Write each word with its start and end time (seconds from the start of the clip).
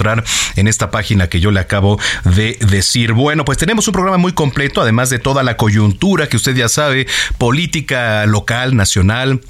en 0.57 0.69
esta 0.69 0.91
página 0.91 1.29
que 1.29 1.41
yo 1.41 1.51
le 1.51 1.61
acabo 1.61 1.99
de 2.25 2.59
decir. 2.61 3.13
Bueno, 3.13 3.45
pues 3.45 3.59
tenemos 3.59 3.87
un 3.89 3.93
programa 3.93 4.19
muy 4.19 4.33
completo, 4.33 4.81
además 4.81 5.11
de 5.11 5.19
toda 5.19 5.43
la 5.43 5.57
coyuntura 5.57 6.29
que 6.29 6.37
usted 6.37 6.55
ya 6.55 6.69
sabe, 6.69 7.07
política 7.39 8.27
local, 8.27 8.77
nacional 8.77 9.41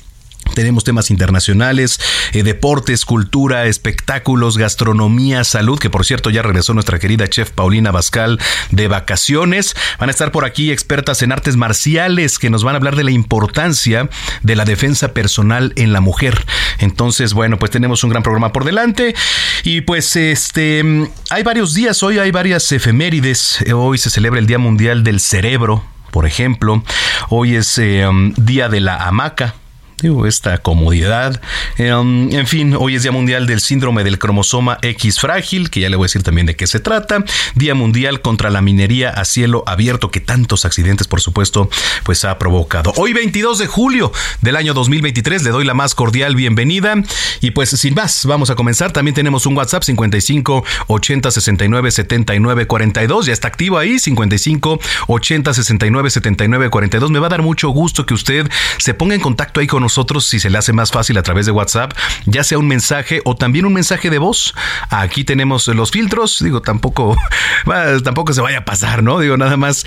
tenemos 0.55 0.85
temas 0.85 1.11
internacionales, 1.11 2.01
eh, 2.33 2.43
deportes, 2.43 3.05
cultura, 3.05 3.67
espectáculos, 3.67 4.57
gastronomía, 4.59 5.45
salud, 5.45 5.79
que 5.79 5.91
por 5.91 6.05
cierto 6.05 6.31
ya 6.31 6.43
regresó 6.43 6.75
nuestra 6.75 6.99
querida 6.99 7.29
chef 7.29 7.51
Paulina 7.51 7.91
Bascal 7.91 8.39
de 8.71 8.89
vacaciones. 8.89 9.77
Van 9.99 10.09
a 10.09 10.13
estar 10.13 10.33
por 10.33 10.45
aquí 10.45 10.71
expertas 10.71 11.23
en 11.23 11.33
artes 11.33 11.57
marciales 11.57 12.39
que 12.39 12.51
nos 12.51 12.65
van 12.65 12.75
a 12.75 12.79
hablar 12.79 12.97
de 12.97 13.05
la 13.05 13.11
importancia 13.11 14.09
de 14.43 14.57
la 14.57 14.65
defensa 14.65 15.13
personal 15.13 15.73
en 15.77 15.93
la 15.93 16.01
mujer. 16.01 16.45
Entonces, 16.79 17.35
bueno, 17.35 17.59
pues 17.59 17.71
tenemos 17.71 18.03
un 18.05 18.11
gran 18.11 18.23
programa 18.23 18.53
por 18.53 18.65
delante 18.65 19.15
y 19.65 19.83
pues 19.83 20.17
este 20.17 20.83
hay 21.31 21.43
varios 21.43 21.75
días, 21.75 22.03
hoy 22.03 22.19
hay 22.19 22.31
varias 22.31 22.71
efemérides. 22.73 23.65
Hoy 23.75 23.99
se 23.99 24.11
celebra 24.11 24.39
el 24.39 24.47
Día 24.47 24.59
Mundial 24.59 25.05
del 25.05 25.21
Cerebro, 25.21 25.85
por 26.11 26.27
ejemplo. 26.27 26.83
Hoy 27.29 27.57
es 27.57 27.79
eh, 27.79 28.07
Día 28.37 28.69
de 28.69 28.81
la 28.81 28.97
Hamaca 28.97 29.55
digo, 30.03 30.27
esta 30.27 30.59
comodidad. 30.59 31.41
Um, 31.79 32.31
en 32.33 32.47
fin, 32.47 32.77
hoy 32.79 32.97
es 32.97 33.03
Día 33.03 33.13
Mundial 33.13 33.47
del 33.47 33.61
Síndrome 33.61 34.05
del 34.05 34.19
Cromosoma 34.19 34.79
X 34.83 35.21
frágil, 35.21 35.71
que 35.71 35.81
ya 35.81 35.89
le 35.89 35.97
voy 35.97 36.05
a 36.05 36.09
decir 36.09 36.23
también 36.23 36.47
de 36.47 36.55
qué 36.55 36.67
se 36.67 36.81
trata. 36.81 37.25
Día 37.55 37.75
Mundial 37.75 38.21
contra 38.21 38.51
la 38.51 38.61
minería 38.61 39.11
a 39.11 39.25
cielo 39.25 39.65
abierto, 39.67 40.11
que 40.11 40.21
tantos 40.21 40.65
accidentes, 40.65 41.09
por 41.09 41.21
supuesto, 41.21 41.71
pues 42.05 42.25
ha 42.25 42.39
provocado. 42.39 42.93
Hoy 42.97 43.13
22 43.13 43.59
de 43.59 43.67
julio 43.67 44.13
del 44.43 44.57
año 44.57 44.75
2023, 44.75 45.43
le 45.43 45.51
doy 45.51 45.65
la 45.65 45.75
más 45.75 45.95
cordial 45.95 46.37
bienvenida. 46.37 46.95
Y 47.41 47.53
pues 47.53 47.71
sin 47.71 47.95
más, 47.95 48.27
vamos 48.27 48.51
a 48.51 48.55
comenzar. 48.55 48.93
También 48.93 49.15
tenemos 49.15 49.47
un 49.47 49.57
WhatsApp 49.57 49.83
55 49.83 50.65
80 50.89 51.31
69 51.31 51.91
79 51.91 52.67
42. 52.67 53.27
Ya 53.27 53.33
está 53.33 53.49
activo 53.49 53.79
ahí, 53.79 53.99
55 53.99 54.79
80 55.07 55.55
69 55.55 56.11
79 56.11 56.71
42. 56.71 57.11
Me 57.11 57.19
va 57.19 57.27
a 57.27 57.31
dar 57.31 57.43
mucho 57.43 57.71
gusto 57.71 58.05
que 58.05 58.15
usted 58.15 58.51
se 58.79 58.93
ponga 58.93 59.15
en 59.15 59.21
contacto 59.21 59.61
ahí 59.61 59.67
con 59.67 59.86
nosotros 59.87 60.27
si 60.27 60.41
se 60.41 60.51
le 60.51 60.59
hace 60.59 60.73
más 60.73 60.91
fácil 60.91 61.17
a 61.17 61.23
través 61.23 61.47
de 61.47 61.53
WhatsApp, 61.53 61.93
ya 62.25 62.43
sea 62.43 62.59
un 62.59 62.67
mensaje 62.67 63.21
o 63.25 63.37
también 63.37 63.67
un 63.67 63.73
mensaje 63.73 64.11
de 64.11 64.19
voz. 64.19 64.53
Aquí 64.91 65.23
tenemos 65.23 65.69
los 65.69 65.93
filtros, 65.93 66.43
digo, 66.43 66.61
tampoco, 66.61 67.17
tampoco 68.05 68.33
se 68.33 68.41
vaya 68.41 68.59
a 68.59 68.65
pasar, 68.65 69.05
¿no? 69.05 69.21
Digo, 69.21 69.37
nada 69.37 69.57
más 69.57 69.87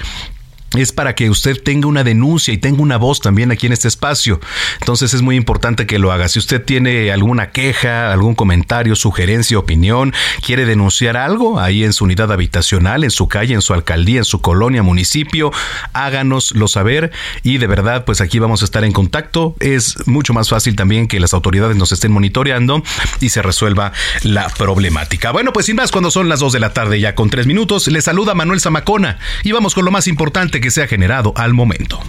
es 0.78 0.92
para 0.92 1.16
que 1.16 1.30
usted 1.30 1.62
tenga 1.62 1.88
una 1.88 2.04
denuncia 2.04 2.54
y 2.54 2.58
tenga 2.58 2.82
una 2.82 2.98
voz 2.98 3.22
también 3.22 3.52
aquí 3.52 3.66
en 3.68 3.74
este 3.74 3.88
espacio. 3.88 4.40
Entonces 4.80 5.14
es 5.14 5.22
muy 5.22 5.36
importante 5.36 5.86
que 5.86 6.00
lo 6.00 6.12
haga. 6.12 6.28
Si 6.30 6.40
usted 6.40 6.64
tiene 6.64 7.12
alguna 7.12 7.52
queja, 7.52 8.12
algún 8.12 8.36
comentario, 8.36 8.96
sugerencia, 8.96 9.58
opinión, 9.58 10.14
quiere 10.46 10.66
denunciar 10.66 11.18
algo 11.18 11.60
ahí 11.60 11.84
en 11.84 11.94
su 11.94 12.04
unidad 12.06 12.32
habitacional, 12.32 13.04
en 13.04 13.12
su 13.12 13.28
calle, 13.28 13.54
en 13.54 13.62
su 13.62 13.74
alcaldía, 13.74 14.20
en 14.20 14.26
su 14.26 14.42
colonia, 14.42 14.84
municipio, 14.84 15.52
háganoslo 15.94 16.68
saber 16.68 17.12
y 17.44 17.58
de 17.58 17.68
verdad 17.68 18.06
pues 18.06 18.22
aquí 18.22 18.40
vamos 18.40 18.62
a 18.62 18.66
estar 18.66 18.84
en 18.84 18.92
contacto. 18.92 19.56
Es 19.60 20.08
mucho 20.08 20.34
más 20.34 20.50
fácil 20.50 20.76
también 20.76 21.08
que 21.08 21.20
las 21.20 21.34
autoridades 21.34 21.78
nos 21.78 21.92
estén 21.92 22.12
monitoreando 22.12 22.84
y 23.20 23.30
se 23.30 23.42
resuelva 23.42 23.92
la 24.24 24.50
problemática. 24.50 25.32
Bueno, 25.32 25.52
pues 25.54 25.66
sin 25.66 25.76
más, 25.76 25.92
cuando 25.92 26.12
son 26.12 26.30
las 26.30 26.40
2 26.40 26.54
de 26.54 26.60
la 26.60 26.74
tarde 26.74 27.00
ya 27.00 27.16
con 27.16 27.30
3 27.30 27.48
minutos, 27.48 27.88
le 27.88 28.02
saluda 28.02 28.36
Manuel 28.36 28.62
Zamacona 28.62 29.18
y 29.44 29.52
vamos 29.52 29.74
con 29.74 29.86
lo 29.86 29.92
más 29.92 30.08
importante 30.08 30.59
que 30.62 30.72
se 30.72 30.84
ha 30.84 30.88
generado 30.88 31.34
al 31.36 31.54
momento. 31.54 32.00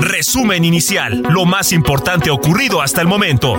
Resumen 0.00 0.64
inicial, 0.64 1.22
lo 1.28 1.44
más 1.46 1.72
importante 1.72 2.30
ocurrido 2.30 2.82
hasta 2.82 3.00
el 3.00 3.06
momento. 3.06 3.56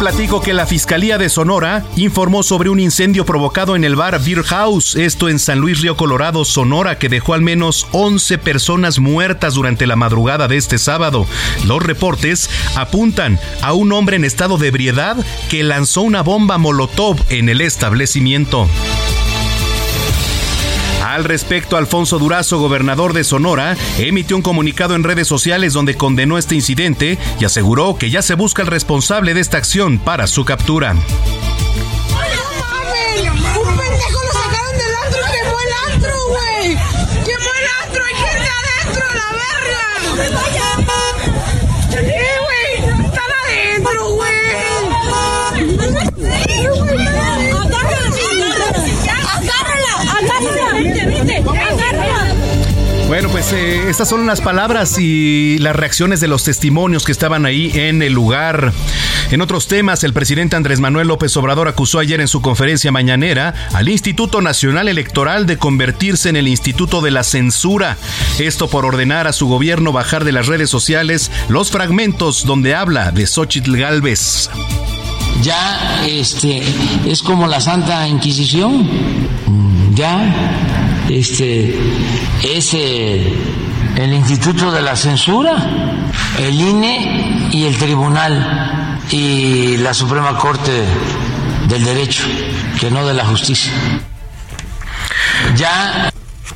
Platico 0.00 0.40
que 0.40 0.54
la 0.54 0.64
Fiscalía 0.64 1.18
de 1.18 1.28
Sonora 1.28 1.84
informó 1.94 2.42
sobre 2.42 2.70
un 2.70 2.80
incendio 2.80 3.26
provocado 3.26 3.76
en 3.76 3.84
el 3.84 3.96
bar 3.96 4.18
Beer 4.24 4.42
House, 4.44 4.96
esto 4.96 5.28
en 5.28 5.38
San 5.38 5.58
Luis 5.58 5.82
Río 5.82 5.94
Colorado, 5.94 6.46
Sonora, 6.46 6.98
que 6.98 7.10
dejó 7.10 7.34
al 7.34 7.42
menos 7.42 7.86
11 7.92 8.38
personas 8.38 8.98
muertas 8.98 9.52
durante 9.52 9.86
la 9.86 9.96
madrugada 9.96 10.48
de 10.48 10.56
este 10.56 10.78
sábado. 10.78 11.26
Los 11.66 11.82
reportes 11.82 12.48
apuntan 12.76 13.38
a 13.60 13.74
un 13.74 13.92
hombre 13.92 14.16
en 14.16 14.24
estado 14.24 14.56
de 14.56 14.68
ebriedad 14.68 15.18
que 15.50 15.62
lanzó 15.62 16.00
una 16.00 16.22
bomba 16.22 16.56
molotov 16.56 17.18
en 17.28 17.50
el 17.50 17.60
establecimiento. 17.60 18.68
Al 21.02 21.24
respecto, 21.24 21.76
Alfonso 21.76 22.18
Durazo, 22.18 22.58
gobernador 22.58 23.12
de 23.12 23.24
Sonora, 23.24 23.76
emitió 23.98 24.36
un 24.36 24.42
comunicado 24.42 24.94
en 24.94 25.04
redes 25.04 25.26
sociales 25.26 25.72
donde 25.72 25.96
condenó 25.96 26.38
este 26.38 26.54
incidente 26.54 27.18
y 27.40 27.44
aseguró 27.44 27.96
que 27.98 28.10
ya 28.10 28.22
se 28.22 28.34
busca 28.34 28.62
el 28.62 28.68
responsable 28.68 29.34
de 29.34 29.40
esta 29.40 29.56
acción 29.56 29.98
para 29.98 30.26
su 30.26 30.44
captura. 30.44 30.94
Bueno, 53.10 53.28
pues 53.28 53.52
eh, 53.52 53.90
estas 53.90 54.08
son 54.08 54.24
las 54.24 54.40
palabras 54.40 54.96
y 54.96 55.58
las 55.58 55.74
reacciones 55.74 56.20
de 56.20 56.28
los 56.28 56.44
testimonios 56.44 57.04
que 57.04 57.10
estaban 57.10 57.44
ahí 57.44 57.72
en 57.74 58.02
el 58.02 58.12
lugar. 58.12 58.72
En 59.32 59.40
otros 59.40 59.66
temas, 59.66 60.04
el 60.04 60.12
presidente 60.12 60.54
Andrés 60.54 60.78
Manuel 60.78 61.08
López 61.08 61.36
Obrador 61.36 61.66
acusó 61.66 61.98
ayer 61.98 62.20
en 62.20 62.28
su 62.28 62.40
conferencia 62.40 62.92
mañanera 62.92 63.52
al 63.72 63.88
Instituto 63.88 64.40
Nacional 64.40 64.86
Electoral 64.86 65.46
de 65.46 65.58
convertirse 65.58 66.28
en 66.28 66.36
el 66.36 66.46
Instituto 66.46 67.00
de 67.00 67.10
la 67.10 67.24
Censura. 67.24 67.96
Esto 68.38 68.68
por 68.68 68.86
ordenar 68.86 69.26
a 69.26 69.32
su 69.32 69.48
gobierno 69.48 69.90
bajar 69.90 70.22
de 70.22 70.30
las 70.30 70.46
redes 70.46 70.70
sociales 70.70 71.32
los 71.48 71.72
fragmentos 71.72 72.46
donde 72.46 72.76
habla 72.76 73.10
de 73.10 73.26
Xochitl 73.26 73.76
Galvez. 73.76 74.50
Ya 75.42 76.04
este 76.06 76.62
es 77.04 77.24
como 77.24 77.48
la 77.48 77.60
Santa 77.60 78.06
Inquisición. 78.06 78.88
Ya 79.96 80.89
este, 81.10 81.76
es 82.42 82.74
el 82.74 84.12
Instituto 84.12 84.70
de 84.70 84.82
la 84.82 84.94
Censura, 84.96 85.56
el 86.38 86.60
INE 86.60 87.48
y 87.52 87.64
el 87.64 87.76
Tribunal 87.76 88.98
y 89.10 89.76
la 89.78 89.92
Suprema 89.92 90.36
Corte 90.38 90.84
del 91.68 91.84
Derecho, 91.84 92.24
que 92.78 92.90
no 92.90 93.06
de 93.06 93.14
la 93.14 93.24
Justicia. 93.26 93.72
Ya 95.56 96.10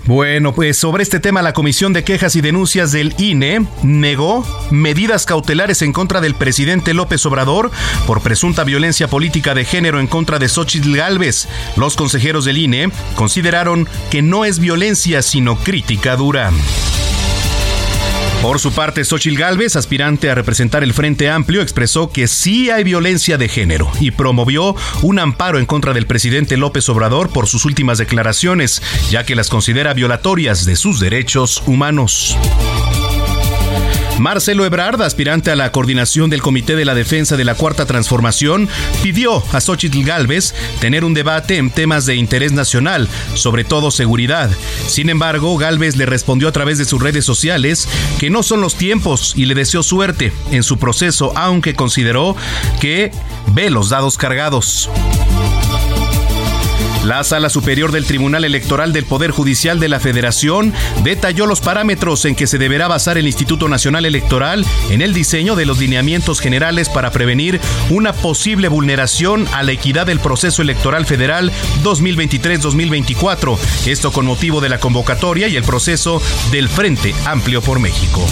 bueno, 0.07 0.55
pues 0.55 0.77
sobre 0.77 1.03
este 1.03 1.19
tema 1.19 1.41
la 1.41 1.53
Comisión 1.55 1.93
de 1.93 2.05
Quejas 2.05 2.37
y 2.37 2.41
Denuncias 2.41 2.93
del 2.93 3.15
INE 3.19 3.67
negó 3.83 4.47
medidas 4.71 5.25
cautelares 5.25 5.81
en 5.83 5.93
contra 5.93 6.21
del 6.21 6.35
presidente 6.35 6.93
López 6.93 7.25
Obrador 7.27 7.71
por 8.07 8.21
presunta 8.21 8.65
violencia 8.65 9.09
política 9.09 9.55
de 9.55 9.65
género 9.65 10.01
en 10.01 10.07
contra 10.07 10.39
de 10.39 10.49
Xochitl 10.49 10.97
Gálvez. 10.97 11.49
Los 11.77 11.97
consejeros 11.97 12.45
del 12.45 12.59
INE 12.59 12.91
consideraron 13.15 13.89
que 14.11 14.21
no 14.21 14.45
es 14.45 14.59
violencia 14.59 15.23
sino 15.23 15.57
crítica 15.57 16.17
dura. 16.17 16.51
Por 18.45 18.61
su 18.61 18.73
parte, 18.73 19.07
Xochil 19.07 19.39
Gálvez, 19.39 19.75
aspirante 19.75 20.29
a 20.29 20.35
representar 20.35 20.85
el 20.85 20.93
Frente 20.93 21.31
Amplio, 21.31 21.63
expresó 21.63 22.13
que 22.13 22.29
sí 22.29 22.69
hay 22.69 22.85
violencia 22.85 23.39
de 23.39 23.49
género 23.49 23.91
y 24.01 24.11
promovió 24.11 24.77
un 25.01 25.19
amparo 25.19 25.59
en 25.59 25.65
contra 25.65 25.95
del 25.95 26.07
presidente 26.07 26.59
López 26.59 26.87
Obrador 26.91 27.31
por 27.31 27.47
sus 27.47 27.65
últimas 27.65 27.97
declaraciones, 27.97 28.83
ya 29.09 29.25
que 29.25 29.35
las 29.35 29.49
considera 29.49 29.95
violatorias 29.95 30.67
de 30.67 30.77
sus 30.77 31.01
derechos 31.01 31.63
humanos. 31.65 32.37
Marcelo 34.19 34.65
Ebrard, 34.65 35.03
aspirante 35.03 35.51
a 35.51 35.57
la 35.57 35.73
coordinación 35.73 36.31
del 36.31 36.41
Comité 36.41 36.77
de 36.77 36.85
la 36.85 36.95
Defensa 36.95 37.37
de 37.37 37.45
la 37.45 37.57
Cuarta 37.57 37.85
Transformación, 37.85 38.69
pidió 39.03 39.43
a 39.53 39.61
Xochitl 39.61 40.05
Galvez 40.05 40.55
tener 40.81 41.05
un 41.05 41.15
debate 41.15 41.57
en 41.57 41.71
temas 41.71 42.07
de 42.07 42.15
interés 42.15 42.53
nacional, 42.53 43.09
sobre 43.35 43.65
todo 43.65 43.91
seguridad. 43.91 44.51
Sin 44.87 45.11
embargo, 45.11 45.57
Galvez 45.59 45.97
le 45.97 46.07
respondió 46.07 46.49
a 46.49 46.53
través 46.53 46.79
de 46.79 46.85
sus 46.85 47.03
redes 47.03 47.25
sociales 47.25 47.89
que 48.19 48.31
no 48.31 48.43
son 48.43 48.61
los 48.61 48.77
tiempos 48.77 49.35
y 49.37 49.47
le 49.47 49.55
deseó 49.55 49.83
suerte 49.83 50.33
en 50.53 50.63
su 50.63 50.79
proceso, 50.79 51.33
aunque 51.37 51.75
consideró 51.75 52.37
que 52.81 53.11
ve 53.49 53.69
los 53.69 53.89
dados 53.89 54.17
cargados. 54.17 54.89
La 57.05 57.23
Sala 57.23 57.51
Superior 57.51 57.93
del 57.93 58.07
Tribunal 58.07 58.45
Electoral 58.45 58.95
del 58.95 59.05
Poder 59.05 59.31
Judicial 59.31 59.79
de 59.79 59.91
la 59.91 60.01
Federación 60.01 60.73
detalló 61.03 61.45
los 61.45 61.61
parámetros 61.61 62.25
en 62.25 62.35
que 62.35 62.47
se 62.47 62.57
deberá 62.57 62.89
basar 62.89 63.19
el 63.19 63.27
Instituto 63.27 63.69
Nacional 63.69 64.07
Electoral 64.07 64.65
en 64.89 65.03
el 65.03 65.13
diseño 65.13 65.55
de 65.55 65.67
los 65.67 65.79
lineamientos 65.79 66.41
generales 66.41 66.89
para 66.89 67.11
prevenir 67.11 67.61
una 67.91 68.15
posible 68.15 68.69
vulneración 68.69 69.47
a 69.53 69.63
la 69.63 69.73
equidad 69.73 70.07
del 70.07 70.19
proceso 70.19 70.63
electoral 70.63 71.05
federal 71.05 71.53
2023-2024. 71.83 73.59
Esto 73.87 74.11
con 74.11 74.25
motivo 74.25 74.63
de 74.63 74.71
la 74.71 74.81
convocatoria 74.81 75.49
y 75.49 75.57
el 75.57 75.65
proceso 75.65 76.23
del 76.51 76.71
Frente 76.71 77.15
Amplio 77.27 77.61
por 77.61 77.81
México. 77.81 78.27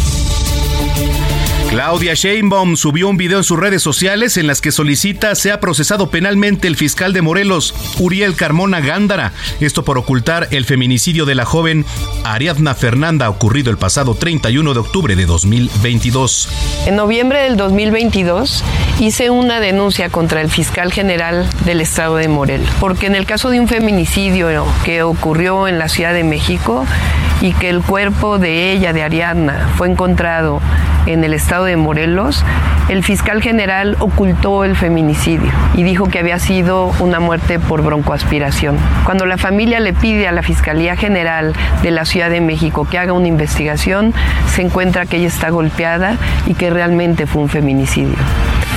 Claudia 1.73 2.13
Sheinbaum 2.13 2.77
subió 2.77 3.09
un 3.09 3.17
video 3.17 3.39
en 3.39 3.45
sus 3.45 3.59
redes 3.59 3.83
sociales 3.83 4.37
en 4.37 4.47
las 4.47 4.61
que 4.61 4.71
solicita 4.71 5.35
sea 5.35 5.59
procesado 5.59 6.11
penalmente 6.11 6.69
el 6.69 6.77
fiscal 6.77 7.15
de 7.15 7.23
Morelos, 7.23 7.75
Uriel 7.99 8.37
Carmona 8.37 8.81
Gándara, 8.81 9.33
esto 9.59 9.83
por 9.83 9.97
ocultar 9.97 10.49
el 10.51 10.67
feminicidio 10.67 11.25
de 11.25 11.35
la 11.35 11.47
joven 11.47 11.87
Ariadna 12.25 12.75
Fernanda 12.75 13.31
ocurrido 13.31 13.71
el 13.71 13.79
pasado 13.79 14.15
31 14.15 14.75
de 14.75 14.81
octubre 14.81 15.17
de 15.17 15.25
2022. 15.25 16.51
En 16.89 16.97
noviembre 16.97 17.41
del 17.45 17.57
2022 17.57 18.63
hice 19.01 19.31
una 19.31 19.59
denuncia 19.59 20.11
contra 20.11 20.43
el 20.43 20.51
fiscal 20.51 20.93
general 20.93 21.49
del 21.65 21.81
estado 21.81 22.17
de 22.17 22.29
Morelos, 22.29 22.69
porque 22.81 23.07
en 23.07 23.15
el 23.15 23.25
caso 23.25 23.49
de 23.49 23.59
un 23.59 23.67
feminicidio 23.67 24.67
que 24.85 25.03
ocurrió 25.03 25.67
en 25.67 25.79
la 25.79 25.89
Ciudad 25.89 26.13
de 26.13 26.23
México 26.23 26.85
y 27.41 27.55
que 27.55 27.71
el 27.71 27.81
cuerpo 27.81 28.39
de 28.39 28.73
ella, 28.73 28.93
de 28.93 29.03
Ariadna, 29.03 29.71
fue 29.77 29.89
encontrado 29.89 30.61
en 31.07 31.25
el 31.25 31.35
estado 31.35 31.62
de 31.65 31.77
Morelos, 31.77 32.45
el 32.89 33.05
fiscal 33.05 33.43
general 33.43 33.97
ocultó 34.01 34.65
el 34.65 34.77
feminicidio 34.77 35.51
y 35.75 35.83
dijo 35.83 36.09
que 36.09 36.19
había 36.19 36.39
sido 36.39 36.87
una 36.99 37.21
muerte 37.21 37.59
por 37.59 37.83
broncoaspiración. 37.83 38.77
Cuando 39.05 39.27
la 39.27 39.39
familia 39.39 39.81
le 39.81 39.93
pide 39.93 40.29
a 40.29 40.33
la 40.33 40.43
Fiscalía 40.43 40.97
General 40.97 41.53
de 41.83 41.91
la 41.91 42.05
Ciudad 42.05 42.31
de 42.31 42.41
México 42.41 42.87
que 42.89 42.99
haga 42.99 43.13
una 43.13 43.29
investigación, 43.29 44.15
se 44.55 44.63
encuentra 44.63 45.07
que 45.07 45.17
ella 45.17 45.29
está 45.29 45.51
golpeada 45.51 46.17
y 46.47 46.55
que 46.55 46.71
realmente 46.71 47.27
fue 47.27 47.43
un 47.43 47.49
feminicidio. 47.49 48.17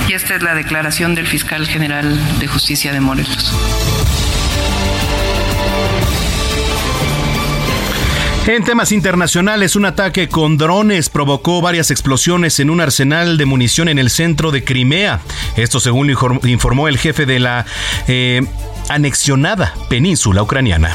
Y 0.08 0.12
esta 0.12 0.36
es 0.36 0.42
la 0.42 0.54
declaración 0.54 1.14
del 1.14 1.26
fiscal 1.26 1.66
general 1.66 2.16
de 2.38 2.46
justicia 2.46 2.92
de 2.92 3.00
Morelos. 3.00 4.05
En 8.48 8.62
temas 8.62 8.92
internacionales, 8.92 9.74
un 9.74 9.86
ataque 9.86 10.28
con 10.28 10.56
drones 10.56 11.08
provocó 11.08 11.60
varias 11.60 11.90
explosiones 11.90 12.60
en 12.60 12.70
un 12.70 12.80
arsenal 12.80 13.38
de 13.38 13.44
munición 13.44 13.88
en 13.88 13.98
el 13.98 14.08
centro 14.08 14.52
de 14.52 14.62
Crimea. 14.62 15.20
Esto 15.56 15.80
según 15.80 16.08
informó 16.44 16.86
el 16.86 16.96
jefe 16.96 17.26
de 17.26 17.40
la 17.40 17.66
eh, 18.06 18.42
anexionada 18.88 19.74
península 19.88 20.44
ucraniana. 20.44 20.92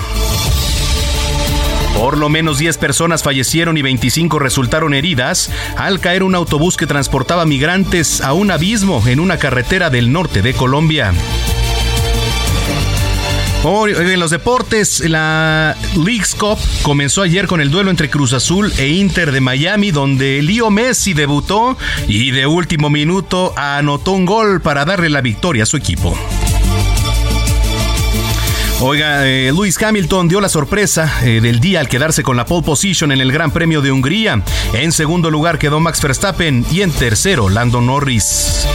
Por 1.98 2.18
lo 2.18 2.30
menos 2.30 2.58
10 2.58 2.78
personas 2.78 3.22
fallecieron 3.22 3.78
y 3.78 3.82
25 3.82 4.40
resultaron 4.40 4.94
heridas 4.94 5.52
al 5.76 6.00
caer 6.00 6.24
un 6.24 6.36
autobús 6.36 6.78
que 6.78 6.88
transportaba 6.88 7.46
migrantes 7.46 8.22
a 8.22 8.32
un 8.32 8.50
abismo 8.50 9.04
en 9.06 9.20
una 9.20 9.38
carretera 9.38 9.90
del 9.90 10.14
norte 10.14 10.42
de 10.42 10.54
Colombia. 10.54 11.14
En 13.64 14.20
los 14.20 14.32
deportes, 14.32 15.02
la 15.08 15.78
League's 15.96 16.34
Cup 16.34 16.58
comenzó 16.82 17.22
ayer 17.22 17.46
con 17.46 17.62
el 17.62 17.70
duelo 17.70 17.92
entre 17.92 18.10
Cruz 18.10 18.34
Azul 18.34 18.74
e 18.80 18.88
Inter 18.88 19.32
de 19.32 19.40
Miami, 19.40 19.92
donde 19.92 20.42
Leo 20.42 20.72
Messi 20.72 21.14
debutó 21.14 21.78
y 22.08 22.32
de 22.32 22.48
último 22.48 22.90
minuto 22.90 23.54
anotó 23.56 24.14
un 24.14 24.26
gol 24.26 24.62
para 24.62 24.84
darle 24.84 25.10
la 25.10 25.22
victoria 25.22 25.64
a 25.64 25.66
su 25.68 25.78
equipo. 25.78 26.18
Oiga, 28.80 29.28
eh, 29.28 29.52
Luis 29.52 29.80
Hamilton 29.80 30.28
dio 30.28 30.42
la 30.42 30.50
sorpresa 30.50 31.20
eh, 31.24 31.40
del 31.40 31.60
día 31.60 31.82
al 31.82 31.88
quedarse 31.88 32.24
con 32.24 32.36
la 32.36 32.48
pole 32.48 32.66
position 32.66 33.12
en 33.12 33.22
el 33.22 33.32
Gran 33.32 33.52
Premio 33.52 33.84
de 33.84 33.92
Hungría. 33.92 34.42
En 34.74 34.92
segundo 34.92 35.30
lugar 35.30 35.60
quedó 35.60 35.80
Max 35.80 36.02
Verstappen 36.02 36.66
y 36.72 36.82
en 36.82 36.92
tercero 36.92 37.48
Lando 37.48 37.80
Norris. 37.80 38.66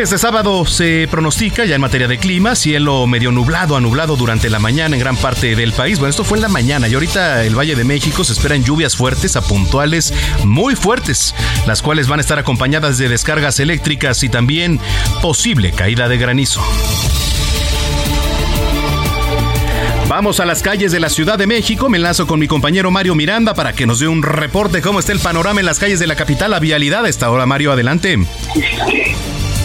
Este 0.00 0.16
sábado 0.16 0.64
se 0.64 1.06
pronostica 1.10 1.66
ya 1.66 1.74
en 1.74 1.80
materia 1.82 2.08
de 2.08 2.16
clima, 2.16 2.54
cielo 2.54 3.06
medio 3.06 3.30
nublado 3.32 3.76
a 3.76 3.82
nublado 3.82 4.16
durante 4.16 4.48
la 4.48 4.58
mañana 4.58 4.96
en 4.96 5.00
gran 5.00 5.14
parte 5.14 5.54
del 5.54 5.74
país. 5.74 5.98
Bueno, 5.98 6.08
esto 6.08 6.24
fue 6.24 6.38
en 6.38 6.42
la 6.42 6.48
mañana 6.48 6.88
y 6.88 6.94
ahorita 6.94 7.44
el 7.44 7.54
Valle 7.54 7.76
de 7.76 7.84
México 7.84 8.24
se 8.24 8.32
esperan 8.32 8.64
lluvias 8.64 8.96
fuertes 8.96 9.36
a 9.36 9.42
puntuales 9.42 10.14
muy 10.42 10.74
fuertes, 10.74 11.34
las 11.66 11.82
cuales 11.82 12.08
van 12.08 12.18
a 12.18 12.22
estar 12.22 12.38
acompañadas 12.38 12.96
de 12.96 13.10
descargas 13.10 13.60
eléctricas 13.60 14.22
y 14.22 14.30
también 14.30 14.80
posible 15.20 15.70
caída 15.70 16.08
de 16.08 16.16
granizo. 16.16 16.62
Vamos 20.08 20.40
a 20.40 20.46
las 20.46 20.62
calles 20.62 20.92
de 20.92 21.00
la 21.00 21.10
Ciudad 21.10 21.38
de 21.38 21.46
México. 21.46 21.90
Me 21.90 21.98
enlazo 21.98 22.26
con 22.26 22.40
mi 22.40 22.48
compañero 22.48 22.90
Mario 22.90 23.14
Miranda 23.14 23.52
para 23.52 23.74
que 23.74 23.86
nos 23.86 24.00
dé 24.00 24.08
un 24.08 24.22
reporte 24.22 24.80
cómo 24.80 24.98
está 24.98 25.12
el 25.12 25.20
panorama 25.20 25.60
en 25.60 25.66
las 25.66 25.78
calles 25.78 26.00
de 26.00 26.06
la 26.06 26.16
capital, 26.16 26.52
la 26.52 26.58
vialidad. 26.58 27.04
A 27.04 27.08
esta 27.08 27.30
hora, 27.30 27.44
Mario, 27.44 27.72
adelante. 27.72 28.18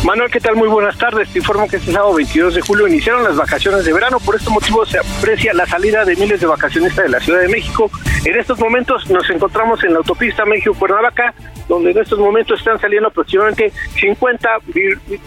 Manuel, 0.05 0.29
¿qué 0.29 0.39
tal? 0.39 0.55
Muy 0.55 0.67
buenas 0.67 0.95
tardes. 0.99 1.33
Te 1.33 1.39
informo 1.39 1.67
que 1.67 1.77
este 1.77 1.91
sábado 1.91 2.13
22 2.13 2.53
de 2.53 2.61
julio 2.61 2.87
iniciaron 2.87 3.23
las 3.23 3.37
vacaciones 3.37 3.85
de 3.85 3.91
verano. 3.91 4.19
Por 4.19 4.35
este 4.35 4.51
motivo 4.51 4.85
se 4.85 4.99
aprecia 4.99 5.51
la 5.55 5.65
salida 5.65 6.05
de 6.05 6.15
miles 6.15 6.39
de 6.39 6.45
vacacionistas 6.45 7.05
de 7.05 7.09
la 7.09 7.19
Ciudad 7.19 7.41
de 7.41 7.47
México. 7.47 7.89
En 8.23 8.37
estos 8.37 8.59
momentos 8.59 9.09
nos 9.09 9.27
encontramos 9.31 9.83
en 9.83 9.93
la 9.93 9.97
autopista 9.97 10.45
México-Cuernavaca, 10.45 11.33
donde 11.67 11.89
en 11.89 11.97
estos 11.97 12.19
momentos 12.19 12.59
están 12.59 12.79
saliendo 12.79 13.07
aproximadamente 13.07 13.73
50 13.99 14.49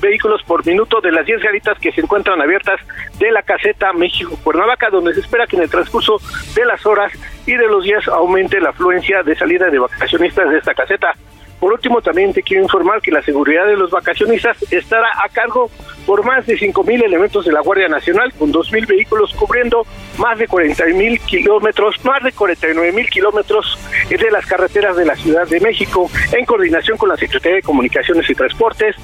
vehículos 0.01 0.45
por 0.45 0.65
minuto 0.65 1.01
de 1.01 1.11
las 1.11 1.27
10 1.27 1.43
garitas 1.43 1.77
que 1.81 1.91
se 1.91 2.01
encuentran 2.01 2.41
abiertas 2.41 2.79
de 3.19 3.33
la 3.33 3.43
caseta 3.43 3.93
México-Cuernavaca, 3.93 4.91
donde 4.91 5.13
se 5.13 5.21
espera 5.21 5.49
que 5.49 5.57
en 5.57 5.63
el 5.63 5.71
transcurso 5.71 6.21
de 6.55 6.65
las 6.65 6.87
horas 6.87 7.11
y 7.47 7.55
de 7.55 7.67
los 7.67 7.83
días 7.83 8.07
aumente 8.07 8.61
la 8.61 8.71
afluencia 8.71 9.25
de 9.25 9.35
salida 9.35 9.71
de 9.71 9.81
vacacionistas 9.81 10.49
de 10.51 10.59
esta 10.59 10.73
caseta. 10.73 11.17
Por 11.61 11.73
último, 11.73 12.00
también 12.00 12.33
te 12.33 12.43
quiero 12.43 12.62
informar 12.62 13.00
que 13.00 13.11
la 13.11 13.23
seguridad 13.23 13.67
de 13.67 13.77
los 13.77 13.91
vacacionistas 13.91 14.57
estará 14.71 15.09
a 15.25 15.29
cargo 15.29 15.71
por 16.07 16.25
más 16.25 16.47
de 16.47 16.57
5.000 16.59 17.05
elementos 17.05 17.45
de 17.45 17.53
la 17.53 17.61
Guardia 17.61 17.88
Nacional, 17.88 18.33
con 18.38 18.53
2.000 18.53 18.87
vehículos 18.87 19.35
cubriendo 19.35 19.87
más 20.17 20.38
de 20.38 20.49
40.000 20.49 21.21
kilómetros, 21.27 22.03
más 22.05 22.23
de 22.23 22.33
49.000 22.33 23.09
kilómetros 23.11 23.79
de 24.09 24.31
las 24.31 24.47
carreteras 24.47 24.97
de 24.97 25.05
la 25.05 25.17
Ciudad 25.17 25.47
de 25.47 25.61
México, 25.61 26.11
en 26.33 26.47
coordinación 26.47 26.97
con 26.97 27.11
la 27.11 27.17
Secretaría 27.17 27.57
de 27.57 27.62
Comunicaciones 27.62 28.29
y 28.31 28.35
Transportes, 28.35 28.97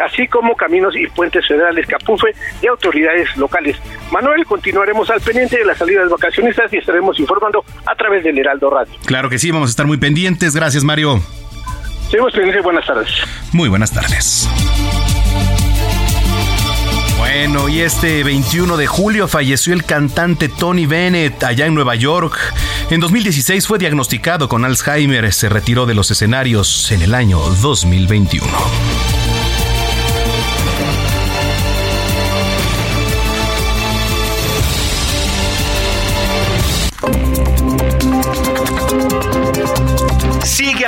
así 0.00 0.28
como 0.28 0.54
caminos 0.54 0.94
y 0.96 1.06
puentes 1.08 1.46
federales 1.48 1.86
Capufe 1.86 2.28
y 2.62 2.66
autoridades 2.66 3.36
locales. 3.36 3.76
Manuel, 4.12 4.44
continuaremos 4.46 5.10
al 5.10 5.20
pendiente 5.20 5.58
de 5.58 5.64
la 5.64 5.74
salida 5.74 6.02
de 6.02 6.08
vacacionistas 6.08 6.72
y 6.72 6.76
estaremos 6.76 7.18
informando 7.18 7.64
a 7.86 7.94
través 7.96 8.22
del 8.22 8.38
Heraldo 8.38 8.70
Radio. 8.70 8.94
Claro 9.06 9.28
que 9.28 9.38
sí, 9.38 9.50
vamos 9.50 9.70
a 9.70 9.72
estar 9.72 9.86
muy 9.86 9.96
pendientes. 9.96 10.54
Gracias, 10.54 10.84
Mario. 10.84 11.20
Seguimos 12.12 12.34
pendientes. 12.34 12.62
Buenas 12.62 12.84
tardes. 12.84 13.08
Muy 13.52 13.70
buenas 13.70 13.90
tardes. 13.90 14.46
Bueno, 17.16 17.70
y 17.70 17.80
este 17.80 18.22
21 18.22 18.76
de 18.76 18.86
julio 18.86 19.28
falleció 19.28 19.72
el 19.72 19.84
cantante 19.84 20.50
Tony 20.50 20.84
Bennett 20.84 21.42
allá 21.42 21.64
en 21.64 21.74
Nueva 21.74 21.94
York. 21.94 22.38
En 22.90 23.00
2016 23.00 23.66
fue 23.66 23.78
diagnosticado 23.78 24.46
con 24.50 24.66
Alzheimer. 24.66 25.32
Se 25.32 25.48
retiró 25.48 25.86
de 25.86 25.94
los 25.94 26.10
escenarios 26.10 26.92
en 26.92 27.00
el 27.00 27.14
año 27.14 27.38
2021. 27.62 29.21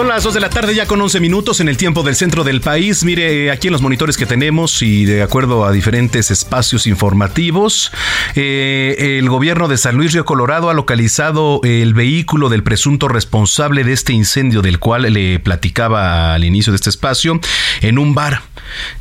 Son 0.00 0.08
las 0.08 0.24
2 0.24 0.32
de 0.32 0.40
la 0.40 0.48
tarde 0.48 0.74
ya 0.74 0.86
con 0.86 0.98
11 0.98 1.20
minutos 1.20 1.60
en 1.60 1.68
el 1.68 1.76
tiempo 1.76 2.02
del 2.02 2.16
centro 2.16 2.42
del 2.42 2.62
país. 2.62 3.04
Mire, 3.04 3.50
aquí 3.50 3.66
en 3.66 3.74
los 3.74 3.82
monitores 3.82 4.16
que 4.16 4.24
tenemos 4.24 4.80
y 4.80 5.04
de 5.04 5.20
acuerdo 5.20 5.66
a 5.66 5.72
diferentes 5.72 6.30
espacios 6.30 6.86
informativos, 6.86 7.92
eh, 8.34 9.18
el 9.18 9.28
gobierno 9.28 9.68
de 9.68 9.76
San 9.76 9.96
Luis 9.96 10.14
Río 10.14 10.24
Colorado 10.24 10.70
ha 10.70 10.72
localizado 10.72 11.60
el 11.64 11.92
vehículo 11.92 12.48
del 12.48 12.62
presunto 12.62 13.08
responsable 13.08 13.84
de 13.84 13.92
este 13.92 14.14
incendio 14.14 14.62
del 14.62 14.78
cual 14.78 15.02
le 15.02 15.38
platicaba 15.38 16.32
al 16.32 16.44
inicio 16.44 16.72
de 16.72 16.76
este 16.76 16.88
espacio 16.88 17.38
en 17.82 17.98
un 17.98 18.14
bar. 18.14 18.40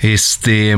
Este 0.01 0.75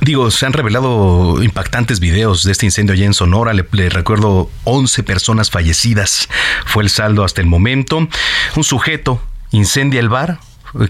Digo, 0.00 0.30
se 0.30 0.46
han 0.46 0.52
revelado 0.52 1.42
impactantes 1.42 1.98
videos 1.98 2.44
de 2.44 2.52
este 2.52 2.66
incendio 2.66 2.94
allá 2.94 3.04
en 3.04 3.14
Sonora. 3.14 3.52
Le, 3.52 3.64
recuerdo 3.88 4.48
11 4.64 5.02
personas 5.02 5.50
fallecidas. 5.50 6.28
Fue 6.66 6.84
el 6.84 6.90
saldo 6.90 7.24
hasta 7.24 7.40
el 7.40 7.48
momento. 7.48 8.08
Un 8.56 8.64
sujeto 8.64 9.20
incendia 9.50 9.98
el 9.98 10.08
bar 10.08 10.38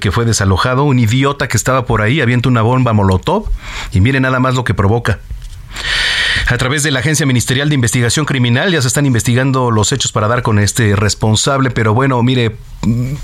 que 0.00 0.12
fue 0.12 0.26
desalojado. 0.26 0.84
Un 0.84 0.98
idiota 0.98 1.48
que 1.48 1.56
estaba 1.56 1.86
por 1.86 2.02
ahí 2.02 2.20
avienta 2.20 2.50
una 2.50 2.60
bomba 2.60 2.92
molotov. 2.92 3.46
Y 3.92 4.00
mire 4.00 4.20
nada 4.20 4.40
más 4.40 4.54
lo 4.54 4.64
que 4.64 4.74
provoca. 4.74 5.20
A 6.46 6.56
través 6.56 6.82
de 6.82 6.90
la 6.90 7.00
Agencia 7.00 7.26
Ministerial 7.26 7.68
de 7.68 7.74
Investigación 7.74 8.24
Criminal 8.24 8.72
ya 8.72 8.80
se 8.80 8.88
están 8.88 9.04
investigando 9.04 9.70
los 9.70 9.92
hechos 9.92 10.12
para 10.12 10.28
dar 10.28 10.42
con 10.42 10.58
este 10.58 10.96
responsable, 10.96 11.70
pero 11.70 11.92
bueno, 11.92 12.22
mire, 12.22 12.56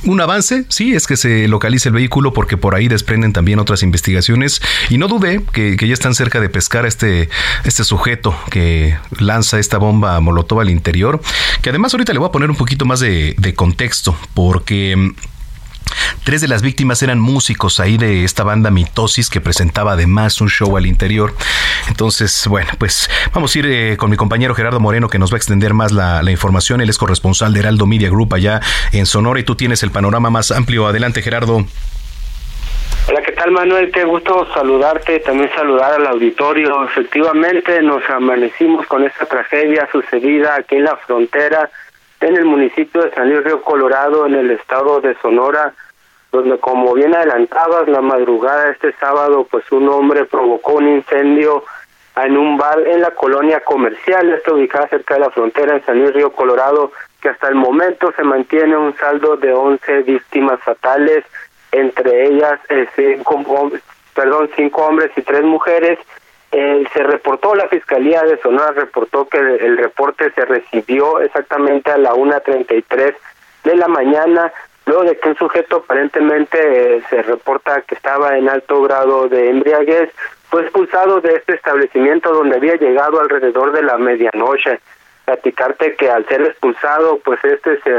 un 0.05 0.21
avance, 0.21 0.67
sí, 0.69 0.95
es 0.95 1.07
que 1.07 1.17
se 1.17 1.49
localice 1.49 1.89
el 1.89 1.95
vehículo 1.95 2.35
porque 2.35 2.57
por 2.59 2.75
ahí 2.75 2.89
desprenden 2.89 3.33
también 3.33 3.61
otras 3.61 3.83
investigaciones 3.83 4.61
y 4.91 4.99
no 4.99 5.09
dude 5.09 5.43
que, 5.53 5.77
ya 5.77 5.95
están 5.95 6.15
cerca 6.15 6.41
de 6.41 6.51
pescar 6.51 6.85
a 6.85 6.89
este, 6.89 7.31
este 7.65 7.85
sujeto 7.85 8.37
que 8.51 8.97
lanza 9.19 9.59
esta 9.59 9.79
bomba 9.79 10.21
molotov 10.21 10.61
al 10.61 10.69
interior, 10.69 11.23
que 11.63 11.71
además 11.71 11.95
ahorita 11.95 12.13
le 12.13 12.19
voy 12.19 12.29
a 12.29 12.33
poner 12.33 12.51
un 12.51 12.57
poquito 12.57 12.85
más 12.85 13.01
de, 13.01 13.35
de 13.39 13.55
contexto 13.55 14.15
porque... 14.35 15.15
Tres 16.25 16.41
de 16.41 16.49
las 16.49 16.63
víctimas 16.63 17.03
eran 17.03 17.21
músicos 17.21 17.81
ahí 17.81 17.99
de 17.99 18.25
esta 18.25 18.45
banda 18.45 18.71
Mitosis 18.71 19.29
que 19.29 19.41
presentaba 19.41 19.93
además 19.93 20.41
un 20.41 20.49
show 20.49 20.77
al 20.77 20.87
interior. 20.87 21.35
Entonces, 21.89 22.47
bueno, 22.49 22.71
pues 22.79 23.11
vamos 23.35 23.55
a 23.55 23.59
ir 23.59 23.67
eh, 23.67 23.97
con 23.99 24.11
mi 24.11 24.17
compañero 24.17 24.55
Gerardo 24.55 24.81
Moreno 24.81 25.09
que 25.09 25.19
nos 25.19 25.31
va 25.31 25.37
a 25.37 25.39
extender 25.39 25.75
más 25.75 25.93
la, 25.93 26.23
la, 26.23 26.31
información. 26.31 26.81
Él 26.81 26.89
es 26.89 26.99
corresponsal 26.99 27.53
de 27.53 27.61
Heraldo 27.61 27.87
Media 27.87 28.09
Group 28.09 28.35
allá 28.35 28.61
en 28.93 29.07
Sonora 29.07 29.39
y 29.41 29.45
tú 29.45 29.55
tienes 29.55 29.83
el 29.83 29.91
panorama 29.91 30.31
más 30.31 30.51
amplio. 30.51 30.87
Adelante, 30.87 31.21
Gerardo. 31.21 31.67
Hola, 33.07 33.21
¿qué 33.21 33.33
tal 33.33 33.51
Manuel? 33.51 33.93
Qué 33.93 34.05
gusto 34.05 34.49
saludarte, 34.55 35.21
también 35.21 35.51
saludar 35.55 35.93
al 35.93 36.07
auditorio. 36.07 36.85
Efectivamente, 36.85 37.83
nos 37.83 38.03
amanecimos 38.09 38.87
con 38.87 39.05
esta 39.05 39.27
tragedia 39.27 39.87
sucedida 39.93 40.55
aquí 40.55 40.77
en 40.77 40.85
la 40.85 40.97
frontera, 40.97 41.69
en 42.21 42.37
el 42.37 42.45
municipio 42.45 43.03
de 43.03 43.11
San 43.13 43.29
Luis 43.29 43.45
Río 43.45 43.63
Colorado, 43.63 44.27
en 44.27 44.35
el 44.35 44.51
estado 44.51 45.01
de 45.01 45.15
Sonora, 45.17 45.75
donde 46.33 46.59
como 46.59 46.95
bien 46.95 47.15
adelantabas, 47.15 47.89
la 47.89 48.01
madrugada 48.01 48.65
de 48.65 48.73
este 48.73 48.93
sábado, 48.95 49.47
pues 49.51 49.71
un 49.71 49.89
hombre 49.89 50.25
provocó 50.25 50.75
un 50.75 50.89
incendio 50.89 51.65
en 52.17 52.37
un 52.37 52.57
bar 52.57 52.81
en 52.87 53.01
la 53.01 53.11
colonia 53.11 53.61
comercial, 53.61 54.33
está 54.33 54.53
ubicada 54.53 54.89
cerca 54.89 55.15
de 55.15 55.21
la 55.21 55.31
frontera 55.31 55.77
en 55.77 55.85
San 55.85 55.99
Luis 55.99 56.13
Río 56.13 56.33
Colorado, 56.33 56.93
que 57.21 57.29
hasta 57.29 57.49
el 57.49 57.55
momento 57.55 58.13
se 58.17 58.23
mantiene 58.23 58.77
un 58.77 58.97
saldo 58.97 59.37
de 59.37 59.53
11 59.53 60.03
víctimas 60.03 60.61
fatales, 60.61 61.25
entre 61.73 62.27
ellas 62.27 62.61
eh, 62.69 62.87
cinco, 62.95 63.73
perdón, 64.15 64.49
cinco 64.55 64.85
hombres 64.87 65.11
y 65.17 65.23
tres 65.23 65.43
mujeres. 65.43 65.99
Eh, 66.57 66.85
se 66.93 67.03
reportó, 67.03 67.57
la 67.57 67.67
Fiscalía 67.67 68.23
de 68.23 68.39
Sonora 68.39 68.71
reportó 68.71 69.27
que 69.27 69.39
el, 69.39 69.77
reporte 69.77 70.31
se 70.37 70.45
recibió 70.45 71.19
exactamente 71.19 71.91
a 71.91 71.99
la 71.99 72.13
1.33 72.13 73.13
de 73.65 73.75
la 73.75 73.89
mañana, 73.89 74.53
luego 74.87 75.03
de 75.03 75.19
que 75.19 75.31
un 75.31 75.37
sujeto 75.37 75.79
aparentemente 75.79 76.59
eh, 76.99 77.03
se 77.11 77.23
reporta 77.23 77.81
que 77.81 77.97
estaba 77.97 78.39
en 78.39 78.49
alto 78.49 78.81
grado 78.83 79.29
de 79.29 79.51
embriaguez, 79.51 80.13
fue 80.49 80.63
expulsado 80.63 81.21
de 81.21 81.35
este 81.35 81.55
establecimiento 81.55 82.33
donde 82.33 82.55
había 82.55 82.77
llegado 82.77 83.21
alrededor 83.21 83.73
de 83.73 83.83
la 83.83 83.99
medianoche. 83.99 84.79
Platicarte 85.25 85.97
que 85.97 86.09
al 86.09 86.25
ser 86.29 86.43
expulsado, 86.43 87.19
pues 87.25 87.43
este 87.43 87.81
se 87.81 87.91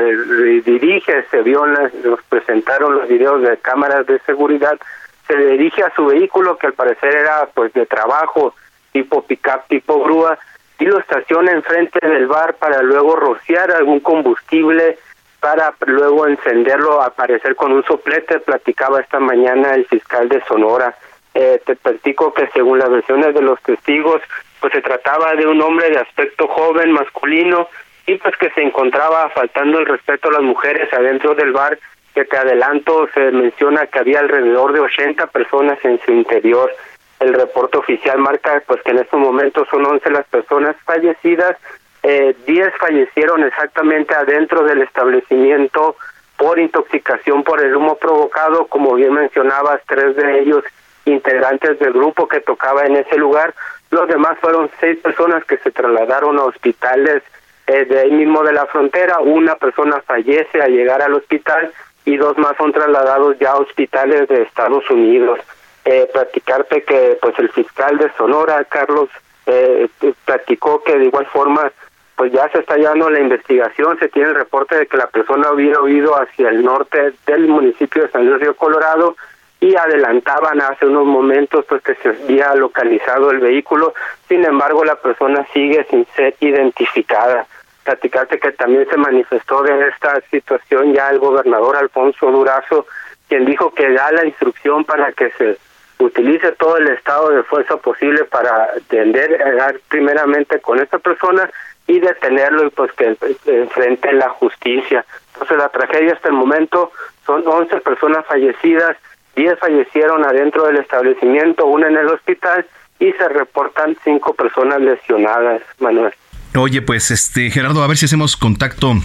dirige, 0.62 1.26
se 1.30 1.42
vio, 1.42 1.66
las, 1.66 1.94
nos 2.06 2.24
presentaron 2.30 3.00
los 3.00 3.10
videos 3.10 3.42
de 3.42 3.58
cámaras 3.58 4.06
de 4.06 4.18
seguridad, 4.20 4.80
se 5.28 5.36
dirige 5.36 5.84
a 5.84 5.94
su 5.96 6.06
vehículo 6.06 6.58
que 6.58 6.68
al 6.68 6.74
parecer 6.74 7.16
era 7.16 7.48
pues 7.54 7.74
de 7.74 7.86
trabajo, 7.86 8.54
tipo 8.92 9.24
pickup, 9.24 9.68
tipo 9.68 10.04
grúa, 10.04 10.38
y 10.80 10.86
lo 10.86 11.00
estaciona 11.00 11.52
enfrente 11.52 12.06
del 12.06 12.28
bar 12.28 12.56
para 12.56 12.82
luego 12.82 13.16
rociar 13.16 13.72
algún 13.72 14.00
combustible 14.02 14.98
para 15.40 15.76
luego 15.86 16.28
encenderlo, 16.28 17.04
aparecer 17.04 17.56
con 17.56 17.72
un 17.72 17.84
soplete, 17.84 18.40
platicaba 18.40 19.00
esta 19.00 19.20
mañana 19.20 19.76
el 19.76 19.86
fiscal 19.86 20.28
de 20.28 20.42
Sonora. 20.46 20.96
Eh, 21.36 21.62
te 21.64 21.76
platico 21.76 22.34
que 22.34 22.48
según 22.48 22.80
las 22.80 22.90
versiones 22.90 23.34
de 23.36 23.42
los 23.42 23.62
testigos, 23.62 24.22
pues 24.60 24.74
se 24.74 24.82
trataba 24.82 25.36
de 25.36 25.46
un 25.46 25.62
hombre 25.62 25.92
de 25.92 26.00
aspecto 26.00 26.48
joven, 26.48 26.94
masculino, 26.94 27.68
y 28.08 28.16
pues 28.16 28.36
que 28.38 28.50
se 28.52 28.64
encontraba 28.64 29.30
faltando 29.30 29.78
el 29.78 29.86
respeto 29.86 30.30
a 30.30 30.34
las 30.34 30.42
mujeres 30.42 30.92
adentro 30.92 31.36
del 31.36 31.52
bar 31.52 31.78
que 32.16 32.26
te 32.26 32.38
adelanto, 32.38 33.08
se 33.14 33.32
menciona 33.32 33.86
que 33.88 34.00
había 34.00 34.22
alrededor 34.22 34.72
de 34.72 34.80
80 34.80 35.28
personas 35.28 35.78
en 35.84 36.00
su 36.00 36.14
interior. 36.14 36.72
El 37.20 37.34
reporte 37.34 37.78
oficial 37.78 38.18
marca 38.20 38.64
pues 38.66 38.82
que 38.84 38.92
en 38.92 39.00
estos 39.00 39.20
momentos 39.20 39.68
son 39.70 39.86
11 39.86 40.10
las 40.12 40.26
personas 40.28 40.78
fallecidas, 40.86 41.58
eh, 42.04 42.36
10 42.48 42.74
fallecieron 42.80 43.44
exactamente 43.44 44.16
adentro 44.16 44.64
del 44.64 44.82
establecimiento 44.82 45.98
por 46.38 46.58
intoxicación 46.58 47.44
por 47.44 47.64
el 47.64 47.76
humo 47.76 47.98
provocado, 47.98 48.68
como 48.68 48.94
bien 48.94 49.14
mencionabas, 49.14 49.82
tres 49.88 50.16
de 50.16 50.40
ellos 50.40 50.64
integrantes 51.06 51.80
del 51.80 51.94
grupo 51.94 52.28
que 52.28 52.40
tocaba 52.40 52.84
en 52.86 52.96
ese 52.96 53.18
lugar. 53.18 53.54
Los 53.92 54.08
demás 54.08 54.38
fueron 54.40 54.70
seis 54.80 55.00
personas 55.00 55.44
que 55.46 55.58
se 55.58 55.72
trasladaron 55.72 56.38
a 56.40 56.44
hospitales 56.44 57.24
eh, 57.68 57.86
de 57.86 58.00
ahí 58.00 58.12
mismo 58.12 58.44
de 58.44 58.54
la 58.54 58.66
frontera. 58.68 59.20
Una 59.20 59.56
persona 59.56 60.02
fallece 60.06 60.62
al 60.62 60.72
llegar 60.72 61.02
al 61.02 61.14
hospital 61.14 61.74
y 62.06 62.18
dos 62.18 62.38
más 62.38 62.56
son 62.58 62.72
trasladados 62.72 63.38
ya 63.40 63.52
a 63.52 63.58
hospitales 63.58 64.28
de 64.30 64.44
Estados 64.44 64.90
Unidos. 64.90 65.40
Eh, 65.84 66.10
platicarte 66.12 66.84
que 66.84 67.18
pues 67.22 67.38
el 67.38 67.50
fiscal 67.50 67.98
de 67.98 68.12
Sonora, 68.18 68.64
Carlos, 68.66 69.10
eh, 69.46 69.88
platicó 70.26 70.84
que 70.84 70.98
de 70.98 71.06
igual 71.06 71.26
forma 71.28 71.72
pues 72.16 72.32
ya 72.32 72.48
se 72.50 72.60
está 72.60 72.78
llevando 72.78 73.10
la 73.10 73.20
investigación, 73.20 74.00
se 74.00 74.08
tiene 74.08 74.30
el 74.30 74.36
reporte 74.36 74.78
de 74.78 74.88
que 74.88 74.98
la 74.98 75.08
persona 75.08 75.52
hubiera 75.52 75.82
huido 75.82 76.14
hacia 76.14 76.50
el 76.50 76.64
norte 76.64 77.14
del 77.28 77.48
municipio 77.48 78.04
de 78.04 78.10
San 78.10 78.26
Luis 78.26 78.40
Río 78.40 78.56
Colorado 78.56 79.16
y 79.60 79.76
adelantaban 79.76 80.62
hace 80.62 80.86
unos 80.86 81.06
momentos 81.06 81.66
pues 81.68 81.82
que 81.82 81.96
se 81.96 82.10
había 82.10 82.56
localizado 82.56 83.32
el 83.32 83.40
vehículo, 83.40 83.94
sin 84.28 84.46
embargo 84.46 84.86
la 84.86 84.96
persona 84.96 85.46
sigue 85.54 85.86
sin 85.90 86.06
ser 86.16 86.36
identificada. 86.40 87.48
Platicarte 87.86 88.40
que 88.40 88.52
también 88.52 88.86
se 88.90 88.98
manifestó 88.98 89.64
de 89.64 89.88
esta 89.88 90.20
situación 90.30 90.94
ya 90.94 91.10
el 91.12 91.20
gobernador 91.20 91.78
Alfonso 91.78 92.32
Durazo, 92.32 92.86
quien 93.30 93.46
dijo 93.46 93.74
que 93.74 93.90
da 93.92 94.12
la 94.12 94.26
instrucción 94.26 94.84
para 94.84 95.14
que 95.14 95.32
se 95.38 95.58
utilice 96.00 96.52
todo 96.54 96.78
el 96.78 96.88
estado 96.90 97.30
de 97.30 97.44
fuerza 97.44 97.78
posible 97.78 98.26
para 98.26 98.66
atender 98.76 99.40
primeramente 99.88 100.60
con 100.60 100.80
esta 100.80 101.00
persona 101.00 101.50
y 101.88 102.00
detenerlo 102.00 102.66
y 102.66 102.70
pues 102.72 102.92
que 102.94 103.16
enfrente 103.46 104.12
la 104.14 104.30
justicia. 104.30 105.06
Entonces 105.34 105.58
la 105.58 105.70
tragedia 105.70 106.14
hasta 106.14 106.30
el 106.30 106.34
momento 106.34 106.92
son 107.26 107.44
11 107.46 107.82
personas 107.82 108.26
fallecidas, 108.26 108.98
10 109.36 109.60
fallecieron 109.60 110.26
adentro 110.26 110.66
del 110.66 110.78
establecimiento, 110.78 111.66
una 111.66 111.88
en 111.88 111.98
el 111.98 112.08
hospital 112.08 112.66
y 113.00 113.12
se 113.12 113.30
reportan 113.30 113.96
cinco 114.04 114.34
personas 114.34 114.82
lesionadas, 114.82 115.62
Manuel. 115.80 116.14
Oye, 116.56 116.82
pues 116.82 117.12
este 117.12 117.52
Gerardo, 117.52 117.84
a 117.84 117.88
ver 117.88 117.98
si 117.98 118.06
hacemos 118.06 118.38
contacto 118.38 118.96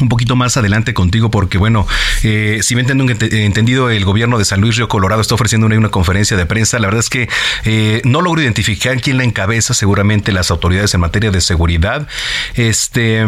un 0.00 0.08
poquito 0.08 0.36
más 0.36 0.56
adelante 0.56 0.94
contigo 0.94 1.30
porque 1.30 1.58
bueno, 1.58 1.86
eh, 2.22 2.60
si 2.62 2.74
me 2.74 2.82
entiendo 2.82 3.04
entendido 3.10 3.90
el 3.90 4.04
gobierno 4.04 4.38
de 4.38 4.44
San 4.44 4.60
Luis 4.60 4.76
Río 4.76 4.88
Colorado 4.88 5.20
está 5.20 5.34
ofreciendo 5.34 5.66
una, 5.66 5.76
una 5.76 5.90
conferencia 5.90 6.36
de 6.36 6.46
prensa, 6.46 6.78
la 6.78 6.86
verdad 6.86 7.00
es 7.00 7.10
que 7.10 7.28
eh, 7.64 8.00
no 8.04 8.22
logro 8.22 8.40
identificar 8.40 9.00
quién 9.00 9.16
la 9.18 9.24
encabeza, 9.24 9.74
seguramente 9.74 10.32
las 10.32 10.50
autoridades 10.50 10.94
en 10.94 11.00
materia 11.00 11.30
de 11.30 11.40
seguridad. 11.40 12.06
Este 12.54 13.24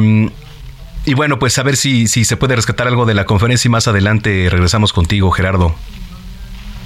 y 1.06 1.14
bueno, 1.14 1.38
pues 1.38 1.58
a 1.58 1.62
ver 1.62 1.76
si, 1.76 2.08
si 2.08 2.24
se 2.24 2.36
puede 2.36 2.56
rescatar 2.56 2.86
algo 2.86 3.06
de 3.06 3.14
la 3.14 3.24
conferencia 3.24 3.68
y 3.68 3.70
más 3.70 3.88
adelante 3.88 4.48
regresamos 4.50 4.92
contigo, 4.92 5.30
Gerardo. 5.30 5.74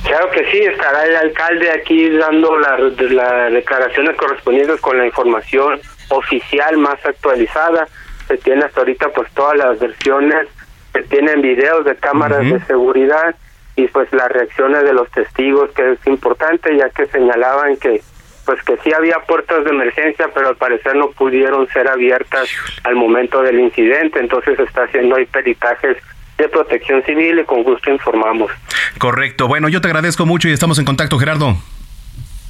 Claro 0.05 0.31
que 0.31 0.51
sí, 0.51 0.59
estará 0.59 1.05
el 1.05 1.17
alcalde 1.17 1.71
aquí 1.73 2.11
dando 2.11 2.57
las 2.59 2.81
la 3.11 3.51
declaraciones 3.51 4.17
correspondientes 4.17 4.81
con 4.81 4.99
la 4.99 5.07
información 5.07 5.81
oficial 6.15 6.77
más 6.79 7.05
actualizada 7.05 7.89
se 8.27 8.39
tiene 8.39 8.65
hasta 8.65 8.81
ahorita 8.81 9.11
pues 9.11 9.31
todas 9.33 9.57
las 9.57 9.79
versiones, 9.79 10.49
se 10.93 11.03
tienen 11.03 11.43
videos 11.43 11.85
de 11.85 11.97
cámaras 11.97 12.41
de 12.41 12.61
seguridad 12.61 13.35
y 13.77 13.87
pues 13.89 14.11
las 14.13 14.29
reacciones 14.29 14.85
de 14.85 14.93
los 14.93 15.11
testigos 15.11 15.71
que 15.73 15.93
es 15.93 16.07
importante 16.07 16.77
ya 16.77 16.89
que 16.91 17.07
señalaban 17.07 17.77
que 17.77 18.01
pues 18.47 18.63
que 18.63 18.77
sí 18.85 18.93
había 18.93 19.19
puertas 19.27 19.65
de 19.65 19.71
emergencia 19.71 20.31
pero 20.33 20.49
al 20.49 20.57
parecer 20.57 20.95
no 20.95 21.11
pudieron 21.11 21.67
ser 21.69 21.89
abiertas 21.89 22.49
al 22.85 22.95
momento 22.95 23.43
del 23.43 23.59
incidente 23.59 24.21
entonces 24.21 24.59
está 24.59 24.85
haciendo 24.85 25.17
ahí 25.17 25.27
peritajes 25.27 25.97
de 26.39 26.49
protección 26.49 27.03
civil 27.05 27.39
y 27.39 27.45
con 27.45 27.63
gusto 27.63 27.91
informamos. 27.91 28.51
Correcto. 28.99 29.47
Bueno, 29.47 29.69
yo 29.69 29.81
te 29.81 29.89
agradezco 29.89 30.27
mucho 30.27 30.49
y 30.49 30.53
estamos 30.53 30.79
en 30.79 30.85
contacto, 30.85 31.19
Gerardo. 31.19 31.57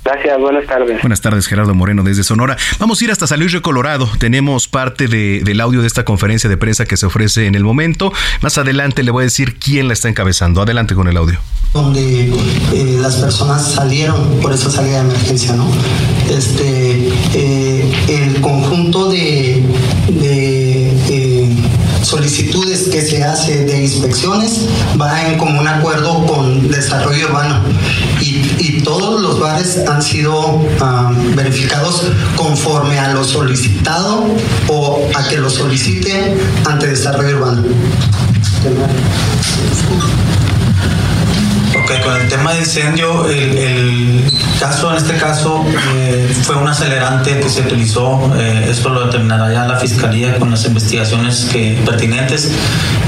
Gracias, 0.05 0.39
buenas 0.39 0.67
tardes. 0.67 1.01
Buenas 1.01 1.23
tardes, 1.23 1.47
Gerardo 1.47 1.75
Moreno, 1.75 2.03
desde 2.03 2.25
Sonora. 2.25 2.59
Vamos 2.79 3.01
a 3.01 3.05
ir 3.05 3.11
hasta 3.11 3.27
San 3.27 3.41
Luis 3.41 3.53
de 3.53 3.63
Colorado. 3.63 4.07
Tenemos 4.19 4.69
parte 4.69 5.09
de, 5.09 5.41
del 5.43 5.63
audio 5.63 5.81
de 5.81 5.87
esta 5.87 6.05
conferencia 6.05 6.51
de 6.51 6.59
prensa 6.59 6.85
que 6.85 6.99
se 6.99 7.07
ofrece 7.07 7.47
en 7.47 7.55
el 7.55 7.65
momento. 7.65 8.13
Más 8.43 8.59
adelante 8.59 9.03
le 9.03 9.11
voy 9.11 9.23
a 9.23 9.25
decir 9.25 9.59
quién 9.59 9.89
la 9.89 9.95
está 9.95 10.11
encabezando. 10.11 10.61
Adelante 10.61 10.95
con 10.95 11.09
el 11.09 11.17
audio. 11.17 11.39
Donde 11.73 12.29
eh, 12.29 12.99
las 13.01 13.17
personas 13.17 13.73
salieron 13.73 14.41
por 14.43 14.53
esa 14.53 14.71
salida 14.71 15.03
de 15.03 15.11
emergencia, 15.11 15.55
¿no? 15.55 15.73
Este, 16.31 17.09
eh, 17.33 17.93
el 18.09 18.43
conjunto 18.43 19.11
de, 19.11 19.65
de 20.09 20.93
eh, 21.09 21.57
solicitudes 22.03 22.89
que 22.89 23.01
se 23.01 23.25
hace 23.25 23.65
de 23.65 23.81
inspecciones 23.81 24.69
va 25.01 25.27
en 25.27 25.39
común 25.39 25.67
acuerdo 25.67 26.27
con 26.27 26.69
desarrollo 26.71 27.27
urbano 27.29 27.63
todos 28.85 29.21
los 29.21 29.41
bares 29.41 29.79
han 29.89 30.01
sido 30.03 30.65
ah, 30.81 31.13
verificados 31.35 32.03
conforme 32.37 32.99
a 32.99 33.13
lo 33.13 33.25
solicitado 33.25 34.27
o 34.69 35.09
a 35.15 35.27
que 35.27 35.39
lo 35.39 35.51
solicite 35.51 36.37
ante 36.65 36.87
desarrollo 36.89 37.39
urbano. 37.39 37.65
Ok, 41.85 42.03
con 42.03 42.19
el 42.19 42.29
tema 42.29 42.55
de 42.55 42.61
incendio, 42.61 43.29
el, 43.29 44.25
caso 44.59 44.91
en 44.91 44.97
este 44.97 45.19
caso 45.19 45.63
eh, 45.95 46.35
fue 46.43 46.57
un 46.57 46.67
acelerante 46.67 47.39
que 47.39 47.51
se 47.51 47.61
utilizó, 47.61 48.33
eh, 48.39 48.69
esto 48.71 48.89
lo 48.89 49.05
determinará 49.05 49.53
ya 49.53 49.67
la 49.67 49.77
fiscalía 49.77 50.39
con 50.39 50.51
las 50.51 50.65
investigaciones 50.65 51.51
pertinentes 51.85 52.53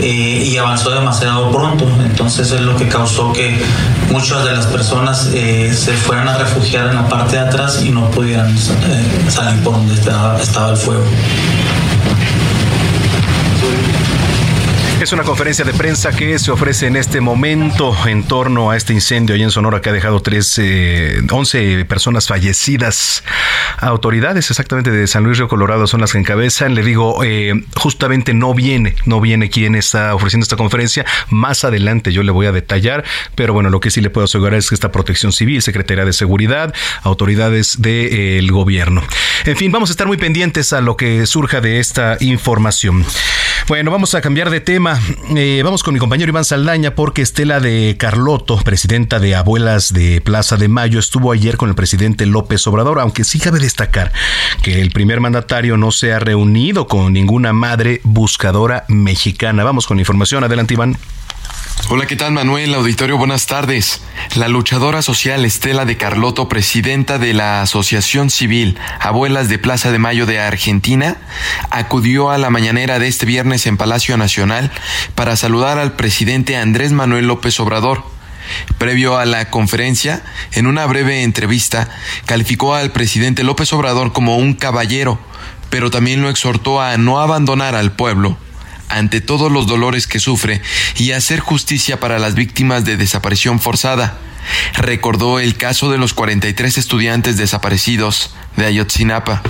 eh, 0.02 0.44
y 0.46 0.58
avanzó 0.58 0.90
demasiado 0.90 1.50
pronto, 1.50 1.88
entonces 2.04 2.52
es 2.52 2.60
lo 2.60 2.76
que 2.76 2.86
causó 2.86 3.32
que 3.32 3.58
muchas 4.10 4.44
de 4.44 4.52
las 4.52 4.66
personas 4.66 5.22
se 5.22 5.92
fueran 5.94 6.28
a 6.28 6.36
refugiar 6.36 6.88
en 6.88 6.96
la 6.96 7.08
parte 7.08 7.36
de 7.36 7.42
atrás 7.44 7.80
y 7.82 7.88
no 7.88 8.10
pudieran 8.10 8.54
salir 9.30 9.62
por 9.62 9.72
donde 9.72 9.94
estaba 9.94 10.70
el 10.70 10.76
fuego. 10.76 11.04
Es 15.06 15.12
una 15.12 15.22
conferencia 15.22 15.64
de 15.64 15.72
prensa 15.72 16.10
que 16.10 16.36
se 16.36 16.50
ofrece 16.50 16.88
en 16.88 16.96
este 16.96 17.20
momento 17.20 17.96
en 18.08 18.24
torno 18.24 18.72
a 18.72 18.76
este 18.76 18.92
incendio 18.92 19.36
allá 19.36 19.44
en 19.44 19.52
Sonora 19.52 19.80
que 19.80 19.90
ha 19.90 19.92
dejado 19.92 20.18
tres, 20.18 20.58
11 20.58 21.84
personas 21.84 22.26
fallecidas. 22.26 23.22
Autoridades 23.78 24.50
exactamente 24.50 24.90
de 24.90 25.06
San 25.06 25.22
Luis 25.22 25.38
Río 25.38 25.46
Colorado 25.46 25.86
son 25.86 26.00
las 26.00 26.10
que 26.10 26.18
encabezan. 26.18 26.74
Le 26.74 26.82
digo, 26.82 27.22
eh, 27.22 27.52
justamente 27.76 28.34
no 28.34 28.52
viene, 28.52 28.96
no 29.04 29.20
viene 29.20 29.48
quien 29.48 29.76
está 29.76 30.12
ofreciendo 30.12 30.42
esta 30.42 30.56
conferencia. 30.56 31.06
Más 31.30 31.62
adelante 31.62 32.12
yo 32.12 32.24
le 32.24 32.32
voy 32.32 32.46
a 32.46 32.52
detallar, 32.52 33.04
pero 33.36 33.52
bueno, 33.52 33.70
lo 33.70 33.78
que 33.78 33.92
sí 33.92 34.00
le 34.00 34.10
puedo 34.10 34.24
asegurar 34.24 34.54
es 34.54 34.70
que 34.70 34.74
esta 34.74 34.90
protección 34.90 35.30
civil, 35.30 35.62
Secretaría 35.62 36.04
de 36.04 36.14
Seguridad, 36.14 36.74
autoridades 37.04 37.80
del 37.80 38.50
gobierno. 38.50 39.04
En 39.44 39.56
fin, 39.56 39.70
vamos 39.70 39.88
a 39.90 39.92
estar 39.92 40.08
muy 40.08 40.16
pendientes 40.16 40.72
a 40.72 40.80
lo 40.80 40.96
que 40.96 41.26
surja 41.26 41.60
de 41.60 41.78
esta 41.78 42.16
información. 42.18 43.06
Bueno, 43.68 43.90
vamos 43.90 44.14
a 44.14 44.20
cambiar 44.20 44.50
de 44.50 44.60
tema 44.60 45.00
eh, 45.34 45.60
vamos 45.64 45.82
con 45.82 45.92
mi 45.92 45.98
compañero 45.98 46.30
Iván 46.30 46.44
Saldaña 46.44 46.94
porque 46.94 47.20
Estela 47.20 47.58
de 47.58 47.96
Carloto, 47.98 48.58
presidenta 48.58 49.18
de 49.18 49.34
Abuelas 49.34 49.92
de 49.92 50.20
Plaza 50.20 50.56
de 50.56 50.68
Mayo, 50.68 51.00
estuvo 51.00 51.32
ayer 51.32 51.56
con 51.56 51.68
el 51.68 51.74
presidente 51.74 52.26
López 52.26 52.64
Obrador, 52.68 53.00
aunque 53.00 53.24
sí 53.24 53.40
cabe 53.40 53.58
destacar 53.58 54.12
que 54.62 54.80
el 54.80 54.92
primer 54.92 55.20
mandatario 55.20 55.76
no 55.76 55.90
se 55.90 56.12
ha 56.12 56.20
reunido 56.20 56.86
con 56.86 57.12
ninguna 57.12 57.52
madre 57.52 58.00
buscadora 58.04 58.84
mexicana. 58.86 59.64
Vamos 59.64 59.88
con 59.88 59.98
información. 59.98 60.44
Adelante, 60.44 60.74
Iván. 60.74 60.96
Hola, 61.84 62.06
¿qué 62.06 62.16
tal 62.16 62.32
Manuel? 62.32 62.74
Auditorio, 62.74 63.16
buenas 63.16 63.46
tardes. 63.46 64.00
La 64.34 64.48
luchadora 64.48 65.02
social 65.02 65.44
Estela 65.44 65.84
de 65.84 65.96
Carloto, 65.96 66.48
presidenta 66.48 67.18
de 67.18 67.32
la 67.32 67.62
Asociación 67.62 68.28
Civil 68.28 68.76
Abuelas 68.98 69.48
de 69.48 69.60
Plaza 69.60 69.92
de 69.92 70.00
Mayo 70.00 70.26
de 70.26 70.40
Argentina, 70.40 71.16
acudió 71.70 72.30
a 72.30 72.38
la 72.38 72.50
mañanera 72.50 72.98
de 72.98 73.06
este 73.06 73.24
viernes 73.24 73.66
en 73.66 73.76
Palacio 73.76 74.16
Nacional 74.16 74.72
para 75.14 75.36
saludar 75.36 75.78
al 75.78 75.92
presidente 75.92 76.56
Andrés 76.56 76.90
Manuel 76.90 77.28
López 77.28 77.60
Obrador. 77.60 78.02
Previo 78.78 79.16
a 79.16 79.24
la 79.24 79.50
conferencia, 79.50 80.24
en 80.52 80.66
una 80.66 80.86
breve 80.86 81.22
entrevista, 81.22 81.88
calificó 82.24 82.74
al 82.74 82.90
presidente 82.90 83.44
López 83.44 83.72
Obrador 83.72 84.12
como 84.12 84.38
un 84.38 84.54
caballero, 84.54 85.20
pero 85.70 85.92
también 85.92 86.20
lo 86.20 86.30
exhortó 86.30 86.80
a 86.80 86.96
no 86.96 87.20
abandonar 87.20 87.76
al 87.76 87.92
pueblo 87.92 88.38
ante 88.88 89.20
todos 89.20 89.50
los 89.50 89.66
dolores 89.66 90.06
que 90.06 90.20
sufre 90.20 90.62
y 90.96 91.12
hacer 91.12 91.40
justicia 91.40 92.00
para 92.00 92.18
las 92.18 92.34
víctimas 92.34 92.84
de 92.84 92.96
desaparición 92.96 93.60
forzada. 93.60 94.18
Recordó 94.74 95.40
el 95.40 95.56
caso 95.56 95.90
de 95.90 95.98
los 95.98 96.14
43 96.14 96.78
estudiantes 96.78 97.36
desaparecidos 97.36 98.34
de 98.56 98.66
Ayotzinapa. 98.66 99.42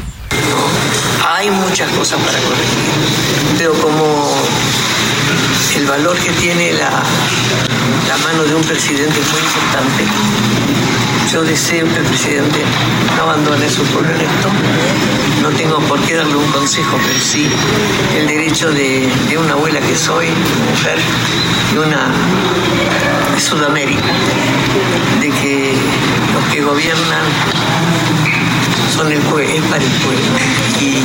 Hay 1.29 1.51
muchas 1.51 1.91
cosas 1.91 2.19
para 2.21 2.39
corregir, 2.39 3.59
pero 3.59 3.73
como 3.75 4.33
el 5.77 5.87
valor 5.87 6.17
que 6.19 6.31
tiene 6.33 6.73
la, 6.73 6.91
la 8.09 8.17
mano 8.19 8.45
de 8.45 8.55
un 8.55 8.63
presidente 8.63 9.21
es 9.21 9.33
muy 9.33 9.41
importante. 9.43 10.05
Yo 11.33 11.43
deseo 11.43 11.87
que 11.93 11.99
el 11.99 12.05
presidente 12.05 12.61
no 13.17 13.23
abandone 13.25 13.69
su 13.69 13.83
pueblo 13.85 14.11
electo. 14.11 14.49
No 15.43 15.51
tengo 15.51 15.79
por 15.81 16.01
qué 16.01 16.15
darle 16.15 16.37
un 16.37 16.51
consejo, 16.53 16.97
pero 17.05 17.21
sí 17.21 17.49
el 18.17 18.27
derecho 18.27 18.71
de, 18.71 19.09
una 19.37 19.55
abuela 19.55 19.81
que 19.81 19.97
soy, 19.97 20.27
mujer, 20.27 20.99
de 21.73 21.79
una 21.81 22.11
de 23.35 23.41
Sudamérica, 23.41 24.13
de 25.21 25.31
que 25.31 25.75
los 26.33 26.45
que 26.53 26.63
gobiernan 26.63 27.25
son 28.95 29.09
el 29.09 29.19
es 29.19 29.63
para 29.65 29.83
el 29.83 29.91
pueblo 29.91 30.23
y 30.81 31.03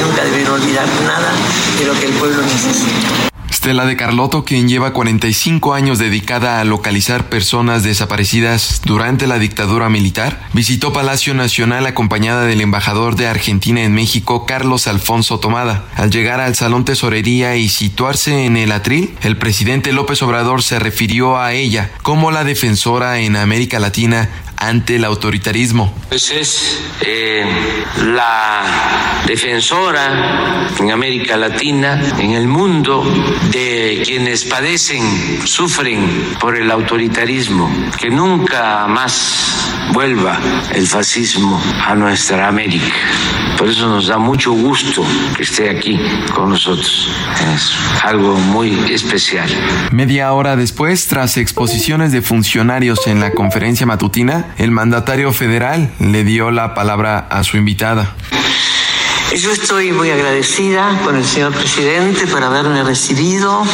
nunca 0.00 0.24
deben 0.24 0.46
olvidar 0.46 0.86
nada 1.06 1.32
de 1.78 1.86
lo 1.86 1.98
que 1.98 2.06
el 2.06 2.12
pueblo 2.12 2.42
necesita. 2.42 3.33
Estela 3.54 3.86
de 3.86 3.96
Carlotto, 3.96 4.44
quien 4.44 4.68
lleva 4.68 4.92
45 4.92 5.74
años 5.74 6.00
dedicada 6.00 6.58
a 6.58 6.64
localizar 6.64 7.28
personas 7.28 7.84
desaparecidas 7.84 8.82
durante 8.84 9.28
la 9.28 9.38
dictadura 9.38 9.88
militar, 9.88 10.48
visitó 10.52 10.92
Palacio 10.92 11.34
Nacional 11.34 11.86
acompañada 11.86 12.46
del 12.46 12.60
embajador 12.60 13.14
de 13.14 13.28
Argentina 13.28 13.84
en 13.84 13.94
México, 13.94 14.44
Carlos 14.44 14.88
Alfonso 14.88 15.38
Tomada. 15.38 15.84
Al 15.94 16.10
llegar 16.10 16.40
al 16.40 16.56
Salón 16.56 16.84
Tesorería 16.84 17.54
y 17.54 17.68
situarse 17.68 18.44
en 18.44 18.56
el 18.56 18.72
atril, 18.72 19.14
el 19.22 19.38
presidente 19.38 19.92
López 19.92 20.20
Obrador 20.22 20.64
se 20.64 20.80
refirió 20.80 21.38
a 21.38 21.52
ella 21.52 21.92
como 22.02 22.32
la 22.32 22.42
defensora 22.42 23.20
en 23.20 23.36
América 23.36 23.78
Latina 23.78 24.28
ante 24.68 24.96
el 24.96 25.04
autoritarismo. 25.04 25.92
Pues 26.08 26.30
es 26.30 26.80
eh, 27.00 27.44
la 28.06 28.62
defensora 29.26 30.68
en 30.78 30.90
América 30.90 31.36
Latina, 31.36 32.00
en 32.18 32.32
el 32.32 32.48
mundo, 32.48 33.04
de 33.50 34.02
quienes 34.04 34.44
padecen, 34.44 35.02
sufren 35.44 36.36
por 36.40 36.56
el 36.56 36.70
autoritarismo, 36.70 37.70
que 37.98 38.10
nunca 38.10 38.86
más 38.86 39.54
vuelva 39.92 40.38
el 40.74 40.86
fascismo 40.86 41.60
a 41.86 41.94
nuestra 41.94 42.48
América. 42.48 42.94
Por 43.58 43.68
eso 43.68 43.88
nos 43.88 44.08
da 44.08 44.18
mucho 44.18 44.52
gusto 44.52 45.04
que 45.36 45.44
esté 45.44 45.70
aquí 45.70 45.98
con 46.34 46.50
nosotros. 46.50 47.08
Es 47.54 47.72
algo 48.02 48.34
muy 48.34 48.72
especial. 48.90 49.48
Media 49.92 50.32
hora 50.32 50.56
después, 50.56 51.06
tras 51.06 51.36
exposiciones 51.36 52.10
de 52.10 52.20
funcionarios 52.20 53.06
en 53.06 53.20
la 53.20 53.30
conferencia 53.30 53.86
matutina, 53.86 54.53
el 54.58 54.70
mandatario 54.70 55.32
federal 55.32 55.90
le 55.98 56.24
dio 56.24 56.50
la 56.50 56.74
palabra 56.74 57.26
a 57.30 57.42
su 57.44 57.56
invitada. 57.56 58.14
Yo 59.32 59.50
estoy 59.50 59.90
muy 59.90 60.10
agradecida 60.10 61.00
con 61.02 61.16
el 61.16 61.24
señor 61.24 61.52
presidente 61.52 62.26
por 62.26 62.44
haberme 62.44 62.84
recibido, 62.84 63.64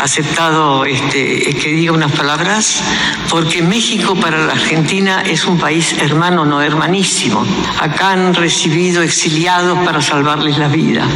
aceptado 0.00 0.84
este, 0.86 1.54
que 1.54 1.72
diga 1.72 1.92
unas 1.92 2.12
palabras, 2.12 2.82
porque 3.28 3.60
México 3.60 4.14
para 4.14 4.38
la 4.38 4.52
Argentina 4.52 5.22
es 5.22 5.44
un 5.44 5.58
país 5.58 5.94
hermano, 6.00 6.46
no 6.46 6.62
hermanísimo. 6.62 7.44
Acá 7.78 8.12
han 8.12 8.34
recibido 8.34 9.02
exiliados 9.02 9.78
para 9.84 10.00
salvarles 10.00 10.56
la 10.56 10.68
vida. 10.68 11.06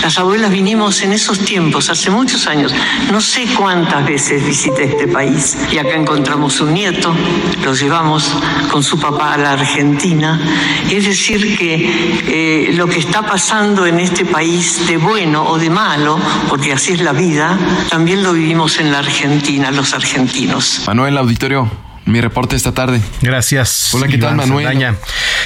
Las 0.00 0.16
abuelas 0.16 0.50
vinimos 0.50 1.02
en 1.02 1.12
esos 1.12 1.40
tiempos, 1.40 1.90
hace 1.90 2.10
muchos 2.10 2.46
años. 2.46 2.72
No 3.12 3.20
sé 3.20 3.46
cuántas 3.58 4.06
veces 4.06 4.46
visité 4.46 4.84
este 4.84 5.08
país 5.08 5.58
y 5.70 5.76
acá 5.76 5.96
encontramos 5.96 6.60
un 6.60 6.72
nieto, 6.72 7.14
lo 7.62 7.74
llevamos 7.74 8.32
con 8.70 8.82
su 8.82 8.98
papá 8.98 9.34
a 9.34 9.38
la 9.38 9.52
Argentina. 9.52 10.40
Es 10.88 11.04
decir, 11.04 11.58
que 11.58 11.74
eh, 12.26 12.72
lo 12.72 12.86
que 12.86 13.00
está 13.00 13.17
pasando 13.22 13.86
en 13.86 14.00
este 14.00 14.24
país 14.24 14.86
de 14.86 14.96
bueno 14.96 15.48
o 15.48 15.58
de 15.58 15.70
malo, 15.70 16.18
porque 16.48 16.72
así 16.72 16.92
es 16.92 17.00
la 17.00 17.12
vida, 17.12 17.58
también 17.90 18.22
lo 18.22 18.32
vivimos 18.32 18.78
en 18.78 18.92
la 18.92 19.00
Argentina, 19.00 19.70
los 19.70 19.94
argentinos. 19.94 20.82
Manuel 20.86 21.18
Auditorio, 21.18 21.70
mi 22.04 22.20
reporte 22.20 22.56
esta 22.56 22.72
tarde. 22.72 23.00
Gracias. 23.22 23.94
Hola, 23.94 24.08
¿qué 24.08 24.18
tal, 24.18 24.36
Manuel? 24.36 24.96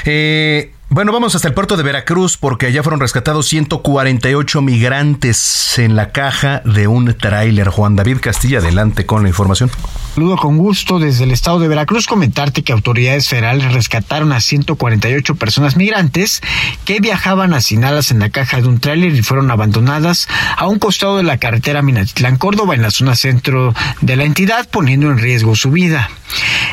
Eh, 0.05 0.73
bueno, 0.89 1.11
vamos 1.11 1.35
hasta 1.35 1.49
el 1.49 1.55
puerto 1.55 1.79
de 1.79 1.83
Veracruz 1.83 2.37
porque 2.37 2.67
allá 2.67 2.83
fueron 2.83 3.01
rescatados 3.01 3.47
148 3.49 4.61
migrantes 4.61 5.79
en 5.79 5.97
la 5.97 6.11
caja 6.11 6.61
de 6.67 6.87
un 6.87 7.17
tráiler. 7.17 7.69
Juan 7.69 7.97
David 7.97 8.19
Castilla, 8.21 8.59
adelante 8.59 9.07
con 9.07 9.23
la 9.23 9.31
información. 9.31 9.71
Saludo 10.15 10.37
con 10.37 10.59
gusto 10.59 10.99
desde 10.99 11.25
el 11.25 11.31
estado 11.31 11.59
de 11.59 11.69
Veracruz. 11.69 12.07
Comentarte 12.07 12.63
que 12.63 12.73
autoridades 12.73 13.29
federales 13.29 13.73
rescataron 13.73 14.33
a 14.33 14.43
148 14.43 15.37
personas 15.37 15.75
migrantes 15.77 16.43
que 16.85 17.01
viajaban 17.01 17.55
hacinadas 17.55 18.11
en 18.11 18.19
la 18.19 18.29
caja 18.29 18.61
de 18.61 18.69
un 18.69 18.79
tráiler 18.79 19.15
y 19.15 19.23
fueron 19.23 19.51
abandonadas 19.51 20.29
a 20.59 20.67
un 20.67 20.79
costado 20.79 21.17
de 21.17 21.23
la 21.23 21.39
carretera 21.39 21.81
Minatitlán, 21.81 22.37
Córdoba, 22.37 22.75
en 22.75 22.83
la 22.83 22.91
zona 22.91 23.17
centro 23.17 23.75
de 24.03 24.17
la 24.17 24.25
entidad, 24.25 24.69
poniendo 24.69 25.11
en 25.11 25.17
riesgo 25.17 25.57
su 25.57 25.71
vida. 25.71 26.11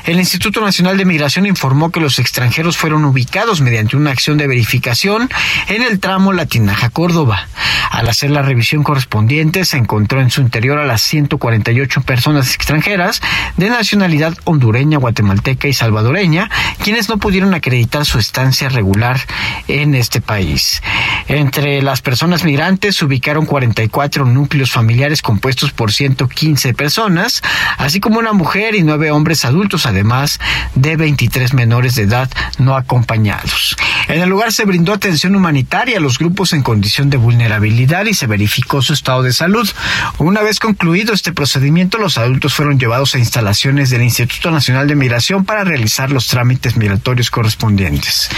El 0.05 0.19
Instituto 0.19 0.61
Nacional 0.61 0.97
de 0.97 1.05
Migración 1.05 1.45
informó 1.45 1.91
que 1.91 1.99
los 1.99 2.19
extranjeros 2.19 2.77
fueron 2.77 3.05
ubicados 3.05 3.61
mediante 3.61 3.95
una 3.95 4.11
acción 4.11 4.37
de 4.37 4.47
verificación 4.47 5.29
en 5.67 5.83
el 5.83 5.99
tramo 5.99 6.33
Latinaja 6.33 6.89
Córdoba. 6.89 7.47
Al 7.91 8.07
hacer 8.07 8.31
la 8.31 8.41
revisión 8.41 8.83
correspondiente, 8.83 9.65
se 9.65 9.77
encontró 9.77 10.21
en 10.21 10.29
su 10.29 10.41
interior 10.41 10.77
a 10.77 10.85
las 10.85 11.01
148 11.01 12.01
personas 12.01 12.53
extranjeras 12.53 13.21
de 13.57 13.69
nacionalidad 13.69 14.35
hondureña, 14.45 14.97
guatemalteca 14.97 15.67
y 15.67 15.73
salvadoreña, 15.73 16.49
quienes 16.83 17.09
no 17.09 17.17
pudieron 17.17 17.53
acreditar 17.53 18.05
su 18.05 18.19
estancia 18.19 18.69
regular 18.69 19.19
en 19.67 19.95
este 19.95 20.21
país. 20.21 20.81
Entre 21.27 21.81
las 21.81 22.01
personas 22.01 22.43
migrantes 22.43 22.97
se 22.97 23.05
ubicaron 23.05 23.45
44 23.45 24.25
núcleos 24.25 24.71
familiares 24.71 25.21
compuestos 25.21 25.71
por 25.71 25.91
115 25.91 26.73
personas, 26.73 27.41
así 27.77 27.99
como 27.99 28.19
una 28.19 28.33
mujer 28.33 28.75
y 28.75 28.83
nueve 28.83 29.11
hombres 29.11 29.45
adultos, 29.45 29.85
además 29.85 30.39
de 30.75 30.95
23 30.95 31.53
menores 31.53 31.95
de 31.95 32.03
edad 32.03 32.29
no 32.57 32.75
acompañados. 32.75 33.75
En 34.09 34.21
el 34.21 34.29
lugar 34.29 34.51
se 34.51 34.65
brindó 34.65 34.91
atención 34.91 35.35
humanitaria 35.35 35.97
a 35.97 36.01
los 36.01 36.17
grupos 36.17 36.53
en 36.53 36.63
condición 36.63 37.11
de 37.11 37.17
vulnerabilidad 37.17 38.07
y 38.07 38.15
se 38.15 38.25
verificó 38.25 38.81
su 38.81 38.93
estado 38.93 39.21
de 39.21 39.31
salud. 39.31 39.69
Una 40.17 40.41
vez 40.41 40.59
concluido 40.59 41.13
este 41.13 41.31
procedimiento, 41.31 41.99
los 41.99 42.17
adultos 42.17 42.55
fueron 42.55 42.79
llevados 42.79 43.13
a 43.13 43.19
instalaciones 43.19 43.91
del 43.91 44.01
Instituto 44.01 44.49
Nacional 44.49 44.87
de 44.87 44.95
Migración 44.95 45.45
para 45.45 45.63
realizar 45.63 46.11
los 46.11 46.27
trámites 46.27 46.75
migratorios 46.75 47.29
correspondientes. 47.29 48.31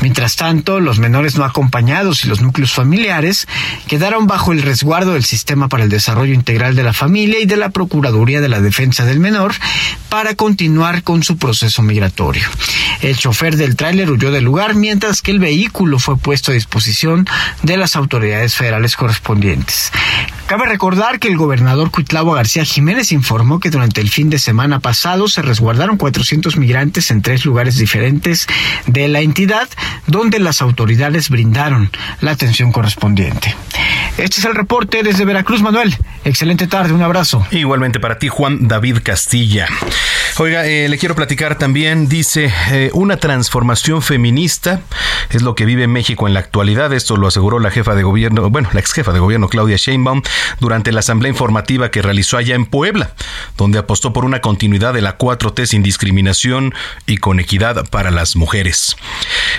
Mientras 0.00 0.36
tanto, 0.36 0.80
los 0.80 0.98
menores 0.98 1.36
no 1.36 1.44
acompañados 1.44 2.24
y 2.24 2.28
los 2.28 2.40
núcleos 2.40 2.72
familiares 2.72 3.46
quedaron 3.86 4.26
bajo 4.26 4.52
el 4.52 4.62
resguardo 4.62 5.14
del 5.14 5.24
Sistema 5.24 5.68
para 5.68 5.84
el 5.84 5.90
Desarrollo 5.90 6.34
Integral 6.34 6.76
de 6.76 6.82
la 6.82 6.92
Familia 6.92 7.40
y 7.40 7.46
de 7.46 7.56
la 7.56 7.70
Procuraduría 7.70 8.40
de 8.40 8.48
la 8.48 8.60
Defensa 8.60 9.04
del 9.04 9.20
Menor 9.20 9.54
para 10.08 10.34
continuar 10.34 11.02
con 11.02 11.22
su 11.22 11.38
proceso 11.38 11.82
migratorio. 11.82 12.46
El 13.00 13.16
chofer 13.16 13.56
del 13.56 13.76
tráiler 13.76 14.10
huyó 14.10 14.30
del 14.30 14.44
lugar 14.44 14.74
mientras 14.74 15.22
que 15.22 15.30
el 15.30 15.38
vehículo 15.38 15.98
fue 15.98 16.16
puesto 16.16 16.50
a 16.50 16.54
disposición 16.54 17.26
de 17.62 17.76
las 17.76 17.96
autoridades 17.96 18.54
federales 18.54 18.96
correspondientes. 18.96 19.92
Cabe 20.46 20.64
recordar 20.66 21.18
que 21.18 21.26
el 21.26 21.36
gobernador 21.36 21.90
Cuitlavo 21.90 22.32
García 22.32 22.64
Jiménez 22.64 23.10
informó 23.10 23.58
que 23.58 23.70
durante 23.70 24.00
el 24.00 24.10
fin 24.10 24.30
de 24.30 24.38
semana 24.38 24.78
pasado 24.78 25.26
se 25.26 25.42
resguardaron 25.42 25.96
400 25.96 26.56
migrantes 26.56 27.10
en 27.10 27.20
tres 27.20 27.44
lugares 27.44 27.78
diferentes 27.78 28.46
de 28.86 29.08
la 29.08 29.22
entidad, 29.22 29.68
donde 30.06 30.38
las 30.38 30.62
autoridades 30.62 31.30
brindaron 31.30 31.90
la 32.20 32.30
atención 32.30 32.70
correspondiente. 32.70 33.56
Este 34.18 34.38
es 34.38 34.44
el 34.44 34.54
reporte 34.54 35.02
desde 35.02 35.24
Veracruz, 35.24 35.62
Manuel. 35.62 35.96
Excelente 36.24 36.68
tarde, 36.68 36.92
un 36.92 37.02
abrazo. 37.02 37.44
Igualmente 37.50 37.98
para 37.98 38.18
ti, 38.18 38.28
Juan 38.28 38.68
David 38.68 38.98
Castilla. 39.02 39.66
Oiga, 40.38 40.66
eh, 40.66 40.88
le 40.88 40.98
quiero 40.98 41.14
platicar 41.14 41.56
también, 41.56 42.08
dice, 42.08 42.52
eh, 42.70 42.90
una 42.92 43.16
transformación 43.16 44.02
feminista 44.02 44.80
es 45.30 45.42
lo 45.42 45.54
que 45.54 45.64
vive 45.64 45.86
México 45.86 46.26
en 46.26 46.34
la 46.34 46.40
actualidad. 46.40 46.92
Esto 46.92 47.16
lo 47.16 47.26
aseguró 47.26 47.58
la 47.58 47.70
jefa 47.70 47.94
de 47.94 48.02
gobierno, 48.02 48.48
bueno, 48.50 48.68
la 48.72 48.80
ex 48.80 48.92
jefa 48.92 49.12
de 49.12 49.18
gobierno 49.18 49.48
Claudia 49.48 49.76
Sheinbaum 49.76 50.22
durante 50.60 50.92
la 50.92 51.00
asamblea 51.00 51.30
informativa 51.30 51.90
que 51.90 52.02
realizó 52.02 52.36
allá 52.36 52.54
en 52.54 52.66
Puebla, 52.66 53.12
donde 53.56 53.78
apostó 53.78 54.12
por 54.12 54.24
una 54.24 54.40
continuidad 54.40 54.94
de 54.94 55.02
la 55.02 55.18
4T 55.18 55.66
sin 55.66 55.82
discriminación 55.82 56.74
y 57.06 57.18
con 57.18 57.40
equidad 57.40 57.88
para 57.90 58.10
las 58.10 58.36
mujeres. 58.36 58.96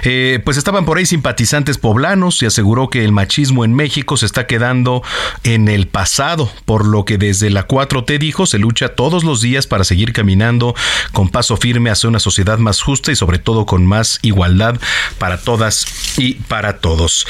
Eh, 0.03 0.39
pues 0.43 0.57
estaban 0.57 0.85
por 0.85 0.97
ahí 0.97 1.05
simpatizantes 1.05 1.77
poblanos 1.77 2.41
y 2.41 2.45
aseguró 2.45 2.89
que 2.89 3.03
el 3.03 3.11
machismo 3.11 3.65
en 3.65 3.73
México 3.73 4.17
se 4.17 4.25
está 4.25 4.47
quedando 4.47 5.03
en 5.43 5.67
el 5.67 5.87
pasado, 5.87 6.51
por 6.65 6.85
lo 6.85 7.05
que 7.05 7.17
desde 7.17 7.49
la 7.49 7.67
4T 7.67 8.17
dijo 8.19 8.45
se 8.45 8.59
lucha 8.59 8.89
todos 8.89 9.23
los 9.23 9.41
días 9.41 9.67
para 9.67 9.83
seguir 9.83 10.13
caminando 10.13 10.75
con 11.11 11.29
paso 11.29 11.57
firme 11.57 11.89
hacia 11.89 12.09
una 12.09 12.19
sociedad 12.19 12.57
más 12.57 12.81
justa 12.81 13.11
y 13.11 13.15
sobre 13.15 13.39
todo 13.39 13.65
con 13.65 13.85
más 13.85 14.19
igualdad 14.21 14.79
para 15.19 15.39
todas 15.39 15.85
y 16.17 16.35
para 16.35 16.79
todos. 16.79 17.27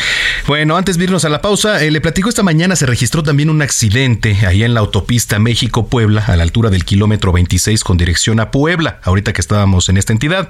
Bueno, 0.48 0.78
antes 0.78 0.98
de 0.98 1.06
irnos 1.06 1.26
a 1.26 1.30
la 1.30 1.42
pausa, 1.42 1.84
eh, 1.84 1.92
le 1.92 2.02
platico 2.02 2.30
esta 2.30 2.44
mañana 2.44 2.76
se 2.76 2.86
registró 2.86 3.24
también 3.24 3.37
un 3.46 3.62
accidente 3.62 4.36
ahí 4.48 4.64
en 4.64 4.74
la 4.74 4.80
autopista 4.80 5.40
México-Puebla 5.40 6.26
a 6.26 6.36
la 6.36 6.44
altura 6.44 6.70
del 6.70 6.84
kilómetro 6.84 7.32
26 7.32 7.84
con 7.84 7.98
dirección 7.98 8.40
a 8.40 8.52
Puebla, 8.52 9.00
ahorita 9.04 9.34
que 9.34 9.42
estábamos 9.42 9.90
en 9.90 9.98
esta 9.98 10.14
entidad. 10.14 10.50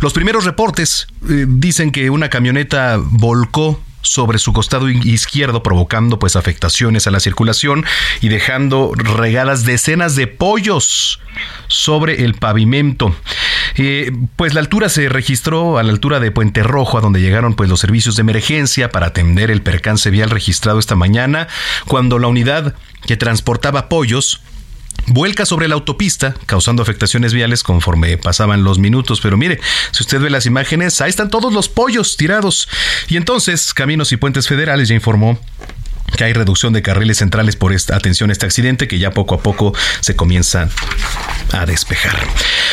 Los 0.00 0.12
primeros 0.12 0.44
reportes 0.44 1.06
eh, 1.28 1.46
dicen 1.48 1.92
que 1.92 2.10
una 2.10 2.28
camioneta 2.28 2.98
volcó 3.00 3.80
sobre 4.04 4.38
su 4.38 4.52
costado 4.52 4.88
izquierdo, 4.88 5.62
provocando 5.62 6.18
pues 6.18 6.36
afectaciones 6.36 7.06
a 7.06 7.10
la 7.10 7.20
circulación 7.20 7.84
y 8.20 8.28
dejando 8.28 8.92
regadas 8.94 9.64
decenas 9.64 10.14
de 10.14 10.26
pollos 10.26 11.20
sobre 11.66 12.24
el 12.24 12.34
pavimento. 12.34 13.16
Eh, 13.76 14.12
pues 14.36 14.54
la 14.54 14.60
altura 14.60 14.88
se 14.88 15.08
registró 15.08 15.78
a 15.78 15.82
la 15.82 15.90
altura 15.90 16.20
de 16.20 16.30
Puente 16.30 16.62
Rojo, 16.62 16.98
a 16.98 17.00
donde 17.00 17.20
llegaron 17.20 17.54
pues 17.54 17.68
los 17.68 17.80
servicios 17.80 18.14
de 18.16 18.20
emergencia 18.20 18.90
para 18.90 19.06
atender 19.06 19.50
el 19.50 19.62
percance 19.62 20.10
vial 20.10 20.30
registrado 20.30 20.78
esta 20.78 20.94
mañana, 20.94 21.48
cuando 21.86 22.18
la 22.18 22.28
unidad 22.28 22.74
que 23.06 23.16
transportaba 23.16 23.88
pollos 23.88 24.40
vuelca 25.06 25.46
sobre 25.46 25.68
la 25.68 25.74
autopista, 25.74 26.34
causando 26.46 26.82
afectaciones 26.82 27.32
viales 27.32 27.62
conforme 27.62 28.16
pasaban 28.18 28.64
los 28.64 28.78
minutos. 28.78 29.20
Pero 29.20 29.36
mire, 29.36 29.60
si 29.90 30.02
usted 30.02 30.20
ve 30.20 30.30
las 30.30 30.46
imágenes, 30.46 31.00
ahí 31.00 31.10
están 31.10 31.30
todos 31.30 31.52
los 31.52 31.68
pollos 31.68 32.16
tirados. 32.16 32.68
Y 33.08 33.16
entonces, 33.16 33.74
Caminos 33.74 34.12
y 34.12 34.16
Puentes 34.16 34.48
Federales 34.48 34.88
ya 34.88 34.94
informó 34.94 35.38
que 36.16 36.24
hay 36.24 36.32
reducción 36.32 36.72
de 36.72 36.82
carriles 36.82 37.18
centrales 37.18 37.56
por 37.56 37.72
esta 37.72 37.96
atención 37.96 38.30
a 38.30 38.32
este 38.32 38.46
accidente 38.46 38.88
que 38.88 38.98
ya 38.98 39.10
poco 39.10 39.34
a 39.34 39.40
poco 39.40 39.74
se 40.00 40.16
comienza 40.16 40.68
a 41.52 41.66
despejar. 41.66 42.16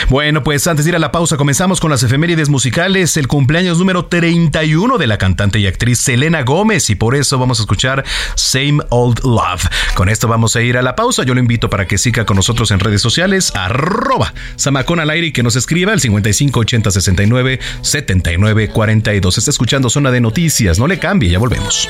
Bueno, 0.09 0.43
pues 0.43 0.65
antes 0.67 0.85
de 0.85 0.89
ir 0.89 0.95
a 0.95 0.99
la 0.99 1.11
pausa 1.11 1.37
comenzamos 1.37 1.79
con 1.79 1.91
las 1.91 2.03
efemérides 2.03 2.49
musicales, 2.49 3.17
el 3.17 3.27
cumpleaños 3.27 3.77
número 3.77 4.05
31 4.05 4.97
de 4.97 5.07
la 5.07 5.17
cantante 5.17 5.59
y 5.59 5.67
actriz 5.67 5.99
Selena 5.99 6.43
Gómez 6.43 6.89
y 6.89 6.95
por 6.95 7.15
eso 7.15 7.37
vamos 7.37 7.59
a 7.59 7.63
escuchar 7.63 8.03
Same 8.35 8.79
Old 8.89 9.21
Love. 9.23 9.67
Con 9.95 10.09
esto 10.09 10.27
vamos 10.27 10.55
a 10.55 10.61
ir 10.61 10.77
a 10.77 10.81
la 10.81 10.95
pausa, 10.95 11.23
yo 11.23 11.33
lo 11.33 11.39
invito 11.39 11.69
para 11.69 11.87
que 11.87 11.97
siga 11.97 12.25
con 12.25 12.37
nosotros 12.37 12.71
en 12.71 12.79
redes 12.79 13.01
sociales, 13.01 13.51
arroba 13.55 14.33
Samacón 14.55 14.99
al 14.99 15.09
aire 15.09 15.27
y 15.27 15.31
que 15.31 15.43
nos 15.43 15.55
escriba 15.55 15.93
al 15.93 15.99
5580 15.99 16.91
69 16.91 17.59
79 17.81 18.69
42. 18.69 19.37
Está 19.37 19.51
escuchando 19.51 19.89
Zona 19.89 20.11
de 20.11 20.21
Noticias, 20.21 20.79
no 20.79 20.87
le 20.87 20.99
cambie, 20.99 21.29
ya 21.29 21.39
volvemos. 21.39 21.87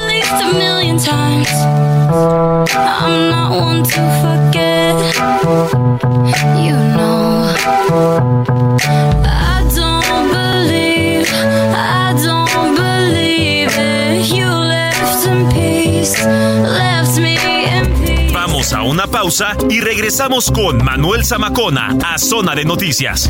Vamos 18.33 18.73
a 18.73 18.83
una 18.83 19.07
pausa 19.07 19.55
y 19.69 19.81
regresamos 19.81 20.51
con 20.51 20.83
Manuel 20.83 21.25
Zamacona 21.25 21.95
a 22.03 22.17
Zona 22.17 22.55
de 22.55 22.65
Noticias. 22.65 23.29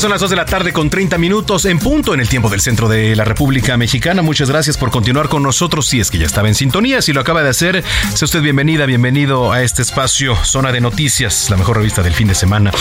Son 0.00 0.10
las 0.10 0.20
2 0.20 0.30
de 0.30 0.36
la 0.36 0.46
tarde 0.46 0.72
con 0.72 0.88
30 0.88 1.18
minutos 1.18 1.66
en 1.66 1.78
punto 1.78 2.14
en 2.14 2.20
el 2.20 2.28
tiempo 2.28 2.48
del 2.48 2.62
centro 2.62 2.88
de 2.88 3.14
la 3.14 3.24
República 3.24 3.76
Mexicana. 3.76 4.22
Muchas 4.22 4.48
gracias 4.48 4.78
por 4.78 4.90
continuar 4.90 5.28
con 5.28 5.42
nosotros. 5.42 5.86
Si 5.86 6.00
es 6.00 6.10
que 6.10 6.16
ya 6.16 6.24
estaba 6.24 6.48
en 6.48 6.54
sintonía, 6.54 7.02
si 7.02 7.12
lo 7.12 7.20
acaba 7.20 7.42
de 7.42 7.50
hacer, 7.50 7.84
sea 8.14 8.24
usted 8.24 8.40
bienvenida, 8.40 8.86
bienvenido 8.86 9.52
a 9.52 9.62
este 9.62 9.82
espacio, 9.82 10.34
Zona 10.44 10.72
de 10.72 10.80
Noticias, 10.80 11.50
la 11.50 11.58
mejor 11.58 11.76
revista 11.76 12.02
del 12.02 12.14
fin 12.14 12.26
de 12.28 12.34
semana. 12.34 12.72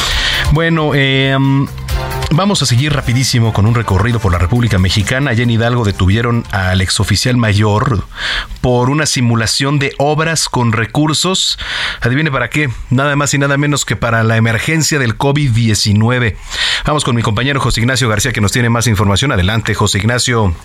Bueno, 0.54 0.92
eh, 0.96 1.38
Vamos 2.34 2.62
a 2.62 2.66
seguir 2.66 2.94
rapidísimo 2.94 3.52
con 3.52 3.66
un 3.66 3.76
recorrido 3.76 4.22
por 4.22 4.32
la 4.32 4.38
República 4.38 4.80
Mexicana. 4.80 5.32
Allá 5.32 5.44
en 5.44 5.50
Hidalgo 5.50 5.84
detuvieron 5.84 6.46
al 6.52 6.80
exoficial 6.80 7.36
mayor 7.36 8.06
por 8.62 8.90
una 8.90 9.06
simulación 9.06 9.80
de 9.80 9.94
obras 9.98 10.48
con 10.48 10.72
recursos. 10.72 11.60
Adivine 12.00 12.32
para 12.32 12.50
qué, 12.50 12.70
nada 12.90 13.18
más 13.18 13.34
y 13.34 13.38
nada 13.38 13.58
menos 13.58 13.84
que 13.84 13.98
para 13.98 14.24
la 14.24 14.38
emergencia 14.38 14.98
del 14.98 15.18
COVID-19. 15.18 16.38
Vamos 16.86 17.04
con 17.04 17.18
mi 17.18 17.22
compañero 17.22 17.60
José 17.60 17.82
Ignacio 17.82 18.08
García 18.08 18.32
que 18.32 18.40
nos 18.40 18.54
tiene 18.54 18.70
más 18.70 18.88
información. 18.88 19.34
Adelante, 19.34 19.74
José 19.74 19.98
Ignacio. 19.98 20.56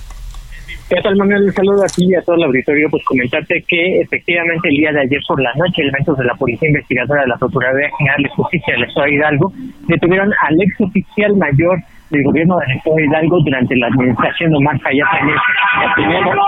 ¿Qué 0.88 0.94
Manuel? 1.16 1.42
Un 1.42 1.52
saludo 1.52 1.82
a 1.82 1.88
ti 1.88 2.06
y 2.06 2.14
a 2.14 2.22
todo 2.22 2.36
el 2.36 2.44
auditorio. 2.44 2.88
Pues 2.88 3.04
comentarte 3.04 3.64
que 3.66 4.02
efectivamente 4.02 4.68
el 4.68 4.76
día 4.76 4.92
de 4.92 5.00
ayer 5.00 5.20
por 5.26 5.42
la 5.42 5.52
noche, 5.54 5.82
elementos 5.82 6.16
de 6.16 6.24
la 6.24 6.34
Policía 6.34 6.68
Investigadora 6.68 7.22
de 7.22 7.28
la 7.28 7.36
Procuraduría 7.38 7.90
General 7.98 8.22
de 8.22 8.28
Justicia 8.28 8.74
del 8.74 8.84
Estado 8.84 9.06
de 9.06 9.14
Hidalgo 9.14 9.52
detuvieron 9.88 10.32
al 10.46 10.62
ex 10.62 10.80
oficial 10.80 11.34
mayor 11.34 11.80
del 12.10 12.22
gobierno 12.22 12.56
del 12.58 12.70
Estado 12.76 12.96
de 12.96 13.04
Hidalgo 13.06 13.40
durante 13.40 13.76
la 13.76 13.88
administración 13.88 14.50
de 14.50 14.56
Omar 14.58 14.78
Fayad 14.78 15.06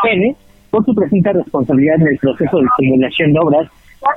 Pérez, 0.04 0.36
por 0.70 0.84
su 0.84 0.94
presunta 0.94 1.32
responsabilidad 1.32 1.96
en 1.96 2.06
el 2.06 2.18
proceso 2.18 2.58
de 2.58 2.66
simulación 2.78 3.32
de 3.32 3.38
obras 3.40 3.68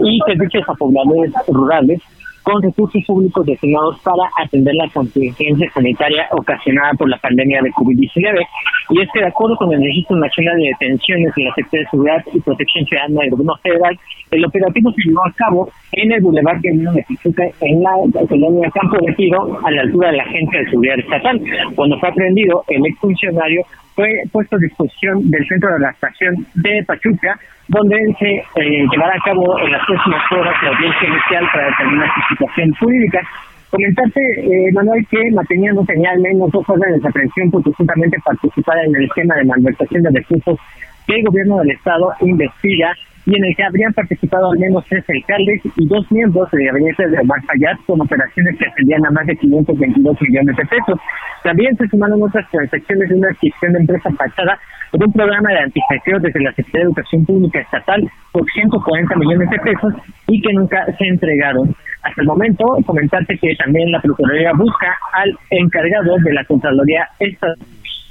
y 0.01 0.19
servicios 0.27 0.69
a 0.69 0.73
pobladores 0.75 1.33
rurales 1.47 1.99
con 2.43 2.61
recursos 2.61 3.03
públicos 3.05 3.45
destinados 3.45 3.99
para 4.01 4.23
atender 4.37 4.73
la 4.75 4.89
contingencia 4.89 5.69
sanitaria 5.73 6.27
ocasionada 6.31 6.93
por 6.93 7.09
la 7.09 7.17
pandemia 7.17 7.61
de 7.61 7.71
COVID-19. 7.71 8.45
Y 8.89 9.01
es 9.01 9.09
que, 9.13 9.19
de 9.19 9.27
acuerdo 9.27 9.55
con 9.57 9.71
el 9.73 9.81
Registro 9.81 10.17
Nacional 10.17 10.57
de 10.57 10.69
Detenciones 10.79 11.33
de 11.35 11.43
la 11.43 11.53
Secretaría 11.53 11.83
de 11.85 11.89
Seguridad 11.89 12.25
y 12.33 12.39
Protección 12.39 12.85
Ciudadana 12.85 13.21
del 13.21 13.29
Gobierno 13.31 13.55
Federal, 13.61 13.99
el 14.31 14.45
operativo 14.45 14.91
se 14.91 15.01
llevó 15.07 15.25
a 15.25 15.33
cabo 15.33 15.69
en 15.91 16.11
el 16.11 16.21
Boulevard 16.21 16.61
de 16.61 17.05
Pichuca, 17.07 17.43
en 17.61 17.83
la 17.83 17.91
colonia 18.27 18.71
Campo 18.71 18.97
de 19.05 19.13
Tiro, 19.13 19.59
a 19.63 19.71
la 19.71 19.81
altura 19.81 20.11
de 20.11 20.17
la 20.17 20.23
Agencia 20.23 20.59
de 20.59 20.69
Seguridad 20.69 20.99
Estatal. 20.99 21.41
Cuando 21.75 21.99
fue 21.99 22.09
aprendido, 22.09 22.63
el 22.67 22.85
exfuncionario 22.85 23.63
fue 23.95 24.23
puesto 24.31 24.55
a 24.55 24.59
disposición 24.59 25.29
del 25.29 25.45
centro 25.47 25.73
de 25.73 25.79
la 25.79 25.89
estación 25.91 26.35
de 26.55 26.83
Pachuca, 26.85 27.39
donde 27.71 27.97
se 28.19 28.29
eh, 28.35 28.85
llevará 28.91 29.15
a 29.15 29.23
cabo 29.23 29.57
en 29.59 29.71
las 29.71 29.85
próximas 29.85 30.21
horas 30.31 30.53
la 30.61 30.69
audiencia 30.69 31.07
inicial 31.07 31.45
para 31.53 31.65
determinar 31.67 32.09
su 32.13 32.21
situación 32.35 32.73
jurídica. 32.75 33.21
Comentarte, 33.69 34.19
eh, 34.19 34.71
Manuel, 34.73 35.07
que 35.09 35.31
mantenía 35.31 35.71
no 35.71 35.85
tenía 35.85 36.11
al 36.11 36.19
menos 36.19 36.51
dos 36.51 36.67
órdenes 36.67 37.01
de 37.01 37.07
aprehensión 37.07 37.49
por 37.49 37.63
presuntamente 37.63 38.17
participar 38.25 38.77
en 38.83 38.93
el 38.93 39.05
esquema 39.05 39.35
de 39.35 39.45
malversación 39.45 40.03
de 40.03 40.09
recursos 40.19 40.59
que 41.07 41.15
el 41.15 41.23
gobierno 41.23 41.59
del 41.59 41.71
Estado 41.71 42.11
investiga 42.19 42.93
y 43.25 43.35
en 43.35 43.45
el 43.45 43.55
que 43.55 43.63
habrían 43.63 43.93
participado 43.93 44.51
al 44.51 44.59
menos 44.59 44.85
tres 44.89 45.03
alcaldes 45.09 45.61
y 45.75 45.87
dos 45.87 46.11
miembros 46.11 46.49
de 46.51 46.65
gabinete 46.65 47.07
de 47.07 47.19
Omar 47.19 47.41
Fayad 47.43 47.77
con 47.85 48.01
operaciones 48.01 48.57
que 48.57 48.65
ascendían 48.65 49.05
a 49.05 49.11
más 49.11 49.25
de 49.27 49.35
522 49.35 50.21
millones 50.21 50.55
de 50.55 50.65
pesos. 50.65 50.99
También 51.43 51.75
se 51.77 51.87
sumaron 51.87 52.21
otras 52.23 52.49
transacciones 52.49 53.09
de 53.09 53.15
una 53.15 53.29
adquisición 53.29 53.73
de 53.73 53.79
empresa 53.79 54.09
fachada 54.11 54.59
por 54.91 55.05
un 55.05 55.13
programa 55.13 55.49
de 55.49 55.59
antisaqueo 55.59 56.19
desde 56.19 56.41
la 56.41 56.51
Secretaría 56.53 56.81
de 56.81 56.87
Educación 56.87 57.25
Pública 57.25 57.59
Estatal 57.59 58.11
por 58.31 58.45
140 58.51 59.15
millones 59.15 59.49
de 59.49 59.59
pesos 59.59 59.93
y 60.27 60.41
que 60.41 60.53
nunca 60.53 60.85
se 60.97 61.05
entregaron. 61.05 61.75
Hasta 62.03 62.21
el 62.21 62.27
momento, 62.27 62.65
comentarte 62.85 63.37
que 63.37 63.55
también 63.55 63.91
la 63.91 64.01
Procuraduría 64.01 64.51
busca 64.53 64.97
al 65.13 65.37
encargado 65.51 66.17
de 66.17 66.33
la 66.33 66.43
Contraloría 66.45 67.07
Estatal 67.19 67.57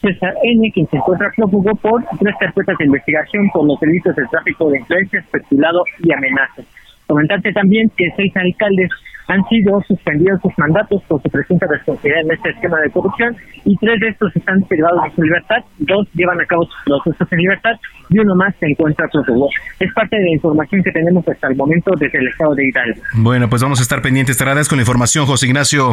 César 0.01 0.35
N., 0.43 0.71
quien 0.73 0.87
se 0.89 0.97
encuentra 0.97 1.31
prófugo 1.37 1.75
por 1.77 2.05
tres 2.19 2.35
carpetas 2.39 2.77
de 2.79 2.87
investigación 2.87 3.49
por 3.53 3.67
los 3.67 3.79
delitos 3.81 4.17
de 4.17 4.27
tráfico 4.27 4.71
de 4.71 4.79
influencia, 4.79 5.21
especulado 5.21 5.85
y 6.03 6.13
amenazas. 6.13 6.65
Comentarte 7.07 7.53
también 7.53 7.91
que 7.97 8.11
seis 8.17 8.33
alcaldes 8.37 8.91
han 9.31 9.45
sido 9.49 9.81
suspendidos 9.87 10.41
sus 10.43 10.53
mandatos 10.59 11.03
por 11.05 11.23
su 11.23 11.29
presunta 11.29 11.67
responsabilidad 11.67 12.23
en 12.23 12.33
este 12.33 12.51
esquema 12.51 12.81
de 12.81 12.91
corrupción 12.91 13.37
y 13.65 13.77
tres 13.77 14.01
de 14.01 14.09
estos 14.09 14.35
están 14.35 14.61
privados 14.63 15.05
de 15.05 15.11
su 15.15 15.23
libertad, 15.23 15.59
dos 15.79 16.09
llevan 16.15 16.41
a 16.41 16.47
cabo 16.47 16.65
sus 16.65 16.75
procesos 16.85 17.33
en 17.33 17.39
libertad 17.39 17.73
y 18.09 18.19
uno 18.19 18.35
más 18.35 18.55
se 18.59 18.67
encuentra 18.67 19.07
prófugo. 19.09 19.49
Es 19.79 19.93
parte 19.93 20.17
de 20.17 20.25
la 20.25 20.33
información 20.33 20.83
que 20.83 20.91
tenemos 20.91 21.27
hasta 21.29 21.47
el 21.49 21.57
momento 21.57 21.93
desde 21.99 22.19
el 22.19 22.29
estado 22.29 22.55
de 22.55 22.69
Hidalgo. 22.69 23.01
Bueno, 23.19 23.49
pues 23.49 23.63
vamos 23.63 23.79
a 23.79 23.83
estar 23.83 24.03
pendientes. 24.03 24.37
Te 24.37 24.43
agradezco 24.43 24.75
la 24.75 24.83
información, 24.83 25.27
José 25.27 25.47
Ignacio. 25.47 25.93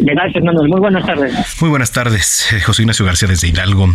Gracias, 0.00 0.42
Manuel. 0.42 0.68
Muy 0.68 0.80
buenas 0.80 1.06
tardes. 1.06 1.32
Muy 1.60 1.70
buenas 1.70 1.92
tardes, 1.92 2.52
eh, 2.52 2.60
José 2.60 2.82
Ignacio 2.82 3.04
García 3.04 3.28
desde 3.28 3.48
Hidalgo. 3.48 3.94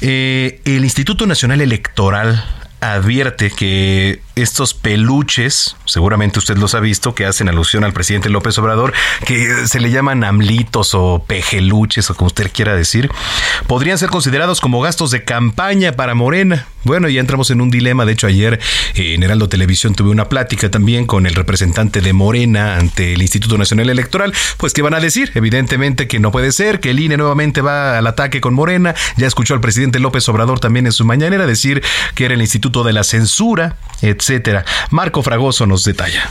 Eh, 0.00 0.60
el 0.64 0.84
Instituto 0.84 1.26
Nacional 1.26 1.60
Electoral 1.60 2.44
advierte 2.80 3.50
que 3.50 4.20
estos 4.34 4.74
peluches, 4.74 5.76
seguramente 5.86 6.38
usted 6.38 6.58
los 6.58 6.74
ha 6.74 6.80
visto, 6.80 7.14
que 7.14 7.24
hacen 7.24 7.48
alusión 7.48 7.84
al 7.84 7.92
presidente 7.92 8.28
López 8.28 8.58
Obrador, 8.58 8.92
que 9.24 9.66
se 9.66 9.80
le 9.80 9.90
llaman 9.90 10.24
amlitos 10.24 10.94
o 10.94 11.24
pejeluches 11.26 12.10
o 12.10 12.14
como 12.14 12.26
usted 12.26 12.50
quiera 12.52 12.76
decir, 12.76 13.10
podrían 13.66 13.98
ser 13.98 14.10
considerados 14.10 14.60
como 14.60 14.80
gastos 14.80 15.10
de 15.10 15.24
campaña 15.24 15.92
para 15.92 16.14
Morena. 16.14 16.66
Bueno, 16.86 17.08
ya 17.08 17.20
entramos 17.20 17.50
en 17.50 17.60
un 17.60 17.68
dilema. 17.68 18.04
De 18.04 18.12
hecho, 18.12 18.28
ayer 18.28 18.60
eh, 18.94 19.14
en 19.14 19.24
Heraldo 19.24 19.48
Televisión 19.48 19.96
tuve 19.96 20.10
una 20.10 20.28
plática 20.28 20.70
también 20.70 21.04
con 21.04 21.26
el 21.26 21.34
representante 21.34 22.00
de 22.00 22.12
Morena 22.12 22.76
ante 22.76 23.14
el 23.14 23.22
Instituto 23.22 23.58
Nacional 23.58 23.90
Electoral. 23.90 24.32
Pues, 24.56 24.72
¿qué 24.72 24.82
van 24.82 24.94
a 24.94 25.00
decir? 25.00 25.32
Evidentemente 25.34 26.06
que 26.06 26.20
no 26.20 26.30
puede 26.30 26.52
ser, 26.52 26.78
que 26.78 26.90
el 26.90 27.00
INE 27.00 27.16
nuevamente 27.16 27.60
va 27.60 27.98
al 27.98 28.06
ataque 28.06 28.40
con 28.40 28.54
Morena. 28.54 28.94
Ya 29.16 29.26
escuchó 29.26 29.54
al 29.54 29.60
presidente 29.60 29.98
López 29.98 30.28
Obrador 30.28 30.60
también 30.60 30.86
en 30.86 30.92
su 30.92 31.04
mañanera 31.04 31.44
decir 31.44 31.82
que 32.14 32.26
era 32.26 32.34
el 32.34 32.40
Instituto 32.40 32.84
de 32.84 32.92
la 32.92 33.02
Censura, 33.02 33.78
etcétera. 34.00 34.64
Marco 34.90 35.24
Fragoso 35.24 35.66
nos 35.66 35.82
detalla. 35.82 36.30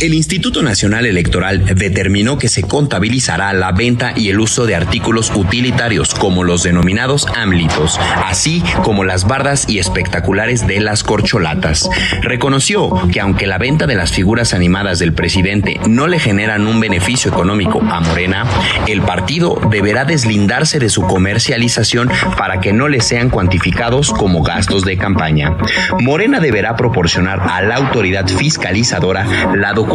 El 0.00 0.14
Instituto 0.14 0.62
Nacional 0.62 1.04
Electoral 1.04 1.62
determinó 1.76 2.38
que 2.38 2.48
se 2.48 2.62
contabilizará 2.62 3.52
la 3.52 3.72
venta 3.72 4.14
y 4.16 4.30
el 4.30 4.40
uso 4.40 4.64
de 4.64 4.74
artículos 4.74 5.30
utilitarios 5.36 6.14
como 6.14 6.42
los 6.42 6.62
denominados 6.62 7.26
ámlitos, 7.36 8.00
así 8.24 8.64
como 8.82 9.04
las 9.04 9.28
bardas 9.28 9.68
y 9.68 9.78
espectaculares 9.78 10.66
de 10.66 10.80
las 10.80 11.04
corcholatas. 11.04 11.90
Reconoció 12.22 12.90
que 13.12 13.20
aunque 13.20 13.46
la 13.46 13.58
venta 13.58 13.86
de 13.86 13.94
las 13.94 14.10
figuras 14.10 14.54
animadas 14.54 15.00
del 15.00 15.12
presidente 15.12 15.78
no 15.86 16.06
le 16.06 16.18
generan 16.18 16.66
un 16.66 16.80
beneficio 16.80 17.30
económico 17.30 17.82
a 17.82 18.00
Morena, 18.00 18.46
el 18.86 19.02
partido 19.02 19.60
deberá 19.70 20.06
deslindarse 20.06 20.78
de 20.78 20.88
su 20.88 21.02
comercialización 21.02 22.10
para 22.38 22.62
que 22.62 22.72
no 22.72 22.88
le 22.88 23.02
sean 23.02 23.28
cuantificados 23.28 24.12
como 24.14 24.42
gastos 24.42 24.86
de 24.86 24.96
campaña. 24.96 25.58
Morena 26.00 26.40
deberá 26.40 26.74
proporcionar 26.74 27.40
a 27.40 27.60
la 27.60 27.76
autoridad 27.76 28.26
fiscalizadora 28.26 29.26
la 29.54 29.74
documentación 29.74 29.89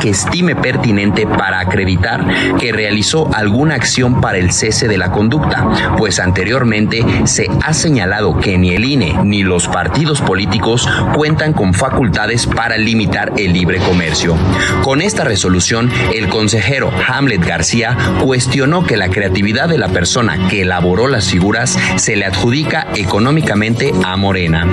que 0.00 0.10
estime 0.10 0.54
pertinente 0.56 1.26
para 1.26 1.60
acreditar 1.60 2.26
que 2.58 2.72
realizó 2.72 3.32
alguna 3.34 3.76
acción 3.76 4.20
para 4.20 4.38
el 4.38 4.52
cese 4.52 4.88
de 4.88 4.98
la 4.98 5.10
conducta, 5.10 5.94
pues 5.96 6.18
anteriormente 6.18 7.04
se 7.24 7.48
ha 7.62 7.72
señalado 7.72 8.38
que 8.38 8.58
ni 8.58 8.74
el 8.74 8.84
INE 8.84 9.18
ni 9.24 9.42
los 9.42 9.68
partidos 9.68 10.20
políticos 10.20 10.88
cuentan 11.14 11.52
con 11.52 11.72
facultades 11.72 12.46
para 12.46 12.76
limitar 12.76 13.32
el 13.36 13.52
libre 13.52 13.78
comercio. 13.78 14.36
Con 14.82 15.00
esta 15.00 15.24
resolución, 15.24 15.90
el 16.12 16.28
consejero 16.28 16.90
Hamlet 17.08 17.44
García 17.44 17.96
cuestionó 18.22 18.84
que 18.84 18.96
la 18.96 19.08
creatividad 19.08 19.68
de 19.68 19.78
la 19.78 19.88
persona 19.88 20.48
que 20.48 20.62
elaboró 20.62 21.08
las 21.08 21.30
figuras 21.30 21.78
se 21.96 22.16
le 22.16 22.26
adjudica 22.26 22.88
económicamente 22.94 23.92
a 24.04 24.16
Morena. 24.16 24.66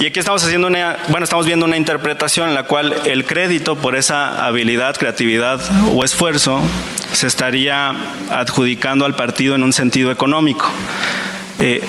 Y 0.00 0.06
aquí 0.06 0.18
estamos 0.18 0.42
haciendo 0.44 0.66
una, 0.66 0.96
bueno, 1.08 1.24
estamos 1.24 1.46
viendo 1.46 1.66
una 1.66 1.76
interpretación 1.76 2.48
en 2.48 2.54
la 2.54 2.64
cual 2.64 2.94
el 3.04 3.24
crédito 3.24 3.76
por 3.76 3.94
esa 3.94 4.44
habilidad, 4.44 4.96
creatividad 4.96 5.60
o 5.94 6.04
esfuerzo 6.04 6.60
se 7.12 7.28
estaría 7.28 7.94
adjudicando 8.30 9.04
al 9.04 9.14
partido 9.14 9.54
en 9.54 9.62
un 9.62 9.72
sentido 9.72 10.10
económico. 10.10 10.68
Eh, 11.60 11.80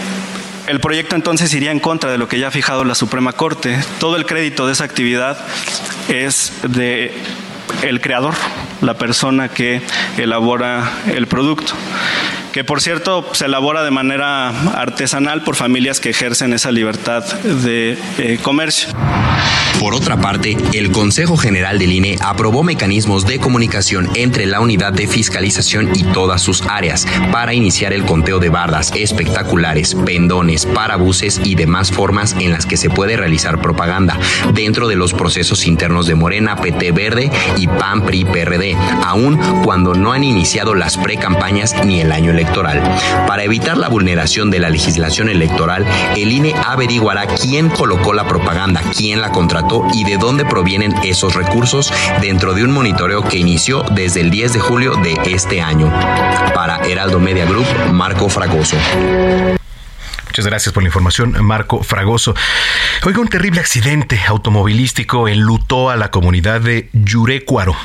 el 0.67 0.79
proyecto 0.79 1.15
entonces 1.15 1.53
iría 1.53 1.71
en 1.71 1.79
contra 1.79 2.11
de 2.11 2.17
lo 2.17 2.27
que 2.27 2.39
ya 2.39 2.49
ha 2.49 2.51
fijado 2.51 2.83
la 2.85 2.95
Suprema 2.95 3.33
Corte. 3.33 3.79
Todo 3.99 4.17
el 4.17 4.25
crédito 4.25 4.67
de 4.67 4.73
esa 4.73 4.83
actividad 4.83 5.37
es 6.07 6.53
de 6.67 7.11
el 7.81 8.01
creador, 8.01 8.35
la 8.81 8.93
persona 8.93 9.49
que 9.49 9.81
elabora 10.17 10.91
el 11.07 11.25
producto 11.27 11.73
que 12.55 12.63
por 12.63 12.79
cierto 12.79 13.27
se 13.33 13.47
elabora 13.47 13.83
de 13.83 13.91
manera 13.91 14.47
artesanal 14.47 15.43
por 15.43 15.57
familias 15.57 15.99
que 15.99 16.11
ejercen 16.11 16.53
esa 16.53 16.71
libertad 16.71 17.21
de 17.43 17.97
eh, 18.17 18.39
comercio. 18.41 18.87
Por 19.79 19.93
otra 19.93 20.17
parte, 20.17 20.57
el 20.73 20.91
Consejo 20.91 21.35
General 21.35 21.77
del 21.77 21.91
INE 21.91 22.17
aprobó 22.21 22.63
mecanismos 22.63 23.25
de 23.25 23.39
comunicación 23.39 24.09
entre 24.15 24.45
la 24.45 24.61
unidad 24.61 24.93
de 24.93 25.05
fiscalización 25.05 25.91
y 25.93 26.03
todas 26.03 26.41
sus 26.41 26.61
áreas 26.63 27.05
para 27.31 27.53
iniciar 27.53 27.91
el 27.91 28.05
conteo 28.05 28.39
de 28.39 28.49
bardas 28.49 28.91
espectaculares, 28.95 29.93
pendones, 29.93 30.65
parabuses 30.65 31.41
y 31.43 31.55
demás 31.55 31.91
formas 31.91 32.35
en 32.39 32.51
las 32.51 32.65
que 32.65 32.77
se 32.77 32.89
puede 32.89 33.17
realizar 33.17 33.61
propaganda 33.61 34.17
dentro 34.53 34.87
de 34.87 34.95
los 34.95 35.13
procesos 35.13 35.67
internos 35.67 36.07
de 36.07 36.15
Morena, 36.15 36.55
PT 36.55 36.91
Verde 36.93 37.29
y 37.57 37.67
PAN 37.67 38.05
PRI 38.05 38.25
PRD, 38.25 38.77
aun 39.03 39.37
cuando 39.63 39.93
no 39.93 40.13
han 40.13 40.23
iniciado 40.23 40.73
las 40.73 40.97
precampañas 40.97 41.75
ni 41.85 41.99
el 41.99 42.11
año 42.11 42.31
electoral. 42.31 42.81
Para 43.27 43.43
evitar 43.43 43.77
la 43.77 43.89
vulneración 43.89 44.49
de 44.49 44.59
la 44.59 44.69
legislación 44.69 45.27
electoral, 45.29 45.85
el 46.15 46.31
INE 46.31 46.55
averiguará 46.65 47.27
quién 47.27 47.69
colocó 47.69 48.13
la 48.13 48.27
propaganda, 48.27 48.81
quién 48.95 49.21
la 49.21 49.31
contrató 49.31 49.64
y 49.93 50.03
de 50.03 50.17
dónde 50.17 50.45
provienen 50.45 50.93
esos 51.03 51.35
recursos 51.35 51.91
dentro 52.21 52.53
de 52.53 52.63
un 52.63 52.71
monitoreo 52.71 53.23
que 53.23 53.37
inició 53.37 53.83
desde 53.91 54.21
el 54.21 54.29
10 54.29 54.53
de 54.53 54.59
julio 54.59 54.95
de 54.95 55.17
este 55.25 55.61
año. 55.61 55.91
Para 56.53 56.85
Heraldo 56.85 57.19
Media 57.19 57.45
Group, 57.45 57.65
Marco 57.91 58.29
Fragoso. 58.29 58.77
Muchas 60.27 60.45
gracias 60.45 60.73
por 60.73 60.83
la 60.83 60.89
información, 60.89 61.35
Marco 61.43 61.81
Fragoso. 61.81 62.35
Oiga, 63.05 63.19
un 63.19 63.27
terrible 63.27 63.61
accidente 63.61 64.19
automovilístico 64.27 65.27
enlutó 65.27 65.89
a 65.89 65.95
la 65.95 66.11
comunidad 66.11 66.61
de 66.61 66.89
Yurecuaro 66.91 67.75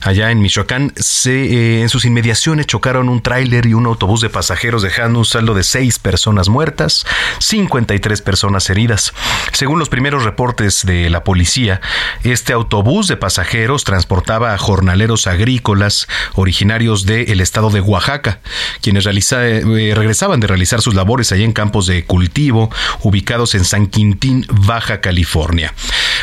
allá 0.00 0.30
en 0.30 0.40
Michoacán, 0.40 0.92
se, 0.96 1.44
eh, 1.44 1.82
en 1.82 1.88
sus 1.88 2.04
inmediaciones 2.04 2.66
chocaron 2.66 3.08
un 3.08 3.22
tráiler 3.22 3.66
y 3.66 3.74
un 3.74 3.86
autobús 3.86 4.20
de 4.20 4.30
pasajeros 4.30 4.82
dejando 4.82 5.18
un 5.18 5.24
saldo 5.24 5.54
de 5.54 5.62
seis 5.62 5.98
personas 5.98 6.48
muertas, 6.48 7.06
53 7.38 8.22
personas 8.22 8.68
heridas. 8.70 9.12
Según 9.52 9.78
los 9.78 9.88
primeros 9.88 10.24
reportes 10.24 10.84
de 10.84 11.10
la 11.10 11.24
policía, 11.24 11.80
este 12.24 12.52
autobús 12.52 13.08
de 13.08 13.16
pasajeros 13.16 13.84
transportaba 13.84 14.54
a 14.54 14.58
jornaleros 14.58 15.26
agrícolas 15.26 16.08
originarios 16.34 17.06
del 17.06 17.40
estado 17.40 17.70
de 17.70 17.80
Oaxaca, 17.80 18.40
quienes 18.80 19.06
eh, 19.06 19.92
regresaban 19.94 20.40
de 20.40 20.46
realizar 20.46 20.80
sus 20.80 20.94
labores 20.94 21.32
allá 21.32 21.44
en 21.44 21.52
campos 21.52 21.86
de 21.86 22.04
cultivo 22.04 22.70
ubicados 23.02 23.54
en 23.54 23.64
San 23.64 23.86
Quintín, 23.86 24.46
Baja 24.48 25.00
California. 25.00 25.74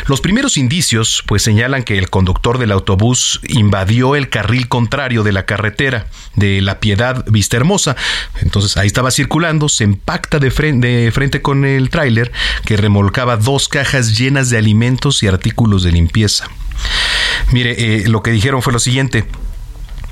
Los 0.10 0.22
primeros 0.22 0.58
indicios 0.58 1.24
pues 1.28 1.44
señalan 1.44 1.84
que 1.84 2.00
el 2.00 2.10
conductor 2.10 2.58
del 2.58 2.72
autobús 2.72 3.42
invadió 3.48 4.16
el 4.16 4.30
carril 4.30 4.68
contrario 4.68 5.22
de 5.22 5.32
la 5.32 5.46
carretera 5.46 6.08
de 6.34 6.64
La 6.64 6.80
Piedad 6.80 7.24
Vista 7.28 7.58
Hermosa. 7.58 7.96
Entonces 8.42 8.76
ahí 8.76 8.88
estaba 8.88 9.12
circulando, 9.12 9.70
se 9.70 9.84
impacta 9.84 10.40
de 10.40 10.50
frente, 10.50 11.42
con 11.44 11.64
el 11.64 11.92
tráiler 11.92 12.32
que 12.66 12.76
remolcaba 12.76 13.38
dos 13.38 13.68
cajas 13.68 14.18
llenas 14.18 14.50
de 14.50 14.58
alimentos 14.58 15.22
y 15.22 15.28
artículos 15.28 15.84
de 15.84 15.92
limpieza. 15.92 16.50
Mire, 17.52 17.76
eh, 17.78 18.08
lo 18.08 18.24
que 18.24 18.32
dijeron 18.32 18.64
fue 18.64 18.74
lo 18.74 18.80
siguiente. 18.80 19.28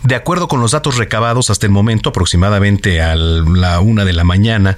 De 0.04 0.16
acuerdo 0.16 0.48
con 0.48 0.62
los 0.62 0.72
datos 0.72 0.98
recabados 0.98 1.50
hasta 1.50 1.66
el 1.66 1.72
momento, 1.72 2.10
aproximadamente 2.10 3.02
a 3.02 3.16
la 3.16 3.80
una 3.80 4.06
de 4.06 4.14
la 4.14 4.24
mañana, 4.24 4.78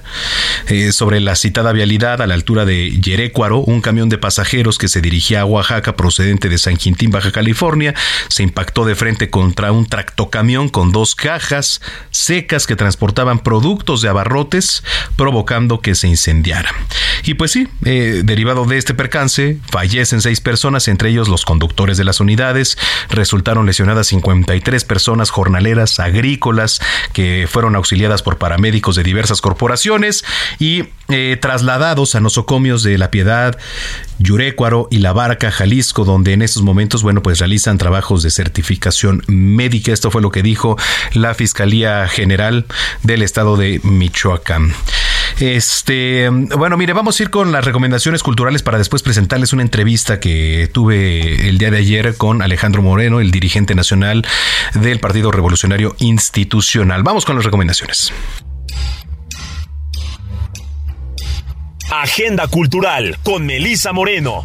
eh, 0.66 0.92
sobre 0.92 1.20
la 1.20 1.36
citada 1.36 1.72
vialidad 1.72 2.22
a 2.22 2.26
la 2.26 2.34
altura 2.34 2.64
de 2.64 2.90
Yerecuaro, 3.00 3.58
un 3.58 3.80
camión 3.80 4.08
de 4.08 4.18
pasajeros 4.18 4.78
que 4.78 4.88
se 4.88 5.00
dirigía 5.00 5.42
a 5.42 5.44
Oaxaca 5.44 5.94
procedente 5.94 6.48
de 6.48 6.58
San 6.58 6.76
Quintín, 6.76 7.10
Baja 7.10 7.32
California, 7.32 7.94
se 8.28 8.42
impactó 8.42 8.84
de 8.84 8.94
frente 8.94 9.30
contra 9.30 9.72
un 9.72 9.86
tractocamión 9.86 10.68
con 10.68 10.90
dos 10.90 11.14
cajas 11.14 11.80
secas 12.10 12.66
que 12.66 12.76
transportaban 12.76 13.40
productos 13.40 14.02
de 14.02 14.08
abarrotes, 14.08 14.82
provocando 15.16 15.80
que 15.80 15.94
se 15.94 16.08
incendiara. 16.08 16.70
Y 17.24 17.34
pues 17.34 17.52
sí, 17.52 17.68
eh, 17.84 18.22
derivado 18.24 18.64
de 18.64 18.78
este 18.78 18.94
percance, 18.94 19.58
fallecen 19.70 20.22
seis 20.22 20.40
personas, 20.40 20.88
entre 20.88 21.10
ellos 21.10 21.28
los 21.28 21.44
conductores 21.44 21.98
de 21.98 22.04
las 22.04 22.20
unidades, 22.20 22.78
resultaron 23.10 23.66
lesionadas 23.66 24.08
53 24.08 24.84
personas 24.84 25.09
jornaleras 25.30 25.98
agrícolas 25.98 26.80
que 27.12 27.48
fueron 27.50 27.74
auxiliadas 27.74 28.22
por 28.22 28.38
paramédicos 28.38 28.96
de 28.96 29.02
diversas 29.02 29.40
corporaciones 29.40 30.24
y 30.58 30.84
eh, 31.08 31.36
trasladados 31.40 32.14
a 32.14 32.20
nosocomios 32.20 32.82
de 32.82 32.98
La 32.98 33.10
Piedad, 33.10 33.58
Yurecuaro 34.18 34.86
y 34.90 34.98
La 34.98 35.12
Barca, 35.12 35.50
Jalisco, 35.50 36.04
donde 36.04 36.32
en 36.32 36.42
estos 36.42 36.62
momentos, 36.62 37.02
bueno, 37.02 37.22
pues 37.22 37.38
realizan 37.38 37.78
trabajos 37.78 38.22
de 38.22 38.30
certificación 38.30 39.22
médica. 39.26 39.92
Esto 39.92 40.10
fue 40.10 40.22
lo 40.22 40.30
que 40.30 40.42
dijo 40.42 40.76
la 41.14 41.34
Fiscalía 41.34 42.06
General 42.06 42.66
del 43.02 43.22
Estado 43.22 43.56
de 43.56 43.80
Michoacán. 43.82 44.72
Este, 45.38 46.28
bueno, 46.28 46.76
mire, 46.76 46.92
vamos 46.92 47.18
a 47.18 47.22
ir 47.22 47.30
con 47.30 47.52
las 47.52 47.64
recomendaciones 47.64 48.22
culturales 48.22 48.62
para 48.62 48.78
después 48.78 49.02
presentarles 49.02 49.52
una 49.52 49.62
entrevista 49.62 50.20
que 50.20 50.68
tuve 50.72 51.48
el 51.48 51.58
día 51.58 51.70
de 51.70 51.78
ayer 51.78 52.16
con 52.16 52.42
Alejandro 52.42 52.82
Moreno, 52.82 53.20
el 53.20 53.30
dirigente 53.30 53.74
nacional 53.74 54.26
del 54.74 55.00
Partido 55.00 55.30
Revolucionario 55.30 55.94
Institucional. 55.98 57.02
Vamos 57.02 57.24
con 57.24 57.36
las 57.36 57.44
recomendaciones. 57.44 58.12
Agenda 61.90 62.46
Cultural 62.46 63.18
con 63.22 63.46
Melisa 63.46 63.92
Moreno. 63.92 64.44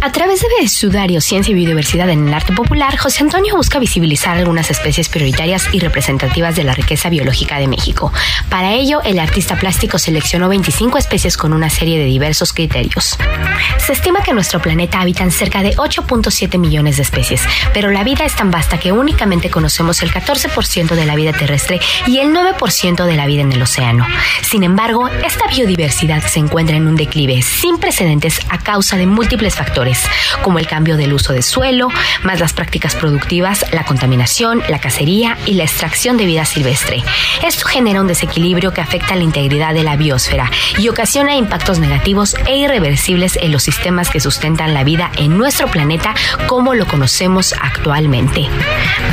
A 0.00 0.12
través 0.12 0.44
de 0.60 0.68
Sudario, 0.68 1.20
Ciencia 1.20 1.50
y 1.50 1.54
Biodiversidad 1.54 2.08
en 2.08 2.28
el 2.28 2.32
Arte 2.32 2.52
Popular, 2.52 2.96
José 2.96 3.24
Antonio 3.24 3.56
busca 3.56 3.80
visibilizar 3.80 4.36
algunas 4.36 4.70
especies 4.70 5.08
prioritarias 5.08 5.68
y 5.72 5.80
representativas 5.80 6.54
de 6.54 6.62
la 6.62 6.72
riqueza 6.72 7.10
biológica 7.10 7.58
de 7.58 7.66
México. 7.66 8.12
Para 8.48 8.74
ello, 8.74 9.00
el 9.02 9.18
artista 9.18 9.56
plástico 9.56 9.98
seleccionó 9.98 10.48
25 10.48 10.98
especies 10.98 11.36
con 11.36 11.52
una 11.52 11.68
serie 11.68 11.98
de 11.98 12.04
diversos 12.04 12.52
criterios. 12.52 13.18
Se 13.84 13.92
estima 13.92 14.22
que 14.22 14.32
nuestro 14.32 14.62
planeta 14.62 15.00
habitan 15.00 15.32
cerca 15.32 15.62
de 15.62 15.76
8.7 15.76 16.58
millones 16.58 16.98
de 16.98 17.02
especies, 17.02 17.42
pero 17.74 17.90
la 17.90 18.04
vida 18.04 18.24
es 18.24 18.36
tan 18.36 18.52
vasta 18.52 18.78
que 18.78 18.92
únicamente 18.92 19.50
conocemos 19.50 20.02
el 20.02 20.12
14% 20.12 20.94
de 20.94 21.06
la 21.06 21.16
vida 21.16 21.32
terrestre 21.32 21.80
y 22.06 22.18
el 22.18 22.28
9% 22.28 23.04
de 23.04 23.16
la 23.16 23.26
vida 23.26 23.42
en 23.42 23.52
el 23.52 23.62
océano. 23.62 24.06
Sin 24.42 24.62
embargo, 24.62 25.08
esta 25.08 25.48
biodiversidad 25.48 26.22
se 26.24 26.38
encuentra 26.38 26.76
en 26.76 26.86
un 26.86 26.94
declive 26.94 27.42
sin 27.42 27.78
precedentes 27.78 28.40
a 28.48 28.58
causa 28.58 28.96
de 28.96 29.06
múltiples 29.06 29.56
factores 29.56 29.87
como 30.42 30.58
el 30.58 30.66
cambio 30.66 30.96
del 30.96 31.12
uso 31.12 31.32
de 31.32 31.42
suelo, 31.42 31.88
más 32.22 32.40
las 32.40 32.52
prácticas 32.52 32.94
productivas, 32.94 33.64
la 33.72 33.84
contaminación, 33.84 34.62
la 34.68 34.80
cacería 34.80 35.36
y 35.46 35.54
la 35.54 35.64
extracción 35.64 36.16
de 36.16 36.26
vida 36.26 36.44
silvestre. 36.44 37.02
Esto 37.44 37.66
genera 37.66 38.00
un 38.00 38.06
desequilibrio 38.06 38.72
que 38.72 38.80
afecta 38.80 39.16
la 39.16 39.22
integridad 39.22 39.74
de 39.74 39.82
la 39.82 39.96
biosfera 39.96 40.50
y 40.78 40.88
ocasiona 40.88 41.36
impactos 41.36 41.78
negativos 41.78 42.34
e 42.46 42.56
irreversibles 42.56 43.36
en 43.36 43.52
los 43.52 43.62
sistemas 43.62 44.10
que 44.10 44.20
sustentan 44.20 44.74
la 44.74 44.84
vida 44.84 45.10
en 45.16 45.36
nuestro 45.36 45.68
planeta 45.68 46.14
como 46.46 46.74
lo 46.74 46.86
conocemos 46.86 47.54
actualmente. 47.60 48.46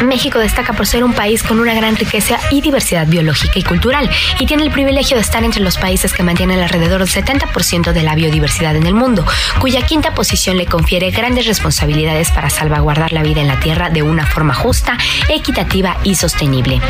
México 0.03 0.39
destaca 0.39 0.73
por 0.73 0.87
ser 0.87 1.03
un 1.03 1.13
país 1.13 1.43
con 1.43 1.59
una 1.59 1.73
gran 1.73 1.95
riqueza 1.95 2.39
y 2.51 2.61
diversidad 2.61 3.07
biológica 3.07 3.59
y 3.59 3.63
cultural 3.63 4.09
y 4.39 4.45
tiene 4.45 4.63
el 4.63 4.71
privilegio 4.71 5.15
de 5.17 5.21
estar 5.21 5.43
entre 5.43 5.61
los 5.61 5.77
países 5.77 6.13
que 6.13 6.23
mantienen 6.23 6.59
alrededor 6.59 6.99
del 6.99 7.09
70% 7.09 7.93
de 7.93 8.03
la 8.03 8.15
biodiversidad 8.15 8.75
en 8.75 8.85
el 8.85 8.93
mundo, 8.93 9.25
cuya 9.59 9.81
quinta 9.81 10.13
posición 10.13 10.57
le 10.57 10.64
confiere 10.65 11.11
grandes 11.11 11.45
responsabilidades 11.45 12.31
para 12.31 12.49
salvaguardar 12.49 13.11
la 13.11 13.23
vida 13.23 13.41
en 13.41 13.47
la 13.47 13.59
Tierra 13.59 13.89
de 13.89 14.01
una 14.01 14.25
forma 14.25 14.53
justa, 14.53 14.97
equitativa 15.29 15.97
y 16.03 16.15
sostenible. 16.15 16.81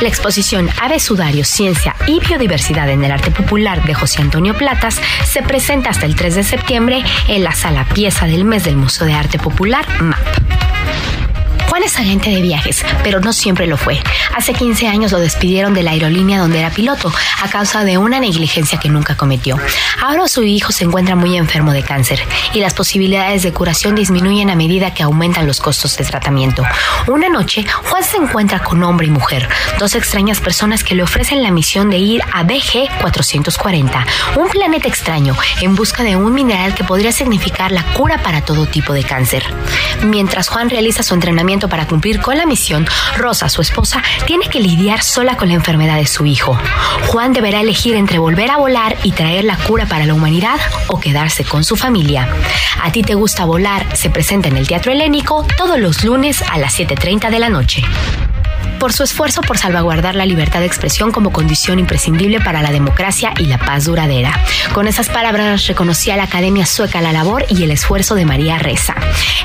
La 0.00 0.08
exposición 0.08 0.68
Ave 0.80 1.00
Sudario, 1.00 1.44
Ciencia 1.44 1.94
y 2.06 2.20
Biodiversidad 2.20 2.88
en 2.90 3.04
el 3.04 3.12
Arte 3.12 3.30
Popular 3.30 3.84
de 3.84 3.94
José 3.94 4.22
Antonio 4.22 4.54
Platas 4.56 5.00
se 5.24 5.42
presenta 5.42 5.90
hasta 5.90 6.06
el 6.06 6.16
3 6.16 6.34
de 6.36 6.44
septiembre 6.44 7.02
en 7.28 7.44
la 7.44 7.52
sala 7.52 7.84
pieza 7.84 8.26
del 8.26 8.44
mes 8.44 8.64
del 8.64 8.76
Museo 8.76 9.06
de 9.06 9.14
Arte 9.14 9.38
Popular 9.38 9.86
MAP. 10.00 11.25
Juan 11.68 11.82
es 11.82 11.96
agente 11.98 12.30
de 12.30 12.40
viajes, 12.42 12.84
pero 13.02 13.20
no 13.20 13.32
siempre 13.32 13.66
lo 13.66 13.76
fue. 13.76 14.00
Hace 14.34 14.52
15 14.52 14.86
años 14.88 15.12
lo 15.12 15.18
despidieron 15.18 15.74
de 15.74 15.82
la 15.82 15.92
aerolínea 15.92 16.38
donde 16.38 16.60
era 16.60 16.70
piloto 16.70 17.12
a 17.42 17.48
causa 17.48 17.84
de 17.84 17.98
una 17.98 18.20
negligencia 18.20 18.78
que 18.78 18.88
nunca 18.88 19.16
cometió. 19.16 19.58
Ahora 20.00 20.28
su 20.28 20.42
hijo 20.42 20.72
se 20.72 20.84
encuentra 20.84 21.16
muy 21.16 21.36
enfermo 21.36 21.72
de 21.72 21.82
cáncer 21.82 22.20
y 22.54 22.60
las 22.60 22.74
posibilidades 22.74 23.42
de 23.42 23.52
curación 23.52 23.94
disminuyen 23.94 24.50
a 24.50 24.56
medida 24.56 24.94
que 24.94 25.02
aumentan 25.02 25.46
los 25.46 25.60
costos 25.60 25.96
de 25.96 26.04
tratamiento. 26.04 26.62
Una 27.06 27.28
noche, 27.28 27.64
Juan 27.90 28.04
se 28.04 28.16
encuentra 28.16 28.60
con 28.60 28.82
hombre 28.82 29.06
y 29.06 29.10
mujer, 29.10 29.48
dos 29.78 29.94
extrañas 29.94 30.40
personas 30.40 30.84
que 30.84 30.94
le 30.94 31.02
ofrecen 31.02 31.42
la 31.42 31.50
misión 31.50 31.90
de 31.90 31.98
ir 31.98 32.22
a 32.32 32.42
BG 32.42 32.88
440, 33.00 34.06
un 34.36 34.48
planeta 34.48 34.88
extraño, 34.88 35.36
en 35.60 35.74
busca 35.74 36.02
de 36.02 36.16
un 36.16 36.32
mineral 36.34 36.74
que 36.74 36.84
podría 36.84 37.12
significar 37.12 37.72
la 37.72 37.82
cura 37.94 38.18
para 38.22 38.42
todo 38.42 38.66
tipo 38.66 38.92
de 38.92 39.04
cáncer. 39.04 39.44
Mientras 40.02 40.48
Juan 40.48 40.70
realiza 40.70 41.02
su 41.02 41.14
entrenamiento 41.14 41.55
para 41.60 41.86
cumplir 41.86 42.20
con 42.20 42.36
la 42.36 42.44
misión, 42.44 42.86
Rosa, 43.16 43.48
su 43.48 43.62
esposa, 43.62 44.02
tiene 44.26 44.48
que 44.48 44.60
lidiar 44.60 45.02
sola 45.02 45.36
con 45.36 45.48
la 45.48 45.54
enfermedad 45.54 45.96
de 45.96 46.06
su 46.06 46.26
hijo. 46.26 46.58
Juan 47.06 47.32
deberá 47.32 47.60
elegir 47.60 47.96
entre 47.96 48.18
volver 48.18 48.50
a 48.50 48.58
volar 48.58 48.96
y 49.02 49.12
traer 49.12 49.44
la 49.44 49.56
cura 49.56 49.86
para 49.86 50.04
la 50.04 50.14
humanidad 50.14 50.58
o 50.88 51.00
quedarse 51.00 51.44
con 51.44 51.64
su 51.64 51.76
familia. 51.76 52.28
A 52.82 52.92
ti 52.92 53.02
te 53.02 53.14
gusta 53.14 53.44
volar 53.44 53.96
se 53.96 54.10
presenta 54.10 54.48
en 54.48 54.56
el 54.56 54.68
Teatro 54.68 54.92
Helénico 54.92 55.46
todos 55.56 55.78
los 55.78 56.04
lunes 56.04 56.42
a 56.42 56.58
las 56.58 56.78
7.30 56.78 57.30
de 57.30 57.38
la 57.38 57.48
noche 57.48 57.82
por 58.78 58.92
su 58.92 59.02
esfuerzo 59.02 59.40
por 59.40 59.58
salvaguardar 59.58 60.14
la 60.14 60.26
libertad 60.26 60.60
de 60.60 60.66
expresión 60.66 61.12
como 61.12 61.32
condición 61.32 61.78
imprescindible 61.78 62.40
para 62.40 62.62
la 62.62 62.70
democracia 62.70 63.32
y 63.38 63.46
la 63.46 63.58
paz 63.58 63.84
duradera. 63.84 64.38
Con 64.72 64.86
esas 64.86 65.08
palabras 65.08 65.66
reconocía 65.66 66.16
la 66.16 66.24
Academia 66.24 66.66
Sueca 66.66 67.00
la 67.00 67.12
labor 67.12 67.44
y 67.48 67.62
el 67.62 67.70
esfuerzo 67.70 68.14
de 68.14 68.26
María 68.26 68.58
Reza. 68.58 68.94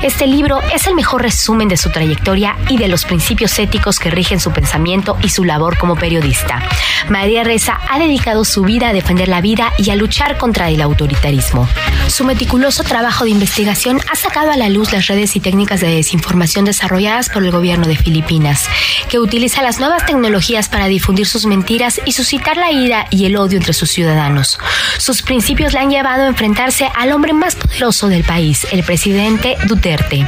Este 0.02 0.26
libro 0.26 0.60
es 0.74 0.86
el 0.86 0.94
mejor 0.94 1.22
resumen 1.22 1.68
de 1.68 1.76
su 1.76 1.90
trayectoria 1.90 2.56
y 2.68 2.76
de 2.76 2.88
los 2.88 3.04
principios 3.04 3.58
éticos 3.58 3.98
que 3.98 4.10
rigen 4.10 4.40
su 4.40 4.52
pensamiento 4.52 5.16
y 5.22 5.28
su 5.28 5.44
labor 5.44 5.78
como 5.78 5.96
periodista. 5.96 6.60
María 7.08 7.44
Reza 7.44 7.80
ha 7.88 7.98
dedicado 7.98 8.44
su 8.44 8.62
vida 8.62 8.88
a 8.88 8.92
defender 8.92 9.28
la 9.28 9.40
vida 9.40 9.72
y 9.78 9.90
a 9.90 9.96
luchar 9.96 10.38
contra 10.38 10.70
el 10.70 10.80
autoritarismo. 10.80 11.68
Su 12.08 12.24
meticuloso 12.24 12.84
trabajo 12.84 13.24
de 13.24 13.30
investigación 13.30 14.00
ha 14.10 14.16
sacado 14.16 14.50
a 14.50 14.56
la 14.56 14.68
luz 14.68 14.92
las 14.92 15.06
redes 15.06 15.34
y 15.36 15.40
técnicas 15.40 15.80
de 15.80 15.94
desinformación 15.94 16.64
desarrolladas 16.64 17.28
por 17.28 17.44
el 17.44 17.50
gobierno 17.50 17.86
de 17.86 17.96
Filipinas, 17.96 18.68
que 19.12 19.18
utiliza 19.18 19.60
las 19.60 19.78
nuevas 19.78 20.06
tecnologías 20.06 20.70
para 20.70 20.86
difundir 20.86 21.26
sus 21.26 21.44
mentiras 21.44 22.00
y 22.06 22.12
suscitar 22.12 22.56
la 22.56 22.72
ira 22.72 23.08
y 23.10 23.26
el 23.26 23.36
odio 23.36 23.58
entre 23.58 23.74
sus 23.74 23.90
ciudadanos. 23.90 24.58
Sus 24.96 25.20
principios 25.20 25.74
le 25.74 25.80
han 25.80 25.90
llevado 25.90 26.22
a 26.22 26.28
enfrentarse 26.28 26.90
al 26.94 27.12
hombre 27.12 27.34
más 27.34 27.54
poderoso 27.54 28.08
del 28.08 28.24
país, 28.24 28.66
el 28.72 28.82
presidente 28.82 29.58
Duterte. 29.66 30.26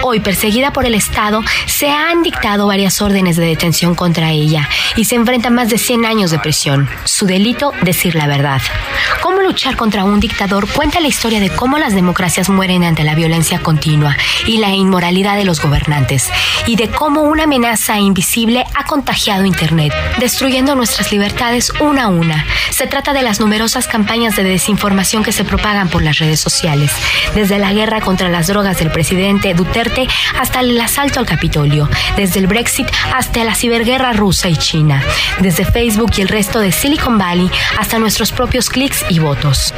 Hoy, 0.00 0.20
perseguida 0.20 0.72
por 0.72 0.86
el 0.86 0.94
Estado, 0.94 1.44
se 1.66 1.90
han 1.90 2.22
dictado 2.22 2.66
varias 2.66 3.02
órdenes 3.02 3.36
de 3.36 3.44
detención 3.44 3.94
contra 3.94 4.30
ella 4.30 4.66
y 4.96 5.04
se 5.04 5.16
enfrenta 5.16 5.48
a 5.48 5.50
más 5.50 5.68
de 5.68 5.76
100 5.76 6.06
años 6.06 6.30
de 6.30 6.38
prisión. 6.38 6.88
Su 7.04 7.26
delito, 7.26 7.72
decir 7.82 8.14
la 8.14 8.26
verdad. 8.26 8.62
Cómo 9.20 9.42
luchar 9.42 9.76
contra 9.76 10.04
un 10.04 10.20
dictador 10.20 10.66
cuenta 10.68 11.00
la 11.00 11.08
historia 11.08 11.38
de 11.38 11.50
cómo 11.50 11.76
las 11.76 11.94
democracias 11.94 12.48
mueren 12.48 12.82
ante 12.82 13.04
la 13.04 13.14
violencia 13.14 13.60
continua 13.60 14.16
y 14.46 14.56
la 14.56 14.70
inmoralidad 14.70 15.36
de 15.36 15.44
los 15.44 15.60
gobernantes 15.60 16.30
y 16.66 16.76
de 16.76 16.88
cómo 16.88 17.22
una 17.22 17.44
amenaza 17.44 17.98
invisible 18.06 18.64
ha 18.74 18.84
contagiado 18.84 19.44
Internet, 19.44 19.92
destruyendo 20.18 20.74
nuestras 20.74 21.12
libertades 21.12 21.72
una 21.80 22.04
a 22.04 22.08
una. 22.08 22.46
Se 22.70 22.86
trata 22.86 23.12
de 23.12 23.22
las 23.22 23.40
numerosas 23.40 23.86
campañas 23.86 24.36
de 24.36 24.44
desinformación 24.44 25.22
que 25.22 25.32
se 25.32 25.44
propagan 25.44 25.88
por 25.88 26.02
las 26.02 26.18
redes 26.18 26.40
sociales, 26.40 26.92
desde 27.34 27.58
la 27.58 27.72
guerra 27.72 28.00
contra 28.00 28.28
las 28.28 28.46
drogas 28.46 28.78
del 28.78 28.90
presidente 28.90 29.54
Duterte 29.54 30.06
hasta 30.38 30.60
el 30.60 30.80
asalto 30.80 31.20
al 31.20 31.26
Capitolio, 31.26 31.88
desde 32.16 32.40
el 32.40 32.46
Brexit 32.46 32.86
hasta 33.14 33.44
la 33.44 33.54
ciberguerra 33.54 34.12
rusa 34.12 34.48
y 34.48 34.56
China, 34.56 35.02
desde 35.40 35.64
Facebook 35.64 36.12
y 36.16 36.22
el 36.22 36.28
resto 36.28 36.60
de 36.60 36.72
Silicon 36.72 37.18
Valley 37.18 37.50
hasta 37.78 37.98
nuestros 37.98 38.32
propios 38.32 38.68
clics 38.68 39.04
y 39.08 39.18
votos. 39.18 39.74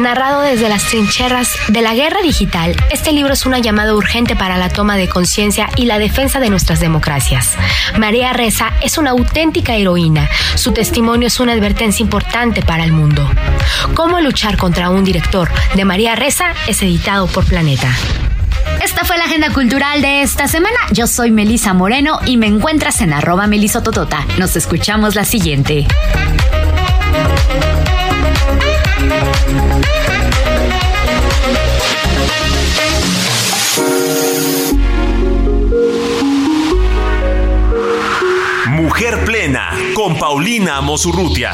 Narrado 0.00 0.42
desde 0.42 0.68
las 0.68 0.84
trincheras 0.84 1.50
de 1.68 1.82
la 1.82 1.94
guerra 1.94 2.20
digital, 2.22 2.76
este 2.90 3.12
libro 3.12 3.32
es 3.32 3.46
una 3.46 3.58
llamada 3.58 3.94
urgente 3.94 4.36
para 4.36 4.56
la 4.56 4.68
toma 4.68 4.96
de 4.96 5.08
conciencia 5.08 5.68
y 5.76 5.86
la 5.86 5.98
defensa 5.98 6.40
de 6.40 6.50
nuestras 6.50 6.80
democracias. 6.80 7.37
María 7.98 8.32
Reza 8.32 8.72
es 8.82 8.98
una 8.98 9.10
auténtica 9.10 9.74
heroína. 9.74 10.28
Su 10.54 10.72
testimonio 10.72 11.28
es 11.28 11.40
una 11.40 11.52
advertencia 11.52 12.02
importante 12.02 12.62
para 12.62 12.84
el 12.84 12.92
mundo. 12.92 13.28
Cómo 13.94 14.20
luchar 14.20 14.56
contra 14.56 14.90
un 14.90 15.04
director 15.04 15.50
de 15.74 15.84
María 15.84 16.14
Reza 16.14 16.46
es 16.66 16.82
editado 16.82 17.26
por 17.26 17.44
Planeta. 17.44 17.88
Esta 18.82 19.04
fue 19.04 19.18
la 19.18 19.24
agenda 19.24 19.50
cultural 19.52 20.00
de 20.02 20.22
esta 20.22 20.48
semana. 20.48 20.78
Yo 20.92 21.06
soy 21.06 21.30
Melisa 21.30 21.74
Moreno 21.74 22.20
y 22.26 22.36
me 22.36 22.46
encuentras 22.46 23.00
en 23.00 23.12
arroba 23.12 23.46
melisototota. 23.46 24.24
Nos 24.38 24.56
escuchamos 24.56 25.14
la 25.14 25.24
siguiente. 25.24 25.86
Mujer 38.88 39.22
Plena 39.26 39.68
con 39.92 40.18
Paulina 40.18 40.80
Mosurrutia. 40.80 41.52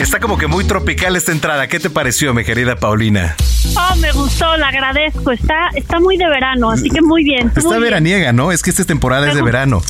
Está 0.00 0.18
como 0.18 0.36
que 0.36 0.48
muy 0.48 0.64
tropical 0.64 1.14
esta 1.14 1.30
entrada. 1.30 1.68
¿Qué 1.68 1.78
te 1.78 1.90
pareció, 1.90 2.34
mi 2.34 2.42
querida 2.42 2.74
Paulina? 2.74 3.36
Oh, 3.76 3.94
me 3.96 4.10
gustó, 4.10 4.56
la 4.56 4.66
agradezco. 4.66 5.30
Está, 5.30 5.68
está 5.76 6.00
muy 6.00 6.16
de 6.16 6.28
verano, 6.28 6.72
así 6.72 6.90
que 6.90 7.00
muy 7.02 7.22
bien. 7.22 7.52
Está 7.54 7.78
veraniega, 7.78 8.32
¿no? 8.32 8.50
Es 8.50 8.64
que 8.64 8.70
esta 8.70 8.84
temporada 8.84 9.28
es 9.28 9.36
de 9.36 9.42
verano. 9.42 9.80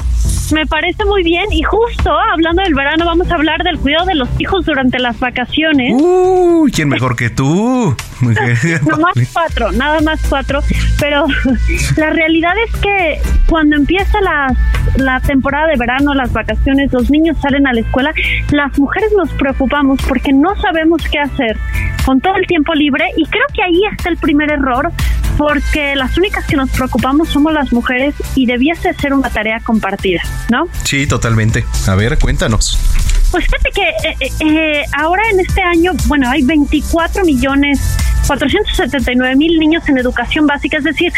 Me 0.53 0.65
parece 0.67 1.05
muy 1.05 1.23
bien 1.23 1.53
y 1.53 1.63
justo 1.63 2.11
hablando 2.11 2.63
del 2.63 2.75
verano 2.75 3.05
vamos 3.05 3.31
a 3.31 3.35
hablar 3.35 3.63
del 3.63 3.79
cuidado 3.79 4.07
de 4.07 4.15
los 4.15 4.29
hijos 4.39 4.65
durante 4.65 4.99
las 4.99 5.19
vacaciones. 5.21 5.93
Uy, 5.95 6.71
¿quién 6.73 6.89
mejor 6.89 7.17
que 7.17 7.29
tú? 7.29 7.95
nada 8.21 8.97
más 8.97 9.15
cuatro, 9.33 9.73
nada 9.73 10.01
más 10.01 10.21
cuatro. 10.29 10.61
Pero 10.99 11.27
la 11.97 12.11
realidad 12.11 12.53
es 12.67 12.81
que 12.81 13.21
cuando 13.49 13.77
empieza 13.77 14.21
la, 14.21 14.55
la 14.97 15.21
temporada 15.21 15.67
de 15.69 15.77
verano, 15.77 16.15
las 16.15 16.33
vacaciones, 16.33 16.93
los 16.93 17.11
niños 17.11 17.37
salen 17.43 17.67
a 17.67 17.73
la 17.73 17.81
escuela, 17.81 18.13
las 18.51 18.79
mujeres 18.79 19.13
nos 19.17 19.31
preocupamos 19.33 19.99
porque 20.09 20.33
no 20.33 20.57
sabemos 20.57 21.03
qué 21.11 21.19
hacer 21.19 21.59
con 22.05 22.21
todo 22.21 22.37
el 22.37 22.47
tiempo 22.47 22.73
libre 22.75 23.05
y 23.17 23.25
creo 23.27 23.45
que 23.53 23.63
ahí 23.63 23.83
está 23.93 24.09
el 24.09 24.17
primer 24.17 24.51
error 24.51 24.91
porque 25.39 25.95
las 25.95 26.19
únicas 26.19 26.45
que 26.45 26.57
nos 26.57 26.69
preocupamos 26.69 27.29
somos 27.29 27.53
las 27.53 27.73
mujeres 27.73 28.15
y 28.35 28.45
debiese 28.45 28.93
ser 28.95 29.15
una 29.15 29.31
tarea 29.31 29.61
compartida, 29.61 30.21
¿no? 30.51 30.69
Sí, 30.83 31.07
totalmente. 31.07 31.65
A 31.87 31.95
ver, 31.95 32.19
cuéntanos. 32.19 32.77
Pues 33.31 33.45
fíjate 33.45 33.71
que 33.73 33.83
eh, 33.83 34.17
eh, 34.21 34.31
eh, 34.41 34.85
ahora 34.97 35.23
en 35.31 35.41
este 35.41 35.63
año, 35.63 35.93
bueno, 36.07 36.29
hay 36.29 36.43
24 36.43 37.25
millones 37.25 37.79
479 38.27 39.37
mil 39.37 39.59
niños 39.59 39.89
en 39.89 39.99
educación 39.99 40.47
básica, 40.47 40.79
es 40.79 40.85
decir, 40.85 41.13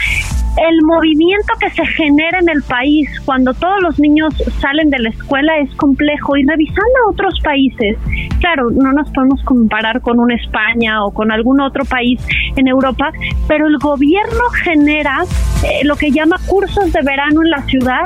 el 0.56 0.82
movimiento 0.84 1.52
que 1.60 1.70
se 1.70 1.86
genera 1.86 2.38
en 2.40 2.48
el 2.48 2.62
país 2.62 3.08
cuando 3.24 3.54
todos 3.54 3.80
los 3.82 3.98
niños 3.98 4.34
salen 4.60 4.90
de 4.90 4.98
la 4.98 5.10
escuela 5.10 5.58
es 5.58 5.74
complejo. 5.76 6.36
Y 6.36 6.44
revisando 6.44 6.98
otros 7.10 7.34
países, 7.42 7.96
claro, 8.40 8.70
no 8.70 8.92
nos 8.92 9.10
podemos 9.10 9.42
comparar 9.44 10.00
con 10.00 10.18
una 10.18 10.34
España 10.34 11.04
o 11.04 11.12
con 11.12 11.30
algún 11.30 11.60
otro 11.60 11.84
país 11.84 12.20
en 12.56 12.68
Europa, 12.68 13.12
pero 13.48 13.66
el 13.66 13.78
gobierno 13.78 14.42
genera 14.62 15.24
lo 15.84 15.96
que 15.96 16.10
llama 16.10 16.36
cursos 16.46 16.92
de 16.92 17.02
verano 17.02 17.42
en 17.42 17.50
la 17.50 17.62
ciudad 17.62 18.04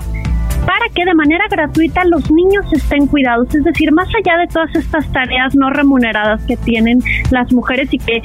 para 0.67 0.89
que 0.95 1.05
de 1.05 1.15
manera 1.15 1.45
gratuita 1.51 2.05
los 2.05 2.31
niños 2.31 2.65
estén 2.73 3.07
cuidados. 3.07 3.55
Es 3.55 3.65
decir, 3.65 3.93
más 3.93 4.09
allá 4.09 4.39
de 4.39 4.47
todas 4.47 4.75
estas 4.75 5.11
tareas 5.13 5.55
no 5.55 5.71
remuneradas 5.71 6.43
que 6.47 6.57
tienen 6.57 7.01
las 7.31 7.53
mujeres 7.53 7.89
y 7.93 7.99
que 7.99 8.23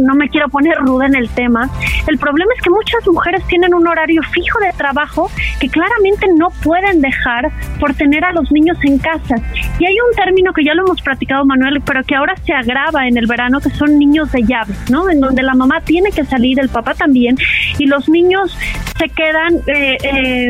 no 0.00 0.14
me 0.14 0.28
quiero 0.28 0.48
poner 0.48 0.76
ruda 0.78 1.06
en 1.06 1.14
el 1.14 1.28
tema, 1.30 1.68
el 2.06 2.18
problema 2.18 2.50
es 2.56 2.62
que 2.62 2.70
muchas 2.70 3.06
mujeres 3.06 3.44
tienen 3.46 3.74
un 3.74 3.86
horario 3.86 4.22
fijo 4.22 4.58
de 4.60 4.72
trabajo 4.76 5.30
que 5.60 5.68
claramente 5.68 6.26
no 6.36 6.48
pueden 6.62 7.00
dejar 7.00 7.50
por 7.80 7.94
tener 7.94 8.24
a 8.24 8.32
los 8.32 8.50
niños 8.52 8.78
en 8.82 8.98
casa. 8.98 9.36
Y 9.78 9.86
hay 9.86 9.94
un 9.94 10.16
término 10.16 10.52
que 10.52 10.64
ya 10.64 10.74
lo 10.74 10.84
hemos 10.84 11.02
practicado, 11.02 11.44
Manuel, 11.44 11.82
pero 11.84 12.02
que 12.04 12.14
ahora 12.14 12.34
se 12.44 12.52
agrava 12.52 13.06
en 13.06 13.16
el 13.16 13.26
verano, 13.26 13.60
que 13.60 13.70
son 13.70 13.98
niños 13.98 14.32
de 14.32 14.42
llave, 14.42 14.74
¿no? 14.90 15.10
En 15.10 15.20
donde 15.20 15.42
la 15.42 15.54
mamá 15.54 15.80
tiene 15.80 16.10
que 16.10 16.24
salir, 16.24 16.58
el 16.60 16.68
papá 16.68 16.94
también, 16.94 17.36
y 17.78 17.86
los 17.86 18.08
niños 18.08 18.56
se 18.98 19.08
quedan, 19.10 19.54
eh, 19.66 19.96
eh, 20.02 20.48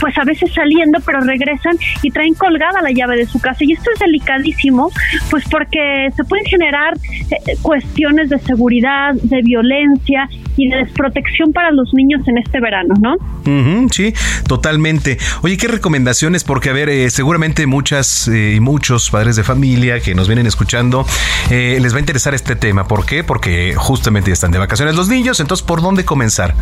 pues 0.00 0.16
a 0.16 0.24
veces 0.24 0.56
saliendo, 0.62 1.00
pero 1.04 1.20
regresan 1.20 1.76
y 2.02 2.10
traen 2.10 2.34
colgada 2.34 2.80
la 2.82 2.90
llave 2.90 3.16
de 3.16 3.26
su 3.26 3.40
casa. 3.40 3.58
Y 3.64 3.72
esto 3.72 3.90
es 3.92 3.98
delicadísimo, 3.98 4.90
pues 5.30 5.44
porque 5.50 6.08
se 6.16 6.24
pueden 6.24 6.44
generar 6.46 6.94
eh, 7.30 7.56
cuestiones 7.62 8.30
de 8.30 8.38
seguridad, 8.40 9.14
de 9.14 9.42
violencia 9.42 10.28
y 10.56 10.68
de 10.68 10.76
desprotección 10.78 11.52
para 11.52 11.70
los 11.70 11.92
niños 11.94 12.26
en 12.28 12.38
este 12.38 12.60
verano, 12.60 12.94
¿no? 13.00 13.16
sí, 13.90 14.14
totalmente. 14.46 15.18
Oye, 15.42 15.56
¿qué 15.56 15.66
recomendaciones? 15.66 16.44
Porque, 16.44 16.70
a 16.70 16.72
ver, 16.72 16.88
eh, 16.88 17.10
seguramente 17.10 17.66
muchas 17.66 18.28
y 18.28 18.60
muchos 18.60 19.10
padres 19.10 19.36
de 19.36 19.42
familia 19.42 20.00
que 20.00 20.14
nos 20.14 20.28
vienen 20.28 20.46
escuchando 20.46 21.04
les 21.50 21.92
va 21.92 21.96
a 21.96 22.00
interesar 22.00 22.34
este 22.34 22.54
tema. 22.56 22.86
¿Por 22.86 23.04
qué? 23.04 23.24
Porque 23.24 23.74
justamente 23.76 24.30
están 24.30 24.52
de 24.52 24.58
vacaciones 24.58 24.94
los 24.94 25.08
niños, 25.08 25.40
entonces, 25.40 25.66
¿por 25.66 25.82
dónde 25.82 26.04
comenzar? 26.04 26.54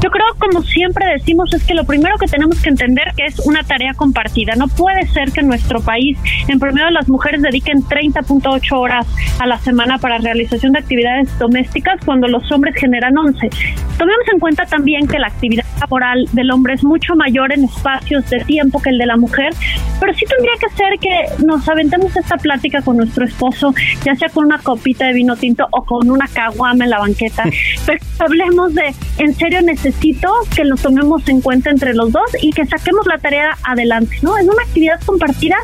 Yo 0.00 0.10
creo, 0.10 0.26
como 0.38 0.62
siempre 0.62 1.04
decimos, 1.12 1.52
es 1.52 1.64
que 1.64 1.74
lo 1.74 1.82
primero 1.82 2.16
que 2.18 2.26
tenemos 2.26 2.62
que 2.62 2.68
entender 2.68 3.12
que 3.16 3.24
es 3.24 3.40
una 3.40 3.64
tarea 3.64 3.94
compartida. 3.94 4.54
No 4.54 4.68
puede 4.68 5.04
ser 5.08 5.32
que 5.32 5.40
en 5.40 5.48
nuestro 5.48 5.80
país, 5.80 6.16
en 6.46 6.60
promedio, 6.60 6.88
las 6.90 7.08
mujeres 7.08 7.42
dediquen 7.42 7.82
30.8 7.82 8.78
horas 8.78 9.08
a 9.40 9.46
la 9.46 9.58
semana 9.58 9.98
para 9.98 10.18
realización 10.18 10.72
de 10.72 10.78
actividades 10.78 11.36
domésticas 11.40 12.00
cuando 12.04 12.28
los 12.28 12.50
hombres 12.52 12.76
generan 12.76 13.18
11. 13.18 13.50
Tomemos 13.98 14.28
en 14.32 14.38
cuenta 14.38 14.66
también 14.66 15.08
que 15.08 15.18
la 15.18 15.26
actividad 15.26 15.64
laboral 15.80 16.26
del 16.32 16.52
hombre 16.52 16.74
es 16.74 16.84
mucho 16.84 17.16
mayor 17.16 17.52
en 17.52 17.64
espacios 17.64 18.28
de 18.30 18.38
tiempo 18.44 18.80
que 18.80 18.90
el 18.90 18.98
de 18.98 19.06
la 19.06 19.16
mujer, 19.16 19.52
pero 19.98 20.14
sí 20.14 20.24
tendría 20.26 20.54
que 20.60 20.76
ser 20.76 20.98
que 21.00 21.44
nos 21.44 21.68
aventemos 21.68 22.16
esta 22.16 22.36
plática 22.36 22.82
con 22.82 22.98
nuestro 22.98 23.24
esposo, 23.24 23.74
ya 24.04 24.14
sea 24.14 24.28
con 24.28 24.44
una 24.44 24.58
copita 24.58 25.06
de 25.06 25.12
vino 25.12 25.34
tinto 25.34 25.66
o 25.72 25.84
con 25.84 26.08
una 26.08 26.28
caguama 26.28 26.84
en 26.84 26.90
la 26.90 26.98
banqueta, 27.00 27.42
pero 27.86 27.98
hablemos 28.20 28.74
de, 28.74 28.94
en 29.18 29.34
serio, 29.34 29.60
necesitamos 29.62 29.87
necesito 29.88 30.32
que 30.54 30.64
lo 30.64 30.76
tomemos 30.76 31.26
en 31.28 31.40
cuenta 31.40 31.70
entre 31.70 31.94
los 31.94 32.12
dos 32.12 32.30
y 32.42 32.52
que 32.52 32.66
saquemos 32.66 33.06
la 33.06 33.18
tarea 33.18 33.56
adelante, 33.64 34.18
¿no? 34.22 34.36
Es 34.36 34.44
una 34.44 34.62
actividad 34.62 35.00
compartida 35.04 35.56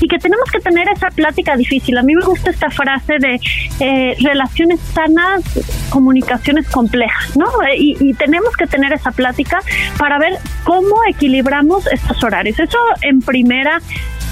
y 0.00 0.06
que 0.06 0.18
tenemos 0.18 0.48
que 0.50 0.60
tener 0.60 0.88
esa 0.88 1.08
plática 1.08 1.56
difícil. 1.56 1.98
A 1.98 2.02
mí 2.02 2.14
me 2.14 2.24
gusta 2.24 2.50
esta 2.50 2.70
frase 2.70 3.14
de 3.18 3.40
eh, 3.80 4.16
relaciones 4.20 4.80
sanas, 4.94 5.42
comunicaciones 5.90 6.68
complejas, 6.68 7.36
¿no? 7.36 7.46
Y, 7.76 7.96
y 8.00 8.14
tenemos 8.14 8.56
que 8.56 8.66
tener 8.66 8.92
esa 8.92 9.10
plática 9.10 9.60
para 9.98 10.18
ver 10.18 10.38
cómo 10.64 10.96
equilibramos 11.08 11.86
estos 11.88 12.22
horarios. 12.22 12.58
Eso 12.58 12.78
en 13.02 13.20
primera, 13.20 13.80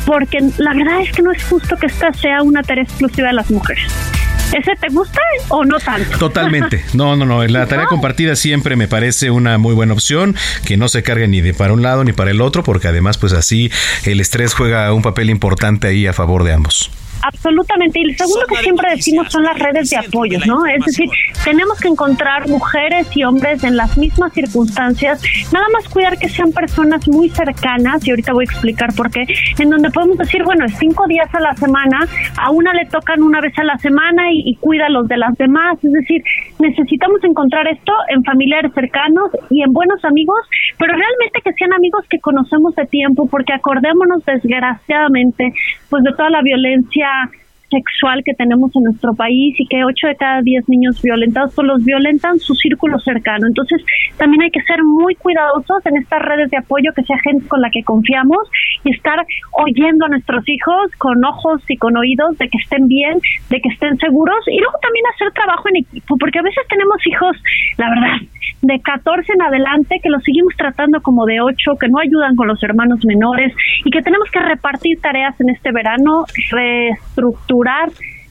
porque 0.06 0.38
la 0.58 0.74
verdad 0.74 1.00
es 1.00 1.12
que 1.12 1.22
no 1.22 1.32
es 1.32 1.42
justo 1.44 1.76
que 1.76 1.86
esta 1.86 2.12
sea 2.12 2.42
una 2.42 2.62
tarea 2.62 2.84
exclusiva 2.84 3.28
de 3.28 3.34
las 3.34 3.50
mujeres. 3.50 4.19
¿Ese 4.52 4.74
te 4.80 4.88
gusta 4.88 5.20
o 5.48 5.64
no 5.64 5.78
tanto? 5.78 6.18
Totalmente. 6.18 6.84
No, 6.94 7.16
no, 7.16 7.24
no. 7.24 7.46
La 7.46 7.66
tarea 7.66 7.86
compartida 7.86 8.36
siempre 8.36 8.76
me 8.76 8.88
parece 8.88 9.30
una 9.30 9.58
muy 9.58 9.74
buena 9.74 9.92
opción, 9.92 10.34
que 10.64 10.76
no 10.76 10.88
se 10.88 11.02
cargue 11.02 11.28
ni 11.28 11.40
de 11.40 11.54
para 11.54 11.72
un 11.72 11.82
lado 11.82 12.04
ni 12.04 12.12
para 12.12 12.30
el 12.30 12.40
otro, 12.40 12.62
porque 12.62 12.88
además 12.88 13.16
pues 13.16 13.32
así 13.32 13.70
el 14.04 14.20
estrés 14.20 14.54
juega 14.54 14.92
un 14.92 15.02
papel 15.02 15.30
importante 15.30 15.86
ahí 15.88 16.06
a 16.06 16.12
favor 16.12 16.44
de 16.44 16.52
ambos. 16.52 16.90
Absolutamente. 17.22 18.00
Y 18.00 18.10
el 18.10 18.16
segundo 18.16 18.46
que 18.46 18.56
siempre 18.56 18.90
decimos 18.90 19.30
son 19.30 19.42
las 19.42 19.58
redes 19.58 19.90
de 19.90 19.96
apoyo, 19.96 20.38
¿no? 20.46 20.66
Es 20.66 20.84
decir, 20.84 21.08
tenemos 21.44 21.78
que 21.80 21.88
encontrar 21.88 22.48
mujeres 22.48 23.08
y 23.14 23.24
hombres 23.24 23.62
en 23.64 23.76
las 23.76 23.96
mismas 23.98 24.32
circunstancias, 24.32 25.22
nada 25.52 25.66
más 25.72 25.88
cuidar 25.88 26.18
que 26.18 26.28
sean 26.28 26.52
personas 26.52 27.06
muy 27.08 27.28
cercanas, 27.28 28.06
y 28.06 28.10
ahorita 28.10 28.32
voy 28.32 28.44
a 28.48 28.50
explicar 28.50 28.94
por 28.94 29.10
qué, 29.10 29.24
en 29.58 29.70
donde 29.70 29.90
podemos 29.90 30.18
decir, 30.18 30.42
bueno, 30.44 30.66
cinco 30.78 31.06
días 31.06 31.28
a 31.34 31.40
la 31.40 31.54
semana, 31.56 32.06
a 32.38 32.50
una 32.50 32.72
le 32.72 32.86
tocan 32.86 33.22
una 33.22 33.40
vez 33.40 33.58
a 33.58 33.64
la 33.64 33.76
semana 33.78 34.32
y, 34.32 34.50
y 34.50 34.56
cuida 34.56 34.88
los 34.88 35.08
de 35.08 35.16
las 35.16 35.36
demás. 35.36 35.78
Es 35.82 35.92
decir, 35.92 36.22
necesitamos 36.58 37.22
encontrar 37.24 37.68
esto 37.68 37.92
en 38.08 38.24
familiares 38.24 38.72
cercanos 38.74 39.30
y 39.50 39.62
en 39.62 39.72
buenos 39.72 40.02
amigos, 40.04 40.40
pero 40.78 40.92
realmente 40.92 41.40
que 41.44 41.52
sean 41.52 41.72
amigos 41.72 42.04
que 42.08 42.18
conocemos 42.20 42.74
de 42.76 42.86
tiempo, 42.86 43.28
porque 43.30 43.52
acordémonos 43.52 44.24
desgraciadamente, 44.24 45.52
pues 45.88 46.02
de 46.04 46.12
toda 46.12 46.30
la 46.30 46.42
violencia 46.42 47.09
Yeah. 47.10 47.26
Sexual 47.70 48.22
que 48.24 48.34
tenemos 48.34 48.74
en 48.74 48.84
nuestro 48.84 49.14
país 49.14 49.54
y 49.58 49.66
que 49.66 49.84
8 49.84 50.08
de 50.08 50.16
cada 50.16 50.42
10 50.42 50.68
niños 50.68 51.00
violentados 51.00 51.54
pues 51.54 51.66
los 51.66 51.84
violentan 51.84 52.38
su 52.38 52.54
círculo 52.54 52.98
cercano. 52.98 53.46
Entonces, 53.46 53.82
también 54.18 54.42
hay 54.42 54.50
que 54.50 54.62
ser 54.62 54.82
muy 54.82 55.14
cuidadosos 55.14 55.86
en 55.86 55.96
estas 55.96 56.20
redes 56.22 56.50
de 56.50 56.58
apoyo, 56.58 56.90
que 56.94 57.04
sea 57.04 57.18
gente 57.18 57.46
con 57.48 57.60
la 57.60 57.70
que 57.70 57.82
confiamos 57.82 58.50
y 58.84 58.94
estar 58.94 59.24
oyendo 59.52 60.06
a 60.06 60.08
nuestros 60.08 60.42
hijos 60.48 60.90
con 60.98 61.24
ojos 61.24 61.62
y 61.68 61.76
con 61.76 61.96
oídos 61.96 62.36
de 62.38 62.48
que 62.48 62.58
estén 62.58 62.88
bien, 62.88 63.18
de 63.48 63.60
que 63.60 63.68
estén 63.68 63.96
seguros 63.98 64.44
y 64.48 64.58
luego 64.58 64.76
también 64.82 65.04
hacer 65.14 65.32
trabajo 65.32 65.68
en 65.68 65.76
equipo, 65.76 66.16
porque 66.18 66.38
a 66.38 66.42
veces 66.42 66.64
tenemos 66.68 66.96
hijos, 67.06 67.36
la 67.78 67.88
verdad, 67.90 68.18
de 68.62 68.80
14 68.80 69.32
en 69.32 69.42
adelante 69.42 70.00
que 70.02 70.10
los 70.10 70.22
seguimos 70.22 70.54
tratando 70.56 71.00
como 71.02 71.24
de 71.24 71.40
8, 71.40 71.72
que 71.80 71.88
no 71.88 71.98
ayudan 71.98 72.36
con 72.36 72.48
los 72.48 72.62
hermanos 72.62 73.04
menores 73.04 73.54
y 73.84 73.90
que 73.90 74.02
tenemos 74.02 74.28
que 74.30 74.40
repartir 74.40 75.00
tareas 75.00 75.40
en 75.40 75.50
este 75.50 75.72
verano, 75.72 76.24
reestructurar 76.50 77.59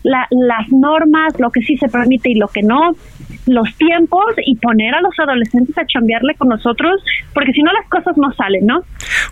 las 0.03 0.71
normas, 0.71 1.39
lo 1.39 1.49
que 1.51 1.61
sí 1.61 1.77
se 1.77 1.87
permite 1.87 2.29
y 2.29 2.35
lo 2.35 2.47
que 2.47 2.61
no, 2.61 2.91
los 3.53 3.73
tiempos 3.75 4.25
y 4.45 4.55
poner 4.55 4.93
a 4.95 5.01
los 5.01 5.17
adolescentes 5.19 5.77
a 5.77 5.85
chambearle 5.85 6.35
con 6.35 6.49
nosotros, 6.49 7.01
porque 7.33 7.51
si 7.51 7.61
no 7.61 7.71
las 7.73 7.87
cosas 7.89 8.17
no 8.17 8.31
salen, 8.33 8.65
¿no? 8.65 8.81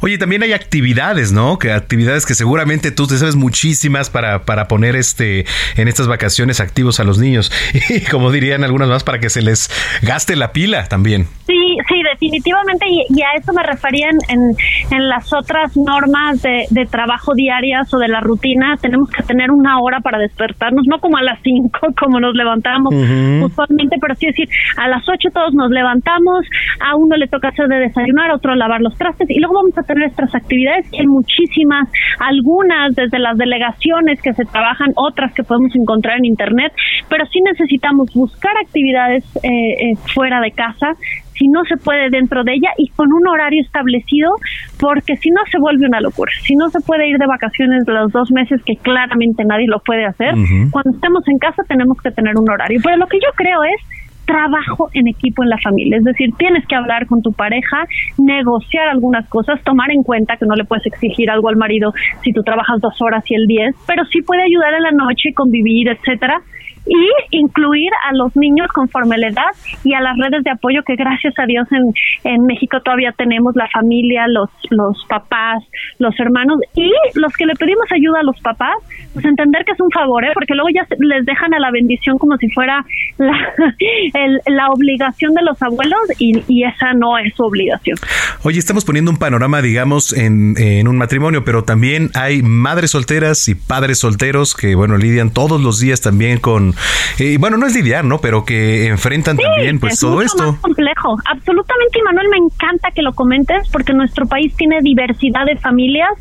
Oye, 0.01 0.17
también 0.17 0.43
hay 0.43 0.53
actividades, 0.53 1.31
¿no? 1.31 1.57
Que 1.57 1.71
actividades 1.71 2.25
que 2.25 2.33
seguramente 2.33 2.91
tú 2.91 3.07
te 3.07 3.17
sabes 3.17 3.35
muchísimas 3.35 4.09
para, 4.09 4.43
para 4.43 4.67
poner 4.67 4.95
este 4.95 5.45
en 5.75 5.87
estas 5.87 6.07
vacaciones 6.07 6.59
activos 6.59 6.99
a 6.99 7.03
los 7.03 7.19
niños 7.19 7.51
y 7.89 8.01
como 8.01 8.31
dirían 8.31 8.63
algunas 8.63 8.89
más 8.89 9.03
para 9.03 9.19
que 9.19 9.29
se 9.29 9.41
les 9.41 9.69
gaste 10.01 10.35
la 10.35 10.51
pila 10.51 10.85
también. 10.85 11.27
Sí, 11.45 11.77
sí, 11.87 12.03
definitivamente 12.03 12.85
y, 12.87 13.21
a 13.21 13.39
eso 13.39 13.53
me 13.53 13.63
refería 13.63 14.09
en, 14.09 14.55
en, 14.91 15.09
las 15.09 15.31
otras 15.33 15.75
normas 15.77 16.41
de, 16.41 16.65
de, 16.69 16.85
trabajo 16.85 17.33
diarias 17.33 17.93
o 17.93 17.97
de 17.97 18.07
la 18.07 18.19
rutina, 18.19 18.77
tenemos 18.77 19.09
que 19.09 19.23
tener 19.23 19.51
una 19.51 19.79
hora 19.79 19.99
para 20.01 20.17
despertarnos, 20.17 20.85
no 20.87 20.99
como 20.99 21.17
a 21.17 21.23
las 21.23 21.39
cinco 21.43 21.79
como 21.99 22.19
nos 22.19 22.35
levantamos 22.35 22.93
usualmente, 22.93 23.97
pero 24.07 24.15
sí 24.15 24.27
decir, 24.27 24.47
a 24.77 24.87
las 24.87 25.03
ocho 25.09 25.29
todos 25.33 25.53
nos 25.53 25.69
levantamos, 25.69 26.45
a 26.79 26.95
uno 26.95 27.17
le 27.17 27.27
toca 27.27 27.49
hacer 27.49 27.67
de 27.67 27.79
desayunar, 27.79 28.31
a 28.31 28.35
otro 28.35 28.55
lavar 28.55 28.79
los 28.79 28.97
trastes 28.97 29.29
y 29.29 29.39
luego 29.39 29.55
vamos 29.55 29.77
a 29.77 29.83
tener 29.83 30.03
nuestras 30.03 30.33
actividades, 30.33 30.89
que 30.89 31.01
hay 31.01 31.07
muchísimas, 31.07 31.89
algunas 32.19 32.95
desde 32.95 33.19
las 33.19 33.37
delegaciones 33.37 34.21
que 34.21 34.33
se 34.33 34.45
trabajan, 34.45 34.93
otras 34.95 35.33
que 35.33 35.43
podemos 35.43 35.75
encontrar 35.75 36.19
en 36.19 36.25
internet, 36.25 36.71
pero 37.09 37.25
sí 37.25 37.41
necesitamos 37.41 38.13
buscar 38.13 38.53
actividades 38.63 39.25
eh, 39.43 39.91
eh, 39.91 39.95
fuera 40.13 40.39
de 40.39 40.51
casa, 40.51 40.95
si 41.37 41.47
no 41.47 41.63
se 41.65 41.77
puede 41.77 42.09
dentro 42.09 42.43
de 42.43 42.53
ella 42.53 42.69
y 42.77 42.89
con 42.89 43.11
un 43.11 43.27
horario 43.27 43.61
establecido, 43.61 44.31
porque 44.79 45.15
si 45.17 45.29
no 45.29 45.41
se 45.51 45.59
vuelve 45.59 45.87
una 45.87 46.01
locura. 46.01 46.31
Si 46.43 46.55
no 46.55 46.69
se 46.69 46.79
puede 46.81 47.07
ir 47.07 47.17
de 47.17 47.27
vacaciones 47.27 47.83
los 47.87 48.11
dos 48.11 48.31
meses, 48.31 48.61
que 48.65 48.75
claramente 48.77 49.43
nadie 49.45 49.67
lo 49.67 49.79
puede 49.79 50.05
hacer, 50.05 50.33
cuando 50.71 50.91
estemos 50.91 51.27
en 51.27 51.37
casa 51.37 51.63
tenemos 51.67 51.97
que 52.01 52.11
tener 52.11 52.35
un 52.37 52.49
horario. 52.49 52.79
Pero 52.83 52.97
lo 52.97 53.07
que 53.07 53.17
yo 53.17 53.29
creo 53.35 53.63
es 53.63 53.81
trabajo 54.27 54.89
en 54.93 55.07
equipo 55.07 55.41
en 55.41 55.49
la 55.49 55.57
familia. 55.57 55.97
Es 55.97 56.03
decir, 56.03 56.29
tienes 56.37 56.67
que 56.67 56.75
hablar 56.75 57.07
con 57.07 57.21
tu 57.21 57.31
pareja, 57.31 57.87
negociar 58.17 58.89
algunas 58.89 59.27
cosas, 59.29 59.63
tomar 59.63 59.89
en 59.89 60.03
cuenta 60.03 60.35
que 60.35 60.45
no 60.45 60.55
le 60.55 60.65
puedes 60.65 60.85
exigir 60.85 61.31
algo 61.31 61.49
al 61.49 61.55
marido 61.55 61.93
si 62.23 62.33
tú 62.33 62.43
trabajas 62.43 62.81
dos 62.81 63.01
horas 63.01 63.23
y 63.31 63.35
el 63.35 63.47
diez, 63.47 63.75
pero 63.87 64.03
sí 64.05 64.21
puede 64.21 64.43
ayudar 64.43 64.73
en 64.73 64.83
la 64.83 64.91
noche, 64.91 65.33
convivir, 65.33 65.87
etcétera 65.89 66.41
y 66.87 67.37
incluir 67.37 67.91
a 68.09 68.13
los 68.13 68.35
niños 68.35 68.67
conforme 68.73 69.17
la 69.17 69.27
edad 69.27 69.51
y 69.83 69.93
a 69.93 70.01
las 70.01 70.17
redes 70.17 70.43
de 70.43 70.51
apoyo 70.51 70.83
que 70.83 70.95
gracias 70.95 71.33
a 71.37 71.45
Dios 71.45 71.67
en, 71.71 71.93
en 72.23 72.45
México 72.45 72.79
todavía 72.81 73.13
tenemos 73.17 73.55
la 73.55 73.67
familia, 73.69 74.25
los, 74.27 74.49
los 74.69 75.05
papás, 75.05 75.63
los 75.99 76.17
hermanos 76.19 76.59
y 76.75 76.91
los 77.15 77.33
que 77.33 77.45
le 77.45 77.55
pedimos 77.55 77.85
ayuda 77.91 78.19
a 78.21 78.23
los 78.23 78.39
papás, 78.41 78.75
pues 79.13 79.25
entender 79.25 79.65
que 79.65 79.71
es 79.71 79.79
un 79.79 79.91
favor, 79.91 80.23
¿eh? 80.23 80.31
porque 80.33 80.53
luego 80.53 80.69
ya 80.73 80.85
les 80.99 81.25
dejan 81.25 81.53
a 81.53 81.59
la 81.59 81.71
bendición 81.71 82.17
como 82.17 82.37
si 82.37 82.49
fuera 82.49 82.85
la, 83.17 83.53
la 84.47 84.69
obligación 84.69 85.33
de 85.33 85.43
los 85.43 85.61
abuelos 85.61 85.99
y, 86.19 86.43
y, 86.47 86.63
esa 86.63 86.93
no 86.93 87.17
es 87.17 87.33
su 87.35 87.43
obligación. 87.43 87.97
Oye, 88.43 88.59
estamos 88.59 88.85
poniendo 88.85 89.11
un 89.11 89.17
panorama, 89.17 89.61
digamos, 89.61 90.13
en, 90.13 90.55
en 90.57 90.87
un 90.87 90.97
matrimonio, 90.97 91.43
pero 91.43 91.63
también 91.63 92.09
hay 92.13 92.41
madres 92.41 92.91
solteras 92.91 93.47
y 93.47 93.55
padres 93.55 93.99
solteros 93.99 94.53
que, 94.55 94.75
bueno, 94.75 94.97
lidian 94.97 95.31
todos 95.31 95.61
los 95.61 95.79
días 95.79 96.01
también 96.01 96.39
con, 96.39 96.73
eh, 97.19 97.37
bueno, 97.39 97.57
no 97.57 97.65
es 97.65 97.75
lidiar, 97.75 98.05
¿no? 98.05 98.19
Pero 98.19 98.45
que 98.45 98.87
enfrentan 98.87 99.37
también 99.37 99.79
pues 99.79 99.99
todo 99.99 100.21
esto. 100.21 100.51
Más 100.51 100.61
complejo, 100.61 101.17
absolutamente, 101.25 101.99
y 101.99 102.01
Manuel, 102.03 102.27
me 102.29 102.37
encanta 102.37 102.91
que 102.91 103.01
lo 103.01 103.13
comentes 103.13 103.67
porque 103.69 103.93
nuestro 103.93 104.27
país 104.27 104.55
tiene 104.55 104.79
diversidad 104.81 105.45
de 105.45 105.57
familias 105.57 106.11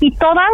y 0.00 0.14
todas 0.16 0.50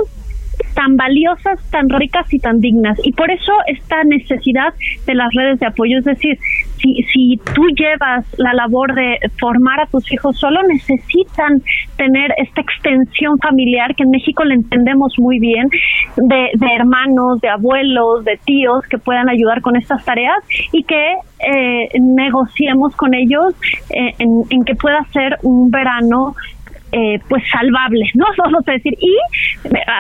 tan 0.75 0.97
valiosas, 0.97 1.59
tan 1.71 1.89
ricas 1.89 2.33
y 2.33 2.39
tan 2.39 2.61
dignas. 2.61 2.99
Y 3.03 3.13
por 3.13 3.31
eso 3.31 3.53
esta 3.67 4.05
necesidad 4.05 4.75
de 5.07 5.15
las 5.15 5.33
redes 5.35 5.61
de 5.61 5.67
apoyo, 5.67 5.99
es 5.99 6.05
decir, 6.05 6.39
si, 6.81 7.03
si 7.13 7.41
tú 7.55 7.63
llevas 7.77 8.25
la 8.39 8.53
labor 8.55 8.95
de 8.95 9.19
formar 9.39 9.81
a 9.81 9.87
tus 9.87 10.11
hijos, 10.13 10.37
solo 10.37 10.61
necesitan 10.63 11.63
tener 11.97 12.33
esta 12.39 12.61
extensión 12.61 13.39
familiar 13.39 13.95
que 13.95 14.05
en 14.05 14.11
México 14.11 14.45
le 14.45 14.55
entendemos 14.55 15.13
muy 15.19 15.39
bien, 15.39 15.69
de, 16.17 16.51
de 16.55 16.75
hermanos, 16.75 17.41
de 17.41 17.49
abuelos, 17.49 18.25
de 18.25 18.39
tíos 18.45 18.85
que 18.89 18.99
puedan 18.99 19.29
ayudar 19.29 19.61
con 19.61 19.77
estas 19.77 20.05
tareas 20.05 20.39
y 20.73 20.83
que 20.85 21.15
eh, 21.41 21.89
negociemos 22.01 22.95
con 22.97 23.15
ellos 23.15 23.55
eh, 23.91 24.15
en, 24.19 24.43
en 24.51 24.65
que 24.65 24.75
pueda 24.75 25.05
ser 25.13 25.39
un 25.43 25.71
verano 25.71 26.35
eh, 26.93 27.19
pues 27.29 27.43
salvable, 27.51 28.05
¿no? 28.15 28.27
Vamos 28.39 28.67
a 28.67 28.73
decir. 28.73 28.95
Y 29.01 29.17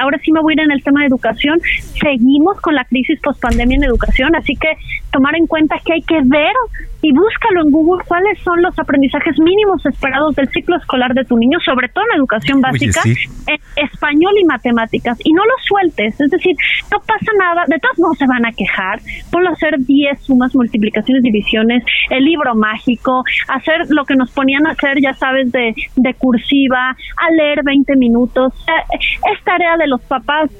ahora 0.01 0.19
sí 0.25 0.33
me 0.33 0.41
voy 0.41 0.53
a 0.53 0.55
ir 0.55 0.61
en 0.61 0.71
el 0.71 0.83
tema 0.83 1.01
de 1.01 1.07
educación. 1.07 1.61
Seguimos 2.01 2.61
con 2.61 2.75
la 2.75 2.85
crisis 2.85 3.21
post 3.21 3.41
pandemia 3.41 3.77
en 3.77 3.85
educación, 3.85 4.35
así 4.37 4.55
que 4.55 4.69
tomar 5.13 5.37
en 5.37 5.47
cuenta 5.47 5.77
que 5.85 5.95
hay 5.95 6.03
que 6.03 6.21
ver 6.25 6.53
y 7.01 7.13
búscalo 7.13 7.63
en 7.63 7.71
Google 7.71 8.05
cuáles 8.07 8.39
son 8.41 8.61
los 8.61 8.77
aprendizajes 8.79 9.39
mínimos 9.39 9.85
esperados 9.87 10.35
del 10.35 10.49
ciclo 10.49 10.77
escolar 10.77 11.15
de 11.15 11.25
tu 11.25 11.37
niño, 11.37 11.59
sobre 11.65 11.89
todo 11.89 12.05
en 12.11 12.19
educación 12.19 12.61
básica, 12.61 13.03
en 13.05 13.59
español 13.77 14.33
y 14.41 14.45
matemáticas, 14.45 15.19
y 15.25 15.33
no 15.33 15.45
lo 15.45 15.53
sueltes, 15.65 16.21
es 16.21 16.31
decir, 16.31 16.57
no 16.91 16.99
pasa 17.01 17.31
nada, 17.39 17.65
de 17.69 17.79
todos 17.79 17.99
modos 17.99 18.19
se 18.19 18.27
van 18.27 18.45
a 18.47 18.53
quejar, 18.53 19.01
ponlo 19.31 19.51
a 19.51 19.53
hacer 19.53 19.79
10 19.79 20.21
sumas, 20.21 20.55
multiplicaciones, 20.55 21.23
divisiones, 21.23 21.85
el 22.11 22.25
libro 22.25 22.55
mágico, 22.55 23.23
hacer 23.49 23.87
lo 23.91 24.05
que 24.05 24.17
nos 24.17 24.33
ponían 24.33 24.67
a 24.67 24.71
hacer, 24.71 24.99
ya 25.01 25.13
sabes, 25.15 25.53
de, 25.53 25.75
de 25.97 26.15
cursiva, 26.15 26.78
a 26.79 27.31
leer 27.37 27.63
20 27.65 27.97
minutos, 27.97 28.53
eh, 28.67 28.99
es 29.33 29.45
tarea 29.45 29.77
de 29.77 29.87
los 29.87 30.01
papás 30.03 30.51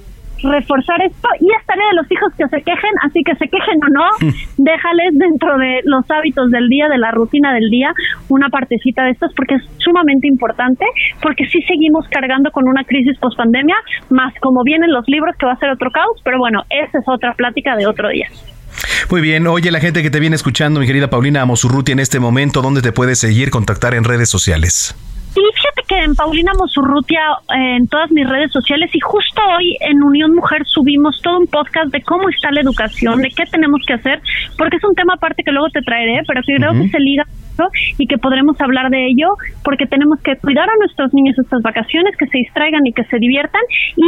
reforzar 0.43 1.01
esto 1.03 1.29
y 1.41 1.47
es 1.47 1.67
tarea 1.67 1.89
de 1.91 1.97
los 1.97 2.11
hijos 2.11 2.33
que 2.37 2.47
se 2.49 2.63
quejen, 2.63 2.91
así 3.03 3.23
que 3.25 3.35
se 3.37 3.49
quejen 3.49 3.79
o 3.83 3.89
no, 3.89 4.33
déjales 4.57 5.13
dentro 5.13 5.59
de 5.59 5.81
los 5.85 6.09
hábitos 6.11 6.51
del 6.51 6.69
día, 6.69 6.89
de 6.89 6.99
la 6.99 7.11
rutina 7.11 7.53
del 7.55 7.71
día, 7.71 7.93
una 8.29 8.49
partecita 8.49 9.05
de 9.05 9.11
estas 9.11 9.33
porque 9.35 9.57
es 9.57 9.63
sumamente 9.79 10.29
importante, 10.29 10.85
porque 11.23 11.47
sí 11.47 11.61
seguimos 11.63 12.07
cargando 12.09 12.51
con 12.51 12.69
una 12.69 12.85
crisis 12.85 13.19
post 13.19 13.37
pandemia, 13.37 13.77
más 14.11 14.33
como 14.41 14.63
vienen 14.65 14.93
los 14.93 15.05
libros 15.09 15.37
que 15.37 15.47
va 15.47 15.53
a 15.53 15.59
ser 15.59 15.71
otro 15.71 15.91
caos, 15.91 16.21
pero 16.25 16.39
bueno, 16.39 16.63
esa 16.71 16.99
es 16.99 17.05
otra 17.07 17.35
plática 17.35 17.77
de 17.77 17.87
otro 17.87 18.09
día. 18.09 18.29
Muy 19.11 19.21
bien, 19.21 19.47
oye 19.47 19.71
la 19.71 19.81
gente 19.81 20.03
que 20.03 20.11
te 20.11 20.21
viene 20.21 20.37
escuchando, 20.37 20.79
mi 20.81 20.87
querida 20.87 21.11
Paulina 21.11 21.43
Amosurruti, 21.43 21.93
en 21.93 21.99
este 21.99 22.21
momento, 22.21 22.63
¿dónde 22.63 22.83
te 22.83 22.93
puedes 22.93 23.19
seguir, 23.19 23.51
contactar 23.51 23.95
en 23.95 24.05
redes 24.05 24.31
sociales? 24.31 24.95
Sí, 25.35 25.41
en 26.05 26.15
Paulina 26.15 26.53
Mosurrutia, 26.57 27.21
en 27.51 27.87
todas 27.89 28.11
mis 28.11 28.29
redes 28.29 28.53
sociales, 28.53 28.91
y 28.95 29.01
justo 29.01 29.41
hoy 29.57 29.77
en 29.81 30.03
Unión 30.03 30.35
Mujer 30.35 30.63
subimos 30.67 31.21
todo 31.23 31.39
un 31.39 31.47
podcast 31.47 31.91
de 31.91 32.03
cómo 32.03 32.29
está 32.29 32.51
la 32.51 32.61
educación, 32.61 33.21
de 33.21 33.31
qué 33.31 33.45
tenemos 33.47 33.81
que 33.87 33.95
hacer, 33.95 34.21
porque 34.57 34.77
es 34.77 34.85
un 34.85 34.95
tema 34.95 35.15
aparte 35.15 35.43
que 35.43 35.53
luego 35.53 35.69
te 35.71 35.83
traeré, 35.83 36.23
pero 36.27 36.43
que 36.43 36.57
creo 36.57 36.73
que 36.73 36.89
se 36.89 37.01
liga 37.01 37.25
y 37.99 38.07
que 38.07 38.19
podremos 38.19 38.61
hablar 38.61 38.91
de 38.91 39.07
ello 39.07 39.29
porque 39.65 39.87
tenemos 39.87 40.21
que 40.21 40.37
cuidar 40.37 40.69
a 40.69 40.77
nuestros 40.79 41.13
niños 41.15 41.37
estas 41.39 41.63
vacaciones, 41.63 42.17
que 42.17 42.27
se 42.27 42.39
distraigan 42.39 42.87
y 42.87 42.93
que 42.93 43.05
se 43.05 43.19
diviertan 43.19 43.63
y 43.97 44.07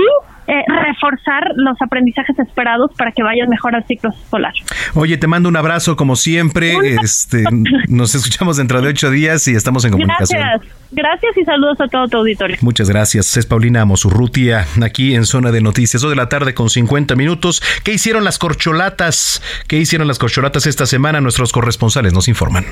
eh, 0.50 0.64
reforzar 0.66 1.44
los 1.54 1.80
aprendizajes 1.80 2.36
esperados 2.38 2.90
para 2.96 3.12
que 3.12 3.22
vayan 3.22 3.48
mejor 3.48 3.76
al 3.76 3.84
ciclo 3.86 4.10
escolar. 4.10 4.52
Oye, 4.94 5.16
te 5.16 5.28
mando 5.28 5.48
un 5.48 5.56
abrazo 5.56 5.94
como 5.94 6.16
siempre. 6.16 6.72
Este, 7.02 7.44
nos 7.88 8.14
escuchamos 8.14 8.56
dentro 8.56 8.82
de 8.82 8.88
ocho 8.88 9.10
días 9.10 9.46
y 9.46 9.54
estamos 9.54 9.84
en 9.84 9.92
comunicación. 9.92 10.40
Gracias, 10.40 10.72
gracias 10.90 11.36
y 11.36 11.44
saludos 11.44 11.80
a 11.80 11.86
todo 11.86 12.08
tu 12.08 12.16
auditorio. 12.18 12.56
Muchas 12.62 12.90
gracias. 12.90 13.36
Es 13.36 13.46
Paulina 13.46 13.84
Mosurrutia 13.84 14.66
aquí 14.82 15.14
en 15.14 15.24
Zona 15.24 15.52
de 15.52 15.60
Noticias. 15.60 16.02
Hoy 16.02 16.10
de 16.10 16.16
la 16.16 16.28
tarde 16.28 16.52
con 16.52 16.68
50 16.68 17.14
minutos. 17.14 17.62
¿Qué 17.84 17.92
hicieron 17.92 18.24
las 18.24 18.38
corcholatas? 18.38 19.42
¿Qué 19.68 19.76
hicieron 19.76 20.08
las 20.08 20.18
corcholatas 20.18 20.66
esta 20.66 20.86
semana? 20.86 21.20
Nuestros 21.20 21.52
corresponsales 21.52 22.12
nos 22.12 22.26
informan. 22.26 22.64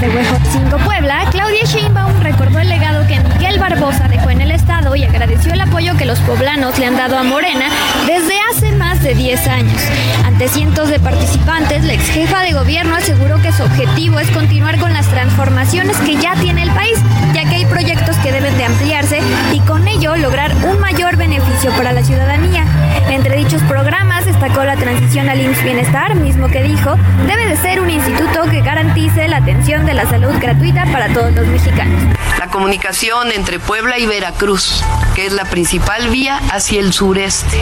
Desde 0.00 0.16
Huejotzingo, 0.16 0.78
Puebla, 0.78 1.26
Claudia 1.30 1.62
Sheinbaum 1.64 2.22
recordó 2.22 2.58
el 2.58 2.70
legado 2.70 3.06
que 3.06 3.20
Miguel 3.20 3.58
Barbosa 3.58 4.08
dejó 4.08 4.30
en 4.30 4.40
el 4.40 4.50
estado 4.50 4.96
y 4.96 5.04
agradeció 5.04 5.52
el 5.52 5.60
apoyo 5.60 5.94
que 5.98 6.06
los 6.06 6.18
poblanos 6.20 6.78
le 6.78 6.86
han 6.86 6.96
dado 6.96 7.18
a 7.18 7.22
Morena 7.22 7.66
desde 8.06 8.34
hace 8.50 8.72
más 9.00 9.04
de 9.04 9.14
10 9.14 9.46
años. 9.48 9.80
Ante 10.24 10.48
cientos 10.48 10.88
de 10.88 10.98
participantes, 11.00 11.84
la 11.84 11.94
ex 11.94 12.08
jefa 12.10 12.40
de 12.40 12.52
gobierno 12.52 12.94
aseguró 12.96 13.40
que 13.40 13.52
su 13.52 13.62
objetivo 13.62 14.18
es 14.18 14.30
continuar 14.30 14.78
con 14.78 14.92
las 14.92 15.06
transformaciones 15.08 15.96
que 15.98 16.16
ya 16.16 16.34
tiene 16.34 16.62
el 16.62 16.70
país, 16.70 16.98
ya 17.34 17.48
que 17.48 17.56
hay 17.56 17.66
proyectos 17.66 18.16
que 18.18 18.32
deben 18.32 18.56
de 18.56 18.64
ampliarse 18.64 19.20
y 19.52 19.60
con 19.60 19.86
ello 19.86 20.16
lograr 20.16 20.54
un 20.64 20.80
mayor 20.80 21.16
beneficio 21.16 21.70
para 21.72 21.92
la 21.92 22.02
ciudadanía. 22.04 22.64
Entre 23.10 23.36
dichos 23.36 23.62
programas 23.62 24.24
destacó 24.24 24.64
la 24.64 24.76
transición 24.76 25.28
al 25.28 25.40
IMSS 25.40 25.62
Bienestar, 25.62 26.14
mismo 26.14 26.48
que 26.48 26.62
dijo, 26.62 26.96
debe 27.26 27.46
de 27.46 27.56
ser 27.56 27.80
un 27.80 27.90
instituto 27.90 28.42
que 28.50 28.60
garantice 28.60 29.28
la 29.28 29.38
atención 29.38 29.86
de 29.86 29.94
la 29.94 30.08
salud 30.08 30.34
gratuita 30.40 30.84
para 30.92 31.12
todos 31.12 31.32
los 31.34 31.46
mexicanos. 31.46 32.02
La 32.38 32.48
comunicación 32.48 33.32
entre 33.32 33.58
Puebla 33.58 33.98
y 33.98 34.06
Veracruz, 34.06 34.82
que 35.14 35.26
es 35.26 35.32
la 35.32 35.44
principal 35.44 36.08
vía 36.08 36.40
hacia 36.50 36.80
el 36.80 36.92
sureste 36.92 37.60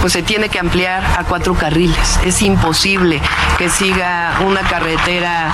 pues 0.00 0.12
se 0.12 0.22
tiene 0.22 0.48
que 0.48 0.58
ampliar 0.58 1.02
a 1.16 1.24
cuatro 1.24 1.54
carriles. 1.54 2.18
Es 2.24 2.42
imposible 2.42 3.20
que 3.58 3.68
siga 3.68 4.38
una 4.46 4.60
carretera 4.62 5.52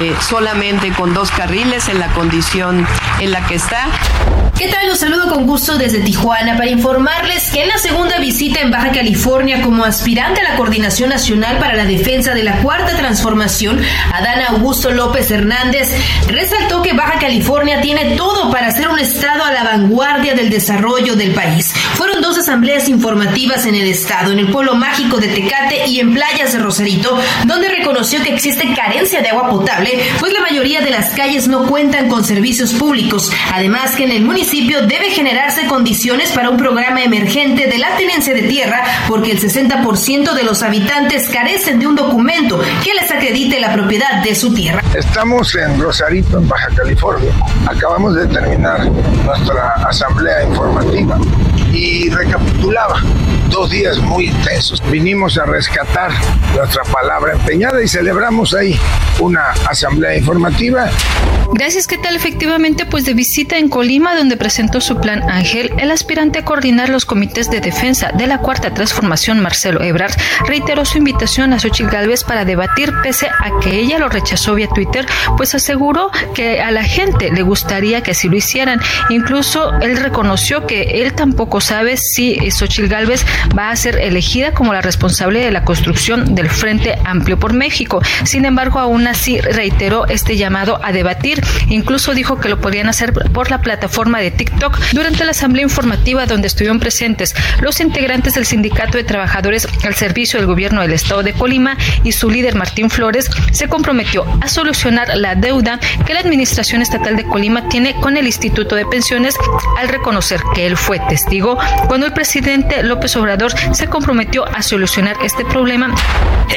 eh, 0.00 0.14
solamente 0.20 0.90
con 0.92 1.14
dos 1.14 1.30
carriles 1.30 1.88
en 1.88 1.98
la 1.98 2.08
condición 2.08 2.86
en 3.20 3.32
la 3.32 3.46
que 3.46 3.54
está. 3.54 3.86
¿Qué 4.58 4.68
tal? 4.68 4.86
Los 4.86 5.00
saludo 5.00 5.28
con 5.28 5.46
gusto 5.46 5.76
desde 5.76 6.00
Tijuana 6.00 6.56
para 6.56 6.70
informarles 6.70 7.50
que 7.50 7.62
en 7.62 7.68
la 7.68 7.76
segunda 7.76 8.18
visita 8.18 8.60
en 8.60 8.70
Baja 8.70 8.90
California 8.90 9.60
como 9.60 9.84
aspirante 9.84 10.40
a 10.40 10.44
la 10.50 10.56
Coordinación 10.56 11.10
Nacional 11.10 11.58
para 11.58 11.74
la 11.74 11.84
Defensa 11.84 12.32
de 12.32 12.42
la 12.42 12.62
Cuarta 12.62 12.96
Transformación, 12.96 13.78
Adán 14.14 14.40
Augusto 14.48 14.90
López 14.92 15.30
Hernández 15.30 15.90
resaltó 16.28 16.80
que 16.80 16.94
Baja 16.94 17.18
California 17.18 17.82
tiene 17.82 18.16
todo 18.16 18.50
para 18.50 18.70
ser 18.70 18.88
un 18.88 18.98
estado 18.98 19.44
a 19.44 19.52
la 19.52 19.62
vanguardia 19.62 20.34
del 20.34 20.48
desarrollo 20.48 21.16
del 21.16 21.32
país. 21.32 21.74
Fueron 21.94 22.22
dos 22.22 22.38
asambleas 22.38 22.88
informativas 22.88 23.66
en 23.66 23.74
el 23.74 23.85
estado, 23.86 24.32
en 24.32 24.38
el 24.38 24.50
pueblo 24.50 24.74
mágico 24.74 25.18
de 25.18 25.28
Tecate 25.28 25.86
y 25.86 26.00
en 26.00 26.14
playas 26.14 26.52
de 26.52 26.58
Rosarito, 26.58 27.18
donde 27.46 27.68
reconoció 27.68 28.22
que 28.22 28.34
existe 28.34 28.74
carencia 28.74 29.20
de 29.20 29.28
agua 29.28 29.48
potable, 29.48 30.00
pues 30.18 30.32
la 30.32 30.40
mayoría 30.40 30.80
de 30.80 30.90
las 30.90 31.10
calles 31.10 31.48
no 31.48 31.66
cuentan 31.66 32.08
con 32.08 32.24
servicios 32.24 32.72
públicos. 32.72 33.30
Además 33.52 33.94
que 33.96 34.04
en 34.04 34.12
el 34.12 34.22
municipio 34.22 34.82
debe 34.86 35.10
generarse 35.10 35.66
condiciones 35.66 36.32
para 36.32 36.50
un 36.50 36.56
programa 36.56 37.02
emergente 37.02 37.66
de 37.66 37.78
la 37.78 37.96
tenencia 37.96 38.34
de 38.34 38.42
tierra, 38.42 38.84
porque 39.08 39.32
el 39.32 39.40
60% 39.40 40.34
de 40.34 40.42
los 40.44 40.62
habitantes 40.62 41.28
carecen 41.28 41.78
de 41.78 41.86
un 41.86 41.96
documento 41.96 42.60
que 42.82 42.94
les 42.94 43.10
acredite 43.10 43.60
la 43.60 43.72
propiedad 43.72 44.22
de 44.22 44.34
su 44.34 44.52
tierra. 44.52 44.82
Estamos 44.94 45.54
en 45.54 45.80
Rosarito, 45.80 46.38
en 46.38 46.48
Baja 46.48 46.68
California. 46.74 47.32
Acabamos 47.66 48.14
de 48.14 48.26
terminar 48.26 48.90
nuestra 49.24 49.74
asamblea 49.86 50.44
informativa 50.44 51.18
y 51.72 52.08
recapitulaba 52.10 53.00
dos 53.48 53.70
días 53.70 53.98
muy 53.98 54.26
intensos. 54.26 54.82
Vinimos 54.90 55.38
a 55.38 55.44
rescatar 55.44 56.10
nuestra 56.54 56.82
palabra 56.84 57.34
empeñada 57.34 57.82
y 57.82 57.88
celebramos 57.88 58.54
ahí 58.54 58.78
una 59.20 59.50
asamblea 59.68 60.16
informativa. 60.16 60.90
Gracias, 61.52 61.86
¿qué 61.86 61.96
tal? 61.96 62.16
Efectivamente, 62.16 62.86
pues 62.86 63.04
de 63.04 63.14
visita 63.14 63.56
en 63.56 63.68
Colima, 63.68 64.16
donde 64.16 64.36
presentó 64.36 64.80
su 64.80 65.00
plan 65.00 65.22
Ángel, 65.30 65.72
el 65.78 65.90
aspirante 65.90 66.40
a 66.40 66.44
coordinar 66.44 66.88
los 66.88 67.04
comités 67.04 67.50
de 67.50 67.60
defensa 67.60 68.10
de 68.12 68.26
la 68.26 68.38
Cuarta 68.38 68.74
Transformación, 68.74 69.40
Marcelo 69.40 69.82
Ebrard, 69.82 70.12
reiteró 70.46 70.84
su 70.84 70.98
invitación 70.98 71.52
a 71.52 71.60
Xochitl 71.60 71.90
Galvez 71.90 72.24
para 72.24 72.44
debatir, 72.44 72.92
pese 73.02 73.28
a 73.28 73.60
que 73.60 73.78
ella 73.78 73.98
lo 73.98 74.08
rechazó 74.08 74.54
vía 74.54 74.68
Twitter, 74.68 75.06
pues 75.36 75.54
aseguró 75.54 76.10
que 76.34 76.60
a 76.60 76.70
la 76.72 76.82
gente 76.82 77.30
le 77.30 77.42
gustaría 77.42 78.02
que 78.02 78.10
así 78.10 78.28
lo 78.28 78.36
hicieran. 78.36 78.80
Incluso 79.08 79.72
él 79.80 79.96
reconoció 79.96 80.66
que 80.66 81.02
él 81.02 81.14
tampoco 81.14 81.60
sabe 81.60 81.96
si 81.96 82.38
Xochitl 82.50 82.88
Galvez 82.88 83.24
va 83.56 83.70
a 83.70 83.76
ser 83.76 83.98
elegida 83.98 84.52
como 84.52 84.72
la 84.72 84.80
responsable 84.80 85.40
de 85.40 85.50
la 85.50 85.64
construcción 85.64 86.34
del 86.34 86.48
Frente 86.48 86.98
Amplio 87.04 87.38
por 87.38 87.52
México. 87.52 88.00
Sin 88.24 88.44
embargo, 88.44 88.78
aún 88.78 89.06
así 89.06 89.40
reiteró 89.40 90.06
este 90.06 90.36
llamado 90.36 90.80
a 90.82 90.92
debatir. 90.92 91.42
Incluso 91.68 92.14
dijo 92.14 92.38
que 92.38 92.48
lo 92.48 92.60
podrían 92.60 92.88
hacer 92.88 93.12
por 93.12 93.50
la 93.50 93.60
plataforma 93.60 94.20
de 94.20 94.30
TikTok 94.30 94.78
durante 94.92 95.24
la 95.24 95.30
asamblea 95.32 95.64
informativa 95.64 96.26
donde 96.26 96.46
estuvieron 96.46 96.80
presentes 96.80 97.34
los 97.60 97.80
integrantes 97.80 98.34
del 98.34 98.46
Sindicato 98.46 98.98
de 98.98 99.04
Trabajadores 99.04 99.68
al 99.84 99.94
Servicio 99.94 100.38
del 100.38 100.46
Gobierno 100.46 100.80
del 100.82 100.92
Estado 100.92 101.22
de 101.22 101.32
Colima 101.32 101.76
y 102.04 102.12
su 102.12 102.30
líder 102.30 102.54
Martín 102.54 102.90
Flores 102.90 103.30
se 103.52 103.68
comprometió 103.68 104.24
a 104.40 104.48
solucionar 104.48 105.16
la 105.16 105.34
deuda 105.34 105.78
que 106.06 106.14
la 106.14 106.20
Administración 106.20 106.82
Estatal 106.82 107.16
de 107.16 107.24
Colima 107.24 107.68
tiene 107.68 107.94
con 108.00 108.16
el 108.16 108.26
Instituto 108.26 108.76
de 108.76 108.86
Pensiones 108.86 109.34
al 109.78 109.88
reconocer 109.88 110.40
que 110.54 110.66
él 110.66 110.76
fue 110.76 110.98
testigo 111.08 111.58
cuando 111.88 112.06
el 112.06 112.12
presidente 112.12 112.82
López 112.82 113.16
Obrador 113.16 113.25
se 113.72 113.88
comprometió 113.88 114.44
a 114.46 114.62
solucionar 114.62 115.16
este 115.22 115.44
problema. 115.44 115.94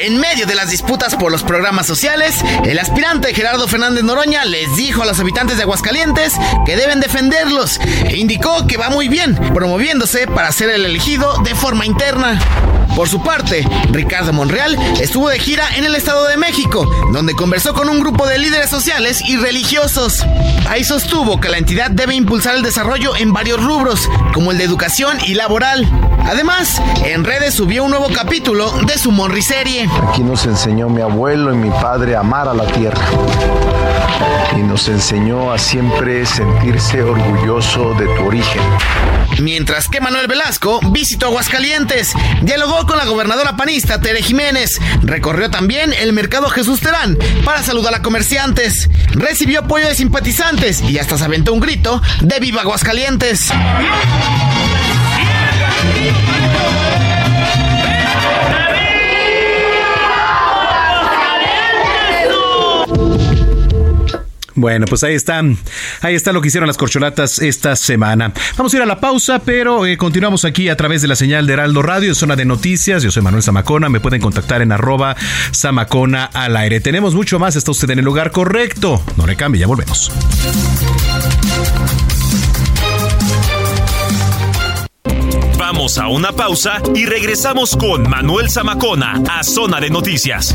En 0.00 0.18
medio 0.18 0.46
de 0.46 0.54
las 0.54 0.70
disputas 0.70 1.16
por 1.16 1.32
los 1.32 1.42
programas 1.42 1.86
sociales, 1.86 2.42
el 2.64 2.78
aspirante 2.78 3.34
Gerardo 3.34 3.66
Fernández 3.68 4.04
Noroña 4.04 4.44
les 4.44 4.76
dijo 4.76 5.02
a 5.02 5.06
los 5.06 5.18
habitantes 5.20 5.56
de 5.56 5.64
Aguascalientes 5.64 6.34
que 6.64 6.76
deben 6.76 7.00
defenderlos 7.00 7.80
e 8.04 8.16
indicó 8.16 8.66
que 8.66 8.76
va 8.76 8.88
muy 8.88 9.08
bien, 9.08 9.34
promoviéndose 9.52 10.26
para 10.26 10.52
ser 10.52 10.70
el 10.70 10.84
elegido 10.84 11.38
de 11.42 11.54
forma 11.54 11.84
interna. 11.86 12.38
Por 12.96 13.08
su 13.08 13.22
parte, 13.22 13.66
Ricardo 13.90 14.32
Monreal 14.32 14.76
estuvo 15.00 15.28
de 15.28 15.38
gira 15.38 15.64
en 15.76 15.84
el 15.84 15.94
Estado 15.94 16.26
de 16.26 16.36
México, 16.36 16.88
donde 17.12 17.34
conversó 17.34 17.72
con 17.72 17.88
un 17.88 18.00
grupo 18.00 18.26
de 18.26 18.38
líderes 18.38 18.68
sociales 18.68 19.22
y 19.26 19.36
religiosos. 19.36 20.24
Ahí 20.68 20.84
sostuvo 20.84 21.40
que 21.40 21.48
la 21.48 21.58
entidad 21.58 21.90
debe 21.90 22.14
impulsar 22.14 22.56
el 22.56 22.62
desarrollo 22.62 23.16
en 23.16 23.32
varios 23.32 23.62
rubros, 23.62 24.08
como 24.34 24.52
el 24.52 24.58
de 24.58 24.64
educación 24.64 25.18
y 25.26 25.34
laboral. 25.34 25.88
Además, 26.26 26.80
en 27.04 27.24
redes 27.24 27.54
subió 27.54 27.84
un 27.84 27.90
nuevo 27.90 28.08
capítulo 28.14 28.70
de 28.86 28.98
su 28.98 29.10
Monri-serie. 29.10 29.88
Aquí 30.08 30.22
nos 30.22 30.44
enseñó 30.46 30.88
mi 30.88 31.00
abuelo 31.00 31.52
y 31.52 31.56
mi 31.56 31.70
padre 31.70 32.16
a 32.16 32.20
amar 32.20 32.48
a 32.48 32.54
la 32.54 32.66
tierra. 32.66 33.00
Y 34.56 34.62
nos 34.62 34.88
enseñó 34.88 35.52
a 35.52 35.58
siempre 35.58 36.26
sentirse 36.26 37.02
orgulloso 37.02 37.94
de 37.94 38.06
tu 38.16 38.26
origen. 38.26 38.62
Mientras 39.40 39.88
que 39.88 40.00
Manuel 40.00 40.26
Velasco 40.26 40.80
visitó 40.92 41.26
Aguascalientes, 41.26 42.12
dialogó 42.42 42.86
con 42.86 42.98
la 42.98 43.06
gobernadora 43.06 43.56
panista 43.56 44.00
Tere 44.00 44.22
Jiménez, 44.22 44.78
recorrió 45.02 45.50
también 45.50 45.92
el 45.94 46.12
mercado 46.12 46.50
Jesús 46.50 46.80
Terán 46.80 47.16
para 47.44 47.62
saludar 47.62 47.94
a 47.94 48.02
comerciantes, 48.02 48.90
recibió 49.12 49.60
apoyo 49.60 49.88
de 49.88 49.94
simpatizantes 49.94 50.82
y 50.82 50.98
hasta 50.98 51.16
se 51.16 51.24
aventó 51.24 51.54
un 51.54 51.60
grito 51.60 52.02
de 52.20 52.38
Viva 52.38 52.60
Aguascalientes. 52.62 53.50
Bueno, 64.60 64.84
pues 64.86 65.02
ahí 65.04 65.14
está, 65.14 65.42
ahí 66.02 66.14
está 66.14 66.32
lo 66.32 66.42
que 66.42 66.48
hicieron 66.48 66.66
las 66.66 66.76
corcholatas 66.76 67.38
esta 67.38 67.76
semana. 67.76 68.30
Vamos 68.58 68.74
a 68.74 68.76
ir 68.76 68.82
a 68.82 68.86
la 68.86 69.00
pausa, 69.00 69.38
pero 69.38 69.86
eh, 69.86 69.96
continuamos 69.96 70.44
aquí 70.44 70.68
a 70.68 70.76
través 70.76 71.00
de 71.00 71.08
la 71.08 71.16
señal 71.16 71.46
de 71.46 71.54
Heraldo 71.54 71.80
Radio, 71.80 72.14
zona 72.14 72.36
de 72.36 72.44
noticias. 72.44 73.02
Yo 73.02 73.10
soy 73.10 73.22
Manuel 73.22 73.42
Zamacona, 73.42 73.88
me 73.88 74.00
pueden 74.00 74.20
contactar 74.20 74.60
en 74.60 74.70
arroba 74.70 75.16
Zamacona 75.54 76.26
al 76.26 76.58
aire. 76.58 76.80
Tenemos 76.80 77.14
mucho 77.14 77.38
más, 77.38 77.56
está 77.56 77.70
usted 77.70 77.88
en 77.88 78.00
el 78.00 78.04
lugar 78.04 78.32
correcto. 78.32 79.02
No 79.16 79.26
le 79.26 79.34
cambie, 79.34 79.62
ya 79.62 79.66
volvemos. 79.66 80.12
Vamos 85.56 85.96
a 85.96 86.08
una 86.08 86.32
pausa 86.32 86.82
y 86.94 87.06
regresamos 87.06 87.76
con 87.76 88.10
Manuel 88.10 88.50
Zamacona 88.50 89.22
a 89.30 89.42
Zona 89.42 89.80
de 89.80 89.88
Noticias. 89.88 90.54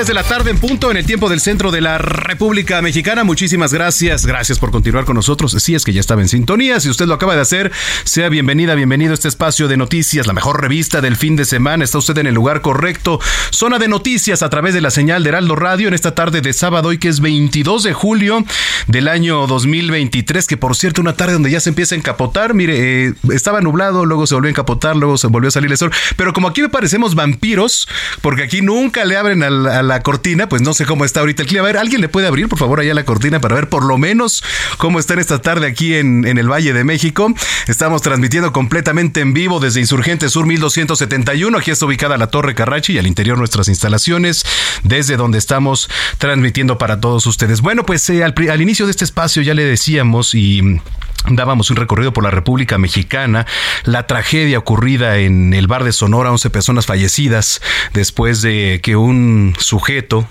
3 0.00 0.06
de 0.06 0.14
la 0.14 0.22
tarde 0.22 0.50
en 0.50 0.58
punto 0.58 0.90
en 0.90 0.96
el 0.96 1.04
tiempo 1.04 1.28
del 1.28 1.40
centro 1.40 1.70
de 1.70 1.82
la 1.82 1.98
República 1.98 2.80
Mexicana. 2.80 3.22
Muchísimas 3.22 3.74
gracias. 3.74 4.24
Gracias 4.24 4.58
por 4.58 4.70
continuar 4.70 5.04
con 5.04 5.14
nosotros. 5.14 5.52
Si 5.58 5.74
es 5.74 5.84
que 5.84 5.92
ya 5.92 6.00
estaba 6.00 6.22
en 6.22 6.28
sintonía, 6.28 6.80
si 6.80 6.88
usted 6.88 7.04
lo 7.04 7.12
acaba 7.12 7.34
de 7.34 7.42
hacer, 7.42 7.70
sea 8.04 8.30
bienvenida, 8.30 8.74
bienvenido 8.74 9.10
a 9.10 9.14
este 9.14 9.28
espacio 9.28 9.68
de 9.68 9.76
noticias, 9.76 10.26
la 10.26 10.32
mejor 10.32 10.62
revista 10.62 11.02
del 11.02 11.16
fin 11.16 11.36
de 11.36 11.44
semana. 11.44 11.84
Está 11.84 11.98
usted 11.98 12.16
en 12.16 12.26
el 12.28 12.34
lugar 12.34 12.62
correcto. 12.62 13.20
Zona 13.50 13.78
de 13.78 13.88
noticias 13.88 14.42
a 14.42 14.48
través 14.48 14.72
de 14.72 14.80
la 14.80 14.90
señal 14.90 15.22
de 15.22 15.28
Heraldo 15.28 15.54
Radio 15.54 15.88
en 15.88 15.92
esta 15.92 16.14
tarde 16.14 16.40
de 16.40 16.54
sábado, 16.54 16.88
hoy 16.88 16.96
que 16.96 17.08
es 17.08 17.20
22 17.20 17.82
de 17.82 17.92
julio 17.92 18.42
del 18.86 19.06
año 19.06 19.46
2023, 19.46 20.46
que 20.46 20.56
por 20.56 20.76
cierto, 20.76 21.02
una 21.02 21.12
tarde 21.12 21.34
donde 21.34 21.50
ya 21.50 21.60
se 21.60 21.68
empieza 21.68 21.94
a 21.94 21.98
encapotar. 21.98 22.54
Mire, 22.54 23.08
eh, 23.08 23.14
estaba 23.34 23.60
nublado, 23.60 24.06
luego 24.06 24.26
se 24.26 24.34
volvió 24.34 24.48
a 24.48 24.52
encapotar, 24.52 24.96
luego 24.96 25.18
se 25.18 25.26
volvió 25.26 25.48
a 25.48 25.50
salir 25.50 25.70
el 25.70 25.76
sol. 25.76 25.92
Pero 26.16 26.32
como 26.32 26.48
aquí 26.48 26.62
me 26.62 26.70
parecemos 26.70 27.14
vampiros, 27.14 27.86
porque 28.22 28.44
aquí 28.44 28.62
nunca 28.62 29.04
le 29.04 29.18
abren 29.18 29.42
al 29.42 29.89
la 29.90 30.02
cortina, 30.02 30.48
pues 30.48 30.62
no 30.62 30.72
sé 30.72 30.86
cómo 30.86 31.04
está 31.04 31.20
ahorita 31.20 31.42
el 31.42 31.48
clima. 31.48 31.64
A 31.64 31.66
ver, 31.66 31.76
¿alguien 31.76 32.00
le 32.00 32.08
puede 32.08 32.28
abrir, 32.28 32.48
por 32.48 32.58
favor, 32.58 32.78
allá 32.78 32.94
la 32.94 33.04
cortina 33.04 33.40
para 33.40 33.56
ver 33.56 33.68
por 33.68 33.84
lo 33.84 33.98
menos 33.98 34.42
cómo 34.78 35.00
está 35.00 35.14
en 35.14 35.18
esta 35.18 35.42
tarde 35.42 35.66
aquí 35.66 35.94
en, 35.94 36.24
el 36.24 36.48
Valle 36.48 36.72
de 36.72 36.84
México? 36.84 37.34
Estamos 37.66 38.00
transmitiendo 38.00 38.52
completamente 38.52 39.20
en 39.20 39.34
vivo 39.34 39.58
desde 39.58 39.80
Insurgente 39.80 40.28
Sur 40.28 40.46
1271. 40.46 41.58
Aquí 41.58 41.72
está 41.72 41.86
ubicada 41.86 42.16
la 42.16 42.28
Torre 42.28 42.54
Carrachi 42.54 42.92
y 42.92 42.98
al 42.98 43.08
interior 43.08 43.36
nuestras 43.36 43.66
instalaciones, 43.66 44.46
desde 44.84 45.16
donde 45.16 45.38
estamos 45.38 45.90
transmitiendo 46.18 46.78
para 46.78 47.00
todos 47.00 47.26
ustedes. 47.26 47.60
Bueno, 47.60 47.84
pues 47.84 48.08
eh, 48.10 48.22
al 48.22 48.62
inicio 48.62 48.86
de 48.86 48.92
este 48.92 49.04
espacio 49.04 49.42
ya 49.42 49.54
le 49.54 49.64
decíamos 49.64 50.36
y 50.36 50.80
dábamos 51.28 51.70
un 51.70 51.76
recorrido 51.76 52.12
por 52.12 52.24
la 52.24 52.30
República 52.30 52.78
Mexicana, 52.78 53.46
la 53.84 54.06
tragedia 54.06 54.58
ocurrida 54.58 55.18
en 55.18 55.54
el 55.54 55.66
bar 55.66 55.84
de 55.84 55.92
Sonora, 55.92 56.32
11 56.32 56.50
personas 56.50 56.86
fallecidas 56.86 57.60
después 57.92 58.42
de 58.42 58.80
que 58.82 58.96
un 58.96 59.54
sujeto 59.58 60.26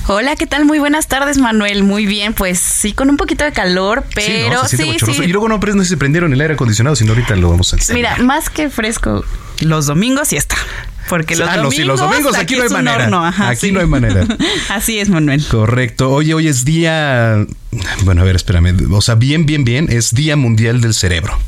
Hola, 0.09 0.34
¿qué 0.34 0.46
tal? 0.46 0.64
Muy 0.64 0.80
buenas 0.80 1.07
tardes, 1.07 1.38
Manuel. 1.38 1.84
Muy 1.84 2.07
bien, 2.07 2.34
pues 2.34 2.59
sí, 2.59 2.92
con 2.92 3.09
un 3.09 3.16
poquito 3.16 3.44
de 3.44 3.53
calor, 3.53 4.05
pero 4.14 4.66
sí, 4.66 4.76
sí, 4.76 5.22
Y 5.22 5.28
luego 5.28 5.48
no, 5.48 5.59
no 5.59 5.84
se 5.84 5.96
prendieron 5.96 6.32
el 6.32 6.40
aire 6.40 6.55
acondicionado, 6.55 6.96
sino 6.96 7.12
ahorita 7.12 7.36
lo 7.36 7.50
vamos 7.50 7.72
a 7.72 7.76
hacer. 7.76 7.94
Mira, 7.94 8.16
más 8.18 8.50
que 8.50 8.68
fresco, 8.68 9.24
los 9.61 9.86
domingos 9.86 10.28
sí 10.28 10.36
está. 10.36 10.57
Porque 11.09 11.36
los, 11.36 11.48
ah, 11.48 11.57
domingos, 11.57 11.74
sí, 11.74 11.84
los 11.84 12.00
domingos 12.00 12.36
aquí, 12.36 12.57
no 12.57 12.62
hay 12.62 12.68
manera. 12.68 13.48
aquí 13.48 13.70
no 13.70 13.80
hay 13.80 13.86
manera. 13.86 14.26
Así 14.70 14.98
es, 14.98 15.09
Manuel. 15.09 15.44
Correcto. 15.46 16.11
Oye, 16.11 16.32
hoy 16.32 16.48
es 16.48 16.64
día. 16.64 17.44
Bueno, 18.05 18.22
a 18.22 18.24
ver, 18.24 18.36
espérame. 18.36 18.76
O 18.90 19.03
sea, 19.03 19.16
bien, 19.16 19.44
bien, 19.44 19.64
bien. 19.64 19.88
Es 19.90 20.14
Día 20.14 20.36
Mundial 20.36 20.80
del 20.80 20.94
Cerebro. 20.94 21.38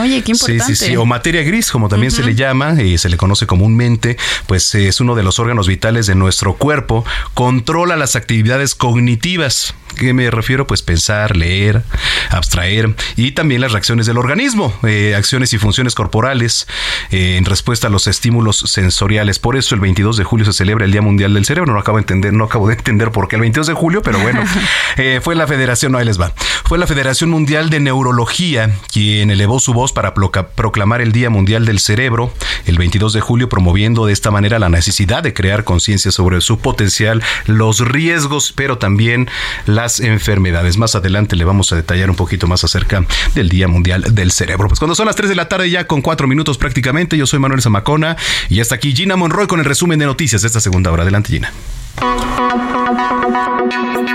Oye, 0.00 0.22
qué 0.22 0.32
importante. 0.32 0.64
Sí, 0.64 0.76
sí, 0.76 0.86
sí. 0.86 0.96
O 0.96 1.06
materia 1.06 1.42
gris, 1.42 1.70
como 1.70 1.88
también 1.88 2.10
se 2.10 2.22
le 2.22 2.34
llama 2.34 2.82
y 2.82 2.98
se 2.98 3.08
le 3.08 3.16
conoce 3.16 3.46
comúnmente, 3.46 4.16
pues 4.46 4.74
es 4.74 5.00
uno 5.00 5.14
de 5.14 5.22
los 5.22 5.38
órganos 5.38 5.66
vitales 5.68 6.06
de 6.06 6.14
nuestro 6.14 6.54
cuerpo. 6.54 7.04
Controla 7.34 7.96
las 7.96 8.16
actividades 8.16 8.74
cognitivas. 8.74 9.74
¿Qué 9.96 10.12
me 10.12 10.30
refiero? 10.30 10.66
Pues 10.66 10.82
pensar, 10.82 11.36
leer, 11.36 11.82
abstraer 12.30 12.94
y 13.16 13.32
también 13.32 13.60
las 13.60 13.72
reacciones 13.72 14.06
del 14.06 14.16
organismo, 14.16 14.72
eh, 14.84 15.14
acciones 15.16 15.52
y 15.52 15.58
funciones 15.58 15.94
corporales 15.94 16.68
eh, 17.10 17.36
en 17.36 17.44
respuesta 17.44 17.88
a 17.88 17.90
los 17.90 18.06
estímulos 18.06 18.58
sensoriales. 18.66 19.40
Por 19.40 19.56
eso 19.56 19.74
el 19.74 19.80
22 19.80 20.16
de 20.16 20.24
julio 20.24 20.46
se 20.46 20.52
celebra 20.52 20.84
el 20.84 20.92
Día 20.92 21.02
Mundial 21.02 21.34
del 21.34 21.44
Cerebro. 21.44 21.72
No 21.72 21.80
acabo 21.80 21.98
de 21.98 22.02
entender, 22.02 22.32
no 22.32 22.44
acabo 22.44 22.68
de 22.68 22.74
entender 22.74 23.10
por 23.10 23.26
qué 23.26 23.36
el 23.36 23.40
22 23.40 23.66
de 23.66 23.74
julio, 23.74 24.02
pero 24.02 24.20
bueno, 24.20 24.44
eh, 24.96 25.20
fue 25.22 25.34
la 25.34 25.48
Federación, 25.48 25.92
no, 25.92 25.98
ahí 25.98 26.04
les 26.04 26.20
va. 26.20 26.32
Fue 26.64 26.78
la 26.78 26.86
Federación 26.86 27.30
Mundial 27.30 27.70
de 27.70 27.80
Neurología 27.80 28.70
quien 28.92 29.30
elevó 29.30 29.58
su 29.58 29.67
voz 29.74 29.92
para 29.92 30.14
proclamar 30.14 31.00
el 31.00 31.12
Día 31.12 31.30
Mundial 31.30 31.64
del 31.64 31.78
Cerebro 31.78 32.32
el 32.66 32.78
22 32.78 33.12
de 33.12 33.20
julio, 33.20 33.48
promoviendo 33.48 34.06
de 34.06 34.12
esta 34.12 34.30
manera 34.30 34.58
la 34.58 34.68
necesidad 34.68 35.22
de 35.22 35.34
crear 35.34 35.64
conciencia 35.64 36.10
sobre 36.10 36.40
su 36.40 36.58
potencial, 36.58 37.22
los 37.46 37.80
riesgos, 37.80 38.52
pero 38.54 38.78
también 38.78 39.28
las 39.66 40.00
enfermedades. 40.00 40.76
Más 40.76 40.94
adelante 40.94 41.36
le 41.36 41.44
vamos 41.44 41.72
a 41.72 41.76
detallar 41.76 42.10
un 42.10 42.16
poquito 42.16 42.46
más 42.46 42.64
acerca 42.64 43.04
del 43.34 43.48
Día 43.48 43.68
Mundial 43.68 44.14
del 44.14 44.32
Cerebro. 44.32 44.68
Pues 44.68 44.78
cuando 44.80 44.94
son 44.94 45.06
las 45.06 45.16
3 45.16 45.28
de 45.28 45.34
la 45.36 45.48
tarde, 45.48 45.70
ya 45.70 45.86
con 45.86 46.02
4 46.02 46.26
minutos 46.26 46.58
prácticamente, 46.58 47.16
yo 47.16 47.26
soy 47.26 47.38
Manuel 47.38 47.62
Zamacona 47.62 48.16
y 48.48 48.60
hasta 48.60 48.74
aquí 48.74 48.94
Gina 48.94 49.16
Monroy 49.16 49.46
con 49.46 49.60
el 49.60 49.64
resumen 49.64 49.98
de 49.98 50.06
noticias 50.06 50.42
de 50.42 50.48
esta 50.48 50.60
segunda 50.60 50.90
hora. 50.90 51.02
Adelante, 51.02 51.30
Gina. 51.30 51.52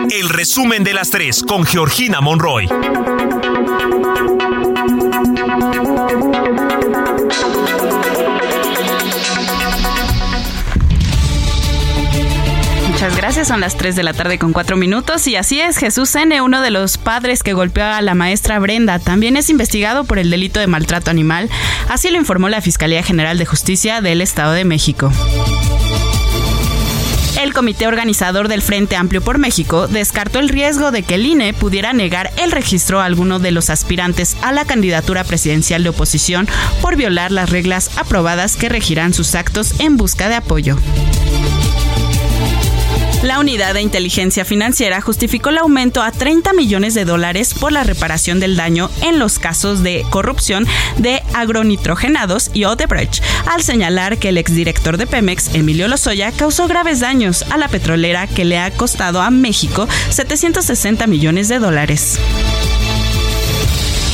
El 0.10 0.30
resumen 0.30 0.84
de 0.84 0.94
las 0.94 1.10
3 1.10 1.44
con 1.48 1.66
Georgina 1.66 2.22
Monroy. 2.22 2.68
Muchas 12.90 13.18
gracias, 13.18 13.48
son 13.48 13.60
las 13.60 13.76
3 13.76 13.96
de 13.96 14.04
la 14.04 14.14
tarde 14.14 14.40
con 14.40 14.54
4 14.54 14.78
minutos 14.78 15.28
y 15.28 15.36
así 15.36 15.60
es, 15.60 15.78
Jesús 15.78 16.16
N., 16.16 16.40
uno 16.42 16.62
de 16.62 16.72
los 16.72 16.98
padres 16.98 17.44
que 17.44 17.54
golpeó 17.54 17.84
a 17.84 18.02
la 18.02 18.16
maestra 18.16 18.60
Brenda, 18.60 19.00
también 19.00 19.36
es 19.36 19.50
investigado 19.50 20.06
por 20.06 20.20
el 20.20 20.30
delito 20.30 20.60
de 20.60 20.68
maltrato 20.68 21.12
animal, 21.12 21.50
así 21.90 22.10
lo 22.12 22.18
informó 22.18 22.48
la 22.48 22.62
Fiscalía 22.62 23.04
General 23.04 23.38
de 23.38 23.46
Justicia 23.46 24.00
del 24.00 24.22
Estado 24.22 24.54
de 24.54 24.64
México. 24.64 25.12
El 27.42 27.54
comité 27.54 27.88
organizador 27.88 28.48
del 28.48 28.62
Frente 28.62 28.96
Amplio 28.96 29.22
por 29.22 29.38
México 29.38 29.88
descartó 29.88 30.40
el 30.40 30.50
riesgo 30.50 30.92
de 30.92 31.04
que 31.04 31.16
el 31.16 31.26
INE 31.26 31.54
pudiera 31.54 31.92
negar 31.92 32.32
el 32.38 32.52
registro 32.52 33.02
a 33.02 33.06
alguno 33.06 33.40
de 33.40 33.52
los 33.52 33.70
aspirantes 33.70 34.38
a 34.42 34.52
la 34.52 34.66
candidatura 34.66 35.24
presidencial 35.24 35.84
de 35.84 35.90
oposición 35.90 36.48
por 36.82 36.96
violar 36.96 37.32
las 37.32 37.50
reglas 37.50 37.98
aprobadas 37.98 38.56
que 38.56 38.70
regirán 38.70 39.14
sus 39.14 39.36
actos 39.36 39.80
en 39.80 39.98
busca 39.98 40.30
de 40.30 40.36
apoyo. 40.36 40.78
La 43.24 43.40
unidad 43.40 43.74
de 43.74 43.82
inteligencia 43.82 44.44
financiera 44.44 45.00
justificó 45.00 45.48
el 45.50 45.58
aumento 45.58 46.02
a 46.02 46.12
30 46.12 46.52
millones 46.52 46.94
de 46.94 47.06
dólares 47.06 47.54
por 47.54 47.72
la 47.72 47.86
reparación 47.86 48.42
del 48.42 48.58
daño 48.58 48.90
en 49.02 49.18
los 49.18 49.40
casos 49.40 49.82
de 49.82 50.06
corrupción 50.10 50.68
de 50.98 51.24
agronitrogenados 51.34 52.52
y 52.54 52.66
Odebrecht, 52.66 53.24
al 53.48 53.64
señalar 53.64 54.18
que 54.18 54.28
el 54.28 54.38
exdirector 54.38 54.98
de 54.98 55.08
Pemex, 55.08 55.56
Emilio 55.56 55.88
Lozoya, 55.88 56.34
causó 56.34 56.68
graves 56.68 57.00
daños 57.00 57.46
a 57.50 57.58
la 57.58 57.70
petrolera 57.70 58.28
que 58.28 58.44
le 58.44 58.58
ha 58.58 58.72
costado 58.72 59.22
a 59.22 59.32
México 59.32 59.88
760 60.10 61.08
millones 61.08 61.48
de 61.48 61.60
dólares. 61.60 62.20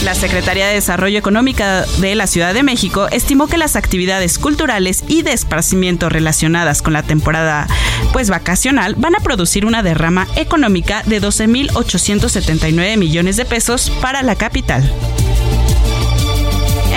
La 0.04 0.16
Secretaría 0.16 0.68
de 0.68 0.76
Desarrollo 0.76 1.20
Económico 1.20 1.64
de 1.98 2.16
la 2.16 2.26
Ciudad 2.26 2.54
de 2.54 2.64
México 2.64 3.08
estimó 3.12 3.48
que 3.48 3.58
las 3.58 3.76
actividades 3.76 4.40
culturales 4.40 5.04
y 5.08 5.24
de 5.24 5.34
esparcimiento 5.34 6.08
relacionadas 6.08 6.82
con 6.82 6.94
la 6.94 7.04
temporada 7.04 7.68
pues 8.14 8.30
vacacional 8.30 8.96
van 8.96 9.16
a 9.16 9.20
producir 9.20 9.66
una 9.66 9.84
derrama 9.84 10.28
económica 10.38 11.04
de 11.06 11.22
12.879 11.22 12.98
millones 12.98 13.36
de 13.36 13.44
pesos 13.44 13.92
para 14.02 14.24
la 14.24 14.36
capital. 14.36 14.90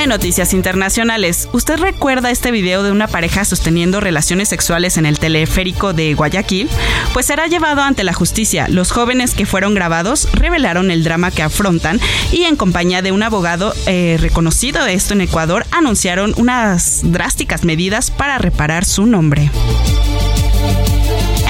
Noticias 0.07 0.53
internacionales, 0.53 1.49
¿usted 1.53 1.79
recuerda 1.79 2.31
este 2.31 2.51
video 2.51 2.83
de 2.83 2.91
una 2.91 3.07
pareja 3.07 3.45
sosteniendo 3.45 4.01
relaciones 4.01 4.49
sexuales 4.49 4.97
en 4.97 5.07
el 5.07 5.19
teleférico 5.19 5.93
de 5.93 6.15
Guayaquil? 6.15 6.69
Pues 7.13 7.27
será 7.27 7.47
llevado 7.47 7.83
ante 7.83 8.03
la 8.03 8.13
justicia. 8.13 8.67
Los 8.69 8.91
jóvenes 8.91 9.35
que 9.35 9.47
fueron 9.47 9.75
grabados 9.75 10.29
revelaron 10.33 10.91
el 10.91 11.05
drama 11.05 11.31
que 11.31 11.43
afrontan 11.43 12.01
y 12.33 12.43
en 12.45 12.57
compañía 12.57 13.01
de 13.01 13.13
un 13.13 13.23
abogado 13.23 13.75
eh, 13.87 14.17
reconocido 14.21 14.85
esto 14.87 15.15
en 15.15 15.23
Ecuador 15.23 15.67
anunciaron 15.71 16.35
unas 16.37 17.01
drásticas 17.05 17.65
medidas 17.65 18.11
para 18.11 18.39
reparar 18.39 18.85
su 18.85 19.07
nombre. 19.07 19.51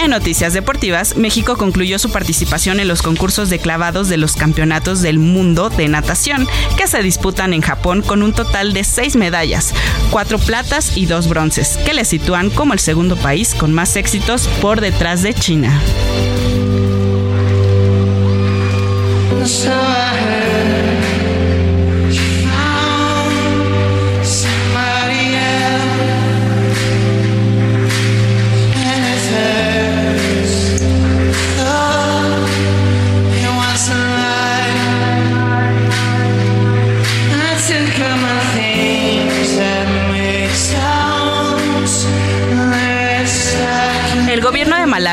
En 0.03 0.11
noticias 0.11 0.53
deportivas, 0.53 1.17
México 1.17 1.57
concluyó 1.57 1.97
su 1.97 2.11
participación 2.11 2.81
en 2.81 2.89
los 2.89 3.03
concursos 3.03 3.51
de 3.51 3.61
clavados 3.61 4.09
de 4.09 4.17
los 4.17 4.35
campeonatos 4.35 5.01
del 5.01 5.21
mundo 5.21 5.71
de 5.71 5.87
natación, 5.87 6.49
que 6.77 6.89
se 6.89 7.05
disputan 7.05 7.55
en 7.55 7.63
Japón 7.63 8.03
con 8.03 8.25
un 8.25 8.33
total 8.33 8.73
de 8.73 8.83
seis 8.83 9.15
medallas, 9.15 9.73
cuatro 10.11 10.41
platas 10.41 10.97
y 10.97 11.07
dos 11.07 11.29
bronces, 11.29 11.77
que 11.87 11.95
le 11.95 12.05
sitúan 12.05 12.51
como 12.51 12.73
el 12.73 12.81
segundo 12.81 13.15
país 13.17 13.55
con 13.55 13.73
más 13.73 13.95
éxitos 13.95 14.49
por 14.61 14.81
detrás 14.81 15.23
de 15.23 15.35
China. 15.35 15.81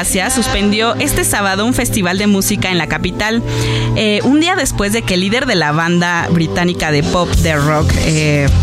Suspendió 0.05 0.95
este 0.95 1.25
sábado 1.25 1.65
un 1.65 1.73
festival 1.73 2.17
de 2.17 2.25
música 2.25 2.71
en 2.71 2.77
la 2.77 2.87
capital, 2.87 3.43
eh, 3.97 4.21
un 4.23 4.39
día 4.39 4.55
después 4.55 4.93
de 4.93 5.01
que 5.01 5.15
el 5.15 5.19
líder 5.19 5.45
de 5.45 5.55
la 5.55 5.73
banda 5.73 6.27
británica 6.31 6.89
de 6.89 7.03
pop 7.03 7.29
de 7.29 7.55
rock 7.55 7.91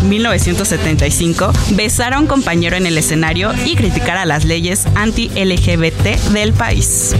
1975 0.03 1.51
eh, 1.51 1.73
besara 1.75 2.17
a 2.17 2.19
un 2.19 2.25
compañero 2.25 2.75
en 2.75 2.87
el 2.87 2.97
escenario 2.97 3.51
y 3.65 3.75
criticara 3.75 4.25
las 4.25 4.45
leyes 4.45 4.87
anti-LGBT 4.95 6.31
del 6.31 6.53
país. 6.53 7.13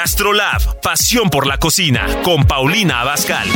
GastroLab, 0.00 0.80
pasión 0.80 1.28
por 1.28 1.46
la 1.46 1.58
cocina, 1.58 2.06
con 2.22 2.44
Paulina 2.44 3.02
Abascal. 3.02 3.46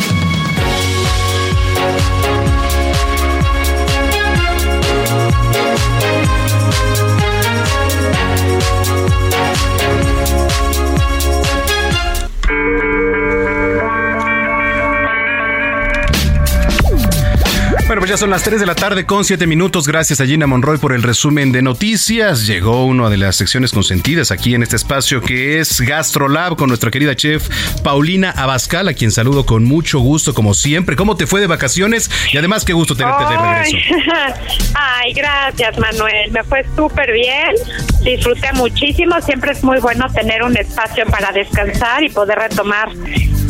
Pues 18.01 18.11
ya 18.11 18.17
son 18.17 18.31
las 18.31 18.43
3 18.43 18.61
de 18.61 18.67
la 18.67 18.75
tarde 18.75 19.05
con 19.05 19.25
7 19.25 19.47
minutos. 19.47 19.87
Gracias 19.87 20.21
a 20.21 20.27
Gina 20.27 20.47
Monroy 20.47 20.79
por 20.79 20.93
el 20.93 21.03
resumen 21.03 21.53
de 21.53 21.63
noticias. 21.63 22.47
Llegó 22.47 22.87
una 22.87 23.11
de 23.11 23.17
las 23.17 23.37
secciones 23.37 23.73
consentidas 23.73 24.31
aquí 24.31 24.55
en 24.55 24.63
este 24.63 24.77
espacio 24.77 25.21
que 25.21 25.61
es 25.61 25.81
GastroLab 25.81 26.57
con 26.57 26.69
nuestra 26.69 26.91
querida 26.91 27.15
chef 27.15 27.49
Paulina 27.83 28.31
Abascal, 28.31 28.89
a 28.89 28.95
quien 28.95 29.13
saludo 29.13 29.47
con 29.47 29.65
mucho 29.65 30.01
gusto 30.01 30.35
como 30.35 30.55
siempre. 30.55 30.97
¿Cómo 30.97 31.17
te 31.17 31.27
fue 31.27 31.41
de 31.41 31.47
vacaciones? 31.47 32.11
Y 32.33 32.39
además 32.39 32.65
qué 32.65 32.73
gusto 32.73 32.97
tenerte 32.97 33.25
de 33.25 33.37
regreso. 33.37 33.77
Ay, 34.75 35.13
gracias 35.13 35.79
Manuel. 35.79 36.31
Me 36.33 36.43
fue 36.45 36.65
súper 36.77 37.13
bien. 37.13 37.55
Disfruté 38.03 38.53
muchísimo. 38.55 39.21
Siempre 39.21 39.53
es 39.53 39.63
muy 39.63 39.79
bueno 39.79 40.07
tener 40.13 40.43
un 40.43 40.57
espacio 40.57 41.05
para 41.07 41.33
descansar 41.33 42.03
y 42.03 42.09
poder 42.09 42.39
retomar 42.39 42.89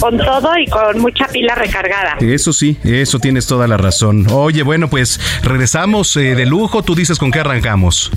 con 0.00 0.18
todo 0.18 0.56
y 0.58 0.66
con 0.66 0.98
mucha 1.00 1.26
pila 1.28 1.54
recargada. 1.54 2.16
Eso 2.20 2.52
sí, 2.52 2.76
eso 2.84 3.18
tienes 3.18 3.46
toda 3.46 3.66
la 3.66 3.76
razón. 3.76 4.26
Oye, 4.36 4.64
bueno, 4.64 4.88
pues 4.88 5.20
regresamos 5.44 6.16
eh, 6.16 6.34
de 6.34 6.44
lujo. 6.44 6.82
Tú 6.82 6.96
dices 6.96 7.20
con 7.20 7.30
qué 7.30 7.38
arrancamos. 7.38 8.10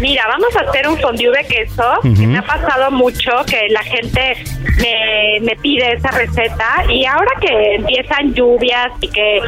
Mira, 0.00 0.26
vamos 0.26 0.48
a 0.56 0.68
hacer 0.68 0.88
un 0.88 0.98
fondue 0.98 1.30
de 1.30 1.46
queso. 1.46 1.84
me 2.02 2.38
ha 2.38 2.42
pasado 2.42 2.90
mucho 2.90 3.30
que 3.46 3.68
la 3.68 3.84
gente 3.84 4.42
me, 4.78 5.38
me, 5.42 5.54
pide 5.56 5.92
esa 5.92 6.10
receta 6.10 6.84
y 6.88 7.04
ahora 7.04 7.30
que 7.40 7.76
empiezan 7.76 8.34
lluvias 8.34 8.90
y 9.00 9.08
que 9.08 9.40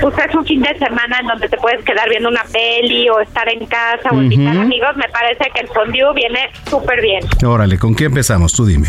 pues 0.00 0.14
es 0.18 0.34
un 0.34 0.44
fin 0.44 0.62
de 0.62 0.76
semana 0.78 1.20
en 1.20 1.28
donde 1.28 1.48
te 1.48 1.56
puedes 1.58 1.84
quedar 1.84 2.08
viendo 2.08 2.28
una 2.28 2.42
peli 2.52 3.08
o 3.10 3.20
estar 3.20 3.48
en 3.48 3.64
casa 3.66 4.10
o 4.10 4.20
invitar 4.20 4.56
amigos, 4.56 4.96
me 4.96 5.08
parece 5.10 5.48
que 5.54 5.60
el 5.60 5.68
fondue 5.68 6.12
viene 6.14 6.50
súper 6.68 7.00
bien. 7.00 7.24
Órale, 7.46 7.78
¿con 7.78 7.94
qué 7.94 8.06
empezamos? 8.06 8.52
Tú 8.52 8.66
dime. 8.66 8.88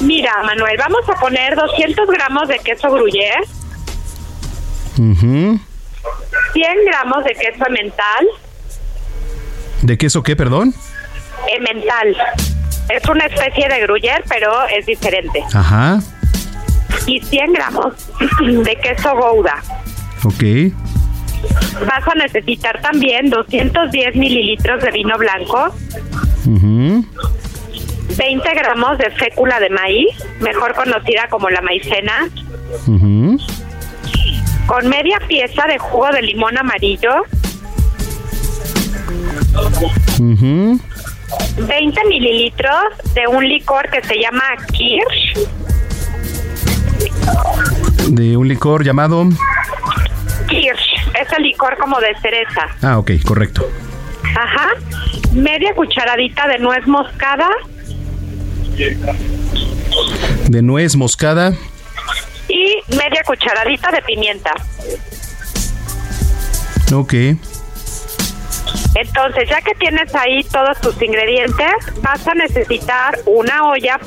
Mira, 0.00 0.32
Manuel, 0.42 0.78
vamos 0.78 1.06
a 1.06 1.20
poner 1.20 1.54
200 1.54 2.08
gramos 2.08 2.48
de 2.48 2.58
queso 2.60 2.90
gruyere. 2.90 3.40
100 6.52 6.84
gramos 6.86 7.24
de 7.24 7.34
queso 7.34 7.64
mental. 7.70 8.26
¿De 9.82 9.98
queso 9.98 10.22
qué, 10.22 10.36
perdón? 10.36 10.74
Emmental. 11.56 12.16
Es 12.88 13.08
una 13.08 13.26
especie 13.26 13.68
de 13.68 13.80
gruyere, 13.80 14.24
pero 14.28 14.64
es 14.66 14.86
diferente. 14.86 15.42
Ajá. 15.52 16.00
Y 17.06 17.20
100 17.20 17.52
gramos 17.52 17.94
de 18.40 18.76
queso 18.76 19.14
gouda. 19.16 19.62
Ok. 20.24 20.72
Vas 21.86 22.08
a 22.08 22.14
necesitar 22.14 22.80
también 22.80 23.28
210 23.30 24.16
mililitros 24.16 24.82
de 24.82 24.90
vino 24.90 25.18
blanco. 25.18 25.74
20 28.16 28.54
gramos 28.54 28.98
de 28.98 29.10
fécula 29.10 29.60
de 29.60 29.70
maíz, 29.70 30.16
mejor 30.40 30.74
conocida 30.74 31.28
como 31.28 31.50
la 31.50 31.60
maicena. 31.60 32.28
Con 34.66 34.88
media 34.88 35.18
pieza 35.28 35.66
de 35.66 35.78
jugo 35.78 36.08
de 36.10 36.22
limón 36.22 36.56
amarillo. 36.58 37.10
20 40.18 42.04
mililitros 42.08 42.74
de 43.14 43.26
un 43.28 43.46
licor 43.46 43.88
que 43.90 44.02
se 44.02 44.18
llama 44.20 44.44
Kirsch. 44.72 45.48
De 48.08 48.36
un 48.36 48.48
licor 48.48 48.84
llamado 48.84 49.28
Kirsch, 50.48 50.88
es 51.20 51.32
el 51.36 51.44
licor 51.44 51.76
como 51.78 52.00
de 52.00 52.14
cereza. 52.20 52.68
Ah, 52.82 52.98
ok, 52.98 53.12
correcto. 53.24 53.68
Ajá. 54.36 54.68
Media 55.32 55.74
cucharadita 55.74 56.46
de 56.48 56.58
nuez 56.58 56.86
moscada. 56.86 57.48
De 60.48 60.62
nuez 60.62 60.96
moscada. 60.96 61.54
Y 62.48 62.76
media 62.90 63.22
cucharadita 63.26 63.90
de 63.90 64.02
pimienta. 64.02 64.52
Ok. 66.92 67.14
Entonces, 68.94 69.48
ya 69.48 69.60
que 69.60 69.74
tienes 69.74 70.14
ahí 70.14 70.44
todos 70.44 70.80
tus 70.80 71.00
ingredientes, 71.02 71.72
vas 72.00 72.26
a 72.26 72.34
necesitar 72.34 73.18
una 73.26 73.68
olla. 73.68 73.98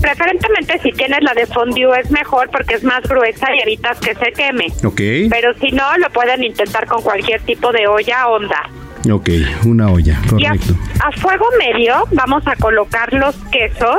Preferentemente 0.00 0.80
si 0.82 0.90
tienes 0.92 1.22
la 1.22 1.32
de 1.34 1.46
fondue 1.46 2.00
es 2.00 2.10
mejor 2.10 2.50
porque 2.50 2.74
es 2.74 2.84
más 2.84 3.02
gruesa 3.02 3.46
y 3.54 3.60
evitas 3.60 3.98
que 4.00 4.14
se 4.14 4.32
queme. 4.32 4.66
Ok. 4.84 5.30
Pero 5.30 5.54
si 5.60 5.70
no, 5.72 5.96
lo 5.98 6.10
pueden 6.10 6.42
intentar 6.44 6.86
con 6.86 7.02
cualquier 7.02 7.40
tipo 7.42 7.72
de 7.72 7.86
olla 7.86 8.28
honda. 8.28 8.70
Ok, 9.10 9.30
una 9.64 9.90
olla, 9.90 10.20
correcto. 10.28 10.74
A, 11.02 11.08
a, 11.08 11.12
fuego 11.12 11.46
medio 11.58 12.04
vamos 12.12 12.46
a 12.46 12.54
colocar 12.54 13.12
los 13.12 13.34
quesos. 13.50 13.96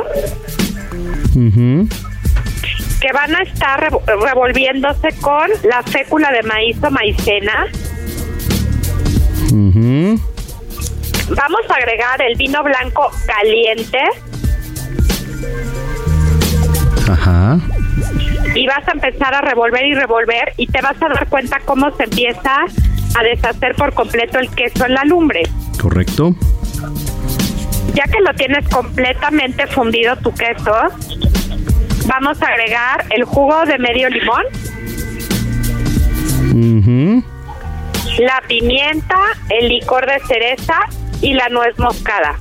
Que 3.04 3.12
van 3.12 3.36
a 3.36 3.42
estar 3.42 3.92
revolviéndose 4.06 5.10
con 5.20 5.50
la 5.64 5.82
fécula 5.82 6.30
de 6.32 6.42
maíz 6.42 6.82
o 6.82 6.90
maicena. 6.90 7.66
Vamos 11.28 11.60
a 11.68 11.74
agregar 11.74 12.22
el 12.22 12.34
vino 12.38 12.62
blanco 12.62 13.10
caliente. 13.26 13.98
Ajá. 17.10 17.60
Y 18.54 18.66
vas 18.68 18.88
a 18.88 18.92
empezar 18.92 19.34
a 19.34 19.42
revolver 19.42 19.84
y 19.84 19.92
revolver 19.92 20.54
y 20.56 20.66
te 20.66 20.80
vas 20.80 20.96
a 21.02 21.08
dar 21.08 21.28
cuenta 21.28 21.60
cómo 21.66 21.94
se 21.96 22.04
empieza 22.04 22.64
a 23.18 23.22
deshacer 23.22 23.74
por 23.74 23.92
completo 23.92 24.38
el 24.38 24.48
queso 24.48 24.86
en 24.86 24.94
la 24.94 25.04
lumbre. 25.04 25.42
Correcto. 25.78 26.34
Ya 27.92 28.04
que 28.04 28.20
lo 28.22 28.32
tienes 28.32 28.66
completamente 28.70 29.66
fundido 29.66 30.16
tu 30.16 30.32
queso, 30.32 30.74
vamos 32.06 32.40
a 32.42 32.46
agregar 32.46 33.04
el 33.10 33.24
jugo 33.24 33.64
de 33.64 33.78
medio 33.78 34.08
limón. 34.08 34.44
La 38.18 38.42
pimienta, 38.46 39.18
el 39.50 39.68
licor 39.68 40.06
de 40.06 40.20
cereza 40.26 40.80
y 41.20 41.34
la 41.34 41.48
nuez 41.48 41.78
moscada. 41.78 42.38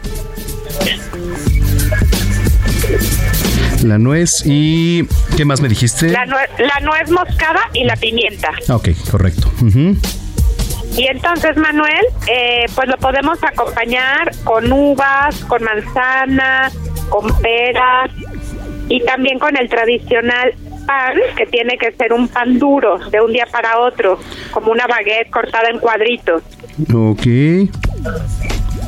La 3.84 3.98
nuez 3.98 4.44
y... 4.46 5.06
¿Qué 5.36 5.46
más 5.46 5.62
me 5.62 5.68
dijiste? 5.68 6.10
La, 6.10 6.26
nuez 6.26 7.10
moscada 7.10 7.62
y 7.74 7.84
la 7.84 7.96
pimienta. 7.96 8.52
Ok, 8.70 8.90
correcto. 9.10 9.52
Y 10.96 11.08
entonces, 11.08 11.58
Manuel, 11.58 12.06
eh, 12.28 12.66
pues 12.76 12.88
lo 12.88 12.98
podemos 12.98 13.44
acompañar 13.44 14.32
con 14.44 14.72
uvas, 14.72 15.36
con 15.46 15.64
manzana, 15.64 16.72
con 17.10 17.36
peras 17.42 18.12
y 18.90 19.02
también 19.02 19.40
con 19.40 19.56
el 19.58 19.70
tradicional 19.70 20.54
pan, 20.86 21.16
que 21.38 21.46
tiene 21.46 21.78
que 21.78 21.92
ser 21.94 22.14
un 22.14 22.28
pan 22.28 22.60
duro 22.60 22.98
de 23.10 23.22
un 23.22 23.32
día 23.32 23.46
para 23.52 23.80
otro, 23.80 24.20
como 24.52 24.72
una 24.72 24.88
baguette 24.88 25.30
cortada 25.30 25.70
en 25.70 25.80
cuadritos. 25.80 26.44
Ok. 26.94 27.24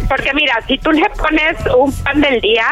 Porque 0.07 0.33
mira, 0.35 0.55
si 0.67 0.77
tú 0.77 0.91
le 0.91 1.09
pones 1.09 1.57
un 1.77 1.91
pan 2.03 2.21
del 2.21 2.39
día, 2.39 2.65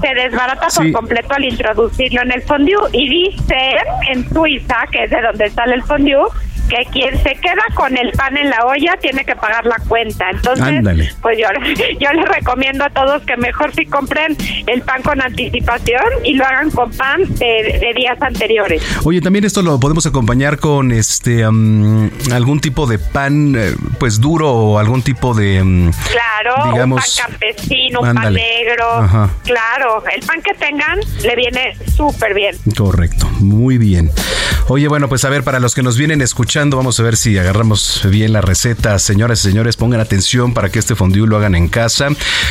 se 0.00 0.14
desbarata 0.14 0.66
por 0.74 0.92
completo 0.92 1.34
al 1.34 1.44
introducirlo 1.44 2.22
en 2.22 2.32
el 2.32 2.42
fondue. 2.42 2.88
Y 2.92 3.08
dice 3.08 3.76
en 4.10 4.28
Suiza, 4.28 4.86
que 4.90 5.04
es 5.04 5.10
de 5.10 5.22
donde 5.22 5.50
sale 5.50 5.74
el 5.74 5.82
fondue, 5.84 6.28
que 6.68 6.84
quien 6.92 7.16
se 7.22 7.34
queda 7.34 7.64
con 7.74 7.96
el 7.96 8.12
pan 8.12 8.36
en 8.36 8.50
la 8.50 8.64
olla 8.66 8.96
tiene 9.00 9.24
que 9.24 9.36
pagar 9.36 9.64
la 9.66 9.76
cuenta. 9.88 10.30
Entonces, 10.30 11.14
pues 11.20 11.38
yo, 11.38 11.46
yo 12.00 12.12
les 12.12 12.28
recomiendo 12.28 12.84
a 12.84 12.90
todos 12.90 13.22
que 13.22 13.36
mejor 13.36 13.74
si 13.74 13.86
compren 13.86 14.36
el 14.66 14.82
pan 14.82 15.02
con 15.02 15.20
anticipación 15.20 16.04
y 16.24 16.34
lo 16.34 16.44
hagan 16.44 16.70
con 16.70 16.90
pan 16.90 17.22
de, 17.36 17.92
días 17.94 18.20
anteriores. 18.20 18.82
Oye, 19.04 19.20
también 19.20 19.44
esto 19.44 19.62
lo 19.62 19.78
podemos 19.80 20.06
acompañar 20.06 20.58
con 20.58 20.92
este 20.92 21.44
algún 21.44 22.60
tipo 22.60 22.86
de 22.86 22.98
pan 22.98 23.54
eh, 23.56 23.74
pues 23.98 24.20
duro 24.20 24.52
o 24.52 24.78
algún 24.78 25.02
tipo 25.02 25.34
de 25.34 25.90
claro, 26.10 26.72
digamos, 26.72 27.00
un 27.00 27.24
pan 27.24 27.38
campesino, 27.38 28.00
un 28.00 28.14
pan 28.14 28.32
negro. 28.32 29.28
Claro, 29.44 30.02
el 30.14 30.22
pan 30.26 30.42
que 30.42 30.54
tengan 30.54 30.98
le 31.22 31.36
viene 31.36 31.76
súper 31.96 32.34
bien. 32.34 32.56
Correcto, 32.76 33.28
muy 33.40 33.78
bien. 33.78 34.10
Oye, 34.68 34.88
bueno, 34.88 35.08
pues 35.08 35.24
a 35.24 35.28
ver, 35.28 35.44
para 35.44 35.60
los 35.60 35.74
que 35.74 35.82
nos 35.82 35.96
vienen 35.96 36.20
escuchando 36.20 36.55
Vamos 36.56 36.98
a 36.98 37.02
ver 37.02 37.18
si 37.18 37.36
agarramos 37.36 38.00
bien 38.10 38.32
la 38.32 38.40
receta. 38.40 38.98
Señoras 38.98 39.40
y 39.40 39.50
señores, 39.50 39.76
pongan 39.76 40.00
atención 40.00 40.54
para 40.54 40.70
que 40.70 40.78
este 40.78 40.94
fondue 40.94 41.26
lo 41.26 41.36
hagan 41.36 41.54
en 41.54 41.68
casa. 41.68 42.08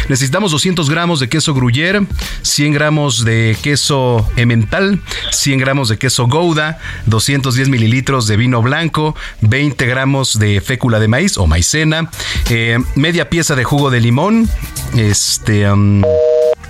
Necesitamos 0.09 0.51
200 0.51 0.91
gramos 0.91 1.19
de 1.19 1.27
queso 1.27 1.55
gruyere, 1.55 2.05
100 2.43 2.73
gramos 2.73 3.25
de 3.25 3.57
queso 3.63 4.29
emmental, 4.35 5.01
100 5.31 5.59
gramos 5.59 5.89
de 5.89 5.97
queso 5.97 6.27
gouda, 6.27 6.77
210 7.07 7.67
mililitros 7.69 8.27
de 8.27 8.37
vino 8.37 8.61
blanco, 8.61 9.15
20 9.41 9.87
gramos 9.87 10.37
de 10.37 10.61
fécula 10.61 10.99
de 10.99 11.07
maíz 11.07 11.39
o 11.39 11.47
maicena, 11.47 12.11
eh, 12.51 12.77
media 12.93 13.31
pieza 13.31 13.55
de 13.55 13.63
jugo 13.63 13.89
de 13.89 14.01
limón, 14.01 14.47
este, 14.95 15.65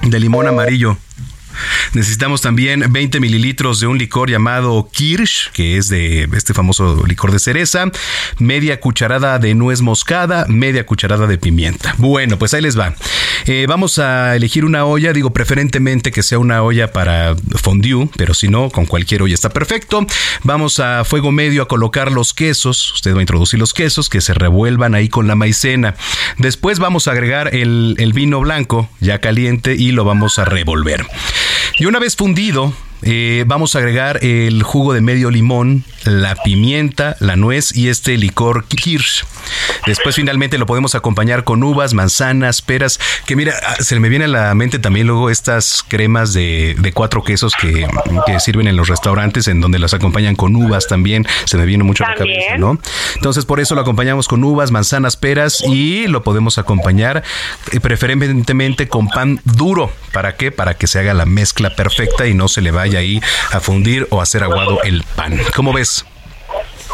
de 0.04 0.20
limón 0.22 0.48
amarillo. 0.48 0.98
Necesitamos 1.94 2.42
también 2.42 2.86
20 2.90 3.20
mililitros 3.20 3.80
de 3.80 3.88
un 3.88 3.98
licor 3.98 4.30
llamado 4.30 4.90
Kirsch, 4.92 5.52
que 5.52 5.78
es 5.78 5.90
de 5.90 6.28
este 6.36 6.54
famoso 6.54 7.06
licor 7.08 7.32
de 7.32 7.40
cereza, 7.40 7.86
media 8.40 8.80
cucharada 8.80 9.40
de 9.40 9.54
nuez 9.56 9.82
moscada, 9.82 10.46
media 10.48 10.86
cucharada 10.86 11.28
de 11.28 11.38
pimienta. 11.38 11.96
Bueno, 11.98 12.38
pues 12.38 12.54
ahí 12.54 12.62
les 12.62 12.78
va. 12.78 12.96
Eh, 13.46 13.66
vamos 13.68 14.00
a 14.00 14.36
elegir 14.36 14.66
una 14.66 14.86
olla, 14.86 15.14
digo 15.14 15.32
preferentemente 15.32 16.12
que 16.12 16.24
sea 16.24 16.40
una 16.40 16.64
olla 16.64 16.92
para 16.92 17.36
fondue, 17.62 18.10
pero 18.18 18.34
si 18.34 18.48
no, 18.48 18.70
con 18.70 18.86
cualquier 18.86 19.22
olla 19.22 19.34
está 19.34 19.50
perfecto. 19.50 20.06
Vamos 20.44 20.80
a 20.80 21.04
fuego 21.04 21.32
medio 21.32 21.64
a 21.64 21.68
colocar 21.68 22.12
los 22.12 22.34
quesos, 22.34 22.94
usted 22.94 23.14
va 23.14 23.20
a 23.20 23.22
introducir 23.22 23.60
los 23.60 23.74
quesos 23.74 24.10
que 24.10 24.22
se 24.22 24.34
revuelvan 24.34 24.96
ahí 24.96 25.10
con 25.10 25.28
la 25.28 25.36
maicena. 25.36 25.96
Después 26.38 26.80
vamos 26.80 27.08
a 27.08 27.12
agregar 27.12 27.54
el, 27.54 27.96
el 28.00 28.14
vino 28.14 28.40
blanco 28.40 28.90
ya 29.00 29.20
caliente 29.20 29.76
y 29.76 29.92
lo 29.92 30.06
vamos 30.06 30.40
a 30.40 30.46
revolver. 30.46 31.06
Y 31.78 31.86
una 31.86 32.00
vez 32.00 32.16
fundido, 32.16 32.74
eh, 33.02 33.44
vamos 33.48 33.76
a 33.76 33.80
agregar 33.80 34.24
el 34.24 34.64
jugo 34.64 34.94
de 34.94 35.02
medio 35.02 35.30
limón, 35.30 35.84
la 36.06 36.36
pimienta, 36.36 37.16
la 37.20 37.36
nuez 37.36 37.76
y 37.76 37.90
este 37.90 38.18
licor 38.18 38.66
Kirsch. 38.66 39.26
Después 39.86 40.16
finalmente 40.16 40.58
lo 40.58 40.66
podemos 40.66 40.96
acompañar 40.96 41.44
con 41.44 41.64
uvas, 41.64 41.94
manzanas, 41.94 42.62
peras, 42.62 43.00
que 43.26 43.36
mira, 43.36 43.54
ah, 43.68 43.76
se 43.80 44.00
me 44.00 44.10
viene 44.10 44.26
a 44.26 44.28
la 44.28 44.56
mente 44.56 44.80
también 44.80 45.08
luego 45.08 45.30
estas 45.30 45.84
cremas 45.88 46.34
de, 46.34 46.76
cuatro 46.94 47.24
quesos 47.24 47.54
que, 47.60 47.88
sirven 48.40 48.68
en 48.68 48.76
los 48.76 48.88
restaurantes 48.88 49.48
en 49.48 49.62
donde 49.62 49.80
las 49.80 49.94
acompañan 49.94 50.36
con 50.36 50.56
uvas 50.56 50.88
también, 50.88 51.28
se 51.46 51.58
me 51.58 51.66
viene 51.66 51.84
mucho 51.84 52.06
a 52.06 52.10
la 52.10 52.16
cabeza, 52.16 52.58
¿no? 52.58 52.80
Entonces 53.16 53.46
por 53.46 53.60
eso 53.60 53.76
lo 53.76 53.82
acompañamos 53.82 54.28
con 54.28 54.44
uvas, 54.44 54.72
manzanas, 54.72 55.18
peras 55.18 55.64
y 55.68 56.08
lo 56.08 56.24
podemos 56.24 56.58
acompañar 56.58 57.24
eh, 57.72 57.80
preferentemente 57.80 58.88
con 58.88 59.08
pan 59.08 59.42
duro. 59.44 59.92
¿Para 60.12 60.36
qué? 60.36 60.52
Para 60.52 60.76
que 60.76 60.88
se 60.88 61.00
haga 61.00 61.14
la 61.14 61.26
mezcla 61.26 61.76
perfecta 61.76 62.28
y 62.28 62.34
no 62.34 62.48
se 62.48 62.62
le 62.62 62.72
vaya 62.72 62.85
ahí 62.94 63.22
a 63.52 63.60
fundir 63.60 64.08
o 64.12 64.22
hacer 64.22 64.44
aguado 64.44 64.82
el 64.84 65.04
pan. 65.16 65.40
¿Cómo 65.56 65.74
ves? 65.74 66.06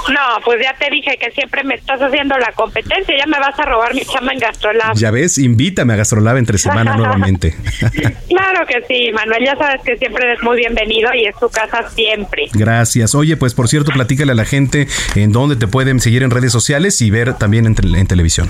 No, 0.09 0.43
pues 0.43 0.59
ya 0.61 0.73
te 0.77 0.89
dije 0.89 1.17
que 1.19 1.31
siempre 1.31 1.63
me 1.63 1.75
estás 1.75 2.01
haciendo 2.01 2.37
la 2.37 2.51
competencia, 2.53 3.15
ya 3.17 3.27
me 3.27 3.39
vas 3.39 3.57
a 3.59 3.65
robar 3.65 3.93
mi 3.93 4.01
chama 4.01 4.33
en 4.33 4.39
Gastrolab. 4.39 4.95
Ya 4.95 5.11
ves, 5.11 5.37
invítame 5.37 5.93
a 5.93 5.97
Gastrolab 5.97 6.37
entre 6.37 6.57
semana 6.57 6.95
nuevamente. 6.95 7.55
claro 8.27 8.65
que 8.65 8.83
sí, 8.87 9.11
Manuel, 9.13 9.45
ya 9.45 9.55
sabes 9.55 9.81
que 9.83 9.97
siempre 9.97 10.25
eres 10.25 10.41
muy 10.41 10.57
bienvenido 10.57 11.13
y 11.13 11.25
es 11.25 11.35
tu 11.39 11.49
casa 11.49 11.89
siempre. 11.89 12.49
Gracias. 12.53 13.13
Oye, 13.13 13.37
pues 13.37 13.53
por 13.53 13.67
cierto, 13.67 13.91
platícale 13.91 14.31
a 14.31 14.35
la 14.35 14.45
gente 14.45 14.87
en 15.15 15.31
dónde 15.31 15.55
te 15.55 15.67
pueden 15.67 15.99
seguir 15.99 16.23
en 16.23 16.31
redes 16.31 16.51
sociales 16.51 16.99
y 17.01 17.11
ver 17.11 17.35
también 17.35 17.65
en 17.65 18.07
televisión. 18.07 18.49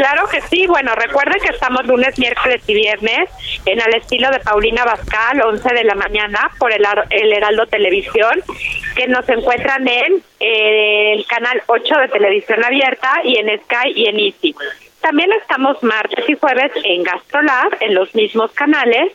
Claro 0.00 0.26
que 0.28 0.40
sí. 0.40 0.66
Bueno, 0.66 0.94
recuerden 0.94 1.38
que 1.42 1.52
estamos 1.52 1.86
lunes, 1.86 2.18
miércoles 2.18 2.62
y 2.66 2.72
viernes 2.72 3.28
en 3.66 3.78
el 3.82 3.94
estilo 3.96 4.30
de 4.30 4.40
Paulina 4.40 4.82
Bascal, 4.82 5.42
11 5.42 5.74
de 5.74 5.84
la 5.84 5.94
mañana, 5.94 6.50
por 6.58 6.72
el, 6.72 6.86
el 7.10 7.30
Heraldo 7.30 7.66
Televisión, 7.66 8.42
que 8.96 9.08
nos 9.08 9.28
encuentran 9.28 9.86
en 9.86 10.22
el 10.38 11.26
canal 11.26 11.62
8 11.66 11.94
de 11.98 12.08
Televisión 12.08 12.64
Abierta 12.64 13.20
y 13.24 13.36
en 13.36 13.48
Sky 13.60 13.92
y 13.94 14.06
en 14.06 14.20
Easy. 14.20 14.54
También 15.02 15.32
estamos 15.32 15.82
martes 15.82 16.26
y 16.26 16.34
jueves 16.34 16.72
en 16.82 17.02
Gastrolab, 17.02 17.76
en 17.80 17.94
los 17.94 18.14
mismos 18.14 18.52
canales. 18.52 19.12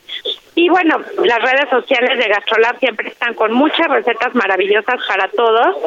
Y 0.53 0.69
bueno, 0.69 1.01
las 1.23 1.41
redes 1.41 1.67
sociales 1.71 2.19
de 2.19 2.27
Gastrolab 2.27 2.77
siempre 2.77 3.09
están 3.09 3.33
con 3.33 3.53
muchas 3.53 3.87
recetas 3.87 4.35
maravillosas 4.35 4.99
para 5.07 5.29
todos. 5.29 5.77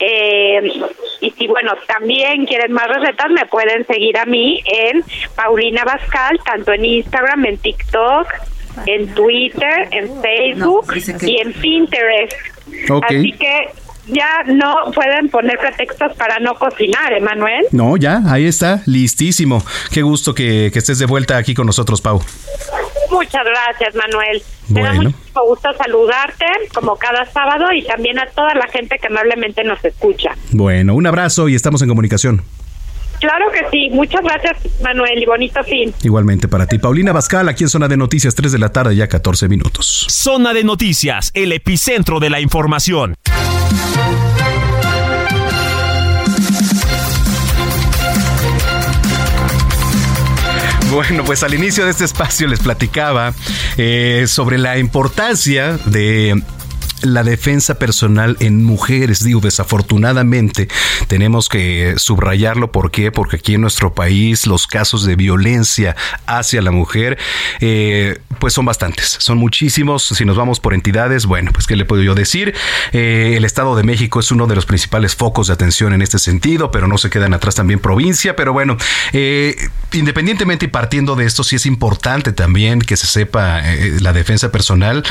Eh, 0.00 0.72
y 1.20 1.30
si, 1.32 1.46
bueno, 1.48 1.72
también 1.86 2.46
quieren 2.46 2.72
más 2.72 2.86
recetas, 2.88 3.30
me 3.30 3.46
pueden 3.46 3.86
seguir 3.86 4.16
a 4.18 4.24
mí 4.24 4.62
en 4.66 5.02
Paulina 5.34 5.84
Bascal, 5.84 6.38
tanto 6.44 6.72
en 6.72 6.84
Instagram, 6.84 7.46
en 7.46 7.58
TikTok, 7.58 8.26
en 8.86 9.14
Twitter, 9.14 9.88
en 9.90 10.22
Facebook 10.22 10.86
y 11.22 11.40
en 11.40 11.52
Pinterest. 11.52 12.36
Así 13.02 13.32
que 13.32 13.68
ya 14.08 14.42
no 14.46 14.90
pueden 14.94 15.28
poner 15.28 15.58
pretextos 15.58 16.14
para 16.16 16.38
no 16.38 16.54
cocinar, 16.54 17.12
Emanuel. 17.12 17.66
No, 17.72 17.96
ya, 17.96 18.22
ahí 18.26 18.46
está, 18.46 18.82
listísimo. 18.86 19.62
Qué 19.92 20.02
gusto 20.02 20.34
que, 20.34 20.70
que 20.72 20.78
estés 20.78 20.98
de 20.98 21.06
vuelta 21.06 21.36
aquí 21.36 21.54
con 21.54 21.66
nosotros, 21.66 22.00
Pau. 22.00 22.20
Muchas 23.10 23.44
gracias, 23.44 23.94
Manuel. 23.94 24.42
Me 24.68 24.82
da 24.82 24.92
mucho 24.92 25.14
gusto 25.46 25.68
saludarte, 25.78 26.44
como 26.74 26.96
cada 26.96 27.24
sábado, 27.26 27.66
y 27.72 27.82
también 27.84 28.18
a 28.18 28.26
toda 28.26 28.54
la 28.54 28.66
gente 28.68 28.98
que 29.00 29.06
amablemente 29.06 29.64
nos 29.64 29.82
escucha. 29.84 30.36
Bueno, 30.50 30.94
un 30.94 31.06
abrazo 31.06 31.48
y 31.48 31.54
estamos 31.54 31.80
en 31.82 31.88
comunicación. 31.88 32.42
Claro 33.20 33.46
que 33.52 33.60
sí. 33.70 33.90
Muchas 33.90 34.22
gracias, 34.22 34.56
Manuel, 34.82 35.22
y 35.22 35.26
bonito 35.26 35.62
fin. 35.64 35.92
Igualmente 36.02 36.48
para 36.48 36.66
ti. 36.66 36.78
Paulina 36.78 37.12
Bascal, 37.12 37.48
aquí 37.48 37.64
en 37.64 37.70
Zona 37.70 37.88
de 37.88 37.96
Noticias, 37.96 38.34
3 38.34 38.52
de 38.52 38.58
la 38.58 38.70
tarde, 38.70 38.94
ya 38.94 39.08
14 39.08 39.48
minutos. 39.48 40.06
Zona 40.08 40.52
de 40.52 40.64
Noticias, 40.64 41.30
el 41.34 41.52
epicentro 41.52 42.20
de 42.20 42.30
la 42.30 42.40
información. 42.40 43.14
Bueno, 50.92 51.22
pues 51.24 51.42
al 51.42 51.54
inicio 51.54 51.84
de 51.84 51.90
este 51.90 52.04
espacio 52.04 52.48
les 52.48 52.60
platicaba 52.60 53.34
eh, 53.76 54.24
sobre 54.26 54.58
la 54.58 54.78
importancia 54.78 55.78
de 55.84 56.42
la 57.02 57.22
defensa 57.22 57.78
personal 57.78 58.36
en 58.40 58.64
mujeres. 58.64 59.22
Digo, 59.22 59.40
desafortunadamente 59.40 60.68
tenemos 61.06 61.48
que 61.48 61.94
subrayarlo. 61.96 62.72
¿Por 62.72 62.90
qué? 62.90 63.12
Porque 63.12 63.36
aquí 63.36 63.54
en 63.54 63.60
nuestro 63.60 63.94
país 63.94 64.46
los 64.46 64.66
casos 64.66 65.04
de 65.04 65.16
violencia 65.16 65.96
hacia 66.26 66.62
la 66.62 66.70
mujer, 66.70 67.18
eh, 67.60 68.18
pues 68.38 68.54
son 68.54 68.64
bastantes, 68.64 69.16
son 69.20 69.38
muchísimos. 69.38 70.04
Si 70.04 70.24
nos 70.24 70.36
vamos 70.36 70.60
por 70.60 70.74
entidades, 70.74 71.26
bueno, 71.26 71.52
pues 71.52 71.66
qué 71.66 71.76
le 71.76 71.84
puedo 71.84 72.02
yo 72.02 72.14
decir. 72.14 72.54
Eh, 72.92 73.34
el 73.36 73.44
Estado 73.44 73.76
de 73.76 73.82
México 73.82 74.20
es 74.20 74.30
uno 74.30 74.46
de 74.46 74.54
los 74.54 74.66
principales 74.66 75.14
focos 75.14 75.48
de 75.48 75.54
atención 75.54 75.92
en 75.92 76.02
este 76.02 76.18
sentido, 76.18 76.70
pero 76.70 76.88
no 76.88 76.98
se 76.98 77.10
quedan 77.10 77.34
atrás 77.34 77.54
también 77.54 77.80
provincia. 77.80 78.36
Pero 78.36 78.52
bueno, 78.52 78.76
eh, 79.12 79.56
independientemente 79.92 80.66
y 80.66 80.68
partiendo 80.68 81.16
de 81.16 81.26
esto, 81.26 81.44
sí 81.44 81.56
es 81.56 81.66
importante 81.66 82.32
también 82.32 82.80
que 82.80 82.96
se 82.96 83.06
sepa 83.06 83.62
la 84.00 84.12
defensa 84.12 84.50
personal 84.50 85.04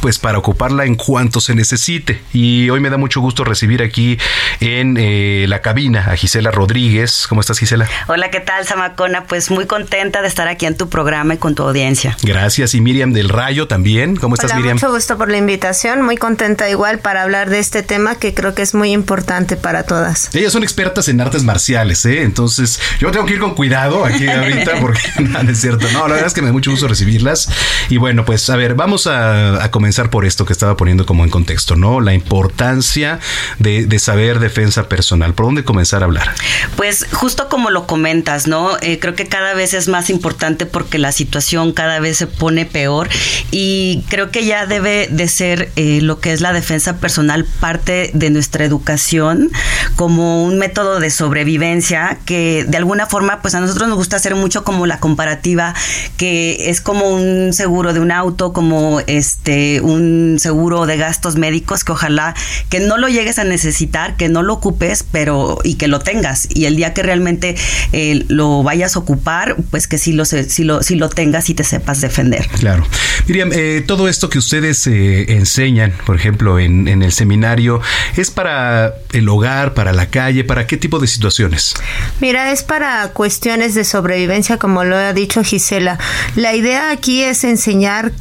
pues 0.00 0.18
para 0.18 0.38
ocuparla 0.38 0.84
en 0.84 0.94
cuanto 0.94 1.40
se 1.40 1.54
necesite. 1.54 2.20
Y 2.32 2.70
hoy 2.70 2.80
me 2.80 2.90
da 2.90 2.96
mucho 2.96 3.20
gusto 3.20 3.44
recibir 3.44 3.82
aquí 3.82 4.18
en 4.60 4.96
eh, 4.98 5.46
la 5.48 5.60
cabina 5.62 6.06
a 6.10 6.16
Gisela 6.16 6.50
Rodríguez. 6.50 7.26
¿Cómo 7.28 7.40
estás, 7.40 7.58
Gisela? 7.58 7.88
Hola, 8.08 8.30
¿qué 8.30 8.40
tal, 8.40 8.66
Samacona? 8.66 9.24
Pues 9.24 9.50
muy 9.50 9.66
contenta 9.66 10.22
de 10.22 10.28
estar 10.28 10.48
aquí 10.48 10.66
en 10.66 10.76
tu 10.76 10.88
programa 10.88 11.34
y 11.34 11.38
con 11.38 11.54
tu 11.54 11.62
audiencia. 11.62 12.16
Gracias. 12.22 12.74
Y 12.74 12.80
Miriam 12.80 13.12
del 13.12 13.28
Rayo 13.28 13.68
también. 13.68 14.16
¿Cómo 14.16 14.34
estás, 14.34 14.54
Miriam? 14.54 14.74
Mucho 14.74 14.92
gusto 14.92 15.18
por 15.18 15.28
la 15.30 15.36
invitación. 15.36 16.02
Muy 16.02 16.16
contenta 16.16 16.68
igual 16.68 16.98
para 16.98 17.22
hablar 17.22 17.50
de 17.50 17.58
este 17.58 17.82
tema 17.82 18.14
que 18.14 18.34
creo 18.34 18.54
que 18.54 18.62
es 18.62 18.74
muy 18.74 18.92
importante 18.92 19.56
para 19.56 19.82
todas. 19.84 20.34
Ellas 20.34 20.52
son 20.52 20.62
expertas 20.62 21.08
en 21.08 21.20
artes 21.20 21.42
marciales, 21.44 22.04
¿eh? 22.06 22.22
Entonces, 22.22 22.80
yo 22.98 23.10
tengo 23.10 23.26
que 23.26 23.34
ir 23.34 23.40
con 23.40 23.54
cuidado 23.54 24.04
aquí 24.04 24.28
ahorita 24.28 24.72
porque 24.80 25.00
no, 25.20 25.40
es 25.40 25.60
cierto. 25.60 25.86
No, 25.92 26.00
la 26.08 26.14
verdad 26.14 26.26
es 26.26 26.34
que 26.34 26.42
me 26.42 26.48
da 26.48 26.52
mucho 26.52 26.70
gusto 26.70 26.88
recibirlas. 26.88 27.48
Y 27.88 27.96
bueno, 27.96 28.24
pues 28.24 28.48
a 28.50 28.56
ver, 28.56 28.74
vamos 28.74 29.06
a, 29.06 29.62
a 29.62 29.69
comenzar 29.70 30.10
por 30.10 30.24
esto 30.24 30.44
que 30.44 30.52
estaba 30.52 30.76
poniendo 30.76 31.06
como 31.06 31.24
en 31.24 31.30
contexto, 31.30 31.76
¿no? 31.76 32.00
La 32.00 32.14
importancia 32.14 33.18
de, 33.58 33.98
saber 33.98 34.40
defensa 34.40 34.88
personal. 34.88 35.34
¿Por 35.34 35.46
dónde 35.46 35.64
comenzar 35.64 36.02
a 36.02 36.06
hablar? 36.06 36.34
Pues 36.76 37.06
justo 37.12 37.48
como 37.48 37.70
lo 37.70 37.86
comentas, 37.86 38.46
¿no? 38.46 38.76
Eh, 38.80 38.98
creo 38.98 39.14
que 39.14 39.26
cada 39.26 39.52
vez 39.54 39.74
es 39.74 39.88
más 39.88 40.08
importante 40.08 40.64
porque 40.64 40.98
la 40.98 41.12
situación 41.12 41.72
cada 41.72 42.00
vez 42.00 42.16
se 42.16 42.26
pone 42.26 42.64
peor 42.64 43.08
y 43.50 44.04
creo 44.08 44.30
que 44.30 44.46
ya 44.46 44.66
debe 44.66 45.08
de 45.10 45.28
ser 45.28 45.70
eh, 45.76 46.00
lo 46.00 46.20
que 46.20 46.32
es 46.32 46.40
la 46.40 46.52
defensa 46.52 46.96
personal 46.98 47.44
parte 47.44 48.10
de 48.14 48.30
nuestra 48.30 48.64
educación 48.64 49.50
como 49.96 50.44
un 50.44 50.58
método 50.58 51.00
de 51.00 51.10
sobrevivencia 51.10 52.18
que 52.24 52.64
de 52.66 52.76
alguna 52.76 53.06
forma 53.06 53.42
pues 53.42 53.54
a 53.54 53.60
nosotros 53.60 53.88
nos 53.88 53.98
gusta 53.98 54.16
hacer 54.16 54.34
mucho 54.34 54.64
como 54.64 54.86
la 54.86 54.98
comparativa 54.98 55.74
que 56.16 56.70
es 56.70 56.80
como 56.80 57.08
un 57.10 57.52
seguro 57.52 57.92
de 57.92 58.00
un 58.00 58.12
auto, 58.12 58.52
como 58.52 59.00
este 59.06 59.49
un 59.82 60.38
seguro 60.38 60.86
de 60.86 60.96
gastos 60.96 61.36
médicos 61.36 61.84
que 61.84 61.92
ojalá 61.92 62.34
que 62.68 62.80
no 62.80 62.98
lo 62.98 63.08
llegues 63.08 63.38
a 63.38 63.44
necesitar, 63.44 64.16
que 64.16 64.28
no 64.28 64.42
lo 64.42 64.54
ocupes, 64.54 65.04
pero 65.10 65.58
y 65.64 65.74
que 65.74 65.88
lo 65.88 66.00
tengas. 66.00 66.48
Y 66.50 66.66
el 66.66 66.76
día 66.76 66.94
que 66.94 67.02
realmente 67.02 67.56
eh, 67.92 68.24
lo 68.28 68.62
vayas 68.62 68.96
a 68.96 69.00
ocupar, 69.00 69.56
pues 69.70 69.86
que 69.86 69.98
sí 69.98 70.12
lo, 70.12 70.24
sí 70.24 70.64
lo, 70.64 70.82
sí 70.82 70.96
lo 70.96 71.08
tengas 71.08 71.50
y 71.50 71.54
te 71.54 71.64
sepas 71.64 72.00
defender. 72.00 72.46
Claro. 72.48 72.86
Miriam, 73.26 73.50
eh, 73.52 73.82
todo 73.86 74.08
esto 74.08 74.28
que 74.28 74.38
ustedes 74.38 74.86
eh, 74.86 75.32
enseñan, 75.32 75.92
por 76.06 76.16
ejemplo, 76.16 76.58
en, 76.58 76.88
en 76.88 77.02
el 77.02 77.12
seminario, 77.12 77.80
¿es 78.16 78.30
para 78.30 78.94
el 79.12 79.28
hogar, 79.28 79.74
para 79.74 79.92
la 79.92 80.06
calle, 80.10 80.44
para 80.44 80.66
qué 80.66 80.76
tipo 80.76 80.98
de 80.98 81.06
situaciones? 81.06 81.74
Mira, 82.20 82.52
es 82.52 82.62
para 82.62 83.08
cuestiones 83.08 83.74
de 83.74 83.84
sobrevivencia, 83.84 84.58
como 84.58 84.84
lo 84.84 84.96
ha 84.96 85.12
dicho 85.12 85.42
Gisela. 85.42 85.98
La 86.36 86.54
idea 86.54 86.90
aquí 86.90 87.22
es 87.22 87.44
enseñar 87.44 88.12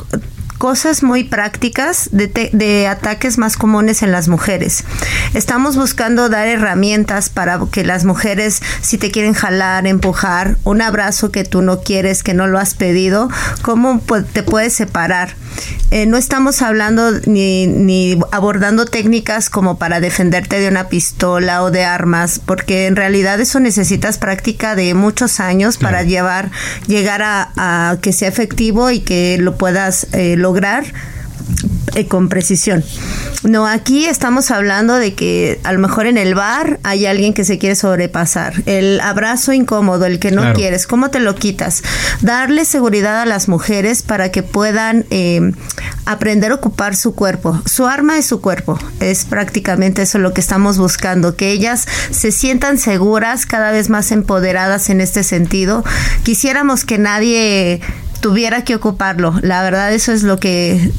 cosas 0.60 1.04
muy 1.04 1.24
prácticas 1.24 2.10
de, 2.12 2.28
de 2.54 2.88
ataques 2.88 3.38
más 3.38 3.58
comunes 3.58 4.04
en 4.04 4.12
las 4.12 4.28
mujeres. 4.28 4.84
Estamos 5.34 5.78
buscando 5.78 6.30
dar 6.30 6.48
herramientas 6.48 7.30
para 7.30 7.60
que 7.72 7.84
las 7.84 8.04
mujeres, 8.04 8.62
si 8.82 8.98
te 8.98 9.10
quieren 9.10 9.34
jalar, 9.34 9.88
empujar, 9.88 10.58
un 10.66 10.82
abrazo 10.82 11.32
que 11.32 11.46
tú 11.46 11.62
no 11.62 11.82
quieres, 11.82 12.24
que 12.24 12.34
no 12.34 12.46
lo 12.46 12.60
has 12.60 12.76
pedido, 12.76 13.30
¿cómo 13.62 14.02
te 14.34 14.44
puedes 14.44 14.74
separar? 14.74 15.34
Eh, 15.92 16.06
no 16.06 16.18
estamos 16.18 16.62
hablando 16.62 17.12
ni, 17.26 17.68
ni 17.68 18.20
abordando 18.32 18.86
técnicas 18.86 19.50
como 19.50 19.78
para 19.78 20.00
defenderte 20.00 20.60
de 20.60 20.68
una 20.68 20.88
pistola 20.88 21.64
o 21.64 21.72
de 21.72 21.84
armas, 21.84 22.40
porque 22.44 22.88
en 22.88 22.96
realidad 22.96 23.40
eso 23.40 23.60
necesitas 23.60 24.18
práctica 24.18 24.76
de 24.76 24.94
muchos 24.94 25.40
años 25.40 25.78
para 25.78 26.04
llevar, 26.04 26.52
llegar 26.88 27.22
a, 27.24 27.98
que 28.02 28.14
sea 28.14 28.28
efectivo 28.28 28.92
y 28.92 29.00
que 29.00 29.38
lo 29.40 29.58
puedas 29.58 30.08
eh, 30.14 30.36
lograr 30.38 30.86
eh, 31.96 32.08
con 32.08 32.30
precisión. 32.30 32.84
No, 33.44 33.66
aquí 33.66 34.06
estamos 34.06 34.52
hablando 34.52 34.96
de 34.96 35.14
que 35.14 35.60
a 35.64 35.72
lo 35.72 35.80
mejor 35.80 36.08
en 36.08 36.18
el 36.18 36.36
bar 36.36 36.80
hay 36.84 37.06
alguien 37.06 37.34
que 37.34 37.46
se 37.46 37.58
quiere 37.58 37.76
sobrepasar. 37.76 38.62
El 38.66 39.00
abrazo 39.00 39.54
incómodo, 39.54 40.06
el 40.06 40.20
que 40.20 40.32
no 40.32 40.54
quieres, 40.54 40.88
¿cómo 40.88 41.10
te 41.10 41.20
lo 41.20 41.36
quitas? 41.36 41.84
Darle 42.22 42.66
seguridad 42.66 43.22
a 43.22 43.26
las 43.26 43.48
mujeres 43.48 44.02
para 44.02 44.30
que 44.32 44.44
puedan 44.44 45.06
eh, 45.10 45.54
aprender 46.06 46.52
a 46.52 46.56
ocupar 46.56 46.96
su 46.96 47.16
cuerpo. 47.16 47.62
Su 47.66 47.88
arma 47.88 48.18
es 48.18 48.26
su 48.26 48.42
cuerpo. 48.42 48.78
Es 49.00 49.26
prácticamente 49.26 50.02
eso 50.02 50.20
lo 50.20 50.34
que 50.34 50.42
estamos 50.42 50.78
buscando, 50.78 51.36
que 51.36 51.52
ellas 51.52 51.88
se 52.12 52.32
sientan 52.32 52.78
seguras, 52.78 53.46
cada 53.46 53.72
vez 53.72 53.90
más 53.90 54.12
empoderadas 54.12 54.90
en 54.90 55.02
este 55.02 55.24
sentido. 55.24 55.84
Quisiéramos 56.24 56.86
que 56.86 56.98
nadie 56.98 57.82
tuviera 58.20 58.64
que 58.64 58.76
ocuparlo. 58.76 59.36
La 59.42 59.62
verdad, 59.64 59.94
eso 59.94 60.12
es 60.12 60.24
lo 60.24 60.40
que 60.40 60.92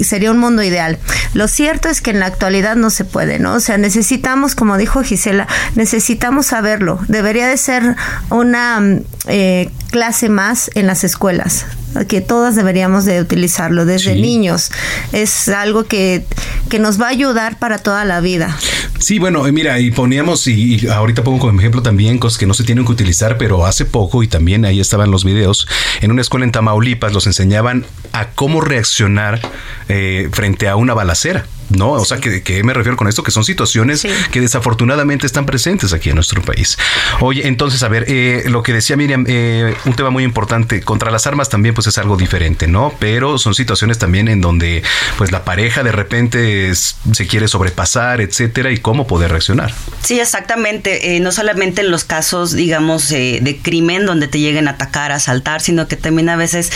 sería 0.00 0.30
un 0.30 0.38
mundo 0.38 0.62
ideal. 0.62 0.98
Lo 1.34 1.48
cierto 1.48 1.88
es 1.88 2.00
que 2.00 2.10
en 2.10 2.20
la 2.20 2.26
actualidad 2.26 2.76
no 2.76 2.90
se 2.90 3.04
puede, 3.04 3.38
¿no? 3.38 3.54
O 3.54 3.60
sea, 3.60 3.78
necesitamos, 3.78 4.54
como 4.54 4.76
dijo 4.76 5.02
Gisela, 5.02 5.46
necesitamos 5.74 6.46
saberlo. 6.46 7.00
Debería 7.08 7.48
de 7.48 7.56
ser 7.56 7.96
una 8.30 8.80
eh, 9.26 9.70
clase 9.90 10.28
más 10.28 10.70
en 10.74 10.86
las 10.86 11.04
escuelas 11.04 11.66
que 12.08 12.20
todas 12.20 12.56
deberíamos 12.56 13.04
de 13.04 13.20
utilizarlo 13.20 13.84
desde 13.84 14.14
niños. 14.14 14.70
Es 15.12 15.48
algo 15.48 15.84
que, 15.84 16.24
que, 16.68 16.78
nos 16.78 17.00
va 17.00 17.06
a 17.06 17.10
ayudar 17.10 17.58
para 17.58 17.78
toda 17.78 18.04
la 18.04 18.20
vida. 18.20 18.56
Sí, 18.98 19.18
bueno, 19.18 19.46
eh, 19.46 19.52
mira, 19.52 19.78
y 19.80 19.90
poníamos, 19.90 20.46
y, 20.46 20.88
ahorita 20.88 21.22
pongo 21.24 21.38
como 21.38 21.58
ejemplo 21.58 21.82
también 21.82 22.18
cosas 22.18 22.38
que 22.38 22.46
no 22.46 22.54
se 22.54 22.64
tienen 22.64 22.84
que 22.84 22.92
utilizar, 22.92 23.38
pero 23.38 23.66
hace 23.66 23.84
poco, 23.84 24.22
y 24.22 24.28
también 24.28 24.64
ahí 24.64 24.80
estaban 24.80 25.10
los 25.10 25.24
videos, 25.24 25.68
en 26.00 26.10
una 26.10 26.22
escuela 26.22 26.44
en 26.44 26.52
Tamaulipas 26.52 27.12
los 27.12 27.26
enseñaban 27.26 27.84
a 28.12 28.30
cómo 28.30 28.60
reaccionar 28.60 29.40
eh, 29.88 30.28
frente 30.32 30.68
a 30.68 30.76
una 30.76 30.94
balacera. 30.94 31.46
¿No? 31.76 31.92
O 31.92 32.04
sea, 32.04 32.18
que, 32.18 32.62
me 32.64 32.74
refiero 32.74 32.96
con 32.96 33.08
esto, 33.08 33.22
que 33.22 33.30
son 33.30 33.44
situaciones 33.44 34.06
que 34.30 34.40
desafortunadamente 34.40 35.26
están 35.26 35.46
presentes 35.46 35.92
aquí 35.92 36.10
en 36.10 36.16
nuestro 36.16 36.42
país. 36.42 36.78
Oye, 37.20 37.46
entonces, 37.46 37.82
a 37.82 37.88
ver, 37.88 38.04
eh, 38.08 38.44
lo 38.48 38.62
que 38.62 38.72
decía 38.72 38.96
Miriam, 38.96 39.24
eh, 39.28 39.74
un 39.84 39.94
tema 39.94 40.10
muy 40.10 40.24
importante, 40.24 40.80
contra 40.80 41.10
las 41.10 41.26
armas 41.26 41.48
también 41.48 41.74
pues 41.74 41.86
es 41.86 41.98
algo 41.98 42.16
diferente, 42.16 42.66
¿no? 42.66 42.94
Pero 42.98 43.38
son 43.38 43.54
situaciones 43.54 43.98
también 43.98 44.28
en 44.28 44.40
donde 44.40 44.82
pues 45.18 45.32
la 45.32 45.44
pareja 45.44 45.82
de 45.82 45.92
repente 45.92 46.74
se 46.74 47.26
quiere 47.26 47.48
sobrepasar, 47.48 48.20
etcétera, 48.20 48.70
y 48.70 48.78
cómo 48.78 49.06
poder 49.06 49.30
reaccionar. 49.30 49.74
Sí, 50.02 50.20
exactamente. 50.20 51.16
Eh, 51.16 51.20
no 51.20 51.32
solamente 51.32 51.80
en 51.80 51.90
los 51.90 52.04
casos, 52.04 52.52
digamos, 52.52 53.08
de 53.08 53.60
crimen 53.62 54.06
donde 54.06 54.28
te 54.28 54.38
lleguen 54.38 54.68
a 54.68 54.72
atacar, 54.72 55.12
a 55.12 55.16
asaltar, 55.16 55.60
sino 55.60 55.88
que 55.88 55.96
también 55.96 56.28
a 56.28 56.36
veces 56.36 56.70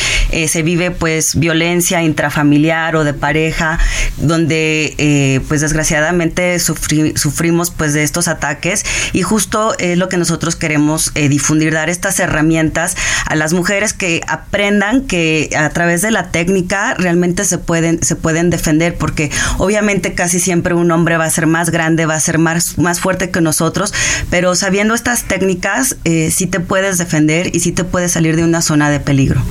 se 0.49 0.63
vive 0.63 0.91
pues 0.91 1.39
violencia 1.39 2.03
intrafamiliar 2.03 2.97
o 2.97 3.05
de 3.05 3.15
pareja, 3.15 3.79
donde 4.17 4.88
eh, 4.99 5.41
pues 5.49 5.61
desgraciadamente 5.61 6.59
sufrimos 6.59 7.71
pues 7.71 7.95
de 7.95 8.03
estos 8.03 8.29
ataques 8.29 8.85
y 9.13 9.23
justo 9.23 9.77
es 9.79 9.99
lo 9.99 10.09
que 10.09 10.17
nosotros 10.17 10.57
queremos 10.57 11.13
eh, 11.15 11.29
difundir, 11.29 11.73
dar 11.73 11.91
estas 11.91 12.19
herramientas 12.21 12.97
a 13.27 13.35
las 13.35 13.53
mujeres 13.53 13.93
que 13.93 14.21
aprendan 14.27 15.03
que 15.03 15.51
a 15.57 15.69
través 15.71 16.03
de 16.03 16.11
la 16.11 16.31
técnica 16.31 16.95
realmente 16.95 17.45
se 17.45 17.59
pueden, 17.59 18.03
se 18.03 18.17
pueden 18.17 18.51
defender, 18.51 18.97
porque 18.97 19.31
obviamente 19.59 20.15
casi 20.15 20.41
siempre 20.41 20.75
un 20.75 20.91
hombre 20.91 21.17
va 21.17 21.25
a 21.25 21.31
ser 21.31 21.47
más 21.47 21.71
grande, 21.71 22.07
va 22.07 22.15
a 22.15 22.21
ser 22.21 22.39
más, 22.39 22.79
más 22.79 23.01
fuerte 23.01 23.31
que 23.31 23.41
nosotros, 23.41 23.93
pero 24.31 24.55
sabiendo 24.55 24.95
estas 24.95 25.25
técnicas 25.25 25.97
eh, 26.05 26.31
sí 26.31 26.47
te 26.47 26.61
puedes 26.61 26.99
defender 26.99 27.55
y 27.55 27.61
sí 27.61 27.73
te 27.73 27.85
puedes 27.85 28.13
salir 28.13 28.37
de 28.37 28.45
una 28.45 28.63
zona 28.63 28.91
de 28.91 29.01
peligro. 29.01 29.43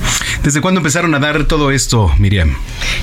¿Desde 0.42 0.60
cuándo 0.60 0.78
empezaron 0.80 1.14
a 1.14 1.18
dar 1.18 1.44
todo 1.44 1.70
esto, 1.70 2.12
Miriam? 2.18 2.54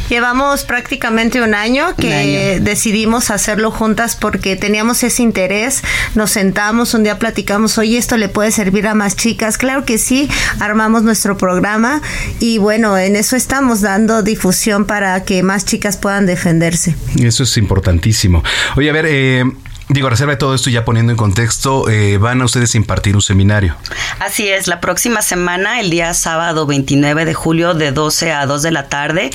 Llevamos 0.09 0.63
prácticamente 0.63 1.41
un 1.41 1.53
año 1.53 1.95
que 1.95 2.14
decidimos 2.61 3.31
hacerlo 3.31 3.71
juntas 3.71 4.15
porque 4.15 4.55
teníamos 4.55 5.03
ese 5.03 5.23
interés, 5.23 5.83
nos 6.15 6.31
sentamos, 6.31 6.93
un 6.93 7.03
día 7.03 7.19
platicamos, 7.19 7.77
oye, 7.77 7.97
esto 7.97 8.17
le 8.17 8.29
puede 8.29 8.51
servir 8.51 8.87
a 8.87 8.95
más 8.95 9.15
chicas, 9.15 9.57
claro 9.57 9.85
que 9.85 9.97
sí, 9.97 10.29
armamos 10.59 11.03
nuestro 11.03 11.37
programa 11.37 12.01
y 12.39 12.57
bueno, 12.57 12.97
en 12.97 13.15
eso 13.15 13.35
estamos 13.35 13.81
dando 13.81 14.23
difusión 14.23 14.85
para 14.85 15.23
que 15.23 15.43
más 15.43 15.65
chicas 15.65 15.97
puedan 15.97 16.25
defenderse. 16.25 16.95
Eso 17.21 17.43
es 17.43 17.57
importantísimo. 17.57 18.43
Oye, 18.75 18.89
a 18.89 18.93
ver, 18.93 19.05
eh, 19.07 19.43
Digo, 19.87 20.09
reserva 20.09 20.33
de 20.33 20.37
todo 20.37 20.55
esto 20.55 20.71
ya 20.71 20.83
poniendo 20.83 21.11
en 21.11 21.17
contexto, 21.17 21.87
eh, 21.89 22.17
van 22.17 22.41
a 22.41 22.45
ustedes 22.45 22.73
impartir 22.73 23.15
un 23.15 23.21
seminario. 23.21 23.75
Así 24.19 24.47
es, 24.47 24.67
la 24.67 24.81
próxima 24.81 25.21
semana, 25.21 25.79
el 25.79 25.91
día 25.91 26.13
sábado 26.15 26.65
29 26.65 27.23
de 27.25 27.33
julio 27.35 27.75
de 27.75 27.91
12 27.91 28.31
a 28.31 28.47
2 28.47 28.63
de 28.63 28.71
la 28.71 28.89
tarde, 28.89 29.29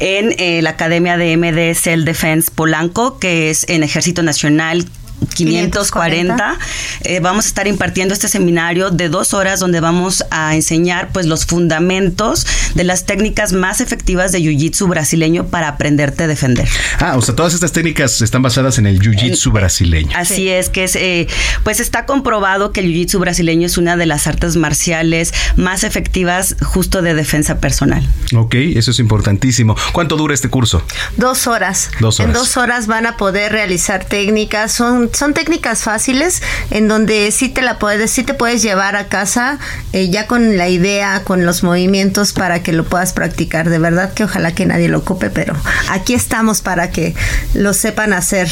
en 0.00 0.34
eh, 0.38 0.60
la 0.60 0.70
Academia 0.70 1.16
de 1.16 1.36
MD 1.36 1.74
Cell 1.74 2.04
Defense 2.04 2.50
Polanco, 2.52 3.20
que 3.20 3.50
es 3.50 3.64
en 3.68 3.84
Ejército 3.84 4.24
Nacional 4.24 4.86
540. 5.34 6.58
Eh, 7.02 7.20
vamos 7.20 7.46
a 7.46 7.48
estar 7.48 7.66
impartiendo 7.66 8.14
este 8.14 8.28
seminario 8.28 8.90
de 8.90 9.08
dos 9.08 9.34
horas 9.34 9.60
donde 9.60 9.80
vamos 9.80 10.24
a 10.30 10.54
enseñar 10.54 11.10
pues 11.12 11.26
los 11.26 11.46
fundamentos 11.46 12.46
de 12.74 12.84
las 12.84 13.04
técnicas 13.04 13.52
más 13.52 13.80
efectivas 13.80 14.32
de 14.32 14.40
Jiu-Jitsu 14.40 14.88
brasileño 14.88 15.46
para 15.46 15.68
aprenderte 15.68 16.24
a 16.24 16.26
defender. 16.26 16.68
Ah, 16.98 17.16
o 17.16 17.22
sea, 17.22 17.34
todas 17.34 17.54
estas 17.54 17.72
técnicas 17.72 18.20
están 18.20 18.42
basadas 18.42 18.78
en 18.78 18.86
el 18.86 19.00
Jiu-Jitsu 19.00 19.52
brasileño. 19.52 20.10
Así 20.16 20.48
es, 20.48 20.68
que 20.68 20.84
es, 20.84 20.96
eh, 20.96 21.26
pues 21.64 21.80
está 21.80 22.06
comprobado 22.06 22.72
que 22.72 22.80
el 22.80 22.86
Jiu-Jitsu 22.86 23.18
brasileño 23.18 23.66
es 23.66 23.78
una 23.78 23.96
de 23.96 24.06
las 24.06 24.26
artes 24.26 24.56
marciales 24.56 25.32
más 25.56 25.84
efectivas 25.84 26.56
justo 26.62 27.02
de 27.02 27.14
defensa 27.14 27.58
personal. 27.58 28.06
Ok, 28.34 28.54
eso 28.54 28.90
es 28.90 28.98
importantísimo. 28.98 29.76
¿Cuánto 29.92 30.16
dura 30.16 30.34
este 30.34 30.48
curso? 30.48 30.82
Dos 31.16 31.46
horas. 31.46 31.90
Dos 32.00 32.20
horas. 32.20 32.28
En 32.28 32.34
dos 32.34 32.56
horas 32.56 32.86
van 32.86 33.06
a 33.06 33.16
poder 33.16 33.52
realizar 33.52 34.04
técnicas, 34.04 34.72
son 34.72 35.10
son 35.12 35.34
técnicas 35.34 35.82
fáciles 35.82 36.42
en 36.70 36.88
donde 36.88 37.30
sí 37.32 37.48
te 37.48 37.62
la 37.62 37.78
puedes, 37.78 38.10
sí 38.10 38.22
te 38.22 38.34
puedes 38.34 38.62
llevar 38.62 38.96
a 38.96 39.08
casa 39.08 39.58
eh, 39.92 40.08
ya 40.10 40.26
con 40.26 40.56
la 40.56 40.68
idea, 40.68 41.22
con 41.24 41.44
los 41.44 41.62
movimientos 41.62 42.32
para 42.32 42.62
que 42.62 42.72
lo 42.72 42.84
puedas 42.84 43.12
practicar. 43.12 43.68
De 43.68 43.78
verdad 43.78 44.12
que 44.14 44.24
ojalá 44.24 44.54
que 44.54 44.66
nadie 44.66 44.88
lo 44.88 44.98
ocupe, 44.98 45.30
pero 45.30 45.54
aquí 45.90 46.14
estamos 46.14 46.60
para 46.60 46.90
que 46.90 47.14
lo 47.54 47.74
sepan 47.74 48.12
hacer. 48.12 48.48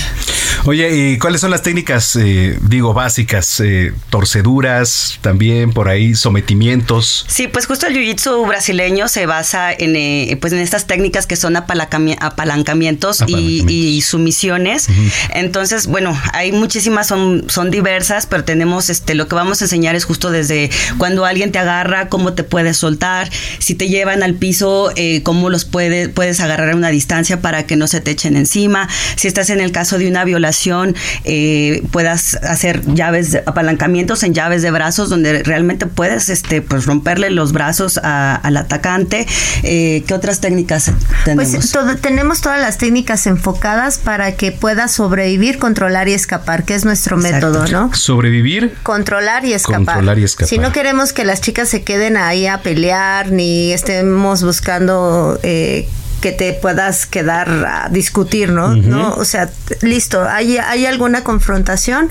Oye, 0.65 0.95
¿y 0.95 1.19
cuáles 1.19 1.41
son 1.41 1.51
las 1.51 1.63
técnicas, 1.63 2.17
eh, 2.17 2.59
digo, 2.63 2.93
básicas? 2.93 3.61
Eh, 3.61 3.93
torceduras, 4.11 5.19
también 5.23 5.73
por 5.73 5.89
ahí, 5.89 6.15
sometimientos. 6.15 7.25
Sí, 7.29 7.49
pues 7.49 7.67
justo 7.67 7.87
el 7.87 7.95
jiu-jitsu 7.95 8.47
brasileño 8.47 9.09
se 9.09 9.27
basa 9.27 9.73
en, 9.73 10.39
pues 10.39 10.53
en 10.53 10.59
estas 10.59 10.87
técnicas 10.87 11.27
que 11.27 11.37
son 11.37 11.57
apalancamientos, 11.57 13.25
Y, 13.27 14.01
sumisiones. 14.03 14.89
Entonces, 15.31 15.87
bueno, 15.87 16.19
hay 16.33 16.50
muchísimas, 16.53 17.07
son, 17.07 17.45
son 17.49 17.71
diversas, 17.71 18.27
pero 18.27 18.45
tenemos 18.45 18.91
este, 18.91 19.15
lo 19.15 19.29
que 19.29 19.35
vamos 19.35 19.61
a 19.61 19.65
enseñar 19.65 19.95
es 19.95 20.05
justo 20.05 20.31
desde 20.31 20.71
cuando 20.99 21.25
alguien 21.25 21.53
te 21.53 21.59
agarra, 21.59 22.09
cómo 22.09 22.33
te 22.33 22.45
puedes 22.45 22.77
soltar, 22.77 23.31
si 23.59 23.75
te 23.75 23.89
llevan 23.89 24.23
al 24.23 24.35
piso, 24.35 24.91
eh, 24.97 25.23
cómo 25.23 25.51
los 25.51 25.65
puede, 25.65 26.09
puedes 26.09 26.41
agarrar 26.41 26.71
a 26.71 26.77
una 26.77 26.89
distancia 26.89 27.41
para 27.41 27.67
que 27.67 27.77
no 27.77 27.87
se 27.87 28.01
te 28.01 28.11
echen 28.11 28.37
encima, 28.37 28.89
si 29.17 29.29
estás 29.29 29.51
en 29.51 29.61
el 29.61 29.73
caso 29.73 29.99
de 29.99 30.09
una 30.09 30.25
violación, 30.25 30.95
eh, 31.25 31.83
puedas 31.91 32.35
hacer 32.37 32.83
llaves, 32.95 33.39
apalancamientos 33.47 34.23
en 34.23 34.35
llaves 34.35 34.63
de 34.63 34.71
brazos 34.71 35.09
donde 35.09 35.43
realmente 35.43 35.87
puedes 35.87 36.29
este, 36.29 36.63
pues 36.63 36.87
romperle 36.87 37.31
los 37.31 37.53
brazos 37.53 37.99
al 37.99 38.57
atacante. 38.57 39.27
Eh, 39.63 40.05
¿Qué 40.07 40.15
otras 40.15 40.41
técnicas 40.41 40.91
tenemos? 41.25 41.73
Pues 41.73 42.01
tenemos 42.01 42.41
todas 42.41 42.61
las 42.61 42.79
técnicas 42.79 43.27
enfocadas 43.27 43.99
para 43.99 44.33
que 44.33 44.53
puedas 44.53 44.93
sobrevivir, 44.93 45.59
controlar 45.59 46.09
y 46.09 46.13
escapar 46.13 46.40
que 46.65 46.75
es 46.75 46.85
nuestro 46.85 47.17
método, 47.17 47.67
¿no? 47.69 47.95
Sobrevivir. 47.95 48.75
Controlar 48.83 49.45
y 49.45 49.53
escapar. 49.53 49.85
Controlar 49.85 50.19
y 50.19 50.25
escapar. 50.25 50.49
Si 50.49 50.59
no 50.59 50.73
queremos 50.73 51.13
que 51.13 51.25
las 51.25 51.41
chicas 51.41 51.69
se 51.69 51.83
queden 51.83 52.17
ahí 52.17 52.47
a 52.47 52.59
pelear 52.63 53.31
ni 53.31 53.73
estemos 53.73 54.43
buscando 54.43 55.39
eh, 55.43 55.89
que 56.21 56.33
te 56.33 56.53
puedas 56.53 57.07
quedar 57.07 57.49
a 57.67 57.89
discutir, 57.89 58.51
¿no? 58.51 58.75
¿no? 58.77 59.15
O 59.15 59.25
sea, 59.25 59.51
listo, 59.83 60.23
hay, 60.29 60.59
hay 60.59 60.87
alguna 60.87 61.25
confrontación, 61.25 62.11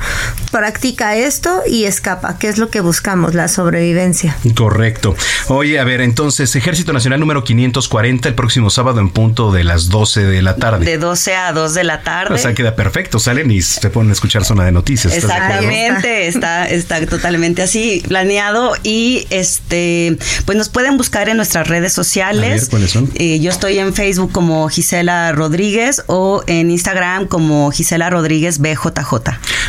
practica 0.52 1.16
esto 1.16 1.62
y 1.68 1.86
escapa, 1.86 2.38
que 2.38 2.50
es 2.50 2.58
lo 2.58 2.70
que 2.70 2.82
buscamos, 2.82 3.36
la 3.36 3.48
sobrevivencia. 3.48 4.36
Correcto. 4.56 5.16
Oye, 5.48 5.80
a 5.80 5.84
ver, 5.84 6.02
entonces, 6.02 6.56
Ejército 6.56 6.94
Nacional 6.94 7.20
número 7.20 7.44
540 7.44 8.30
el 8.30 8.36
próximo 8.36 8.70
sábado 8.70 9.00
en 9.00 9.10
punto 9.10 9.52
de 9.52 9.64
las 9.64 9.90
12 9.90 10.24
de 10.24 10.42
la 10.42 10.56
tarde. 10.56 10.86
De 10.86 10.98
12 10.98 11.36
a 11.36 11.54
2 11.54 11.74
de 11.74 11.84
la 11.84 12.02
tarde. 12.02 12.36
O 12.36 12.38
sea, 12.38 12.54
queda 12.54 12.76
perfecto, 12.76 13.20
salen 13.20 13.52
y 13.52 13.62
se 13.62 13.90
ponen 13.90 14.10
a 14.10 14.14
escuchar 14.14 14.44
zona 14.44 14.66
de 14.66 14.72
noticias. 14.72 15.14
Exactamente, 15.14 16.28
está, 16.28 16.68
está 16.68 17.06
totalmente 17.06 17.62
así 17.62 18.04
planeado 18.08 18.74
y 18.84 19.28
este, 19.30 20.18
pues 20.46 20.58
nos 20.58 20.70
pueden 20.70 20.98
buscar 20.98 21.30
en 21.30 21.38
nuestras 21.38 21.68
redes 21.68 21.94
sociales. 21.94 22.70
¿cuáles 22.70 22.92
son? 22.92 23.10
Eh, 23.16 23.40
yo 23.40 23.52
estoy 23.52 23.80
en 23.80 23.94
Facebook 24.00 24.32
como 24.32 24.70
Gisela 24.70 25.34
Rodríguez 25.34 26.04
o 26.08 26.42
en 26.48 26.72
Instagram 26.72 27.28
como 27.28 27.70
Gisela 27.70 28.10
Rodríguez 28.10 28.60
BJJ. 28.60 29.14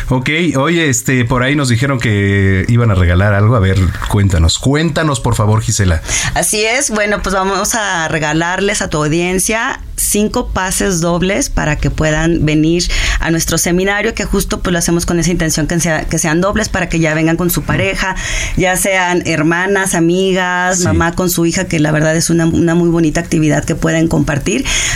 Ok, 0.07 0.29
oye, 0.55 0.87
este, 0.87 1.25
por 1.25 1.43
ahí 1.43 1.57
nos 1.57 1.67
dijeron 1.67 1.99
que 1.99 2.63
iban 2.69 2.91
a 2.91 2.95
regalar 2.95 3.33
algo. 3.33 3.57
A 3.57 3.59
ver, 3.59 3.77
cuéntanos, 4.07 4.57
cuéntanos 4.57 5.19
por 5.19 5.35
favor, 5.35 5.61
Gisela. 5.61 6.01
Así 6.33 6.63
es, 6.63 6.91
bueno, 6.91 7.21
pues 7.21 7.35
vamos 7.35 7.75
a 7.75 8.07
regalarles 8.07 8.81
a 8.81 8.89
tu 8.89 9.03
audiencia 9.03 9.81
cinco 10.01 10.49
pases 10.49 10.99
dobles 10.99 11.49
para 11.49 11.75
que 11.75 11.89
puedan 11.89 12.45
venir 12.45 12.83
a 13.19 13.29
nuestro 13.31 13.57
seminario, 13.57 14.13
que 14.13 14.25
justo 14.25 14.59
pues 14.61 14.73
lo 14.73 14.79
hacemos 14.79 15.05
con 15.05 15.19
esa 15.19 15.31
intención 15.31 15.67
que, 15.67 15.77
que 16.09 16.19
sean 16.19 16.41
dobles 16.41 16.69
para 16.69 16.89
que 16.89 16.99
ya 16.99 17.13
vengan 17.13 17.37
con 17.37 17.49
su 17.49 17.61
pareja, 17.61 18.15
ya 18.57 18.75
sean 18.75 19.23
hermanas, 19.25 19.93
amigas, 19.93 20.81
mamá 20.81 21.13
con 21.13 21.29
su 21.29 21.45
hija, 21.45 21.65
que 21.65 21.79
la 21.79 21.91
verdad 21.91 22.15
es 22.15 22.29
una, 22.29 22.45
una, 22.45 22.75
muy 22.75 22.89
bonita 22.89 23.19
actividad 23.19 23.63
que 23.63 23.75
pueden 23.75 24.07
compartir. 24.07 24.20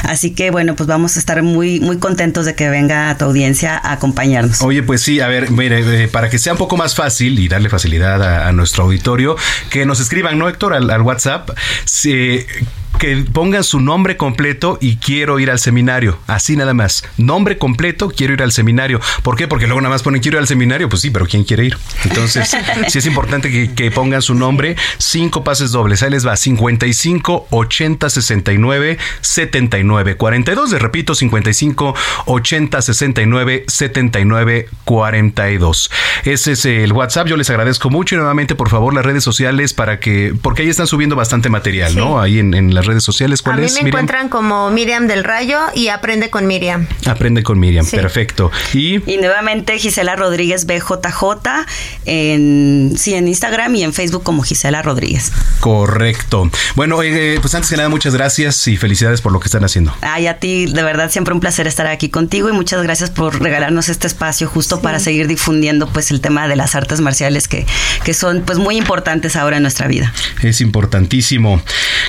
Así 0.03 0.31
que 0.31 0.51
bueno, 0.51 0.75
pues 0.75 0.87
vamos 0.87 1.15
a 1.15 1.19
estar 1.19 1.41
muy, 1.43 1.79
muy 1.79 1.97
contentos 1.97 2.45
de 2.45 2.55
que 2.55 2.69
venga 2.69 3.17
tu 3.17 3.25
audiencia 3.25 3.77
a 3.77 3.93
acompañarnos. 3.93 4.61
Oye, 4.61 4.83
pues 4.83 5.01
sí, 5.01 5.19
a 5.19 5.27
ver, 5.27 5.51
mire, 5.51 6.03
eh, 6.03 6.07
para 6.07 6.29
que 6.29 6.39
sea 6.39 6.53
un 6.53 6.59
poco 6.59 6.77
más 6.77 6.95
fácil 6.95 7.39
y 7.39 7.47
darle 7.47 7.69
facilidad 7.69 8.47
a, 8.47 8.51
nuestro 8.51 8.83
auditorio, 8.83 9.35
que 9.69 9.85
nos 9.85 9.99
escriban, 9.99 10.37
¿no, 10.37 10.47
Héctor? 10.47 10.73
Al, 10.73 10.89
al 10.89 11.01
WhatsApp. 11.01 11.49
Si, 11.85 12.45
que 12.97 13.25
pongan 13.31 13.63
su 13.63 13.79
nombre 13.79 14.17
completo 14.17 14.77
y 14.81 14.97
quiero 14.97 15.39
ir 15.39 15.51
al 15.51 15.59
seminario. 15.59 16.17
Así 16.27 16.55
nada 16.55 16.73
más. 16.73 17.03
Nombre 17.17 17.57
completo, 17.57 18.09
quiero 18.09 18.33
ir 18.33 18.41
al 18.41 18.51
seminario. 18.51 18.99
¿Por 19.23 19.35
qué? 19.35 19.47
Porque 19.47 19.65
luego 19.65 19.81
nada 19.81 19.93
más 19.93 20.03
ponen 20.03 20.21
quiero 20.21 20.37
ir 20.37 20.41
al 20.41 20.47
seminario. 20.47 20.89
Pues 20.89 21.01
sí, 21.01 21.09
pero 21.09 21.25
¿quién 21.25 21.43
quiere 21.43 21.65
ir? 21.65 21.77
Entonces, 22.03 22.55
sí 22.87 22.97
es 22.97 23.05
importante 23.05 23.73
que, 23.73 23.91
pongan 23.91 24.21
su 24.21 24.35
nombre. 24.35 24.75
Cinco 24.97 25.43
pases 25.43 25.71
dobles. 25.71 26.03
Ahí 26.03 26.11
les 26.11 26.25
va. 26.25 26.35
55 26.35 27.47
80 27.49 28.09
69 28.09 28.97
79 29.21 30.17
42. 30.17 30.71
Les 30.71 30.81
repito, 30.81 31.15
55 31.15 31.95
80 32.25 32.81
69 32.81 33.65
79 33.67 34.69
42. 34.83 35.91
Ese 36.23 36.51
es 36.53 36.65
el 36.65 36.93
WhatsApp. 36.93 37.27
Yo 37.27 37.37
les 37.37 37.49
agradezco 37.49 37.89
mucho 37.89 38.15
y 38.15 38.17
nuevamente, 38.17 38.55
por 38.55 38.69
favor, 38.69 38.93
las 38.93 39.05
redes 39.05 39.23
sociales 39.23 39.73
para 39.73 39.99
que, 39.99 40.33
porque 40.41 40.63
ahí 40.63 40.69
están 40.69 40.87
subiendo 40.87 41.15
bastante 41.15 41.49
material, 41.49 41.95
¿no? 41.95 42.19
Ahí 42.19 42.39
en, 42.39 42.53
en 42.53 42.73
las 42.73 42.85
redes 42.85 42.94
sociales. 43.03 43.41
¿Cuál 43.41 43.59
a 43.59 43.65
es? 43.65 43.73
mí 43.73 43.81
me 43.81 43.89
encuentran 43.89 44.29
como 44.29 44.69
Miriam 44.69 45.07
del 45.07 45.23
Rayo 45.23 45.59
y 45.73 45.89
Aprende 45.89 46.29
con 46.29 46.47
Miriam. 46.47 46.87
Aprende 47.05 47.43
con 47.43 47.59
Miriam, 47.59 47.85
perfecto. 47.85 48.51
Y, 48.73 49.01
y 49.11 49.17
nuevamente 49.17 49.77
Gisela 49.77 50.15
Rodríguez 50.15 50.65
BJJ 50.65 51.65
en, 52.05 52.93
sí, 52.97 53.13
en 53.13 53.27
Instagram 53.27 53.75
y 53.75 53.83
en 53.83 53.93
Facebook 53.93 54.23
como 54.23 54.43
Gisela 54.43 54.81
Rodríguez. 54.81 55.31
Correcto. 55.59 56.49
Bueno, 56.75 57.01
eh, 57.03 57.39
pues 57.41 57.55
antes 57.55 57.69
que 57.69 57.77
nada, 57.77 57.89
muchas 57.89 58.13
gracias 58.13 58.67
y 58.67 58.77
felicidades 58.77 59.21
por 59.21 59.31
lo 59.31 59.39
que 59.39 59.47
están 59.47 59.63
haciendo. 59.63 59.95
Ay, 60.01 60.27
a 60.27 60.39
ti, 60.39 60.65
de 60.65 60.83
verdad, 60.83 61.09
siempre 61.11 61.33
un 61.33 61.39
placer 61.39 61.67
estar 61.67 61.87
aquí 61.87 62.09
contigo 62.09 62.49
y 62.49 62.51
muchas 62.51 62.81
gracias 62.83 63.09
por 63.09 63.41
regalarnos 63.41 63.89
este 63.89 64.07
espacio 64.07 64.47
justo 64.47 64.81
para 64.81 64.99
seguir 64.99 65.27
difundiendo 65.27 65.87
pues 65.87 66.11
el 66.11 66.21
tema 66.21 66.47
de 66.47 66.55
las 66.55 66.75
artes 66.75 67.01
marciales 67.01 67.47
que, 67.47 67.65
que 68.03 68.13
son 68.13 68.43
pues 68.45 68.57
muy 68.57 68.77
importantes 68.77 69.35
ahora 69.35 69.57
en 69.57 69.63
nuestra 69.63 69.87
vida. 69.87 70.13
Es 70.41 70.61
importantísimo. 70.61 71.61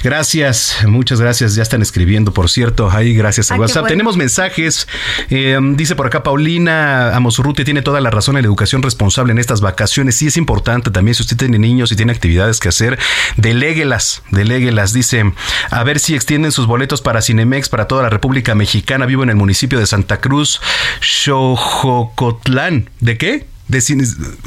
Gracias 0.02 0.65
muchas 0.86 1.20
gracias. 1.20 1.54
Ya 1.54 1.62
están 1.62 1.82
escribiendo, 1.82 2.32
por 2.32 2.48
cierto. 2.50 2.90
Ahí, 2.90 3.14
gracias 3.14 3.50
al 3.50 3.60
WhatsApp. 3.60 3.86
Tenemos 3.86 4.16
mensajes. 4.16 4.88
Eh, 5.30 5.58
dice 5.74 5.96
por 5.96 6.06
acá 6.06 6.22
Paulina 6.22 7.14
Amosurrute 7.16 7.64
tiene 7.64 7.82
toda 7.82 8.00
la 8.00 8.10
razón 8.10 8.36
en 8.36 8.42
la 8.42 8.46
educación 8.46 8.82
responsable 8.82 9.32
en 9.32 9.38
estas 9.38 9.60
vacaciones. 9.60 10.16
Sí 10.16 10.26
es 10.26 10.36
importante 10.36 10.90
también. 10.90 11.14
Si 11.14 11.22
usted 11.22 11.36
tiene 11.36 11.58
niños 11.58 11.92
y 11.92 11.96
tiene 11.96 12.12
actividades 12.12 12.60
que 12.60 12.68
hacer, 12.68 12.98
deléguelas, 13.36 14.22
deléguelas. 14.30 14.92
Dice, 14.92 15.32
a 15.70 15.84
ver 15.84 15.98
si 15.98 16.14
extienden 16.14 16.52
sus 16.52 16.66
boletos 16.66 17.02
para 17.02 17.22
Cinemex 17.22 17.68
para 17.68 17.88
toda 17.88 18.02
la 18.02 18.10
República 18.10 18.54
Mexicana. 18.54 19.06
Vivo 19.06 19.22
en 19.22 19.30
el 19.30 19.36
municipio 19.36 19.78
de 19.78 19.86
Santa 19.86 20.20
Cruz, 20.20 20.60
Xojocotlán. 21.00 22.90
¿De 23.00 23.18
qué? 23.18 23.55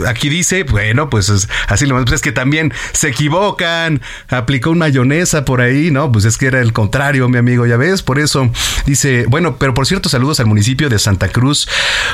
Aquí 0.08 0.30
dice, 0.30 0.64
bueno, 0.64 1.10
pues 1.10 1.48
así 1.68 1.86
lo 1.86 2.00
pues 2.04 2.14
es 2.14 2.22
que 2.22 2.32
también 2.32 2.74
se 2.94 3.10
equivocan, 3.10 4.02
aplicó 4.30 4.72
una 4.72 4.80
mayonesa 4.90 5.46
por 5.46 5.62
ahí, 5.62 5.92
¿no? 5.92 6.12
Pues 6.12 6.26
es 6.26 6.38
que 6.38 6.48
era 6.48 6.62
el 6.62 6.74
contrario, 6.74 7.30
mi 7.30 7.38
amigo, 7.38 7.66
ya 7.68 7.78
ves, 7.78 8.02
por 8.02 8.18
eso 8.18 8.50
dice, 8.86 9.26
bueno, 9.28 9.58
pero 9.58 9.74
por 9.74 9.86
cierto, 9.86 10.10
saludos 10.10 10.40
al 10.40 10.48
municipio 10.48 10.90
de 10.90 10.98
Santa 10.98 11.30
Cruz, 11.30 11.68